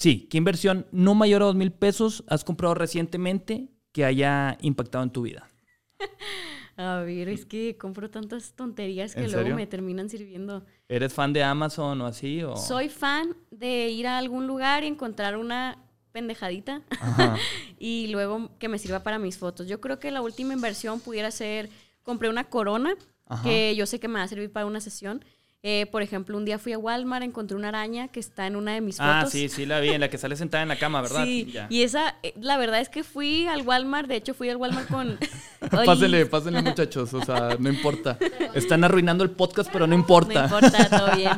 Sí, 0.00 0.26
¿qué 0.30 0.38
inversión 0.38 0.86
no 0.92 1.14
mayor 1.14 1.42
a 1.42 1.44
dos 1.44 1.54
mil 1.54 1.72
pesos 1.72 2.24
has 2.26 2.42
comprado 2.42 2.72
recientemente 2.72 3.68
que 3.92 4.06
haya 4.06 4.56
impactado 4.62 5.04
en 5.04 5.10
tu 5.10 5.22
vida? 5.22 5.50
A 6.78 7.00
ver, 7.00 7.28
es 7.28 7.44
que 7.44 7.76
compro 7.76 8.08
tantas 8.08 8.54
tonterías 8.54 9.14
que 9.14 9.28
luego 9.28 9.54
me 9.54 9.66
terminan 9.66 10.08
sirviendo. 10.08 10.64
¿Eres 10.88 11.12
fan 11.12 11.34
de 11.34 11.42
Amazon 11.42 12.00
o 12.00 12.06
así? 12.06 12.42
O? 12.42 12.56
Soy 12.56 12.88
fan 12.88 13.36
de 13.50 13.90
ir 13.90 14.06
a 14.06 14.16
algún 14.16 14.46
lugar 14.46 14.84
y 14.84 14.86
encontrar 14.86 15.36
una 15.36 15.76
pendejadita 16.12 16.80
y 17.78 18.06
luego 18.06 18.48
que 18.58 18.68
me 18.68 18.78
sirva 18.78 19.02
para 19.02 19.18
mis 19.18 19.36
fotos. 19.36 19.68
Yo 19.68 19.82
creo 19.82 19.98
que 19.98 20.10
la 20.10 20.22
última 20.22 20.54
inversión 20.54 21.00
pudiera 21.00 21.30
ser, 21.30 21.68
compré 22.02 22.30
una 22.30 22.44
corona 22.44 22.94
que 23.42 23.76
yo 23.76 23.84
sé 23.84 24.00
que 24.00 24.08
me 24.08 24.14
va 24.14 24.22
a 24.22 24.28
servir 24.28 24.50
para 24.50 24.64
una 24.64 24.80
sesión 24.80 25.22
eh, 25.62 25.84
por 25.92 26.00
ejemplo, 26.00 26.38
un 26.38 26.46
día 26.46 26.58
fui 26.58 26.72
a 26.72 26.78
Walmart, 26.78 27.22
encontré 27.22 27.54
una 27.54 27.68
araña 27.68 28.08
que 28.08 28.18
está 28.18 28.46
en 28.46 28.56
una 28.56 28.72
de 28.72 28.80
mis 28.80 28.98
ah, 28.98 29.18
fotos. 29.20 29.28
Ah, 29.28 29.30
sí, 29.30 29.48
sí, 29.50 29.66
la 29.66 29.78
vi, 29.80 29.90
en 29.90 30.00
la 30.00 30.08
que 30.08 30.16
sale 30.16 30.34
sentada 30.34 30.62
en 30.62 30.70
la 30.70 30.76
cama, 30.76 31.02
¿verdad? 31.02 31.24
Sí, 31.24 31.52
y 31.68 31.82
esa, 31.82 32.16
eh, 32.22 32.32
la 32.40 32.56
verdad 32.56 32.80
es 32.80 32.88
que 32.88 33.04
fui 33.04 33.46
al 33.46 33.60
Walmart, 33.60 34.08
de 34.08 34.16
hecho 34.16 34.32
fui 34.32 34.48
al 34.48 34.56
Walmart 34.56 34.88
con... 34.88 35.18
pásenle, 35.84 36.24
pásenle 36.24 36.62
muchachos, 36.70 37.12
o 37.12 37.22
sea, 37.22 37.56
no 37.58 37.68
importa. 37.68 38.18
Están 38.54 38.84
arruinando 38.84 39.22
el 39.22 39.32
podcast, 39.32 39.70
pero 39.70 39.86
no 39.86 39.94
importa. 39.94 40.48
No 40.48 40.56
importa, 40.56 40.88
todo 40.88 41.16
bien. 41.16 41.32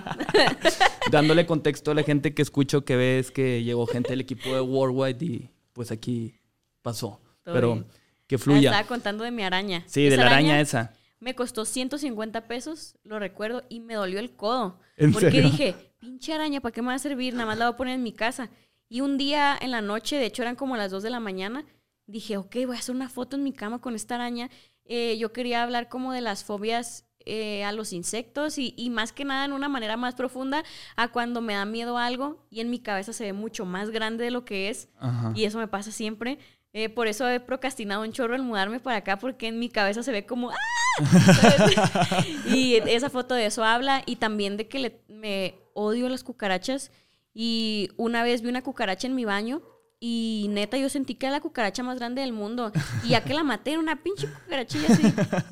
Dándole 1.11 1.45
contexto 1.45 1.91
a 1.91 1.95
la 1.95 2.05
gente 2.05 2.33
que 2.33 2.43
escucho, 2.43 2.85
que 2.85 2.95
ves 2.95 3.33
que 3.33 3.65
llegó 3.65 3.89
gente 3.89 4.11
del 4.11 4.21
equipo 4.21 4.55
de 4.55 4.61
Worldwide 4.61 5.25
y 5.25 5.51
pues 5.73 5.91
aquí 5.91 6.37
pasó. 6.81 7.21
pero 7.43 7.85
que 8.29 8.39
fluya. 8.39 8.71
estaba 8.71 8.87
contando 8.87 9.25
de 9.25 9.33
mi 9.33 9.43
araña. 9.43 9.83
Sí, 9.87 10.09
de 10.09 10.17
la 10.17 10.27
araña 10.27 10.61
esa 10.61 10.93
me 11.23 11.37
costó 11.37 11.65
150 11.65 12.49
pesos, 12.49 12.97
lo 13.05 13.21
recuerdo, 13.21 13.63
y 13.69 13.79
me 13.79 13.95
dolió 13.95 14.19
el 14.19 14.35
codo. 14.35 14.81
porque 15.13 15.41
dije, 15.41 15.77
pinche 16.01 16.33
araña, 16.33 16.61
¿para 16.61 16.73
qué 16.73 16.83
me 16.83 16.89
va 16.89 16.95
a 16.95 16.99
servir? 16.99 17.33
Nada 17.35 17.47
más 17.47 17.59
la 17.59 17.67
voy 17.67 17.75
a 17.75 17.77
poner 17.77 17.95
en 17.95 18.03
mi 18.03 18.13
casa. 18.13 18.51
Y 18.89 19.03
un 19.03 19.19
día 19.19 19.57
en 19.61 19.71
la 19.71 19.81
noche, 19.81 20.17
de 20.17 20.27
hecho 20.27 20.43
eran 20.43 20.57
como 20.57 20.77
las 20.77 20.91
2 20.91 21.05
de 21.05 21.11
la 21.11 21.21
mañana, 21.21 21.65
dije, 22.09 22.39
ok, 22.39 22.57
voy 22.67 22.75
a 22.75 22.81
hacer 22.81 22.93
una 22.93 23.09
foto 23.09 23.37
en 23.37 23.45
mi 23.45 23.53
cama 23.53 23.81
con 23.81 23.95
esta 23.95 24.17
araña. 24.17 24.51
Eh, 24.85 25.17
yo 25.17 25.33
quería 25.33 25.63
hablar 25.63 25.89
como 25.89 26.13
de 26.13 26.23
las 26.23 26.43
fobias 26.43 27.07
eh, 27.25 27.63
a 27.63 27.71
los 27.71 27.93
insectos 27.93 28.59
y, 28.59 28.75
y, 28.77 28.91
más 28.91 29.13
que 29.13 29.25
nada 29.25 29.45
en 29.45 29.53
una 29.53 29.69
manera 29.69 29.97
más 29.97 30.17
profunda 30.17 30.65
a 30.97 31.13
cuando 31.13 31.41
me 31.41 31.55
da 31.55 31.65
miedo 31.65 31.99
algo 31.99 32.45
y 32.51 32.59
en 32.59 32.69
mi 32.69 32.81
cabeza 32.81 33.13
se 33.13 33.23
ve 33.23 33.33
mucho 33.33 33.65
más 33.65 33.91
grande 33.91 34.25
de 34.25 34.33
lo 34.33 34.45
que 34.45 34.71
es. 34.71 34.89
Y 35.37 35.45
eso 35.45 35.59
me 35.59 35.69
pasa 35.69 35.93
siempre. 35.93 36.41
Eh, 36.75 36.89
por 36.89 37.07
eso 37.07 37.29
he 37.29 37.39
procrastinado 37.39 38.03
un 38.03 38.13
chorro 38.13 38.35
el 38.35 38.43
mudarme 38.43 38.81
para 38.81 38.99
acá, 38.99 39.19
porque 39.19 39.49
en 39.49 39.59
mi 39.59 39.69
cabeza 39.69 40.03
se 40.03 40.13
ve 40.13 40.25
como 40.25 40.51
¡ah! 40.51 40.57
y 42.47 42.77
esa 42.77 43.11
foto 43.11 43.35
de 43.35 43.47
eso 43.47 43.63
habla, 43.63 44.03
y 44.07 44.17
también 44.17 44.57
de 44.57 44.69
que 44.69 44.79
le, 44.79 45.01
me 45.09 45.57
odio 45.75 46.09
las 46.09 46.25
cucarachas. 46.25 46.91
Y 47.35 47.91
una 47.97 48.23
vez 48.23 48.43
vi 48.43 48.49
una 48.49 48.63
cucaracha 48.63 49.07
en 49.07 49.15
mi 49.15 49.25
baño, 49.25 49.63
y 50.05 50.49
neta 50.51 50.79
yo 50.79 50.89
sentí 50.89 51.15
que 51.15 51.27
era 51.27 51.37
la 51.37 51.41
cucaracha 51.41 51.85
más 51.85 51.99
grande 51.99 52.23
del 52.23 52.33
mundo. 52.33 52.73
Y 53.05 53.11
ya 53.11 53.23
que 53.23 53.35
la 53.35 53.45
maté, 53.45 53.71
era 53.71 53.79
una 53.79 54.03
pinche 54.03 54.27
cucarachilla 54.27 54.89
así. 54.89 55.05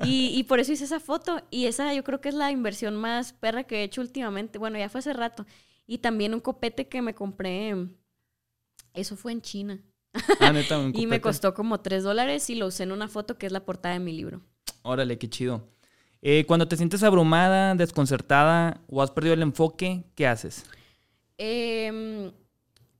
Y, 0.02 0.32
y 0.36 0.42
por 0.42 0.58
eso 0.58 0.72
hice 0.72 0.86
esa 0.86 0.98
foto. 0.98 1.40
Y 1.50 1.66
esa 1.66 1.94
yo 1.94 2.02
creo 2.02 2.20
que 2.20 2.30
es 2.30 2.34
la 2.34 2.50
inversión 2.50 2.96
más 2.96 3.32
perra 3.32 3.62
que 3.62 3.76
he 3.76 3.82
hecho 3.84 4.00
últimamente. 4.00 4.58
Bueno, 4.58 4.76
ya 4.76 4.88
fue 4.88 4.98
hace 4.98 5.12
rato. 5.12 5.46
Y 5.86 5.98
también 5.98 6.34
un 6.34 6.40
copete 6.40 6.88
que 6.88 7.00
me 7.00 7.14
compré. 7.14 7.76
Eso 8.92 9.14
fue 9.16 9.30
en 9.30 9.40
China. 9.40 9.80
Ah, 10.12 10.52
y 10.94 11.06
me 11.06 11.20
costó 11.20 11.54
como 11.54 11.80
3 11.80 12.02
dólares 12.02 12.48
y 12.50 12.54
lo 12.54 12.66
usé 12.66 12.82
en 12.82 12.92
una 12.92 13.08
foto 13.08 13.38
que 13.38 13.46
es 13.46 13.52
la 13.52 13.64
portada 13.64 13.94
de 13.94 14.00
mi 14.00 14.12
libro. 14.12 14.42
Órale, 14.82 15.18
qué 15.18 15.28
chido. 15.28 15.68
Eh, 16.22 16.44
cuando 16.46 16.68
te 16.68 16.76
sientes 16.76 17.02
abrumada, 17.02 17.74
desconcertada 17.74 18.82
o 18.88 19.02
has 19.02 19.10
perdido 19.10 19.34
el 19.34 19.42
enfoque, 19.42 20.04
¿qué 20.14 20.26
haces? 20.26 20.64
Em, 21.38 22.30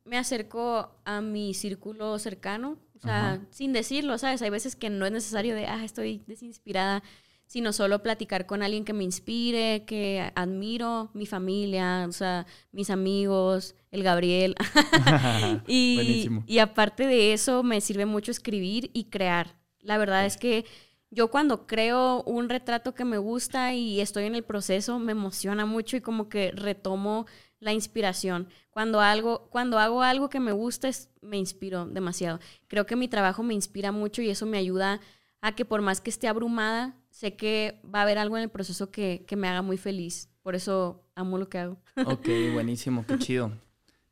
me 0.05 0.17
acerco 0.17 0.91
a 1.05 1.21
mi 1.21 1.53
círculo 1.53 2.19
cercano, 2.19 2.79
o 2.97 3.01
sea, 3.01 3.41
sin 3.51 3.73
decirlo, 3.73 4.17
¿sabes? 4.19 4.41
Hay 4.43 4.51
veces 4.51 4.77
que 4.77 4.91
no 4.91 5.05
es 5.05 5.13
necesario 5.13 5.55
de, 5.55 5.67
ah, 5.67 5.85
estoy 5.85 6.23
desinspirada 6.27 7.03
sino 7.51 7.73
solo 7.73 8.01
platicar 8.01 8.47
con 8.47 8.63
alguien 8.63 8.85
que 8.85 8.93
me 8.93 9.03
inspire, 9.03 9.85
que 9.85 10.31
admiro, 10.37 11.11
mi 11.15 11.27
familia, 11.27 12.07
o 12.09 12.13
sea, 12.13 12.47
mis 12.71 12.91
amigos, 12.91 13.75
el 13.91 14.03
Gabriel. 14.03 14.55
y, 15.67 16.29
y 16.47 16.59
aparte 16.59 17.07
de 17.07 17.33
eso, 17.33 17.63
me 17.63 17.81
sirve 17.81 18.07
mucho 18.07 18.31
escribir 18.31 18.91
y 18.93 19.05
crear. 19.05 19.57
La 19.81 19.99
verdad 19.99 20.27
es 20.27 20.37
que 20.37 20.65
yo 21.11 21.29
cuando 21.31 21.67
creo 21.67 22.23
un 22.23 22.49
retrato 22.49 22.95
que 22.95 23.05
me 23.05 23.19
gusta 23.19 23.75
y 23.75 24.01
estoy 24.01 24.25
en 24.25 24.35
el 24.35 24.45
proceso, 24.45 24.99
me 24.99 25.13
emociona 25.13 25.67
mucho 25.67 25.97
y 25.97 26.01
como 26.01 26.29
que 26.29 26.53
retomo 26.53 27.27
la 27.59 27.73
inspiración. 27.73 28.49
Cuando, 28.71 29.01
algo, 29.01 29.49
cuando 29.51 29.79
hago 29.79 30.03
algo 30.03 30.29
que 30.29 30.41
me 30.41 30.53
gusta, 30.53 30.89
es, 30.89 31.11
me 31.21 31.37
inspiro 31.37 31.87
demasiado. 31.87 32.39
Creo 32.69 32.87
que 32.87 32.97
mi 32.97 33.09
trabajo 33.09 33.43
me 33.43 33.55
inspira 33.55 33.93
mucho 33.93 34.23
y 34.23 34.31
eso 34.31 34.47
me 34.47 34.59
ayuda 34.59 35.01
a 35.41 35.55
que 35.55 35.65
por 35.65 35.83
más 35.83 36.01
que 36.01 36.11
esté 36.11 36.29
abrumada, 36.29 36.97
sé 37.11 37.35
que 37.35 37.81
va 37.85 38.01
a 38.01 38.03
haber 38.03 38.19
algo 38.19 38.37
en 38.37 38.45
el 38.45 38.51
proceso 38.51 38.91
que, 38.91 39.27
me 39.37 39.49
haga 39.49 39.63
muy 39.63 39.79
feliz. 39.79 40.31
Por 40.43 40.55
eso 40.55 41.05
amo 41.15 41.39
lo 41.39 41.49
que 41.49 41.59
hago. 41.59 41.77
Ok, 42.07 42.29
buenísimo, 42.53 43.05
qué 43.07 43.19
chido. 43.19 43.53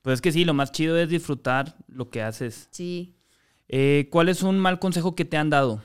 Pues 0.09 0.17
es 0.17 0.23
que 0.23 0.33
sí, 0.33 0.47
lo 0.47 0.55
más 0.55 0.73
chido 0.73 0.97
es 0.97 1.11
disfrutar 1.11 1.77
lo 1.87 2.09
que 2.09 2.23
haces. 2.23 2.69
Sí. 2.71 3.15
Eh, 3.69 4.09
¿Cuál 4.11 4.31
es 4.31 4.43
un 4.43 4.59
mal 4.59 4.79
consejo 4.79 5.15
que 5.15 5.27
te 5.27 5.37
han 5.37 5.51
dado? 5.51 5.83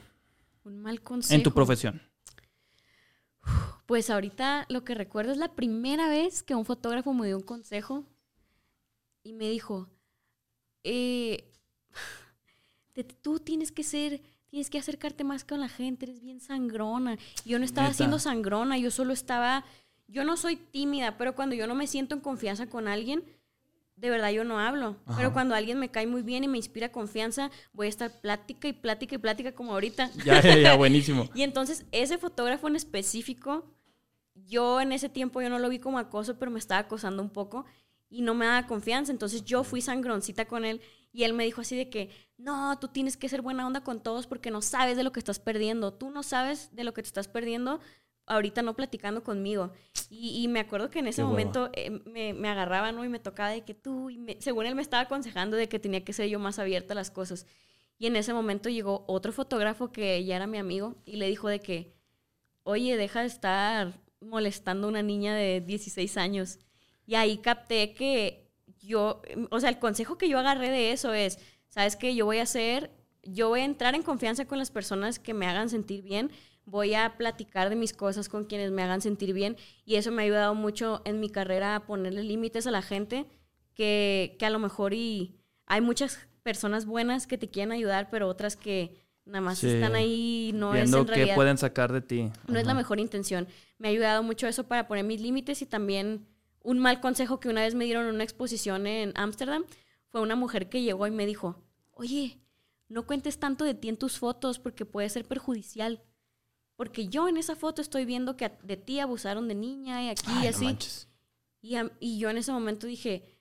Un 0.64 0.80
mal 0.80 1.02
consejo. 1.02 1.36
En 1.36 1.44
tu 1.44 1.52
profesión. 1.52 2.02
Pues 3.86 4.10
ahorita 4.10 4.66
lo 4.70 4.86
que 4.86 4.96
recuerdo 4.96 5.34
es 5.34 5.38
la 5.38 5.56
primera 5.56 6.08
vez 6.08 6.42
que 6.42 6.56
un 6.56 6.64
fotógrafo 6.64 7.14
me 7.14 7.28
dio 7.28 7.36
un 7.36 7.44
consejo 7.44 8.06
y 9.24 9.34
me 9.34 9.50
dijo, 9.50 9.90
eh, 10.86 11.52
tú 13.22 13.40
tienes 13.40 13.74
que 13.74 13.84
ser 13.84 14.22
tienes 14.48 14.70
que 14.70 14.80
acercarte 14.80 15.26
más 15.26 15.44
con 15.44 15.60
la 15.60 15.68
gente, 15.68 16.06
eres 16.06 16.22
bien 16.22 16.40
sangrona. 16.40 17.18
Yo 17.44 17.60
no 17.60 17.66
estaba 17.66 17.92
siendo 17.94 18.20
sangrona, 18.20 18.78
yo 18.78 18.90
solo 18.90 19.12
estaba, 19.12 19.66
yo 20.08 20.24
no 20.24 20.38
soy 20.38 20.56
tímida, 20.56 21.18
pero 21.18 21.36
cuando 21.36 21.56
yo 21.56 21.68
no 21.68 21.76
me 21.76 21.88
siento 21.88 22.16
en 22.16 22.22
confianza 22.22 22.70
con 22.70 22.88
alguien, 22.88 23.26
de 24.04 24.10
verdad 24.10 24.32
yo 24.32 24.44
no 24.44 24.60
hablo. 24.60 24.98
Pero 25.16 25.32
cuando 25.32 25.56
alguien 25.56 25.80
me 25.80 25.90
cae 25.90 26.06
muy 26.08 26.24
bien 26.24 26.44
y 26.44 26.50
me 26.50 26.58
inspira 26.58 26.92
confianza, 26.92 27.50
voy 27.72 27.86
a 27.86 27.90
estar 27.90 28.20
plática 28.20 28.68
y 28.68 28.74
plática 28.74 29.16
y 29.16 29.18
plática 29.18 29.54
como 29.54 29.72
ahorita. 29.72 30.12
Ya, 30.26 30.42
ya, 30.42 30.58
ya, 30.58 30.76
buenísimo. 30.78 31.30
y 31.34 31.44
entonces 31.44 31.86
ese 31.94 32.18
fotógrafo 32.18 32.68
en 32.68 32.76
específico, 32.76 33.64
yo 34.36 34.82
en 34.82 34.92
ese 34.92 35.08
tiempo 35.08 35.42
yo 35.42 35.50
no 35.50 35.58
lo 35.58 35.70
vi 35.70 35.80
como 35.80 36.00
acoso, 36.00 36.38
pero 36.38 36.52
me 36.52 36.60
estaba 36.60 36.82
acosando 36.82 37.24
un 37.24 37.30
poco 37.30 37.64
y 38.10 38.24
no 38.24 38.34
me 38.34 38.46
daba 38.46 38.68
confianza. 38.68 39.10
Entonces 39.10 39.46
yo 39.46 39.64
fui 39.64 39.80
sangroncita 39.80 40.44
con 40.50 40.66
él 40.66 40.82
y 41.14 41.24
él 41.24 41.32
me 41.32 41.46
dijo 41.46 41.62
así 41.62 41.78
de 41.78 41.90
que, 41.90 42.10
no, 42.38 42.78
tú 42.80 42.90
tienes 42.90 43.16
que 43.16 43.30
ser 43.30 43.42
buena 43.42 43.66
onda 43.66 43.86
con 43.86 44.04
todos 44.04 44.28
porque 44.28 44.52
no 44.52 44.62
sabes 44.62 44.98
de 44.98 45.04
lo 45.04 45.14
que 45.14 45.20
estás 45.22 45.40
perdiendo. 45.40 45.94
Tú 45.94 46.10
no 46.12 46.24
sabes 46.24 46.76
de 46.76 46.84
lo 46.84 46.94
que 46.94 47.04
te 47.04 47.08
estás 47.08 47.30
perdiendo 47.30 47.80
ahorita 48.26 48.62
no 48.62 48.76
platicando 48.76 49.24
conmigo. 49.24 49.72
Y, 50.10 50.48
me 50.48 50.60
acuerdo 50.60 50.90
que 50.90 51.00
en 51.00 51.08
ese 51.08 51.24
momento 51.24 51.70
eh, 51.74 51.90
me, 52.06 52.34
me, 52.34 52.50
agarraba, 52.50 52.92
¿no? 52.92 53.04
Y 53.04 53.10
me 53.10 53.20
tocaba 53.20 53.50
de 53.50 53.64
que 53.64 53.74
tú, 53.74 54.10
y 54.10 54.38
según 54.40 54.66
él 54.66 54.76
me 54.76 54.82
estaba 54.82 55.04
aconsejando 55.04 55.58
de 55.58 55.68
que 55.68 55.80
tenía 55.80 56.04
que 56.04 56.14
ser 56.14 56.30
yo 56.30 56.40
más 56.40 56.60
abierta 56.60 56.94
a 56.94 56.96
las 56.96 57.12
cosas. 57.12 57.48
Y 57.98 58.08
en 58.08 58.16
ese 58.16 58.34
momento 58.34 58.70
llegó 58.70 59.06
otro 59.08 59.32
fotógrafo 59.32 59.92
que 59.92 60.24
ya 60.24 60.36
era 60.36 60.48
mi 60.48 60.58
amigo 60.58 60.96
y 61.06 61.18
le 61.18 61.28
dijo 61.28 61.48
de 61.48 61.60
que, 61.60 61.94
oye, 62.64 62.98
deja 62.98 63.22
de 63.22 63.28
estar 63.28 63.94
molestando 64.20 64.88
a 64.88 64.90
una 64.90 65.04
niña 65.04 65.36
de 65.36 65.62
16 65.62 66.18
años. 66.18 66.60
Y 67.06 67.16
ahí 67.16 67.38
capté 67.38 67.94
que 67.94 68.50
yo, 68.80 69.22
o 69.50 69.60
sea, 69.60 69.70
el 69.70 69.80
consejo 69.80 70.18
que 70.18 70.30
yo 70.30 70.40
agarré 70.40 70.70
de 70.70 70.92
eso 70.92 71.14
es, 71.14 71.40
¿sabes 71.70 71.96
qué? 71.96 72.16
Yo 72.16 72.26
voy 72.26 72.40
a 72.40 72.44
hacer, 72.44 72.92
yo 73.24 73.50
voy 73.50 73.62
a 73.62 73.66
entrar 73.66 73.96
en 73.96 74.04
confianza 74.04 74.46
con 74.46 74.58
las 74.58 74.72
personas 74.72 75.20
que 75.20 75.34
me 75.34 75.48
hagan 75.48 75.70
sentir 75.70 76.02
bien, 76.02 76.32
voy 76.66 76.94
a 76.94 77.18
platicar 77.18 77.70
de 77.70 77.76
mis 77.76 77.94
cosas 77.94 78.30
con 78.30 78.46
quienes 78.46 78.72
me 78.72 78.84
hagan 78.84 79.02
sentir 79.02 79.34
bien 79.34 79.58
y 79.86 79.96
eso 79.96 80.12
me 80.12 80.22
ha 80.22 80.26
ayudado 80.26 80.56
mucho 80.56 81.02
en 81.06 81.20
mi 81.20 81.30
carrera 81.30 81.76
a 81.76 81.86
ponerle 81.86 82.24
límites 82.24 82.68
a 82.68 82.72
la 82.72 82.82
gente 82.82 83.26
que, 83.74 84.36
que 84.40 84.46
a 84.46 84.50
lo 84.50 84.60
mejor 84.60 84.94
y 84.94 85.36
hay 85.66 85.82
muchas 85.82 86.28
personas 86.44 86.86
buenas 86.86 87.28
que 87.28 87.38
te 87.38 87.50
quieren 87.50 87.72
ayudar, 87.72 88.10
pero 88.10 88.28
otras 88.28 88.56
que 88.56 89.04
nada 89.26 89.42
más 89.42 89.64
están 89.64 89.96
ahí 89.96 90.52
no 90.54 90.76
es 90.76 90.92
en 90.92 91.08
realidad, 91.08 91.36
pueden 91.36 91.58
sacar 91.58 91.92
de 91.92 92.02
ti. 92.02 92.32
No 92.48 92.60
es 92.60 92.66
la 92.66 92.74
mejor 92.74 93.00
intención. 93.00 93.48
Me 93.78 93.88
ha 93.88 93.92
ayudado 93.92 94.24
mucho 94.24 94.48
eso 94.48 94.68
para 94.68 94.88
poner 94.88 95.06
mis 95.06 95.22
límites 95.22 95.62
y 95.62 95.66
también 95.66 96.28
un 96.62 96.80
mal 96.80 97.00
consejo 97.02 97.40
que 97.40 97.50
una 97.50 97.62
vez 97.62 97.76
me 97.76 97.86
dieron 97.86 98.08
en 98.08 98.16
una 98.16 98.24
exposición 98.24 98.88
en 98.88 99.14
Ámsterdam 99.16 99.66
fue 100.10 100.22
una 100.22 100.36
mujer 100.36 100.70
que 100.70 100.82
llegó 100.82 101.08
y 101.08 101.12
me 101.12 101.26
dijo, 101.26 101.64
oye, 101.92 102.40
no 102.88 103.08
cuentes 103.08 103.40
tanto 103.40 103.66
de 103.66 103.74
ti 103.74 103.90
en 103.90 103.98
tus 103.98 104.20
fotos 104.20 104.60
porque 104.60 104.86
puede 104.86 105.10
ser 105.10 105.26
perjudicial. 105.26 106.04
Porque 106.76 107.08
yo 107.08 107.28
en 107.28 107.38
esa 107.38 107.56
foto 107.56 107.82
estoy 107.82 108.06
viendo 108.06 108.36
que 108.36 108.52
de 108.64 108.78
ti 108.78 109.00
abusaron 109.00 109.48
de 109.48 109.56
niña 109.56 110.04
y 110.04 110.10
aquí 110.10 110.32
y 110.44 110.48
así. 110.48 110.78
y, 111.62 111.76
y 112.00 112.18
yo 112.18 112.30
en 112.30 112.38
ese 112.38 112.52
momento 112.52 112.88
dije, 112.88 113.38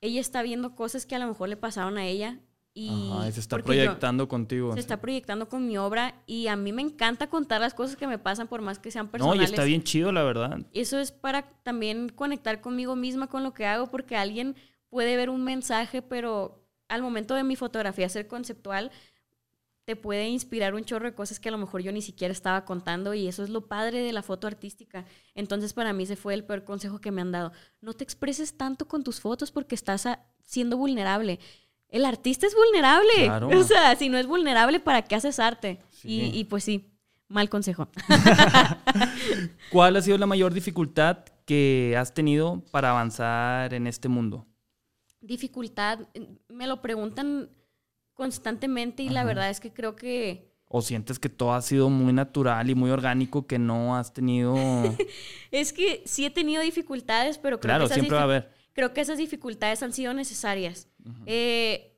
ella 0.00 0.20
está 0.20 0.42
viendo 0.42 0.74
cosas 0.74 1.06
que 1.06 1.14
a 1.14 1.18
lo 1.18 1.26
mejor 1.26 1.48
le 1.48 1.56
pasaron 1.56 1.96
a 1.96 2.06
ella 2.06 2.40
y 2.76 3.08
se 3.30 3.38
está 3.38 3.58
proyectando 3.58 4.26
contigo. 4.26 4.74
Se 4.74 4.80
está 4.80 5.00
proyectando 5.00 5.48
con 5.48 5.66
mi 5.66 5.78
obra 5.78 6.20
y 6.26 6.48
a 6.48 6.56
mí 6.56 6.72
me 6.72 6.82
encanta 6.82 7.28
contar 7.28 7.60
las 7.60 7.72
cosas 7.72 7.96
que 7.96 8.08
me 8.08 8.18
pasan 8.18 8.48
por 8.48 8.62
más 8.62 8.80
que 8.80 8.90
sean 8.90 9.08
personales. 9.08 9.38
No, 9.38 9.42
y 9.42 9.44
está 9.44 9.62
bien 9.62 9.84
chido, 9.84 10.10
la 10.10 10.24
verdad. 10.24 10.58
Eso 10.72 10.98
es 10.98 11.12
para 11.12 11.42
también 11.62 12.08
conectar 12.08 12.60
conmigo 12.60 12.96
misma 12.96 13.28
con 13.28 13.44
lo 13.44 13.54
que 13.54 13.64
hago 13.64 13.86
porque 13.92 14.16
alguien 14.16 14.56
puede 14.88 15.16
ver 15.16 15.30
un 15.30 15.44
mensaje, 15.44 16.02
pero 16.02 16.66
al 16.88 17.00
momento 17.00 17.36
de 17.36 17.44
mi 17.44 17.54
fotografía 17.54 18.08
ser 18.08 18.26
conceptual, 18.26 18.90
te 19.84 19.96
puede 19.96 20.28
inspirar 20.28 20.74
un 20.74 20.84
chorro 20.84 21.06
de 21.06 21.14
cosas 21.14 21.38
que 21.38 21.48
a 21.48 21.52
lo 21.52 21.58
mejor 21.58 21.82
yo 21.82 21.92
ni 21.92 22.00
siquiera 22.00 22.32
estaba 22.32 22.64
contando 22.64 23.12
y 23.12 23.28
eso 23.28 23.42
es 23.42 23.50
lo 23.50 23.66
padre 23.66 24.00
de 24.00 24.12
la 24.12 24.22
foto 24.22 24.46
artística. 24.46 25.04
Entonces 25.34 25.74
para 25.74 25.92
mí 25.92 26.04
ese 26.04 26.16
fue 26.16 26.34
el 26.34 26.44
peor 26.44 26.64
consejo 26.64 27.00
que 27.00 27.10
me 27.10 27.20
han 27.20 27.32
dado. 27.32 27.52
No 27.80 27.92
te 27.92 28.04
expreses 28.04 28.56
tanto 28.56 28.88
con 28.88 29.04
tus 29.04 29.20
fotos 29.20 29.50
porque 29.52 29.74
estás 29.74 30.08
siendo 30.42 30.76
vulnerable. 30.78 31.38
El 31.88 32.06
artista 32.06 32.46
es 32.46 32.54
vulnerable. 32.54 33.56
O 33.56 33.62
sea, 33.62 33.94
si 33.96 34.08
no 34.08 34.18
es 34.18 34.26
vulnerable, 34.26 34.80
¿para 34.80 35.02
qué 35.02 35.14
haces 35.16 35.38
arte? 35.38 35.78
Y, 36.02 36.30
y 36.38 36.44
pues 36.44 36.64
sí, 36.64 36.90
mal 37.28 37.50
consejo. 37.50 37.88
¿Cuál 39.70 39.96
ha 39.96 40.02
sido 40.02 40.16
la 40.18 40.26
mayor 40.26 40.54
dificultad 40.54 41.24
que 41.44 41.94
has 41.98 42.14
tenido 42.14 42.62
para 42.70 42.90
avanzar 42.90 43.74
en 43.74 43.86
este 43.86 44.08
mundo? 44.08 44.46
Dificultad, 45.20 46.00
me 46.48 46.66
lo 46.66 46.80
preguntan 46.80 47.50
constantemente 48.14 49.02
y 49.02 49.08
la 49.08 49.24
verdad 49.24 49.50
es 49.50 49.60
que 49.60 49.72
creo 49.72 49.96
que... 49.96 50.52
¿O 50.68 50.82
sientes 50.82 51.18
que 51.18 51.28
todo 51.28 51.52
ha 51.52 51.62
sido 51.62 51.90
muy 51.90 52.12
natural 52.12 52.68
y 52.70 52.74
muy 52.74 52.90
orgánico 52.90 53.46
que 53.46 53.58
no 53.58 53.96
has 53.96 54.12
tenido... 54.12 54.54
es 55.50 55.72
que 55.72 56.02
sí 56.06 56.24
he 56.24 56.30
tenido 56.30 56.62
dificultades, 56.62 57.38
pero 57.38 57.60
creo 57.60 57.70
claro, 57.70 57.88
que... 57.88 57.94
siempre 57.94 58.16
va 58.16 58.22
a 58.22 58.24
haber. 58.24 58.50
Creo 58.72 58.92
que 58.92 59.00
esas 59.00 59.18
dificultades 59.18 59.82
han 59.82 59.92
sido 59.92 60.14
necesarias. 60.14 60.88
Eh, 61.26 61.96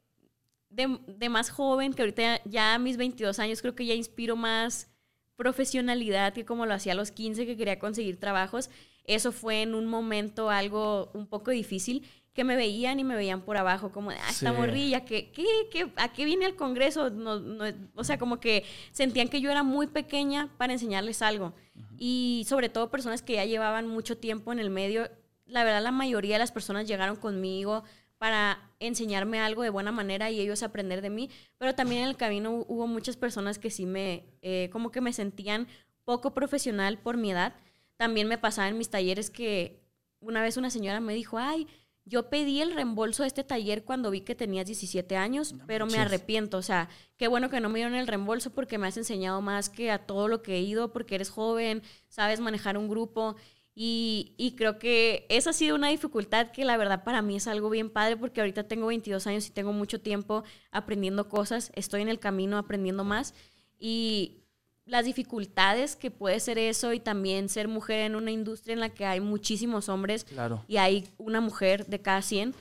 de, 0.68 0.98
de, 1.06 1.28
más 1.30 1.48
joven, 1.48 1.94
que 1.94 2.02
ahorita 2.02 2.42
ya 2.44 2.74
a 2.74 2.78
mis 2.78 2.98
22 2.98 3.38
años 3.38 3.62
creo 3.62 3.74
que 3.74 3.86
ya 3.86 3.94
inspiro 3.94 4.36
más 4.36 4.90
profesionalidad 5.36 6.32
que 6.32 6.44
como 6.44 6.66
lo 6.66 6.74
hacía 6.74 6.92
a 6.92 6.96
los 6.96 7.12
15 7.12 7.46
que 7.46 7.56
quería 7.56 7.78
conseguir 7.78 8.18
trabajos. 8.18 8.68
Eso 9.04 9.32
fue 9.32 9.62
en 9.62 9.74
un 9.74 9.86
momento 9.86 10.50
algo 10.50 11.10
un 11.14 11.26
poco 11.26 11.50
difícil 11.50 12.02
que 12.36 12.44
me 12.44 12.54
veían 12.54 13.00
y 13.00 13.04
me 13.04 13.16
veían 13.16 13.40
por 13.40 13.56
abajo, 13.56 13.90
como, 13.90 14.10
ah, 14.10 14.16
esta 14.28 14.52
morrilla, 14.52 15.06
¿qué, 15.06 15.32
qué, 15.32 15.90
a 15.96 16.12
qué 16.12 16.26
viene 16.26 16.44
al 16.44 16.54
Congreso? 16.54 17.08
No, 17.08 17.40
no, 17.40 17.64
o 17.94 18.04
sea, 18.04 18.18
como 18.18 18.40
que 18.40 18.62
sentían 18.92 19.28
que 19.28 19.40
yo 19.40 19.50
era 19.50 19.62
muy 19.62 19.86
pequeña 19.86 20.50
para 20.58 20.74
enseñarles 20.74 21.22
algo. 21.22 21.54
Y 21.96 22.44
sobre 22.46 22.68
todo 22.68 22.90
personas 22.90 23.22
que 23.22 23.32
ya 23.32 23.46
llevaban 23.46 23.88
mucho 23.88 24.18
tiempo 24.18 24.52
en 24.52 24.58
el 24.58 24.68
medio, 24.68 25.10
la 25.46 25.64
verdad 25.64 25.82
la 25.82 25.92
mayoría 25.92 26.34
de 26.34 26.40
las 26.40 26.52
personas 26.52 26.86
llegaron 26.86 27.16
conmigo 27.16 27.84
para 28.18 28.70
enseñarme 28.80 29.40
algo 29.40 29.62
de 29.62 29.70
buena 29.70 29.90
manera 29.90 30.30
y 30.30 30.38
ellos 30.38 30.62
aprender 30.62 31.00
de 31.00 31.08
mí, 31.08 31.30
pero 31.56 31.74
también 31.74 32.02
en 32.02 32.08
el 32.08 32.16
camino 32.16 32.66
hubo 32.68 32.86
muchas 32.86 33.16
personas 33.16 33.58
que 33.58 33.70
sí 33.70 33.86
me, 33.86 34.26
eh, 34.42 34.68
como 34.72 34.92
que 34.92 35.00
me 35.00 35.14
sentían 35.14 35.68
poco 36.04 36.34
profesional 36.34 36.98
por 36.98 37.16
mi 37.16 37.30
edad. 37.30 37.54
También 37.96 38.28
me 38.28 38.36
pasaba 38.36 38.68
en 38.68 38.76
mis 38.76 38.90
talleres 38.90 39.30
que 39.30 39.80
una 40.20 40.42
vez 40.42 40.58
una 40.58 40.68
señora 40.68 41.00
me 41.00 41.14
dijo, 41.14 41.38
ay, 41.38 41.66
yo 42.06 42.30
pedí 42.30 42.60
el 42.60 42.72
reembolso 42.72 43.24
de 43.24 43.26
este 43.26 43.42
taller 43.42 43.84
cuando 43.84 44.12
vi 44.12 44.20
que 44.20 44.36
tenías 44.36 44.66
17 44.66 45.16
años, 45.16 45.56
pero 45.66 45.86
me 45.86 45.98
arrepiento. 45.98 46.56
O 46.56 46.62
sea, 46.62 46.88
qué 47.16 47.26
bueno 47.26 47.50
que 47.50 47.60
no 47.60 47.68
me 47.68 47.80
dieron 47.80 47.96
el 47.96 48.06
reembolso 48.06 48.50
porque 48.50 48.78
me 48.78 48.86
has 48.86 48.96
enseñado 48.96 49.42
más 49.42 49.68
que 49.68 49.90
a 49.90 50.06
todo 50.06 50.28
lo 50.28 50.40
que 50.40 50.54
he 50.54 50.60
ido, 50.60 50.92
porque 50.92 51.16
eres 51.16 51.30
joven, 51.30 51.82
sabes 52.08 52.38
manejar 52.38 52.78
un 52.78 52.88
grupo. 52.88 53.34
Y, 53.74 54.54
creo 54.56 54.78
que 54.78 55.26
esa 55.28 55.50
ha 55.50 55.52
sido 55.52 55.74
una 55.74 55.88
dificultad 55.88 56.50
que 56.52 56.64
la 56.64 56.78
verdad 56.78 57.04
para 57.04 57.20
mí 57.20 57.36
es 57.36 57.46
algo 57.46 57.68
bien 57.68 57.90
padre 57.90 58.16
porque 58.16 58.40
ahorita 58.40 58.68
tengo 58.68 58.86
22 58.86 59.26
años 59.26 59.46
y 59.48 59.50
tengo 59.50 59.72
mucho 59.74 60.00
tiempo 60.00 60.44
aprendiendo 60.70 61.28
cosas, 61.28 61.72
estoy 61.74 62.00
en 62.00 62.08
el 62.08 62.18
camino 62.18 62.56
aprendiendo 62.56 63.04
más. 63.04 63.34
Y, 63.78 64.45
las 64.86 65.04
dificultades 65.04 65.96
que 65.96 66.12
puede 66.12 66.40
ser 66.40 66.58
eso 66.58 66.92
y 66.92 67.00
también 67.00 67.48
ser 67.48 67.66
mujer 67.66 68.00
en 68.00 68.14
una 68.14 68.30
industria 68.30 68.72
en 68.72 68.80
la 68.80 68.88
que 68.88 69.04
hay 69.04 69.20
muchísimos 69.20 69.88
hombres 69.88 70.24
y 70.68 70.76
hay 70.76 71.08
una 71.18 71.40
mujer 71.40 71.86
de 71.86 72.00
cada 72.00 72.22
100, 72.22 72.54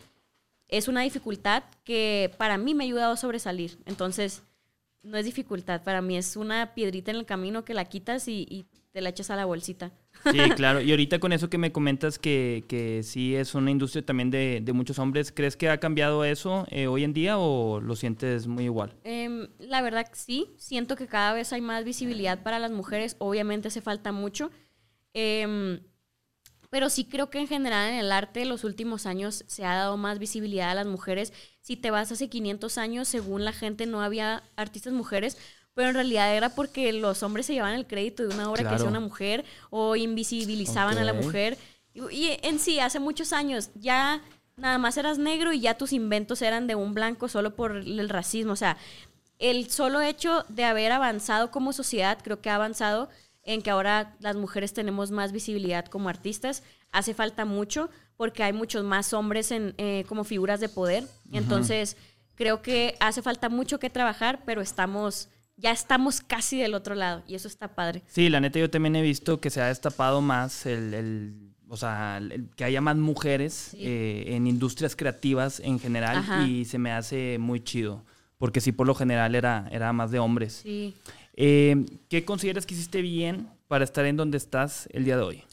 es 0.68 0.88
una 0.88 1.02
dificultad 1.02 1.64
que 1.84 2.34
para 2.38 2.58
mí 2.58 2.74
me 2.74 2.84
ha 2.84 2.88
ayudado 2.88 3.14
a 3.14 3.18
sobresalir. 3.18 3.78
Entonces, 3.86 4.42
no 5.04 5.18
es 5.18 5.26
dificultad, 5.26 5.84
para 5.84 6.02
mí 6.02 6.18
es 6.18 6.36
una 6.36 6.74
piedrita 6.74 7.12
en 7.12 7.18
el 7.18 7.26
camino 7.26 7.64
que 7.64 7.76
la 7.76 7.86
quitas 7.86 8.28
y, 8.28 8.48
y 8.50 8.66
te 8.92 9.02
la 9.02 9.10
echas 9.10 9.30
a 9.30 9.36
la 9.36 9.46
bolsita. 9.46 9.92
Sí, 10.32 10.40
claro. 10.56 10.82
Y 10.82 10.92
ahorita 10.92 11.20
con 11.20 11.34
eso 11.34 11.50
que 11.50 11.58
me 11.58 11.72
comentas 11.72 12.20
que, 12.20 12.64
que 12.68 13.04
sí 13.04 13.36
es 13.36 13.56
una 13.56 13.72
industria 13.72 14.06
también 14.06 14.32
de, 14.32 14.64
muchos 14.74 15.00
hombres, 15.00 15.32
¿crees 15.32 15.56
que 15.56 15.70
ha 15.70 15.80
cambiado 15.80 16.26
eso 16.26 16.66
eh, 16.70 16.88
hoy 16.88 17.04
en 17.04 17.14
día 17.14 17.38
o 17.38 17.80
lo 17.80 17.96
sientes 17.96 18.48
muy 18.48 18.66
igual? 18.66 18.94
Em, 19.04 19.48
la 19.60 19.82
verdad 19.82 20.08
sí, 20.14 20.54
siento 20.58 20.96
que 20.96 21.08
cada 21.08 21.34
vez 21.34 21.54
hay 21.54 21.62
más 21.62 21.84
visibilidad 21.84 22.44
para 22.44 22.60
las 22.60 22.72
mujeres, 22.72 23.16
obviamente 23.20 23.68
hace 23.70 23.82
falta 23.82 24.12
mucho. 24.12 24.52
Em, 25.14 25.80
pero 26.70 26.90
sí 26.90 27.06
creo 27.06 27.30
que 27.30 27.40
en 27.40 27.48
general 27.48 27.90
en 27.90 27.96
el 27.96 28.12
arte 28.12 28.44
los 28.44 28.66
últimos 28.66 29.06
años 29.06 29.46
se 29.48 29.64
ha 29.64 29.76
dado 29.76 29.96
más 29.96 30.20
visibilidad 30.20 30.72
a 30.72 30.76
las 30.76 30.88
mujeres. 30.88 31.32
Si 31.62 31.78
te 31.78 31.90
vas 31.90 32.12
hace 32.12 32.28
500 32.28 32.78
años, 32.78 33.08
según 33.08 33.46
la 33.46 33.54
gente 33.54 33.86
no 33.86 34.02
había 34.02 34.44
artistas 34.58 34.92
mujeres, 34.92 35.38
pero 35.76 35.90
en 35.90 35.96
realidad 35.96 36.36
era 36.36 36.50
porque 36.50 36.92
los 36.94 37.22
hombres 37.22 37.46
se 37.46 37.54
llevaban 37.54 37.76
el 37.76 37.86
crédito 37.86 38.26
de 38.26 38.34
una 38.34 38.50
obra 38.50 38.64
que 38.64 38.76
hacía 38.76 38.88
una 38.88 39.02
mujer 39.02 39.44
o 39.70 39.96
invisibilizaban 39.96 40.98
a 40.98 41.04
la 41.04 41.14
mujer. 41.14 41.58
Y, 41.94 42.30
en 42.42 42.60
sí, 42.60 42.80
hace 42.80 43.00
muchos 43.00 43.34
años 43.34 43.70
ya 43.76 44.22
nada 44.56 44.78
más 44.78 44.96
eras 44.96 45.18
negro 45.18 45.52
y 45.52 45.60
ya 45.60 45.78
tus 45.78 45.92
inventos 45.92 46.42
eran 46.42 46.66
de 46.66 46.76
un 46.76 46.94
blanco 46.94 47.28
solo 47.28 47.56
por 47.56 47.76
el 47.76 48.10
racismo. 48.10 48.54
O 48.54 48.56
sea, 48.56 48.78
el 49.38 49.70
solo 49.70 50.00
hecho 50.02 50.46
de 50.48 50.64
haber 50.64 50.94
avanzado 50.94 51.52
como 51.52 51.74
sociedad, 51.74 52.20
creo 52.24 52.40
que 52.40 52.50
ha 52.50 52.56
avanzado 52.56 53.10
en 53.44 53.62
que 53.62 53.70
ahora 53.70 54.16
las 54.22 54.38
mujeres 54.38 54.74
tenemos 54.74 55.12
más 55.12 55.34
visibilidad 55.34 55.86
como 55.86 56.08
artistas. 56.08 56.64
Hace 56.94 57.14
falta 57.14 57.44
mucho 57.44 57.90
porque 58.16 58.44
hay 58.44 58.54
muchos 58.54 58.86
más 58.86 59.12
hombres 59.12 59.52
en, 59.52 59.76
eh, 59.78 60.06
como 60.08 60.24
figuras 60.24 60.62
de 60.62 60.70
poder. 60.70 61.06
Entonces, 61.34 61.98
creo 62.36 62.62
que 62.62 62.96
hace 63.02 63.22
falta 63.22 63.50
mucho 63.50 63.78
que 63.78 63.90
trabajar, 63.90 64.44
pero 64.46 64.62
estamos 64.62 65.28
ya 65.58 65.72
estamos 65.72 66.22
casi 66.22 66.60
del 66.60 66.74
otro 66.74 66.96
lado 66.96 67.24
y 67.28 67.36
eso 67.36 67.48
está 67.48 67.76
padre. 67.76 68.04
Sí, 68.08 68.30
la 68.30 68.40
neta 68.40 68.60
yo 68.60 68.70
también 68.70 68.96
he 68.96 69.02
visto 69.02 69.40
que 69.40 69.50
se 69.50 69.62
ha 69.62 69.68
destapado 69.68 70.22
más 70.22 70.66
el, 70.66 71.54
o 71.70 71.78
sea, 71.78 72.22
que 72.56 72.64
haya 72.64 72.82
más 72.82 72.98
mujeres 72.98 73.74
eh, 73.74 74.26
en 74.28 74.48
industrias 74.48 74.96
creativas 74.96 75.60
en 75.60 75.80
general 75.80 76.48
y 76.48 76.66
se 76.66 76.78
me 76.78 76.92
hace 76.92 77.38
muy 77.40 77.62
chido, 77.64 78.04
porque 78.38 78.62
sí, 78.62 78.72
por 78.72 78.88
lo 78.88 78.96
general 78.96 79.36
era, 79.36 79.68
era 79.72 79.94
más 79.94 80.12
de 80.12 80.20
hombres. 80.20 80.62
Sí. 80.64 80.94
Eh, 81.34 81.86
¿Qué 82.10 82.26
consideras 82.26 82.66
que 82.66 82.74
hiciste 82.74 83.02
bien 83.02 83.50
para 83.68 83.84
estar 83.84 84.06
en 84.06 84.18
donde 84.18 84.38
estás 84.38 84.88
el 84.92 85.06
día 85.06 85.18
de 85.18 85.24
hoy? 85.24 85.44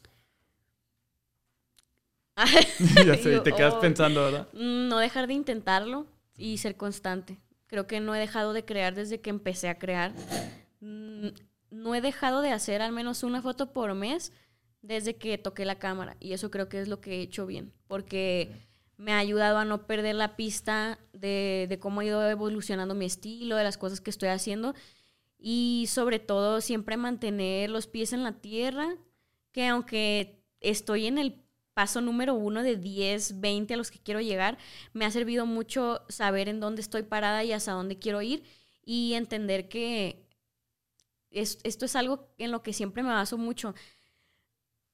ya 3.07 3.16
sé, 3.16 3.40
te 3.40 3.53
quedas 3.53 3.74
oh, 3.74 3.80
pensando, 3.80 4.22
¿verdad? 4.22 4.48
No 4.53 4.98
dejar 4.98 5.26
de 5.26 5.34
intentarlo 5.34 6.07
y 6.36 6.59
ser 6.59 6.76
constante. 6.76 7.38
Creo 7.72 7.86
que 7.86 8.00
no 8.00 8.14
he 8.14 8.18
dejado 8.18 8.52
de 8.52 8.66
crear 8.66 8.94
desde 8.94 9.22
que 9.22 9.30
empecé 9.30 9.70
a 9.70 9.78
crear. 9.78 10.12
Mm, 10.80 11.28
no 11.70 11.94
he 11.94 12.02
dejado 12.02 12.42
de 12.42 12.50
hacer 12.50 12.82
al 12.82 12.92
menos 12.92 13.22
una 13.22 13.40
foto 13.40 13.72
por 13.72 13.94
mes 13.94 14.30
desde 14.82 15.16
que 15.16 15.38
toqué 15.38 15.64
la 15.64 15.78
cámara. 15.78 16.18
Y 16.20 16.34
eso 16.34 16.50
creo 16.50 16.68
que 16.68 16.82
es 16.82 16.88
lo 16.88 17.00
que 17.00 17.12
he 17.12 17.22
hecho 17.22 17.46
bien. 17.46 17.72
Porque 17.86 18.52
me 18.98 19.14
ha 19.14 19.18
ayudado 19.18 19.56
a 19.56 19.64
no 19.64 19.86
perder 19.86 20.16
la 20.16 20.36
pista 20.36 20.98
de, 21.14 21.64
de 21.66 21.78
cómo 21.78 22.00
ha 22.00 22.04
ido 22.04 22.28
evolucionando 22.28 22.94
mi 22.94 23.06
estilo, 23.06 23.56
de 23.56 23.64
las 23.64 23.78
cosas 23.78 24.02
que 24.02 24.10
estoy 24.10 24.28
haciendo. 24.28 24.74
Y 25.38 25.86
sobre 25.88 26.18
todo 26.18 26.60
siempre 26.60 26.98
mantener 26.98 27.70
los 27.70 27.86
pies 27.86 28.12
en 28.12 28.22
la 28.22 28.32
tierra. 28.32 28.96
Que 29.50 29.66
aunque 29.68 30.44
estoy 30.60 31.06
en 31.06 31.16
el 31.16 31.42
paso 31.74 32.00
número 32.00 32.34
uno 32.34 32.62
de 32.62 32.76
10, 32.76 33.40
20 33.40 33.74
a 33.74 33.76
los 33.76 33.90
que 33.90 33.98
quiero 33.98 34.20
llegar, 34.20 34.58
me 34.92 35.04
ha 35.04 35.10
servido 35.10 35.46
mucho 35.46 36.02
saber 36.08 36.48
en 36.48 36.60
dónde 36.60 36.82
estoy 36.82 37.02
parada 37.02 37.44
y 37.44 37.52
hasta 37.52 37.72
dónde 37.72 37.98
quiero 37.98 38.22
ir 38.22 38.44
y 38.84 39.14
entender 39.14 39.68
que 39.68 40.26
esto 41.30 41.86
es 41.86 41.96
algo 41.96 42.28
en 42.38 42.50
lo 42.50 42.62
que 42.62 42.72
siempre 42.72 43.02
me 43.02 43.08
baso 43.10 43.38
mucho. 43.38 43.74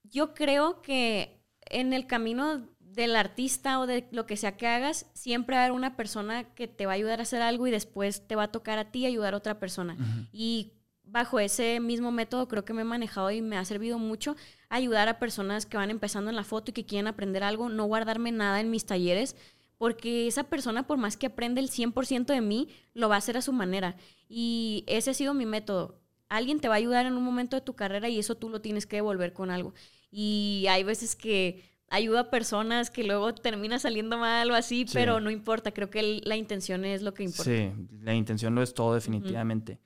Yo 0.05 0.35
creo 0.35 0.83
que 0.83 1.43
en 1.63 1.93
el 1.93 2.07
camino 2.07 2.69
del 2.79 3.17
artista 3.17 3.81
o 3.81 3.87
de 3.87 4.09
lo 4.13 4.27
que 4.27 4.37
sea 4.37 4.57
que 4.57 4.67
hagas, 4.67 5.07
siempre 5.15 5.57
va 5.57 5.63
a 5.63 5.65
haber 5.65 5.77
una 5.77 5.97
persona 5.97 6.55
que 6.55 6.69
te 6.69 6.87
va 6.87 6.93
a 6.93 6.95
ayudar 6.95 7.21
a 7.21 7.23
hacer 7.23 7.43
algo 7.43 7.67
y 7.67 7.71
después 7.71 8.27
te 8.27 8.37
va 8.37 8.45
a 8.45 8.53
tocar 8.53 8.79
a 8.79 8.91
ti 8.91 9.07
ayudar 9.07 9.35
a 9.35 9.37
otra 9.37 9.59
persona. 9.59 9.97
Y 10.33 10.73
bajo 11.03 11.41
ese 11.41 11.81
mismo 11.81 12.13
método 12.13 12.49
creo 12.49 12.65
que 12.65 12.73
me 12.73 12.83
he 12.83 12.85
manejado 12.85 13.31
y 13.31 13.43
me 13.43 13.57
ha 13.57 13.65
servido 13.65 13.99
mucho 13.99 14.37
ayudar 14.69 15.09
a 15.09 15.19
personas 15.19 15.67
que 15.67 15.77
van 15.77 15.91
empezando 15.91 16.31
en 16.31 16.37
la 16.37 16.45
foto 16.45 16.71
y 16.71 16.75
que 16.75 16.85
quieren 16.85 17.07
aprender 17.07 17.43
algo, 17.43 17.69
no 17.69 17.85
guardarme 17.85 18.33
nada 18.33 18.61
en 18.61 18.71
mis 18.71 18.85
talleres, 18.85 19.37
porque 19.79 20.27
esa 20.27 20.45
persona, 20.45 20.87
por 20.87 20.99
más 20.99 21.17
que 21.17 21.27
aprende 21.27 21.61
el 21.61 21.71
100% 21.71 22.27
de 22.27 22.41
mí, 22.41 22.69
lo 22.95 23.09
va 23.09 23.15
a 23.15 23.19
hacer 23.19 23.37
a 23.37 23.43
su 23.43 23.53
manera. 23.53 23.97
Y 24.29 24.85
ese 24.87 25.11
ha 25.11 25.15
sido 25.15 25.35
mi 25.35 25.47
método. 25.47 26.01
Alguien 26.29 26.61
te 26.61 26.69
va 26.69 26.75
a 26.75 26.79
ayudar 26.79 27.07
en 27.07 27.15
un 27.15 27.23
momento 27.23 27.57
de 27.57 27.63
tu 27.63 27.75
carrera 27.75 28.09
y 28.09 28.19
eso 28.19 28.35
tú 28.35 28.51
lo 28.51 28.61
tienes 28.61 28.87
que 28.87 28.97
devolver 28.97 29.33
con 29.33 29.51
algo. 29.51 29.73
Y 30.11 30.67
hay 30.69 30.83
veces 30.83 31.17
que 31.17 31.63
ayuda 31.91 32.21
a 32.21 32.31
personas 32.31 32.91
que 32.91 33.05
luego 33.05 33.35
termina 33.35 33.79
saliendo 33.79 34.19
mal 34.19 34.51
o 34.51 34.55
así, 34.55 34.85
pero 34.93 35.21
no 35.21 35.31
importa, 35.31 35.73
creo 35.73 35.89
que 35.89 36.21
la 36.25 36.37
intención 36.37 36.85
es 36.85 37.03
lo 37.03 37.15
que 37.15 37.23
importa. 37.23 37.45
Sí, 37.45 37.73
la 38.03 38.15
intención 38.15 38.55
lo 38.55 38.63
es 38.63 38.75
todo 38.75 38.95
definitivamente. 38.95 39.79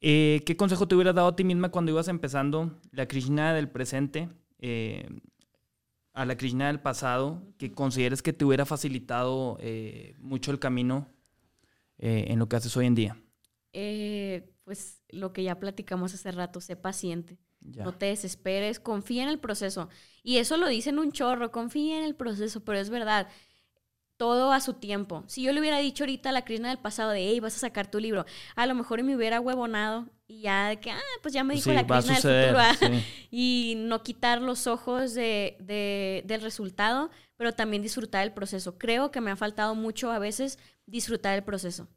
Eh, 0.00 0.42
¿Qué 0.46 0.56
consejo 0.56 0.88
te 0.88 0.94
hubieras 0.94 1.14
dado 1.14 1.28
a 1.28 1.36
ti 1.36 1.44
misma 1.44 1.70
cuando 1.70 1.92
ibas 1.92 2.08
empezando 2.08 2.80
la 2.90 3.06
Krishna 3.06 3.52
del 3.52 3.68
presente 3.68 4.30
eh, 4.58 5.06
a 6.14 6.24
la 6.24 6.36
Krishna 6.36 6.68
del 6.68 6.80
pasado 6.80 7.42
que 7.58 7.72
consideres 7.72 8.22
que 8.22 8.32
te 8.32 8.44
hubiera 8.44 8.64
facilitado 8.64 9.58
eh, 9.60 10.14
mucho 10.18 10.50
el 10.50 10.58
camino 10.58 11.08
en 12.02 12.38
lo 12.38 12.48
que 12.48 12.56
haces 12.56 12.74
hoy 12.78 12.86
en 12.86 12.94
día? 12.94 13.22
Pues 14.64 15.02
lo 15.10 15.34
que 15.34 15.42
ya 15.42 15.60
platicamos 15.60 16.14
hace 16.14 16.32
rato, 16.32 16.62
sé 16.62 16.76
paciente. 16.76 17.38
No 17.60 17.92
te 17.92 18.06
desesperes, 18.06 18.80
confía 18.80 19.22
en 19.22 19.28
el 19.28 19.38
proceso. 19.38 19.90
Y 20.22 20.38
eso 20.38 20.56
lo 20.56 20.66
dicen 20.66 20.98
un 20.98 21.12
chorro, 21.12 21.50
confía 21.50 21.98
en 21.98 22.04
el 22.04 22.14
proceso, 22.14 22.64
pero 22.64 22.78
es 22.78 22.88
verdad. 22.88 23.28
Todo 24.20 24.52
a 24.52 24.60
su 24.60 24.74
tiempo. 24.74 25.24
Si 25.28 25.40
yo 25.40 25.50
le 25.54 25.60
hubiera 25.60 25.78
dicho 25.78 26.04
ahorita 26.04 26.28
a 26.28 26.32
la 26.32 26.44
Krishna 26.44 26.68
del 26.68 26.76
pasado 26.76 27.08
de, 27.08 27.26
hey, 27.26 27.40
vas 27.40 27.56
a 27.56 27.58
sacar 27.58 27.90
tu 27.90 27.98
libro, 27.98 28.26
a 28.54 28.66
lo 28.66 28.74
mejor 28.74 29.02
me 29.02 29.16
hubiera 29.16 29.40
huevonado 29.40 30.10
y 30.28 30.42
ya 30.42 30.68
de 30.68 30.78
que, 30.78 30.90
ah, 30.90 31.00
pues 31.22 31.32
ya 31.32 31.42
me 31.42 31.54
dijo 31.54 31.72
la 31.72 31.86
Krishna 31.86 32.20
del 32.20 32.54
futuro. 32.54 33.00
Y 33.30 33.76
no 33.78 34.02
quitar 34.02 34.42
los 34.42 34.66
ojos 34.66 35.14
de, 35.14 35.56
de, 35.60 36.22
del 36.26 36.42
resultado, 36.42 37.10
pero 37.38 37.54
también 37.54 37.82
disfrutar 37.82 38.22
el 38.22 38.34
proceso. 38.34 38.76
Creo 38.76 39.10
que 39.10 39.22
me 39.22 39.30
ha 39.30 39.36
faltado 39.36 39.74
mucho 39.74 40.12
a 40.12 40.18
veces 40.18 40.58
disfrutar 40.84 41.34
el 41.34 41.42
proceso. 41.42 41.88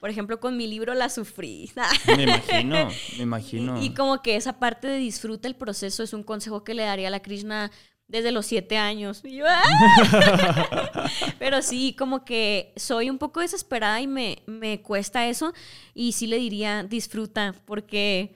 Por 0.00 0.08
ejemplo, 0.08 0.40
con 0.40 0.56
mi 0.56 0.66
libro 0.66 0.94
la 0.94 1.10
sufrí. 1.10 1.70
Me 2.16 2.24
imagino, 2.24 2.88
me 3.16 3.22
imagino. 3.22 3.82
Y, 3.82 3.94
como 3.94 4.22
que 4.22 4.36
esa 4.36 4.58
parte 4.58 4.88
de 4.88 4.96
disfruta 4.96 5.46
el 5.46 5.54
proceso 5.54 6.02
es 6.02 6.14
un 6.14 6.22
consejo 6.22 6.64
que 6.64 6.74
le 6.74 6.84
daría 6.84 7.08
a 7.08 7.10
la 7.10 7.20
Krishna 7.20 7.70
desde 8.10 8.32
los 8.32 8.44
siete 8.46 8.76
años. 8.76 9.22
¡ah! 9.46 11.08
Pero 11.38 11.62
sí, 11.62 11.94
como 11.96 12.24
que 12.24 12.72
soy 12.76 13.08
un 13.08 13.18
poco 13.18 13.40
desesperada 13.40 14.00
y 14.00 14.06
me, 14.06 14.42
me 14.46 14.82
cuesta 14.82 15.28
eso. 15.28 15.52
Y 15.94 16.12
sí 16.12 16.26
le 16.26 16.36
diría, 16.36 16.82
disfruta, 16.82 17.54
porque 17.64 18.34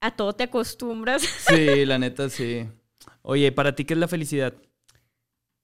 a 0.00 0.10
todo 0.10 0.32
te 0.34 0.44
acostumbras. 0.44 1.22
Sí, 1.22 1.84
la 1.86 1.98
neta, 1.98 2.28
sí. 2.28 2.66
Oye, 3.22 3.52
¿para 3.52 3.74
ti 3.74 3.84
qué 3.84 3.94
es 3.94 4.00
la 4.00 4.08
felicidad? 4.08 4.54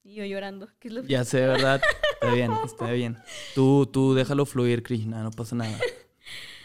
Y 0.03 0.15
yo 0.15 0.25
llorando. 0.25 0.69
¿Qué 0.79 0.87
es 0.87 0.93
lo 0.93 1.03
ya 1.03 1.23
sé, 1.25 1.41
¿verdad? 1.45 1.81
Está 2.13 2.33
bien, 2.33 2.51
está 2.65 2.91
bien. 2.91 3.17
Tú, 3.53 3.85
tú 3.85 4.13
déjalo 4.13 4.45
fluir, 4.45 4.81
Krishna, 4.81 5.21
no 5.23 5.31
pasa 5.31 5.55
nada. 5.55 5.77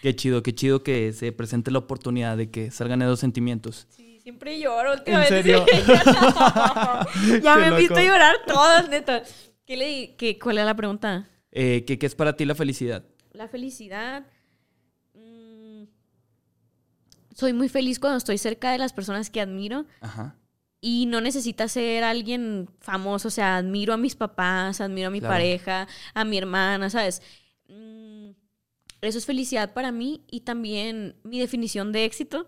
Qué 0.02 0.14
chido, 0.14 0.42
qué 0.42 0.54
chido 0.54 0.82
que 0.82 1.12
se 1.12 1.32
presente 1.32 1.70
la 1.70 1.80
oportunidad 1.80 2.36
de 2.36 2.50
que 2.50 2.70
salgan 2.70 3.02
esos 3.02 3.18
sentimientos. 3.18 3.86
Sí, 3.90 4.05
siempre 4.26 4.58
lloro. 4.58 4.94
¿En 5.06 5.24
serio? 5.28 5.64
ya 7.42 7.56
me 7.58 7.68
he 7.68 7.76
visto 7.78 8.00
llorar 8.00 8.34
todas, 8.44 8.88
neta. 8.88 9.22
¿Qué 9.64 9.76
le, 9.76 10.16
qué, 10.16 10.36
¿Cuál 10.36 10.58
es 10.58 10.64
la 10.64 10.74
pregunta? 10.74 11.28
Eh, 11.52 11.84
¿qué, 11.86 11.96
¿qué, 11.96 12.06
es 12.06 12.16
para 12.16 12.34
ti 12.34 12.44
la 12.44 12.56
felicidad? 12.56 13.04
La 13.30 13.46
felicidad... 13.46 14.26
Mm, 15.14 15.84
soy 17.36 17.52
muy 17.52 17.68
feliz 17.68 18.00
cuando 18.00 18.18
estoy 18.18 18.36
cerca 18.36 18.72
de 18.72 18.78
las 18.78 18.92
personas 18.92 19.30
que 19.30 19.40
admiro. 19.40 19.86
Ajá 20.00 20.34
y 20.78 21.06
no 21.06 21.20
necesita 21.20 21.66
ser 21.68 22.04
alguien 22.04 22.68
famoso, 22.80 23.28
o 23.28 23.30
sea, 23.30 23.56
admiro 23.56 23.94
a 23.94 23.96
mis 23.96 24.14
papás, 24.14 24.80
admiro 24.80 25.08
a 25.08 25.10
mi 25.10 25.20
pareja, 25.20 25.88
a 26.14 26.24
mi 26.24 26.38
hermana, 26.38 26.90
¿sabes? 26.90 27.22
Mm, 27.66 28.30
eso 29.00 29.18
es 29.18 29.26
felicidad 29.26 29.72
para 29.72 29.90
mí 29.90 30.24
y 30.30 30.40
también 30.40 31.16
mi 31.24 31.40
definición 31.40 31.90
de 31.90 32.04
éxito, 32.04 32.46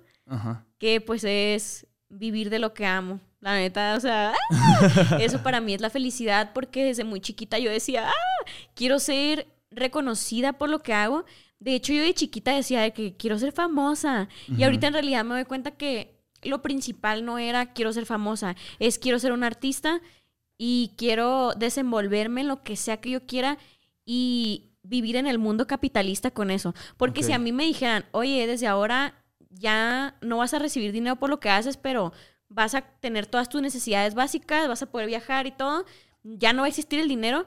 que 0.79 1.01
pues 1.01 1.25
es 1.25 1.87
vivir 2.09 2.51
de 2.51 2.59
lo 2.59 2.75
que 2.75 2.87
amo. 2.87 3.21
La 3.41 3.55
neta, 3.55 3.95
o 3.97 4.01
sea, 4.01 4.35
eso 5.21 5.43
para 5.43 5.61
mí 5.61 5.75
es 5.75 5.81
la 5.81 5.91
felicidad 5.91 6.53
porque 6.53 6.85
desde 6.85 7.05
muy 7.05 7.21
chiquita 7.21 7.59
yo 7.59 7.71
decía, 7.71 8.09
ah, 8.09 8.51
quiero 8.75 8.99
ser 8.99 9.47
reconocida 9.71 10.55
por 10.55 10.69
lo 10.69 10.81
que 10.81 10.93
hago. 10.93 11.25
De 11.61 11.75
hecho, 11.75 11.93
yo 11.93 12.03
de 12.03 12.15
chiquita 12.15 12.55
decía 12.55 12.91
que 12.91 13.17
quiero 13.17 13.39
ser 13.39 13.53
famosa. 13.53 14.29
Y 14.49 14.63
ahorita 14.65 14.89
en 14.89 14.93
realidad 14.95 15.25
me 15.25 15.35
doy 15.35 15.45
cuenta 15.45 15.73
que 15.73 16.19
lo 16.43 16.63
principal 16.63 17.25
no 17.25 17.39
era 17.39 17.73
quiero 17.73 17.93
ser 17.93 18.07
famosa, 18.07 18.55
es 18.79 18.99
quiero 18.99 19.19
ser 19.19 19.33
un 19.33 19.43
artista 19.43 20.01
y 20.57 20.93
quiero 20.97 21.53
desenvolverme 21.57 22.43
en 22.43 22.49
lo 22.49 22.63
que 22.63 22.77
sea 22.77 23.01
que 23.01 23.11
yo 23.11 23.27
quiera 23.27 23.59
y 24.05 24.71
vivir 24.83 25.17
en 25.17 25.27
el 25.27 25.39
mundo 25.39 25.67
capitalista 25.67 26.31
con 26.31 26.51
eso. 26.51 26.75
Porque 26.97 27.23
si 27.23 27.33
a 27.33 27.39
mí 27.39 27.53
me 27.53 27.65
dijeran, 27.65 28.05
oye, 28.13 28.47
desde 28.47 28.67
ahora 28.67 29.18
ya 29.51 30.17
no 30.21 30.39
vas 30.39 30.55
a 30.55 30.59
recibir 30.59 30.93
dinero 30.93 31.17
por 31.17 31.31
lo 31.31 31.41
que 31.41 31.51
haces, 31.51 31.77
pero 31.77 32.13
vas 32.49 32.75
a 32.75 32.83
tener 32.83 33.27
todas 33.27 33.49
tus 33.49 33.63
necesidades 33.63 34.15
básicas, 34.15 34.69
vas 34.69 34.83
a 34.83 34.91
poder 34.91 35.07
viajar 35.07 35.47
y 35.47 35.53
todo, 35.53 35.85
ya 36.23 36.53
no 36.53 36.63
va 36.63 36.67
a 36.67 36.69
existir 36.69 37.01
el 37.01 37.09
dinero, 37.09 37.47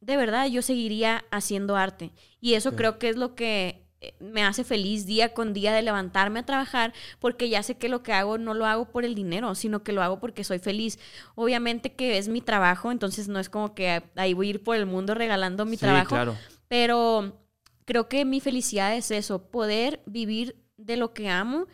de 0.00 0.16
verdad 0.16 0.46
yo 0.46 0.62
seguiría 0.62 1.24
haciendo 1.30 1.76
arte. 1.76 2.12
Y 2.40 2.54
eso 2.54 2.74
creo 2.74 2.98
que 2.98 3.10
es 3.10 3.16
lo 3.16 3.34
que 3.34 3.86
me 4.18 4.42
hace 4.42 4.64
feliz 4.64 5.04
día 5.04 5.34
con 5.34 5.52
día 5.52 5.72
de 5.72 5.82
levantarme 5.82 6.40
a 6.40 6.46
trabajar 6.46 6.94
porque 7.18 7.50
ya 7.50 7.62
sé 7.62 7.76
que 7.76 7.88
lo 7.88 8.02
que 8.02 8.12
hago 8.12 8.38
no 8.38 8.54
lo 8.54 8.64
hago 8.64 8.90
por 8.90 9.04
el 9.04 9.14
dinero, 9.14 9.54
sino 9.54 9.82
que 9.82 9.92
lo 9.92 10.02
hago 10.02 10.20
porque 10.20 10.44
soy 10.44 10.58
feliz. 10.58 10.98
Obviamente 11.34 11.92
que 11.92 12.16
es 12.16 12.28
mi 12.28 12.40
trabajo, 12.40 12.90
entonces 12.90 13.28
no 13.28 13.38
es 13.38 13.50
como 13.50 13.74
que 13.74 14.02
ahí 14.16 14.32
voy 14.32 14.48
a 14.48 14.50
ir 14.50 14.64
por 14.64 14.76
el 14.76 14.86
mundo 14.86 15.14
regalando 15.14 15.66
mi 15.66 15.76
trabajo, 15.76 16.10
claro. 16.10 16.36
pero 16.68 17.36
creo 17.84 18.08
que 18.08 18.24
mi 18.24 18.40
felicidad 18.40 18.96
es 18.96 19.10
eso, 19.10 19.50
poder 19.50 20.00
vivir 20.06 20.56
de 20.80 20.96
lo 20.96 21.12
que 21.12 21.28
amo. 21.28 21.66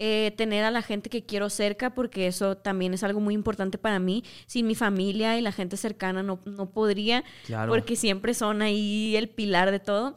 Eh, 0.00 0.32
tener 0.36 0.64
a 0.64 0.72
la 0.72 0.82
gente 0.82 1.08
que 1.08 1.24
quiero 1.24 1.48
cerca, 1.48 1.94
porque 1.94 2.26
eso 2.26 2.56
también 2.56 2.94
es 2.94 3.04
algo 3.04 3.20
muy 3.20 3.34
importante 3.34 3.78
para 3.78 3.98
mí. 3.98 4.24
Sin 4.46 4.66
mi 4.66 4.74
familia 4.74 5.38
y 5.38 5.40
la 5.40 5.52
gente 5.52 5.76
cercana 5.76 6.22
no, 6.22 6.40
no 6.46 6.70
podría, 6.70 7.24
porque 7.68 7.96
siempre 7.96 8.34
son 8.34 8.62
ahí 8.62 9.16
el 9.16 9.28
pilar 9.28 9.70
de 9.70 9.78
todo. 9.78 10.14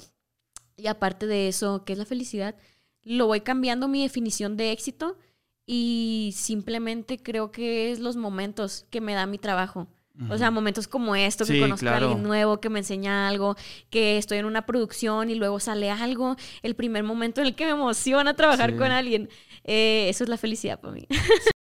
Y 0.75 0.87
aparte 0.87 1.27
de 1.27 1.47
eso, 1.47 1.83
¿qué 1.85 1.93
es 1.93 1.99
la 1.99 2.05
felicidad? 2.05 2.55
Lo 3.03 3.27
voy 3.27 3.41
cambiando 3.41 3.87
mi 3.87 4.03
definición 4.03 4.57
de 4.57 4.71
éxito 4.71 5.17
y 5.65 6.33
simplemente 6.35 7.21
creo 7.21 7.51
que 7.51 7.91
es 7.91 7.99
los 7.99 8.15
momentos 8.15 8.85
que 8.89 9.01
me 9.01 9.13
da 9.13 9.25
mi 9.25 9.37
trabajo. 9.37 9.87
O 10.29 10.37
sea, 10.37 10.51
momentos 10.51 10.87
como 10.87 11.15
esto, 11.15 11.45
que 11.45 11.59
conozco 11.59 11.87
a 11.87 11.97
alguien 11.97 12.23
nuevo, 12.23 12.59
que 12.59 12.69
me 12.69 12.79
enseña 12.79 13.27
algo, 13.27 13.55
que 13.89 14.17
estoy 14.17 14.39
en 14.39 14.45
una 14.45 14.65
producción 14.65 15.29
y 15.29 15.35
luego 15.35 15.59
sale 15.59 15.91
algo. 15.91 16.35
El 16.63 16.75
primer 16.75 17.03
momento 17.03 17.41
en 17.41 17.47
el 17.47 17.55
que 17.55 17.65
me 17.65 17.71
emociona 17.71 18.35
trabajar 18.35 18.75
con 18.75 18.91
alguien. 18.91 19.29
Eh, 19.63 20.07
eso 20.09 20.23
es 20.23 20.29
la 20.29 20.37
felicidad 20.37 20.79
para 20.79 20.93
mí. 20.93 21.07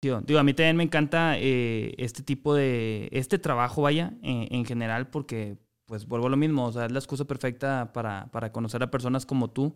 Digo, 0.00 0.38
a 0.38 0.44
mí 0.44 0.54
también 0.54 0.76
me 0.76 0.84
encanta 0.84 1.36
eh, 1.38 1.92
este 1.98 2.22
tipo 2.22 2.54
de, 2.54 3.08
este 3.10 3.38
trabajo, 3.38 3.82
vaya, 3.82 4.12
en 4.22 4.64
general, 4.64 5.10
porque 5.10 5.58
pues 5.88 6.06
vuelvo 6.06 6.26
a 6.26 6.30
lo 6.30 6.36
mismo, 6.36 6.66
o 6.66 6.72
sea, 6.72 6.84
es 6.84 6.92
la 6.92 6.98
excusa 6.98 7.24
perfecta 7.24 7.92
para, 7.94 8.30
para 8.30 8.52
conocer 8.52 8.82
a 8.82 8.90
personas 8.90 9.24
como 9.24 9.48
tú 9.48 9.74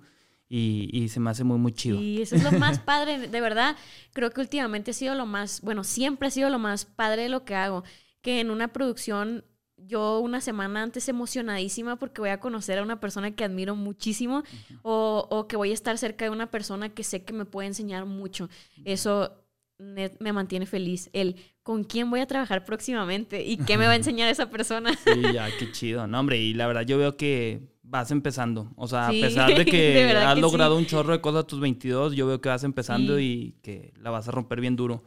y, 0.55 0.91
y, 0.93 1.09
se 1.09 1.19
me 1.19 1.31
hace 1.31 1.45
muy, 1.45 1.59
muy 1.59 1.73
chido. 1.73 1.99
Y 1.99 2.21
eso 2.21 2.37
es 2.37 2.43
lo 2.45 2.53
más 2.53 2.79
padre, 2.85 3.27
de 3.27 3.41
verdad, 3.41 3.75
creo 4.13 4.31
que 4.31 4.43
últimamente 4.43 4.91
ha 4.91 4.95
sido 4.95 5.15
lo 5.15 5.25
más, 5.25 5.63
bueno, 5.63 5.83
siempre 5.83 6.29
ha 6.29 6.31
sido 6.31 6.51
lo 6.51 6.59
más 6.59 6.85
padre 6.85 7.23
de 7.23 7.29
lo 7.31 7.47
que 7.47 7.55
hago, 7.55 7.85
que 8.21 8.41
en 8.41 8.51
una 8.51 8.69
producción 8.69 9.47
yo 9.79 10.21
una 10.21 10.43
semana 10.43 10.83
antes 10.83 11.09
emocionadísima 11.09 11.97
porque 11.97 12.21
voy 12.21 12.31
a 12.31 12.39
conocer 12.39 12.79
a 12.79 12.83
una 12.83 13.01
persona 13.01 13.31
que 13.31 13.45
admiro 13.45 13.75
muchísimo 13.75 14.45
o, 14.83 15.27
o, 15.31 15.49
que 15.49 15.57
voy 15.57 15.71
a 15.71 15.75
estar 15.75 15.97
cerca 15.97 16.27
de 16.27 16.31
una 16.31 16.51
persona 16.51 16.91
que 16.91 17.03
sé 17.03 17.25
que 17.25 17.33
me 17.33 17.47
puede 17.47 17.69
enseñar 17.69 18.05
mucho. 18.05 18.51
Eso 18.85 19.43
me 19.79 20.33
mantiene 20.33 20.67
feliz. 20.67 21.11
El 21.13 21.37
con 21.63 21.85
quién 21.85 22.11
voy 22.11 22.21
a 22.21 22.27
trabajar 22.27 22.65
próximamente 22.65 23.45
y 23.45 23.57
qué 23.57 23.79
me 23.79 23.87
va 23.87 23.93
a 23.93 23.97
enseñar 24.03 24.29
esa 24.29 24.51
persona. 24.51 24.93
Sí, 24.97 25.21
ya, 25.33 25.49
qué 25.59 25.71
chido. 25.73 26.07
No, 26.07 26.21
hombre, 26.21 26.39
y 26.39 26.55
la 26.55 26.67
verdad 26.67 26.83
yo 26.83 26.99
veo 26.99 27.17
que 27.17 27.73
vas 27.83 28.11
empezando. 28.11 28.73
O 28.77 28.89
sea, 28.89 29.09
a 29.09 29.11
pesar 29.11 29.55
de 29.55 29.65
que 29.67 30.13
has 30.17 30.39
logrado 30.39 30.77
un 30.77 30.87
chorro 30.87 31.13
de 31.13 31.21
cosas 31.21 31.45
a 31.45 31.47
tus 31.47 31.61
22, 31.61 32.15
yo 32.15 32.27
veo 32.27 32.41
que 32.41 32.49
vas 32.49 32.65
empezando 32.65 33.19
y 33.19 33.57
que 33.63 33.93
la 34.01 34.11
vas 34.11 34.29
a 34.29 34.31
romper 34.31 34.61
bien 34.61 34.77
duro. 34.77 35.05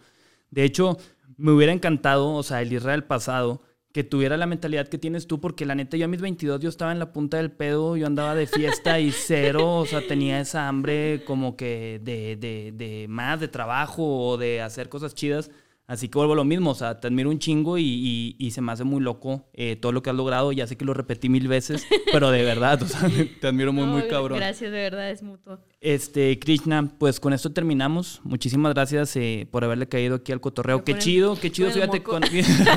De 0.51 0.63
hecho, 0.63 0.97
me 1.37 1.51
hubiera 1.51 1.73
encantado, 1.73 2.31
o 2.33 2.43
sea, 2.43 2.61
el 2.61 2.71
Israel 2.71 3.03
pasado, 3.03 3.61
que 3.91 4.03
tuviera 4.03 4.35
la 4.35 4.45
mentalidad 4.45 4.89
que 4.89 4.97
tienes 4.97 5.25
tú, 5.25 5.39
porque 5.39 5.65
la 5.65 5.73
neta 5.73 5.95
yo 5.95 6.03
a 6.03 6.09
mis 6.09 6.19
22 6.19 6.59
yo 6.59 6.67
estaba 6.67 6.91
en 6.91 6.99
la 6.99 7.13
punta 7.13 7.37
del 7.37 7.51
pedo, 7.51 7.95
yo 7.95 8.07
andaba 8.07 8.35
de 8.35 8.45
fiesta 8.45 8.99
y 8.99 9.11
cero, 9.13 9.77
o 9.77 9.85
sea, 9.85 10.05
tenía 10.05 10.41
esa 10.41 10.67
hambre 10.67 11.23
como 11.25 11.55
que 11.55 12.01
de, 12.03 12.35
de, 12.35 12.73
de 12.73 13.07
más, 13.07 13.39
de 13.39 13.47
trabajo 13.47 14.03
o 14.03 14.37
de 14.37 14.61
hacer 14.61 14.89
cosas 14.89 15.15
chidas. 15.15 15.49
Así 15.87 16.09
que 16.09 16.17
vuelvo 16.17 16.33
a 16.33 16.35
lo 16.37 16.45
mismo, 16.45 16.71
o 16.71 16.75
sea, 16.75 16.99
te 16.99 17.07
admiro 17.07 17.29
un 17.29 17.37
chingo 17.37 17.77
y, 17.77 18.35
y, 18.39 18.51
se 18.51 18.59
me 18.59 18.71
hace 18.71 18.83
muy 18.83 19.01
loco 19.01 19.47
eh, 19.53 19.75
todo 19.75 19.91
lo 19.91 20.01
que 20.01 20.09
has 20.09 20.15
logrado. 20.15 20.51
Ya 20.51 20.65
sé 20.65 20.77
que 20.77 20.83
lo 20.83 20.95
repetí 20.95 21.29
mil 21.29 21.47
veces, 21.47 21.85
pero 22.11 22.31
de 22.31 22.43
verdad, 22.43 22.81
o 22.81 22.87
sea, 22.87 23.07
te 23.41 23.47
admiro 23.47 23.71
muy, 23.71 23.85
muy 23.85 24.07
cabrón. 24.07 24.39
Gracias, 24.39 24.71
de 24.71 24.77
verdad, 24.77 25.11
es 25.11 25.21
mutuo. 25.21 25.59
Este, 25.81 26.39
Krishna, 26.39 26.91
pues 26.97 27.19
con 27.19 27.33
esto 27.33 27.51
terminamos. 27.51 28.19
Muchísimas 28.23 28.73
gracias 28.73 29.15
eh, 29.15 29.47
por 29.51 29.63
haberle 29.63 29.87
caído 29.87 30.15
aquí 30.15 30.31
al 30.31 30.41
cotorreo. 30.41 30.83
Qué 30.83 30.97
chido, 30.97 31.39
qué 31.39 31.51
chido, 31.51 31.69
fíjate. 31.69 32.01
Con... 32.01 32.23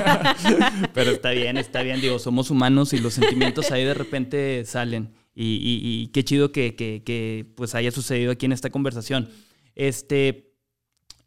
pero 0.93 1.12
está 1.12 1.30
bien, 1.30 1.56
está 1.56 1.80
bien, 1.80 2.02
digo, 2.02 2.18
somos 2.18 2.51
humanos 2.51 2.93
y 2.93 2.98
los 2.98 3.14
sentimientos 3.14 3.70
ahí 3.70 3.85
de 3.85 3.94
repente 3.94 4.66
salen. 4.66 5.14
Y, 5.35 5.80
y, 5.82 6.09
qué 6.09 6.24
chido 6.24 6.52
que, 6.52 6.74
que, 6.74 7.02
que, 7.06 7.47
pues 7.56 7.74
haya 7.74 7.90
sucedido 7.90 8.32
aquí 8.32 8.44
en 8.44 8.52
esta 8.52 8.70
conversación. 8.70 9.30
Este, 9.76 10.48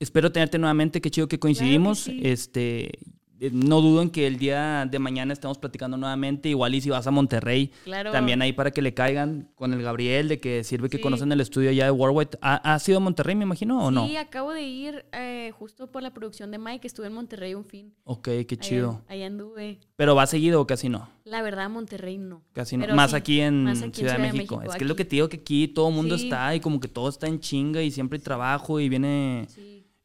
espero 0.01 0.31
tenerte 0.31 0.57
nuevamente, 0.57 0.99
qué 0.99 1.11
chido 1.11 1.27
que 1.27 1.39
coincidimos. 1.39 2.07
Este, 2.07 2.91
eh, 3.39 3.49
no 3.51 3.81
dudo 3.81 4.03
en 4.03 4.11
que 4.11 4.27
el 4.27 4.37
día 4.37 4.87
de 4.89 4.99
mañana 4.99 5.33
estemos 5.33 5.57
platicando 5.57 5.97
nuevamente. 5.97 6.49
Igual 6.49 6.75
y 6.75 6.81
si 6.81 6.91
vas 6.91 7.07
a 7.07 7.11
Monterrey, 7.11 7.71
también 8.11 8.39
ahí 8.41 8.53
para 8.53 8.69
que 8.69 8.83
le 8.83 8.93
caigan 8.93 9.49
con 9.55 9.73
el 9.73 9.81
Gabriel, 9.81 10.27
de 10.27 10.39
que 10.39 10.63
sirve 10.63 10.89
que 10.89 11.01
conocen 11.01 11.31
el 11.31 11.41
estudio 11.41 11.71
allá 11.71 11.85
de 11.85 11.91
Warwick. 11.91 12.37
¿Ha, 12.41 12.77
sido 12.77 12.99
Monterrey, 12.99 13.35
me 13.35 13.43
imagino, 13.43 13.83
o 13.83 13.89
no? 13.89 14.07
Sí, 14.07 14.15
acabo 14.15 14.53
de 14.53 14.61
ir 14.61 15.05
eh, 15.11 15.51
justo 15.57 15.87
por 15.87 16.03
la 16.03 16.13
producción 16.13 16.51
de 16.51 16.59
Mike. 16.59 16.85
Estuve 16.85 17.07
en 17.07 17.13
Monterrey 17.13 17.55
un 17.55 17.65
fin. 17.65 17.93
Ok, 18.03 18.29
qué 18.47 18.57
chido. 18.59 19.01
Ahí, 19.07 19.23
anduve. 19.23 19.79
¿Pero 19.95 20.15
va 20.15 20.27
seguido 20.27 20.61
o 20.61 20.67
casi 20.67 20.89
no? 20.89 21.09
La 21.23 21.41
verdad, 21.41 21.67
Monterrey 21.67 22.19
no. 22.19 22.43
Casi 22.53 22.77
no. 22.77 22.93
más, 22.93 23.15
aquí 23.15 23.41
en, 23.41 23.75
Ciudad, 23.93 24.19
de 24.19 24.31
México. 24.31 24.61
Es 24.61 24.75
que 24.75 24.83
es 24.83 24.87
lo 24.87 24.95
que 24.95 25.05
te 25.05 25.15
digo 25.15 25.29
que 25.29 25.37
aquí 25.37 25.67
todo 25.67 25.89
el 25.89 25.95
mundo 25.95 26.13
está 26.13 26.55
y 26.55 26.59
como 26.59 26.79
que 26.79 26.87
todo 26.87 27.09
está 27.09 27.25
en 27.25 27.39
chinga 27.39 27.81
y 27.81 27.89
siempre 27.89 28.17
hay 28.17 28.23
trabajo 28.23 28.79
y 28.79 28.87
viene... 28.87 29.47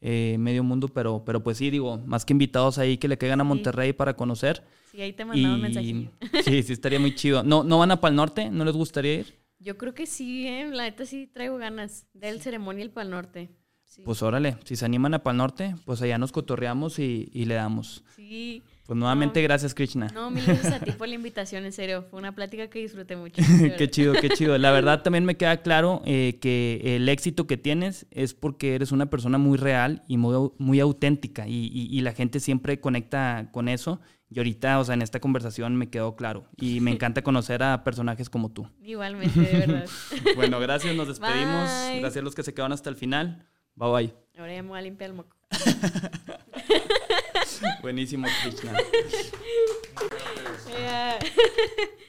Eh, 0.09 0.39
medio 0.39 0.63
mundo, 0.63 0.87
pero, 0.87 1.25
pero 1.25 1.43
pues 1.43 1.59
sí, 1.59 1.69
digo, 1.69 1.99
más 2.07 2.25
que 2.25 2.33
invitados 2.33 2.79
ahí 2.79 2.97
que 2.97 3.09
le 3.09 3.19
caigan 3.19 3.41
a 3.41 3.45
Monterrey 3.45 3.93
para 3.93 4.15
conocer. 4.15 4.63
Sí, 4.93 5.01
ahí 5.03 5.13
te 5.13 5.25
mandaba 5.25 5.57
un 5.57 5.61
mensaje. 5.61 6.11
Sí, 6.45 6.63
sí, 6.63 6.73
estaría 6.75 7.01
muy 7.01 7.17
chido. 7.17 7.43
¿No, 7.43 7.65
¿No 7.65 7.81
van 7.81 7.91
a 7.91 8.01
Pal 8.01 8.15
Norte? 8.15 8.49
¿No 8.49 8.65
les 8.65 8.77
gustaría 8.77 9.15
ir? 9.15 9.35
Yo 9.59 9.77
creo 9.77 9.95
que 9.95 10.07
sí, 10.07 10.47
¿eh? 10.47 10.71
la 10.71 10.85
neta 10.85 11.05
sí 11.07 11.27
traigo 11.27 11.57
ganas 11.57 12.07
del 12.15 12.41
ceremonial 12.41 12.91
Pal 12.91 13.11
Norte. 13.11 13.51
Pues 14.05 14.23
órale, 14.23 14.59
si 14.63 14.77
se 14.77 14.85
animan 14.85 15.15
a 15.15 15.25
Pal 15.25 15.39
Norte, 15.39 15.75
pues 15.85 16.01
allá 16.03 16.19
nos 16.19 16.31
cotorreamos 16.31 17.01
y, 17.01 17.29
y 17.33 17.47
le 17.47 17.55
damos. 17.55 18.05
Sí. 18.15 18.63
Pues 18.87 18.97
nuevamente 18.97 19.43
gracias, 19.43 19.75
Krishna. 19.75 20.09
No, 20.15 20.31
mil 20.31 20.45
gracias 20.47 20.75
a 20.75 20.81
ti 20.81 20.93
por 20.93 21.09
la 21.09 21.15
invitación, 21.17 21.65
en 21.65 21.73
serio. 21.73 22.05
Fue 22.09 22.21
una 22.21 22.35
plática 22.35 22.69
que 22.69 22.79
disfruté 22.79 23.17
mucho. 23.17 23.43
qué 23.77 23.91
chido, 23.91 24.13
qué 24.15 24.31
chido. 24.31 24.57
La 24.59 24.71
verdad 24.71 25.03
también 25.05 25.25
me 25.25 25.37
queda 25.37 25.57
claro 25.59 26.03
eh, 26.05 26.39
que 26.41 26.81
el 26.97 27.09
éxito 27.09 27.49
que 27.49 27.57
tienes 27.57 28.07
es 28.13 28.35
porque 28.35 28.77
eres 28.77 28.93
una 28.93 29.07
persona 29.07 29.39
muy 29.39 29.59
real 29.59 30.05
y 30.07 30.19
muy, 30.19 30.51
muy 30.59 30.79
auténtica 30.79 31.49
y, 31.49 31.67
y, 31.73 32.01
la 32.01 32.13
gente 32.13 32.39
siempre 32.39 32.81
conecta 32.81 33.49
con 33.53 33.69
eso. 33.69 34.01
Y 34.29 34.39
ahorita, 34.39 34.79
o 34.79 34.85
sea, 34.85 34.95
en 34.95 35.03
esta 35.03 35.21
conversación 35.21 35.77
me 35.77 35.91
quedó 35.91 36.15
claro. 36.15 36.47
Y 36.57 36.81
me 36.81 36.91
encanta 36.93 37.23
conocer 37.23 37.65
a 37.65 37.83
personajes 37.83 38.31
como 38.31 38.51
tú. 38.51 38.69
Igualmente, 38.83 39.41
de 39.41 39.67
verdad. 39.67 39.89
bueno, 40.37 40.61
gracias, 40.61 40.95
nos 40.95 41.09
despedimos. 41.09 41.69
Gracias 41.99 42.19
a 42.19 42.23
los 42.23 42.35
que 42.35 42.45
se 42.45 42.55
quedaron 42.55 42.73
hasta 42.73 42.89
el 42.89 42.97
final. 42.97 43.49
Bye 43.75 43.91
bye. 43.91 44.15
Ahora 44.39 44.55
ya 44.55 44.63
me 44.63 44.69
voy 44.69 44.79
a 44.79 44.83
limpiar 44.83 45.11
el 45.11 45.17
moco. 45.17 45.37
Buenísimo, 47.83 48.29
Krishna. 48.43 48.73